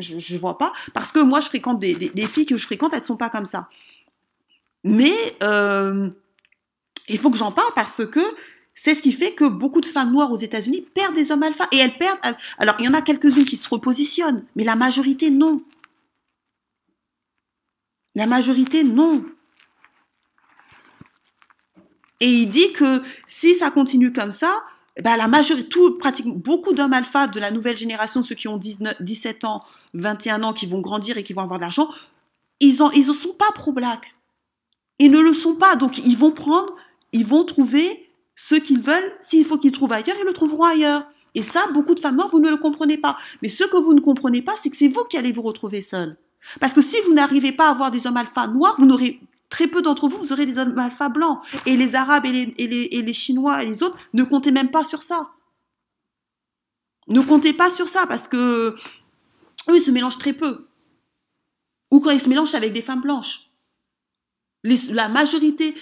je, 0.00 0.34
ne 0.34 0.38
vois 0.38 0.58
pas. 0.58 0.74
Parce 0.92 1.12
que 1.12 1.20
moi, 1.20 1.40
je 1.40 1.46
fréquente 1.46 1.78
des, 1.78 2.26
filles 2.26 2.44
que 2.44 2.58
je 2.58 2.66
fréquente, 2.66 2.92
elles 2.92 3.00
sont 3.00 3.16
pas 3.16 3.30
comme 3.30 3.46
ça. 3.46 3.70
Mais, 4.82 5.14
euh, 5.42 6.10
il 7.08 7.18
faut 7.18 7.30
que 7.30 7.36
j'en 7.36 7.52
parle 7.52 7.72
parce 7.74 8.04
que 8.06 8.20
c'est 8.74 8.94
ce 8.94 9.02
qui 9.02 9.12
fait 9.12 9.34
que 9.34 9.44
beaucoup 9.44 9.80
de 9.80 9.86
femmes 9.86 10.12
noires 10.12 10.32
aux 10.32 10.36
États-Unis 10.36 10.86
perdent 10.94 11.14
des 11.14 11.30
hommes 11.30 11.42
alpha. 11.42 11.68
Et 11.70 11.78
elles 11.78 11.96
perdent. 11.96 12.18
Alors, 12.58 12.74
il 12.80 12.86
y 12.86 12.88
en 12.88 12.94
a 12.94 13.02
quelques-unes 13.02 13.44
qui 13.44 13.56
se 13.56 13.68
repositionnent, 13.68 14.44
mais 14.56 14.64
la 14.64 14.74
majorité, 14.74 15.30
non. 15.30 15.62
La 18.16 18.26
majorité, 18.26 18.82
non. 18.82 19.24
Et 22.20 22.28
il 22.28 22.48
dit 22.48 22.72
que 22.72 23.02
si 23.26 23.54
ça 23.54 23.70
continue 23.70 24.12
comme 24.12 24.32
ça, 24.32 24.62
bah 25.02 25.16
la 25.16 25.26
majorité, 25.26 25.68
tout, 25.68 25.98
beaucoup 26.36 26.72
d'hommes 26.72 26.92
alpha 26.92 27.26
de 27.26 27.40
la 27.40 27.50
nouvelle 27.50 27.76
génération, 27.76 28.22
ceux 28.22 28.36
qui 28.36 28.46
ont 28.46 28.56
19, 28.56 28.94
17 29.00 29.44
ans, 29.44 29.64
21 29.94 30.42
ans, 30.44 30.52
qui 30.52 30.66
vont 30.66 30.80
grandir 30.80 31.16
et 31.16 31.24
qui 31.24 31.32
vont 31.32 31.42
avoir 31.42 31.58
de 31.58 31.64
l'argent, 31.64 31.88
ils 32.60 32.76
ne 32.80 33.12
sont 33.12 33.34
pas 33.34 33.50
pro-black. 33.54 34.14
Ils 34.98 35.10
ne 35.10 35.18
le 35.18 35.34
sont 35.34 35.56
pas. 35.56 35.74
Donc, 35.76 35.98
ils 35.98 36.16
vont 36.16 36.30
prendre 36.30 36.74
ils 37.14 37.24
vont 37.24 37.44
trouver 37.44 38.10
ce 38.36 38.56
qu'ils 38.56 38.82
veulent. 38.82 39.12
S'il 39.22 39.44
faut 39.46 39.56
qu'ils 39.56 39.72
trouvent 39.72 39.92
ailleurs, 39.92 40.16
ils 40.20 40.26
le 40.26 40.32
trouveront 40.32 40.64
ailleurs. 40.64 41.04
Et 41.34 41.42
ça, 41.42 41.68
beaucoup 41.72 41.94
de 41.94 42.00
femmes 42.00 42.16
noires, 42.16 42.28
vous 42.28 42.40
ne 42.40 42.50
le 42.50 42.56
comprenez 42.56 42.98
pas. 42.98 43.16
Mais 43.40 43.48
ce 43.48 43.64
que 43.64 43.76
vous 43.76 43.94
ne 43.94 44.00
comprenez 44.00 44.42
pas, 44.42 44.54
c'est 44.60 44.68
que 44.68 44.76
c'est 44.76 44.88
vous 44.88 45.04
qui 45.04 45.16
allez 45.16 45.32
vous 45.32 45.42
retrouver 45.42 45.80
seul. 45.80 46.16
Parce 46.60 46.72
que 46.72 46.82
si 46.82 46.96
vous 47.06 47.14
n'arrivez 47.14 47.52
pas 47.52 47.68
à 47.68 47.70
avoir 47.70 47.90
des 47.90 48.06
hommes 48.06 48.16
alpha 48.16 48.48
noirs, 48.48 48.74
vous 48.78 48.84
n'aurez 48.84 49.20
très 49.48 49.68
peu 49.68 49.80
d'entre 49.80 50.08
vous, 50.08 50.18
vous 50.18 50.32
aurez 50.32 50.44
des 50.44 50.58
hommes 50.58 50.76
alpha 50.76 51.08
blancs. 51.08 51.38
Et 51.66 51.76
les 51.76 51.94
Arabes 51.94 52.26
et 52.26 52.32
les, 52.32 53.12
Chinois 53.12 53.62
et 53.62 53.66
les 53.66 53.82
autres, 53.84 53.96
ne 54.12 54.24
comptez 54.24 54.50
même 54.50 54.70
pas 54.70 54.82
sur 54.82 55.02
ça. 55.02 55.30
Ne 57.06 57.20
comptez 57.20 57.52
pas 57.52 57.70
sur 57.70 57.88
ça 57.88 58.06
parce 58.06 58.26
que 58.26 58.74
eux, 59.68 59.76
ils 59.76 59.80
se 59.80 59.92
mélangent 59.92 60.18
très 60.18 60.32
peu. 60.32 60.66
Ou 61.92 62.00
quand 62.00 62.10
ils 62.10 62.20
se 62.20 62.28
mélangent 62.28 62.54
avec 62.54 62.72
des 62.72 62.82
femmes 62.82 63.02
blanches. 63.02 63.43
La 64.64 65.08
majorité, 65.08 65.74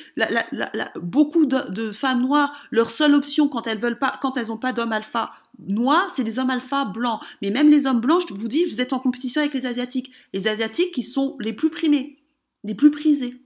beaucoup 1.01 1.47
de, 1.47 1.91
femmes 1.93 2.22
noires, 2.22 2.53
leur 2.70 2.91
seule 2.91 3.14
option 3.14 3.49
quand 3.49 3.66
elles 3.66 3.78
veulent 3.78 3.99
pas, 3.99 4.18
quand 4.20 4.37
elles 4.37 4.49
n'ont 4.49 4.59
pas 4.59 4.72
d'hommes 4.72 4.93
alpha 4.93 5.30
noirs, 5.68 6.11
c'est 6.14 6.24
des 6.24 6.39
hommes 6.39 6.51
alpha 6.51 6.85
blancs. 6.85 7.20
Mais 7.41 7.51
même 7.51 7.70
les 7.70 7.87
hommes 7.87 8.01
blancs, 8.01 8.24
je 8.28 8.35
vous 8.35 8.49
dis, 8.49 8.64
vous 8.64 8.80
êtes 8.80 8.93
en 8.93 8.99
compétition 8.99 9.41
avec 9.41 9.55
les 9.55 9.66
asiatiques. 9.66 10.11
Les 10.33 10.49
asiatiques 10.49 10.93
qui 10.93 11.03
sont 11.03 11.37
les 11.39 11.53
plus 11.53 11.70
primés, 11.70 12.18
les 12.64 12.74
plus 12.74 12.91
prisés. 12.91 13.41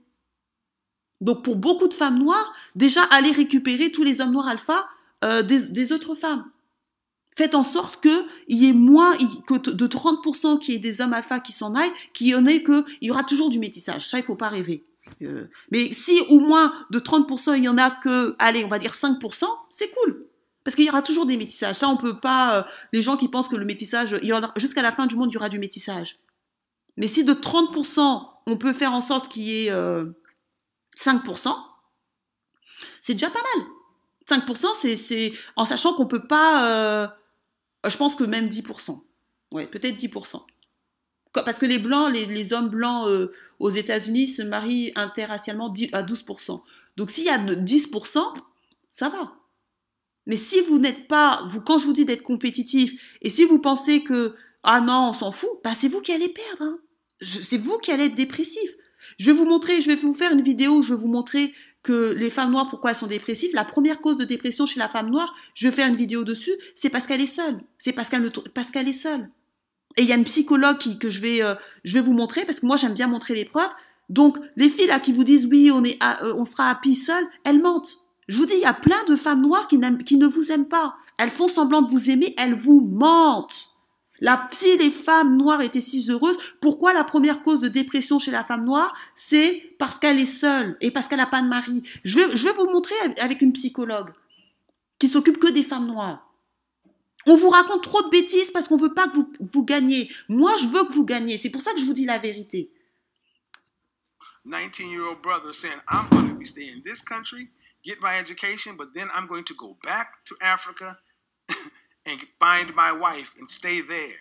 Donc 1.21 1.43
pour 1.43 1.55
beaucoup 1.55 1.87
de 1.87 1.93
femmes 1.93 2.19
noires, 2.19 2.53
déjà 2.75 3.03
aller 3.03 3.31
récupérer 3.31 3.91
tous 3.91 4.03
les 4.03 4.21
hommes 4.21 4.31
noirs 4.31 4.47
alpha 4.47 4.87
euh, 5.23 5.43
des, 5.43 5.91
autres 5.91 6.15
femmes. 6.15 6.45
Faites 7.35 7.55
en 7.55 7.63
sorte 7.63 8.01
qu'il 8.01 8.23
y 8.47 8.67
ait 8.67 8.73
moins 8.73 9.15
que 9.47 9.69
de 9.69 9.87
30% 9.87 10.59
qui 10.59 10.73
ait 10.73 10.79
des 10.79 11.01
hommes 11.01 11.13
alpha 11.13 11.39
qui 11.39 11.51
s'en 11.51 11.75
aillent, 11.75 11.91
qu'il 12.13 12.27
y 12.27 12.35
en 12.35 12.45
ait 12.47 12.63
que 12.63 12.85
il 13.01 13.07
y 13.07 13.11
aura 13.11 13.23
toujours 13.23 13.49
du 13.49 13.59
métissage. 13.59 14.07
Ça, 14.07 14.17
il 14.17 14.23
faut 14.23 14.35
pas 14.35 14.49
rêver. 14.49 14.83
Euh, 15.21 15.49
mais 15.71 15.93
si 15.93 16.19
au 16.29 16.39
moins 16.39 16.73
de 16.91 16.99
30%, 16.99 17.57
il 17.57 17.63
y 17.63 17.69
en 17.69 17.77
a 17.77 17.91
que, 17.91 18.35
allez, 18.39 18.63
on 18.63 18.67
va 18.67 18.77
dire 18.79 18.93
5%, 18.93 19.45
c'est 19.69 19.91
cool. 19.91 20.25
Parce 20.63 20.75
qu'il 20.75 20.85
y 20.85 20.89
aura 20.89 21.01
toujours 21.01 21.25
des 21.25 21.37
métissages. 21.37 21.75
Ça, 21.75 21.87
on 21.87 21.97
peut 21.97 22.19
pas. 22.19 22.57
Euh, 22.57 22.63
les 22.93 23.01
gens 23.01 23.17
qui 23.17 23.29
pensent 23.29 23.47
que 23.47 23.55
le 23.55 23.65
métissage, 23.65 24.15
jusqu'à 24.57 24.81
la 24.81 24.91
fin 24.91 25.05
du 25.05 25.15
monde, 25.15 25.29
il 25.31 25.35
y 25.35 25.37
aura 25.37 25.49
du 25.49 25.59
métissage. 25.59 26.17
Mais 26.97 27.07
si 27.07 27.23
de 27.23 27.33
30%, 27.33 28.27
on 28.47 28.57
peut 28.57 28.73
faire 28.73 28.93
en 28.93 29.01
sorte 29.01 29.29
qu'il 29.29 29.43
y 29.43 29.67
ait 29.67 29.71
5%, 29.71 29.71
euh, 29.71 31.53
c'est 33.01 33.13
déjà 33.13 33.29
pas 33.29 33.41
mal. 33.55 33.65
5%, 34.29 34.95
c'est 34.97 35.33
en 35.55 35.63
sachant 35.63 35.93
qu'on 35.93 36.05
peut 36.05 36.27
pas 36.27 37.15
je 37.89 37.97
pense 37.97 38.15
que 38.15 38.23
même 38.23 38.47
10%. 38.47 39.01
Ouais, 39.51 39.67
peut-être 39.67 39.95
10%. 39.95 40.41
Parce 41.43 41.59
que 41.59 41.65
les 41.65 41.79
blancs, 41.79 42.13
les, 42.13 42.53
hommes 42.53 42.69
blancs 42.69 43.07
euh, 43.07 43.31
aux 43.59 43.69
États-Unis 43.69 44.27
se 44.27 44.41
marient 44.41 44.91
interracialement 44.95 45.73
à 45.93 46.03
12%. 46.03 46.61
Donc 46.97 47.11
s'il 47.11 47.25
y 47.25 47.29
a 47.29 47.37
10%, 47.37 48.19
ça 48.91 49.09
va. 49.09 49.33
Mais 50.25 50.37
si 50.37 50.59
vous 50.61 50.77
n'êtes 50.77 51.07
pas, 51.07 51.41
vous, 51.45 51.61
quand 51.61 51.77
je 51.77 51.85
vous 51.85 51.93
dis 51.93 52.05
d'être 52.05 52.23
compétitif, 52.23 52.91
et 53.21 53.29
si 53.29 53.45
vous 53.45 53.59
pensez 53.59 54.03
que, 54.03 54.35
ah 54.63 54.81
non, 54.81 55.09
on 55.09 55.13
s'en 55.13 55.31
fout, 55.31 55.49
bah 55.63 55.73
c'est 55.73 55.87
vous 55.87 56.01
qui 56.01 56.11
allez 56.11 56.29
perdre. 56.29 56.63
Hein. 56.63 56.79
C'est 57.21 57.57
vous 57.57 57.77
qui 57.77 57.91
allez 57.91 58.05
être 58.05 58.15
dépressif. 58.15 58.69
Je 59.17 59.27
vais 59.27 59.37
vous 59.37 59.45
montrer, 59.45 59.81
je 59.81 59.87
vais 59.87 59.95
vous 59.95 60.13
faire 60.13 60.33
une 60.33 60.41
vidéo 60.41 60.81
je 60.81 60.93
vais 60.93 60.99
vous 60.99 61.07
montrer 61.07 61.53
que 61.83 62.11
les 62.11 62.29
femmes 62.29 62.51
noires, 62.51 62.69
pourquoi 62.69 62.89
elles 62.89 62.97
sont 62.97 63.07
dépressives, 63.07 63.51
la 63.53 63.63
première 63.63 64.01
cause 64.01 64.17
de 64.17 64.25
dépression 64.25 64.65
chez 64.65 64.79
la 64.79 64.89
femme 64.89 65.09
noire, 65.09 65.33
je 65.53 65.67
vais 65.67 65.73
faire 65.73 65.87
une 65.87 65.95
vidéo 65.95 66.25
dessus, 66.25 66.51
c'est 66.75 66.89
parce 66.89 67.07
qu'elle 67.07 67.21
est 67.21 67.27
seule. 67.27 67.61
C'est 67.77 67.93
parce 67.93 68.09
qu'elle 68.09 68.87
est 68.89 68.93
seule. 68.93 69.29
Et 69.97 70.03
il 70.03 70.07
y 70.07 70.13
a 70.13 70.15
une 70.15 70.23
psychologue 70.23 70.77
qui, 70.77 70.97
que 70.97 71.09
je 71.09 71.21
vais, 71.21 71.43
euh, 71.43 71.55
je 71.83 71.93
vais 71.93 72.01
vous 72.01 72.13
montrer, 72.13 72.45
parce 72.45 72.59
que 72.59 72.65
moi 72.65 72.77
j'aime 72.77 72.93
bien 72.93 73.07
montrer 73.07 73.33
les 73.33 73.45
preuves. 73.45 73.73
Donc 74.09 74.37
les 74.55 74.69
filles 74.69 74.87
là 74.87 74.99
qui 74.99 75.11
vous 75.11 75.23
disent 75.23 75.47
oui, 75.47 75.71
on, 75.71 75.83
est, 75.83 76.01
euh, 76.23 76.33
on 76.37 76.45
sera 76.45 76.69
happy 76.69 76.95
seule, 76.95 77.27
elles 77.43 77.61
mentent. 77.61 77.97
Je 78.27 78.37
vous 78.37 78.45
dis, 78.45 78.55
il 78.55 78.61
y 78.61 78.65
a 78.65 78.73
plein 78.73 79.01
de 79.07 79.15
femmes 79.15 79.41
noires 79.41 79.67
qui, 79.67 79.79
qui 80.05 80.17
ne 80.17 80.27
vous 80.27 80.51
aiment 80.51 80.67
pas. 80.67 80.97
Elles 81.17 81.29
font 81.29 81.47
semblant 81.47 81.81
de 81.81 81.89
vous 81.89 82.09
aimer, 82.09 82.35
elles 82.37 82.53
vous 82.53 82.81
mentent. 82.81 83.67
La, 84.19 84.47
si 84.51 84.77
les 84.77 84.89
femmes 84.89 85.37
noires 85.37 85.61
étaient 85.61 85.79
si 85.79 86.05
heureuses, 86.09 86.37
pourquoi 86.59 86.91
la 86.93 87.03
première 87.03 87.41
cause 87.41 87.61
de 87.61 87.67
dépression 87.67 88.19
chez 88.19 88.31
la 88.31 88.43
femme 88.43 88.65
noire, 88.65 88.93
c'est 89.15 89.75
parce 89.77 89.99
qu'elle 89.99 90.19
est 90.19 90.25
seule 90.25 90.75
et 90.81 90.91
parce 90.91 91.07
qu'elle 91.07 91.19
n'a 91.19 91.27
pas 91.27 91.41
de 91.41 91.47
mari? 91.47 91.83
Je 92.03 92.19
vais, 92.19 92.35
je 92.35 92.43
vais 92.43 92.53
vous 92.53 92.69
montrer 92.71 92.95
avec 93.21 93.41
une 93.41 93.53
psychologue 93.53 94.09
qui 94.99 95.07
s'occupe 95.07 95.37
que 95.37 95.51
des 95.51 95.63
femmes 95.63 95.87
noires. 95.87 96.26
On 97.27 97.35
vous 97.35 97.49
raconte 97.49 97.83
trop 97.83 98.01
de 98.03 98.09
bêtises 98.09 98.51
parce 98.51 98.69
qu'on 98.69 98.77
veut 98.77 98.93
pas 98.93 99.07
que 99.07 99.15
vous, 99.15 99.31
vous 99.51 99.65
gagnez. 99.65 100.09
Moi, 100.29 100.55
je 100.57 100.67
veux 100.67 100.85
que 100.85 100.93
vous 100.93 101.05
gagnez. 101.05 101.37
C'est 101.37 101.49
pour 101.49 101.61
ça 101.61 101.73
que 101.73 101.79
je 101.79 101.85
vous 101.85 101.93
dis 101.93 102.05
la 102.05 102.19
vérité. 102.19 102.71
19-year-old 104.45 105.21
brother 105.21 105.51
saying, 105.51 105.81
I'm 105.89 106.07
going 106.09 106.29
to 106.29 106.35
be 106.35 106.45
staying 106.45 106.77
in 106.77 106.83
this 106.85 107.01
country, 107.01 107.49
get 107.83 108.01
my 108.01 108.17
education, 108.17 108.77
but 108.77 108.93
then 108.93 109.09
I'm 109.13 109.27
going 109.27 109.43
to 109.43 109.53
go 109.55 109.75
back 109.83 110.07
to 110.27 110.37
Africa 110.41 110.97
and 112.05 112.19
find 112.39 112.73
my 112.73 112.93
wife 112.93 113.35
and 113.37 113.49
stay 113.49 113.81
there. 113.81 114.15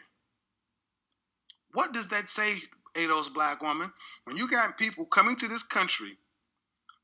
What 1.74 1.92
does 1.92 2.08
that 2.08 2.28
say, 2.28 2.60
Ados 2.96 3.32
black 3.32 3.62
woman? 3.62 3.92
When 4.24 4.36
you 4.36 4.50
got 4.50 4.78
people 4.78 5.04
coming 5.04 5.36
to 5.36 5.46
this 5.46 5.62
country 5.62 6.18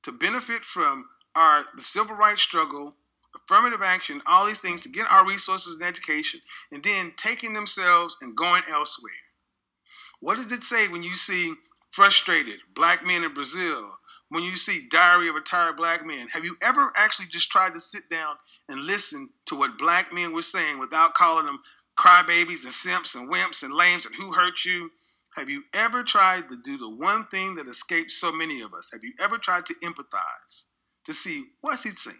to 0.02 0.10
benefit 0.10 0.64
from 0.64 1.04
our 1.36 1.64
the 1.76 1.82
civil 1.82 2.16
rights 2.16 2.42
struggle, 2.42 2.92
affirmative 3.34 3.82
action, 3.82 4.20
all 4.26 4.46
these 4.46 4.60
things 4.60 4.82
to 4.82 4.88
get 4.88 5.10
our 5.10 5.26
resources 5.26 5.74
and 5.74 5.84
education, 5.84 6.40
and 6.70 6.82
then 6.82 7.12
taking 7.16 7.52
themselves 7.52 8.16
and 8.20 8.36
going 8.36 8.62
elsewhere. 8.68 9.12
What 10.20 10.36
does 10.36 10.52
it 10.52 10.62
say 10.62 10.88
when 10.88 11.02
you 11.02 11.14
see 11.14 11.54
frustrated 11.90 12.60
black 12.74 13.04
men 13.04 13.24
in 13.24 13.34
Brazil, 13.34 13.90
when 14.28 14.44
you 14.44 14.56
see 14.56 14.86
Diary 14.88 15.28
of 15.28 15.36
a 15.36 15.40
Tired 15.40 15.76
Black 15.76 16.06
Man? 16.06 16.28
Have 16.28 16.44
you 16.44 16.56
ever 16.62 16.92
actually 16.96 17.26
just 17.30 17.50
tried 17.50 17.74
to 17.74 17.80
sit 17.80 18.08
down 18.08 18.36
and 18.68 18.80
listen 18.80 19.28
to 19.46 19.56
what 19.56 19.78
black 19.78 20.12
men 20.12 20.32
were 20.32 20.42
saying 20.42 20.78
without 20.78 21.14
calling 21.14 21.46
them 21.46 21.60
crybabies 21.98 22.64
and 22.64 22.72
simps 22.72 23.14
and 23.14 23.28
wimps 23.28 23.62
and 23.62 23.74
lames 23.74 24.06
and 24.06 24.14
who 24.14 24.32
hurt 24.32 24.64
you? 24.64 24.90
Have 25.36 25.48
you 25.48 25.64
ever 25.74 26.02
tried 26.02 26.48
to 26.48 26.56
do 26.56 26.76
the 26.78 26.88
one 26.88 27.26
thing 27.26 27.54
that 27.56 27.66
escapes 27.66 28.20
so 28.20 28.32
many 28.32 28.60
of 28.60 28.74
us? 28.74 28.90
Have 28.92 29.02
you 29.02 29.12
ever 29.18 29.38
tried 29.38 29.66
to 29.66 29.74
empathize 29.76 30.64
to 31.04 31.12
see 31.12 31.44
what's 31.62 31.82
he 31.82 31.90
saying? 31.90 32.16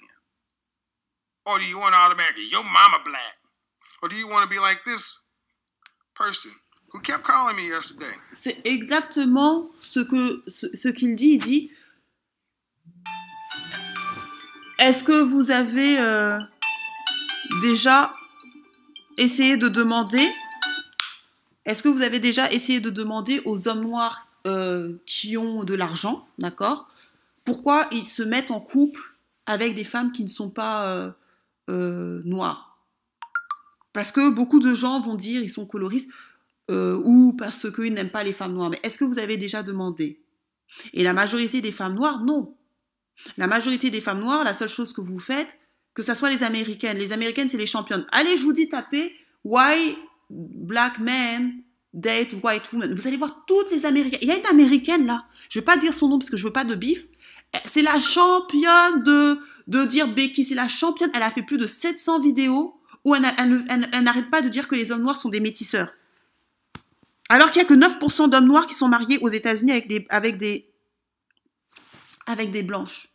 Or 1.44 1.58
do 1.58 1.64
you 1.64 1.78
want 1.78 1.92
to 1.92 1.98
automatically, 1.98 2.48
your 2.50 2.62
mama 2.62 2.98
black? 3.04 3.36
Or 4.02 4.08
do 4.08 4.16
you 4.16 4.28
want 4.28 4.42
to 4.42 4.48
be 4.48 4.60
like 4.60 4.84
this 4.84 5.24
person 6.14 6.52
who 6.90 7.00
kept 7.00 7.24
calling 7.24 7.56
me 7.56 7.68
yesterday? 7.68 8.14
C'est 8.32 8.60
exactement 8.64 9.70
ce 9.80 10.00
qu'il 10.00 11.16
dit. 11.16 11.32
Il 11.34 11.38
dit 11.38 11.70
Est-ce 14.78 15.04
que 15.04 15.22
vous 15.22 15.50
avez 15.50 15.98
euh, 15.98 16.38
déjà 17.60 18.14
essayé 19.18 19.56
de 19.56 19.68
demander 19.68 20.26
Est-ce 21.64 21.82
que 21.82 21.88
vous 21.88 22.02
avez 22.02 22.18
déjà 22.18 22.50
essayé 22.50 22.80
de 22.80 22.90
demander 22.90 23.40
aux 23.44 23.68
hommes 23.68 23.82
noirs 23.82 24.26
euh, 24.46 24.96
qui 25.06 25.36
ont 25.36 25.62
de 25.62 25.74
l'argent, 25.74 26.26
d'accord? 26.38 26.88
Pourquoi 27.44 27.86
ils 27.92 28.04
se 28.04 28.22
mettent 28.22 28.50
en 28.50 28.60
couple 28.60 29.00
avec 29.46 29.74
des 29.74 29.84
femmes 29.84 30.12
qui 30.12 30.22
ne 30.22 30.28
sont 30.28 30.50
pas 30.50 30.86
euh, 30.86 31.10
noires 31.68 32.78
Parce 33.92 34.12
que 34.12 34.30
beaucoup 34.30 34.60
de 34.60 34.74
gens 34.74 35.00
vont 35.00 35.14
dire 35.14 35.42
ils 35.42 35.50
sont 35.50 35.66
coloristes 35.66 36.10
ou 36.68 37.34
parce 37.36 37.70
qu'ils 37.70 37.92
n'aiment 37.94 38.10
pas 38.10 38.24
les 38.24 38.32
femmes 38.32 38.54
noires. 38.54 38.70
Mais 38.70 38.80
est-ce 38.82 38.98
que 38.98 39.04
vous 39.04 39.18
avez 39.18 39.36
déjà 39.36 39.62
demandé? 39.62 40.22
Et 40.94 41.02
la 41.02 41.12
majorité 41.12 41.60
des 41.60 41.72
femmes 41.72 41.94
noires, 41.94 42.22
non. 42.24 42.56
La 43.36 43.46
majorité 43.46 43.90
des 43.90 44.00
femmes 44.00 44.20
noires, 44.20 44.42
la 44.44 44.54
seule 44.54 44.70
chose 44.70 44.92
que 44.92 45.02
vous 45.02 45.18
faites, 45.18 45.58
que 45.94 46.02
ce 46.02 46.14
soit 46.14 46.30
les 46.30 46.42
américaines, 46.42 46.96
les 46.96 47.12
américaines, 47.12 47.48
c'est 47.48 47.58
les 47.58 47.66
championnes. 47.66 48.06
Allez, 48.10 48.38
je 48.38 48.42
vous 48.42 48.54
dis, 48.54 48.68
tapez 48.68 49.14
Why 49.44 49.96
Black 50.30 50.98
Men 50.98 51.52
Date 51.92 52.34
White 52.42 52.72
Woman. 52.72 52.94
Vous 52.94 53.06
allez 53.06 53.18
voir 53.18 53.44
toutes 53.46 53.70
les 53.70 53.84
américaines. 53.84 54.20
Il 54.22 54.28
y 54.28 54.30
a 54.30 54.38
une 54.38 54.46
américaine 54.46 55.06
là, 55.06 55.26
je 55.50 55.58
vais 55.58 55.64
pas 55.64 55.76
dire 55.76 55.92
son 55.92 56.08
nom 56.08 56.18
parce 56.18 56.30
que 56.30 56.38
je 56.38 56.44
veux 56.44 56.52
pas 56.52 56.64
de 56.64 56.74
bif. 56.74 57.06
C'est 57.64 57.82
la 57.82 58.00
championne 58.00 59.02
de, 59.02 59.84
dire 59.84 60.08
Becky, 60.08 60.44
c'est 60.44 60.54
la 60.54 60.68
championne. 60.68 61.10
Elle 61.14 61.22
a 61.22 61.30
fait 61.30 61.42
plus 61.42 61.58
de 61.58 61.66
700 61.66 62.20
vidéos 62.20 62.80
où 63.04 63.14
elle, 63.14 63.22
n'arrête 64.02 64.30
pas 64.30 64.42
de 64.42 64.48
dire 64.48 64.68
que 64.68 64.74
les 64.74 64.90
hommes 64.90 65.02
noirs 65.02 65.16
sont 65.16 65.28
des 65.28 65.40
métisseurs. 65.40 65.92
Alors 67.28 67.50
qu'il 67.50 67.62
y 67.62 67.64
a 67.64 67.68
que 67.68 67.74
9% 67.74 68.28
d'hommes 68.28 68.46
noirs 68.46 68.66
qui 68.66 68.74
sont 68.74 68.88
mariés 68.88 69.18
aux 69.22 69.28
États-Unis 69.28 69.72
avec 69.72 69.88
des, 69.88 70.06
avec 70.10 70.36
des, 70.36 70.70
avec 72.26 72.50
des 72.50 72.62
blanches 72.62 73.08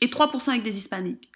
et 0.00 0.08
3% 0.08 0.50
avec 0.50 0.62
des 0.62 0.76
hispaniques. 0.76 1.32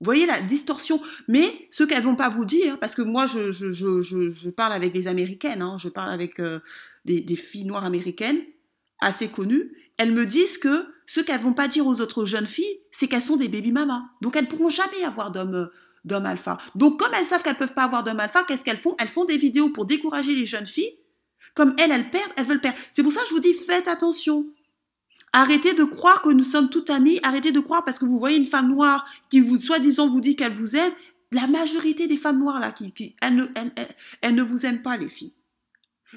Vous 0.00 0.04
voyez 0.04 0.26
la 0.26 0.40
distorsion. 0.40 1.02
Mais 1.26 1.68
ce 1.70 1.82
qu'elles 1.82 2.02
vont 2.02 2.14
pas 2.14 2.28
vous 2.28 2.44
dire, 2.44 2.78
parce 2.78 2.94
que 2.94 3.02
moi 3.02 3.26
je, 3.26 4.50
parle 4.50 4.72
avec 4.72 4.92
des 4.92 5.08
américaines, 5.08 5.62
hein, 5.62 5.76
je 5.78 5.88
parle 5.88 6.10
avec 6.10 6.38
euh, 6.38 6.60
des, 7.04 7.36
filles 7.36 7.64
noires 7.64 7.84
américaines 7.84 8.40
assez 9.00 9.28
connues, 9.28 9.72
elles 9.98 10.12
me 10.12 10.24
disent 10.24 10.58
que 10.58 10.86
ce 11.06 11.20
qu'elles 11.20 11.40
vont 11.40 11.52
pas 11.52 11.68
dire 11.68 11.86
aux 11.86 12.00
autres 12.00 12.24
jeunes 12.24 12.46
filles, 12.46 12.80
c'est 12.90 13.08
qu'elles 13.08 13.22
sont 13.22 13.36
des 13.36 13.48
baby 13.48 13.72
mamas. 13.72 14.02
Donc 14.22 14.36
elles 14.36 14.48
pourront 14.48 14.70
jamais 14.70 15.04
avoir 15.04 15.30
d'hommes 15.30 15.70
d'hommes 16.04 16.26
alpha. 16.26 16.58
Donc 16.74 16.98
comme 16.98 17.12
elles 17.14 17.24
savent 17.24 17.42
qu'elles 17.42 17.56
peuvent 17.56 17.74
pas 17.74 17.84
avoir 17.84 18.04
d'hommes 18.04 18.20
alpha, 18.20 18.44
qu'est-ce 18.44 18.64
qu'elles 18.64 18.78
font? 18.78 18.94
Elles 18.98 19.08
font 19.08 19.24
des 19.24 19.36
vidéos 19.36 19.68
pour 19.70 19.84
décourager 19.84 20.34
les 20.34 20.46
jeunes 20.46 20.66
filles. 20.66 20.92
Comme 21.54 21.74
elles, 21.78 21.90
elles 21.90 22.10
perdent, 22.10 22.32
elles 22.36 22.46
veulent 22.46 22.60
perdre. 22.60 22.78
C'est 22.90 23.02
pour 23.02 23.12
ça 23.12 23.20
que 23.22 23.28
je 23.28 23.34
vous 23.34 23.40
dis, 23.40 23.54
faites 23.54 23.88
attention. 23.88 24.46
Arrêtez 25.32 25.74
de 25.74 25.84
croire 25.84 26.22
que 26.22 26.30
nous 26.30 26.44
sommes 26.44 26.70
toutes 26.70 26.90
amies. 26.90 27.20
Arrêtez 27.22 27.52
de 27.52 27.60
croire 27.60 27.84
parce 27.84 27.98
que 27.98 28.04
vous 28.04 28.18
voyez 28.18 28.38
une 28.38 28.46
femme 28.46 28.68
noire 28.68 29.06
qui 29.28 29.40
vous, 29.40 29.58
soi-disant, 29.58 30.08
vous 30.08 30.20
dit 30.20 30.36
qu'elle 30.36 30.54
vous 30.54 30.76
aime. 30.76 30.92
la 31.32 31.46
majorité 31.46 32.06
des 32.06 32.16
femmes 32.16 32.38
noires 32.38 32.60
là, 32.60 32.72
qui, 32.72 33.16
elles, 33.20 33.34
ne 33.34 34.42
vous 34.42 34.66
aiment 34.66 34.82
pas, 34.82 34.96
les 34.96 35.08
filles. 35.08 35.34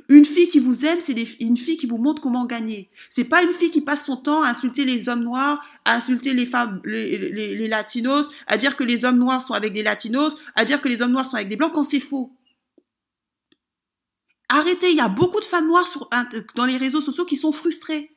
Une 0.07 0.23
fille 0.25 0.47
qui 0.47 0.59
vous 0.59 0.85
aime, 0.85 1.01
c'est 1.01 1.13
une 1.41 1.57
fille 1.57 1.75
qui 1.75 1.85
vous 1.85 1.97
montre 1.97 2.21
comment 2.21 2.45
gagner. 2.45 2.89
C'est 3.09 3.25
pas 3.25 3.43
une 3.43 3.53
fille 3.53 3.71
qui 3.71 3.81
passe 3.81 4.05
son 4.05 4.15
temps 4.15 4.41
à 4.41 4.49
insulter 4.49 4.85
les 4.85 5.09
hommes 5.09 5.23
noirs, 5.23 5.61
à 5.83 5.95
insulter 5.95 6.33
les 6.33 6.45
femmes, 6.45 6.81
les, 6.85 7.67
latinos, 7.67 8.29
à 8.47 8.57
dire 8.57 8.77
que 8.77 8.85
les 8.85 9.03
hommes 9.03 9.17
noirs 9.17 9.41
sont 9.41 9.53
avec 9.53 9.73
des 9.73 9.83
latinos, 9.83 10.37
à 10.55 10.63
dire 10.63 10.81
que 10.81 10.87
les 10.87 11.01
hommes 11.01 11.11
noirs 11.11 11.25
sont 11.25 11.35
avec 11.35 11.49
des 11.49 11.57
blancs 11.57 11.73
quand 11.73 11.83
c'est 11.83 11.99
faux. 11.99 12.31
Arrêtez, 14.47 14.91
il 14.91 14.97
y 14.97 15.01
a 15.01 15.09
beaucoup 15.09 15.39
de 15.39 15.45
femmes 15.45 15.67
noires 15.67 15.87
dans 16.55 16.65
les 16.65 16.77
réseaux 16.77 17.01
sociaux 17.01 17.25
qui 17.25 17.35
sont 17.35 17.51
frustrées. 17.51 18.11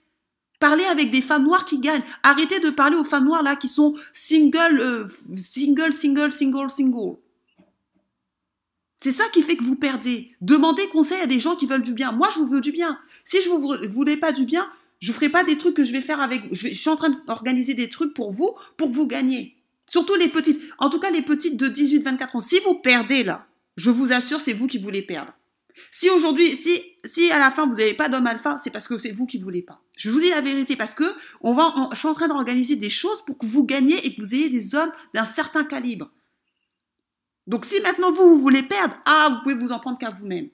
Parlez 0.60 0.84
avec 0.84 1.10
des 1.10 1.22
femmes 1.22 1.44
noires 1.44 1.64
qui 1.64 1.78
gagnent. 1.78 2.04
Arrêtez 2.22 2.60
de 2.60 2.70
parler 2.70 2.96
aux 2.96 3.04
femmes 3.04 3.24
noires 3.24 3.42
là 3.42 3.56
qui 3.56 3.68
sont 3.68 3.94
single, 4.12 4.78
euh, 4.80 5.06
single, 5.36 5.92
single, 5.92 6.32
single, 6.32 6.70
single. 6.70 7.16
C'est 9.04 9.12
ça 9.12 9.24
qui 9.34 9.42
fait 9.42 9.56
que 9.56 9.64
vous 9.64 9.74
perdez. 9.74 10.30
Demandez 10.40 10.88
conseil 10.88 11.20
à 11.20 11.26
des 11.26 11.38
gens 11.38 11.56
qui 11.56 11.66
veulent 11.66 11.82
du 11.82 11.92
bien. 11.92 12.10
Moi, 12.10 12.30
je 12.32 12.38
vous 12.38 12.46
veux 12.46 12.62
du 12.62 12.72
bien. 12.72 12.98
Si 13.22 13.42
je 13.42 13.50
vous 13.50 13.76
voulais 13.86 14.16
pas 14.16 14.32
du 14.32 14.46
bien, 14.46 14.66
je 14.98 15.12
ferai 15.12 15.28
pas 15.28 15.44
des 15.44 15.58
trucs 15.58 15.74
que 15.74 15.84
je 15.84 15.92
vais 15.92 16.00
faire 16.00 16.22
avec. 16.22 16.40
Je, 16.50 16.68
je 16.68 16.72
suis 16.72 16.88
en 16.88 16.96
train 16.96 17.10
d'organiser 17.26 17.74
des 17.74 17.90
trucs 17.90 18.14
pour 18.14 18.32
vous, 18.32 18.54
pour 18.78 18.88
que 18.88 18.94
vous 18.94 19.06
gagniez. 19.06 19.58
Surtout 19.86 20.14
les 20.14 20.28
petites. 20.28 20.58
En 20.78 20.88
tout 20.88 21.00
cas, 21.00 21.10
les 21.10 21.20
petites 21.20 21.58
de 21.58 21.68
18-24 21.68 22.38
ans. 22.38 22.40
Si 22.40 22.58
vous 22.60 22.76
perdez 22.76 23.24
là, 23.24 23.46
je 23.76 23.90
vous 23.90 24.10
assure, 24.14 24.40
c'est 24.40 24.54
vous 24.54 24.66
qui 24.66 24.78
voulez 24.78 25.02
perdre. 25.02 25.34
Si 25.92 26.08
aujourd'hui, 26.08 26.48
si, 26.52 26.80
si 27.04 27.30
à 27.30 27.38
la 27.38 27.50
fin 27.50 27.66
vous 27.66 27.74
n'avez 27.74 27.92
pas 27.92 28.08
d'homme 28.08 28.26
alpha, 28.26 28.56
c'est 28.56 28.70
parce 28.70 28.88
que 28.88 28.96
c'est 28.96 29.12
vous 29.12 29.26
qui 29.26 29.36
voulez 29.36 29.60
pas. 29.60 29.82
Je 29.98 30.08
vous 30.08 30.18
dis 30.18 30.30
la 30.30 30.40
vérité 30.40 30.76
parce 30.76 30.94
que 30.94 31.04
on 31.42 31.52
va, 31.52 31.74
je 31.92 31.98
suis 31.98 32.08
en 32.08 32.14
train 32.14 32.28
d'organiser 32.28 32.76
des 32.76 32.88
choses 32.88 33.22
pour 33.26 33.36
que 33.36 33.44
vous 33.44 33.64
gagniez 33.64 33.98
et 34.06 34.14
que 34.14 34.22
vous 34.22 34.34
ayez 34.34 34.48
des 34.48 34.74
hommes 34.74 34.92
d'un 35.12 35.26
certain 35.26 35.64
calibre. 35.64 36.10
Donc 37.46 37.64
si 37.64 37.80
maintenant 37.80 38.12
vous, 38.12 38.38
voulez 38.38 38.62
perdre, 38.62 38.96
ah, 39.06 39.30
vous 39.30 39.42
pouvez 39.42 39.54
vous 39.54 39.72
en 39.72 39.78
prendre 39.78 39.98
qu'à 39.98 40.10
vous-même. 40.10 40.48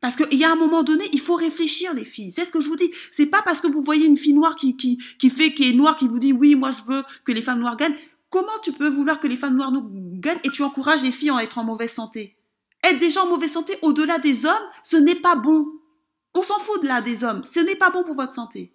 Parce 0.00 0.16
qu'il 0.16 0.38
y 0.38 0.44
a 0.44 0.52
un 0.52 0.56
moment 0.56 0.82
donné, 0.82 1.04
il 1.14 1.20
faut 1.20 1.34
réfléchir, 1.34 1.94
les 1.94 2.04
filles. 2.04 2.30
C'est 2.30 2.44
ce 2.44 2.52
que 2.52 2.60
je 2.60 2.68
vous 2.68 2.76
dis. 2.76 2.92
C'est 3.10 3.26
pas 3.26 3.40
parce 3.42 3.62
que 3.62 3.68
vous 3.68 3.82
voyez 3.82 4.06
une 4.06 4.18
fille 4.18 4.34
noire 4.34 4.54
qui, 4.54 4.98
fait, 5.30 5.54
qui 5.54 5.70
est 5.70 5.72
noire, 5.72 5.96
qui 5.96 6.08
vous 6.08 6.18
dit 6.18 6.32
oui, 6.32 6.56
moi 6.56 6.72
je 6.72 6.84
veux 6.84 7.02
que 7.24 7.32
les 7.32 7.40
femmes 7.40 7.60
noires 7.60 7.78
gagnent. 7.78 7.96
Comment 8.28 8.58
tu 8.62 8.72
peux 8.72 8.90
vouloir 8.90 9.18
que 9.18 9.26
les 9.26 9.36
femmes 9.36 9.56
noires 9.56 9.72
gagnent 9.72 10.40
et 10.44 10.50
tu 10.50 10.62
encourages 10.62 11.02
les 11.02 11.10
filles 11.10 11.30
à 11.30 11.42
être 11.42 11.56
en 11.56 11.64
mauvaise 11.64 11.92
santé? 11.92 12.36
Être 12.82 12.98
déjà 12.98 13.22
en 13.22 13.28
mauvaise 13.28 13.52
santé 13.52 13.78
au-delà 13.80 14.18
des 14.18 14.44
hommes, 14.44 14.52
ce 14.82 14.98
n'est 14.98 15.14
pas 15.14 15.36
bon. 15.36 15.68
On 16.34 16.42
s'en 16.42 16.58
fout 16.58 16.82
de 16.82 16.88
là 16.88 17.00
des 17.00 17.24
hommes. 17.24 17.42
Ce 17.42 17.60
n'est 17.60 17.76
pas 17.76 17.88
bon 17.88 18.04
pour 18.04 18.14
votre 18.14 18.32
santé. 18.32 18.73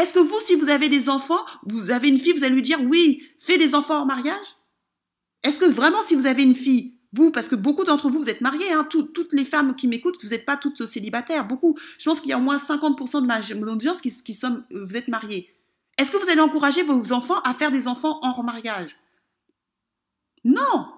Est-ce 0.00 0.14
que 0.14 0.18
vous, 0.18 0.40
si 0.40 0.54
vous 0.54 0.70
avez 0.70 0.88
des 0.88 1.10
enfants, 1.10 1.44
vous 1.66 1.90
avez 1.90 2.08
une 2.08 2.16
fille, 2.16 2.32
vous 2.32 2.42
allez 2.42 2.54
lui 2.54 2.62
dire 2.62 2.80
oui, 2.82 3.22
fais 3.38 3.58
des 3.58 3.74
enfants 3.74 4.00
en 4.00 4.06
mariage? 4.06 4.56
Est-ce 5.42 5.58
que 5.58 5.66
vraiment, 5.66 6.00
si 6.02 6.14
vous 6.14 6.26
avez 6.26 6.42
une 6.42 6.54
fille, 6.54 6.94
vous, 7.12 7.30
parce 7.30 7.48
que 7.48 7.54
beaucoup 7.54 7.84
d'entre 7.84 8.08
vous, 8.08 8.18
vous 8.18 8.30
êtes 8.30 8.40
mariés, 8.40 8.72
hein, 8.72 8.88
toutes 8.88 9.32
les 9.34 9.44
femmes 9.44 9.76
qui 9.76 9.88
m'écoutent, 9.88 10.16
vous 10.22 10.30
n'êtes 10.30 10.46
pas 10.46 10.56
toutes 10.56 10.86
célibataires, 10.86 11.46
beaucoup. 11.46 11.76
Je 11.98 12.06
pense 12.06 12.20
qu'il 12.20 12.30
y 12.30 12.32
a 12.32 12.38
au 12.38 12.40
moins 12.40 12.56
50% 12.56 13.20
de 13.20 13.26
ma 13.26 13.40
audience 13.70 14.00
qui, 14.00 14.32
sont, 14.32 14.62
euh, 14.72 14.84
vous 14.84 14.96
êtes 14.96 15.08
mariés. 15.08 15.54
Est-ce 15.98 16.10
que 16.10 16.16
vous 16.16 16.30
allez 16.30 16.40
encourager 16.40 16.82
vos 16.82 17.12
enfants 17.12 17.40
à 17.44 17.52
faire 17.52 17.70
des 17.70 17.86
enfants 17.86 18.20
en 18.22 18.42
mariage? 18.42 18.96
Non 20.44 20.94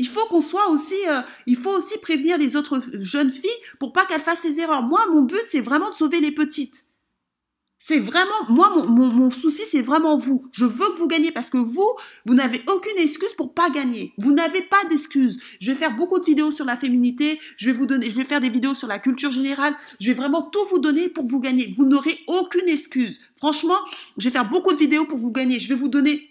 il 0.00 0.08
faut 0.08 0.24
qu'on 0.30 0.40
soit 0.40 0.70
aussi, 0.70 0.94
euh, 1.08 1.20
il 1.46 1.56
faut 1.56 1.76
aussi 1.76 1.98
prévenir 1.98 2.38
les 2.38 2.56
autres 2.56 2.80
jeunes 3.00 3.30
filles 3.30 3.50
pour 3.78 3.92
pas 3.92 4.06
qu'elles 4.06 4.22
fassent 4.22 4.40
ces 4.40 4.58
erreurs. 4.58 4.82
Moi, 4.82 4.98
mon 5.12 5.20
but, 5.20 5.44
c'est 5.46 5.60
vraiment 5.60 5.90
de 5.90 5.94
sauver 5.94 6.20
les 6.20 6.30
petites. 6.30 6.86
C'est 7.78 7.98
vraiment, 7.98 8.48
moi, 8.48 8.86
mon, 8.86 9.30
souci, 9.30 9.60
c'est 9.66 9.82
vraiment 9.82 10.16
vous. 10.16 10.48
Je 10.52 10.64
veux 10.64 10.86
que 10.88 10.96
vous 10.96 11.06
gagnez 11.06 11.30
parce 11.32 11.50
que 11.50 11.58
vous, 11.58 11.86
vous 12.24 12.32
n'avez 12.32 12.62
aucune 12.74 12.96
excuse 12.96 13.34
pour 13.34 13.52
pas 13.52 13.68
gagner. 13.68 14.14
Vous 14.16 14.32
n'avez 14.32 14.62
pas 14.62 14.82
d'excuse. 14.88 15.38
Je 15.60 15.70
vais 15.70 15.76
faire 15.76 15.94
beaucoup 15.94 16.18
de 16.18 16.24
vidéos 16.24 16.50
sur 16.50 16.64
la 16.64 16.78
féminité. 16.78 17.38
Je 17.58 17.66
vais 17.66 17.76
vous 17.76 17.84
donner, 17.84 18.08
je 18.08 18.16
vais 18.16 18.24
faire 18.24 18.40
des 18.40 18.48
vidéos 18.48 18.72
sur 18.72 18.88
la 18.88 18.98
culture 18.98 19.32
générale. 19.32 19.74
Je 20.00 20.06
vais 20.06 20.14
vraiment 20.14 20.40
tout 20.40 20.64
vous 20.70 20.78
donner 20.78 21.10
pour 21.10 21.26
vous 21.26 21.40
gagner. 21.40 21.74
Vous 21.76 21.84
n'aurez 21.84 22.18
aucune 22.26 22.68
excuse. 22.70 23.20
Franchement, 23.36 23.78
je 24.16 24.24
vais 24.24 24.32
faire 24.32 24.48
beaucoup 24.48 24.72
de 24.72 24.78
vidéos 24.78 25.04
pour 25.04 25.18
vous 25.18 25.30
gagner. 25.30 25.58
Je 25.58 25.68
vais 25.68 25.78
vous 25.78 25.88
donner, 25.88 26.30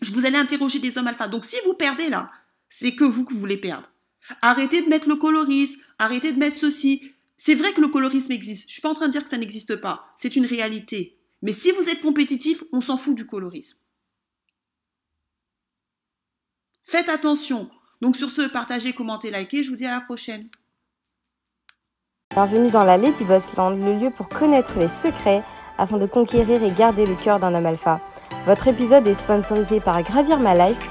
je 0.00 0.12
vous 0.12 0.26
allez 0.26 0.38
interroger 0.38 0.80
des 0.80 0.98
hommes 0.98 1.06
alpha. 1.06 1.28
Donc, 1.28 1.44
si 1.44 1.56
vous 1.64 1.74
perdez 1.74 2.10
là, 2.10 2.32
c'est 2.76 2.96
que 2.96 3.04
vous 3.04 3.24
que 3.24 3.32
vous 3.32 3.38
voulez 3.38 3.56
perdre. 3.56 3.88
Arrêtez 4.42 4.82
de 4.82 4.88
mettre 4.88 5.08
le 5.08 5.14
colorisme, 5.14 5.80
arrêtez 6.00 6.32
de 6.32 6.40
mettre 6.40 6.56
ceci. 6.56 7.12
C'est 7.36 7.54
vrai 7.54 7.72
que 7.72 7.80
le 7.80 7.86
colorisme 7.86 8.32
existe. 8.32 8.66
Je 8.66 8.72
suis 8.72 8.82
pas 8.82 8.88
en 8.88 8.94
train 8.94 9.06
de 9.06 9.12
dire 9.12 9.22
que 9.22 9.30
ça 9.30 9.36
n'existe 9.36 9.76
pas. 9.76 10.06
C'est 10.16 10.34
une 10.34 10.44
réalité. 10.44 11.16
Mais 11.40 11.52
si 11.52 11.70
vous 11.70 11.88
êtes 11.88 12.00
compétitif, 12.00 12.64
on 12.72 12.80
s'en 12.80 12.96
fout 12.96 13.14
du 13.14 13.26
colorisme. 13.26 13.78
Faites 16.82 17.08
attention. 17.08 17.70
Donc 18.00 18.16
sur 18.16 18.30
ce, 18.30 18.42
partagez, 18.42 18.92
commentez, 18.92 19.30
likez. 19.30 19.62
Je 19.62 19.70
vous 19.70 19.76
dis 19.76 19.86
à 19.86 19.92
la 19.92 20.00
prochaine. 20.00 20.48
Bienvenue 22.32 22.72
dans 22.72 22.82
la 22.82 22.96
Lady 22.96 23.24
Boss 23.24 23.54
Land, 23.54 23.76
le 23.76 24.00
lieu 24.00 24.10
pour 24.10 24.28
connaître 24.28 24.80
les 24.80 24.88
secrets 24.88 25.44
afin 25.78 25.98
de 25.98 26.06
conquérir 26.06 26.64
et 26.64 26.72
garder 26.72 27.06
le 27.06 27.14
cœur 27.14 27.38
d'un 27.38 27.54
homme 27.54 27.66
alpha. 27.66 28.00
Votre 28.46 28.66
épisode 28.66 29.06
est 29.06 29.14
sponsorisé 29.14 29.78
par 29.78 30.02
Gravir 30.02 30.40
My 30.40 30.58
Life 30.58 30.90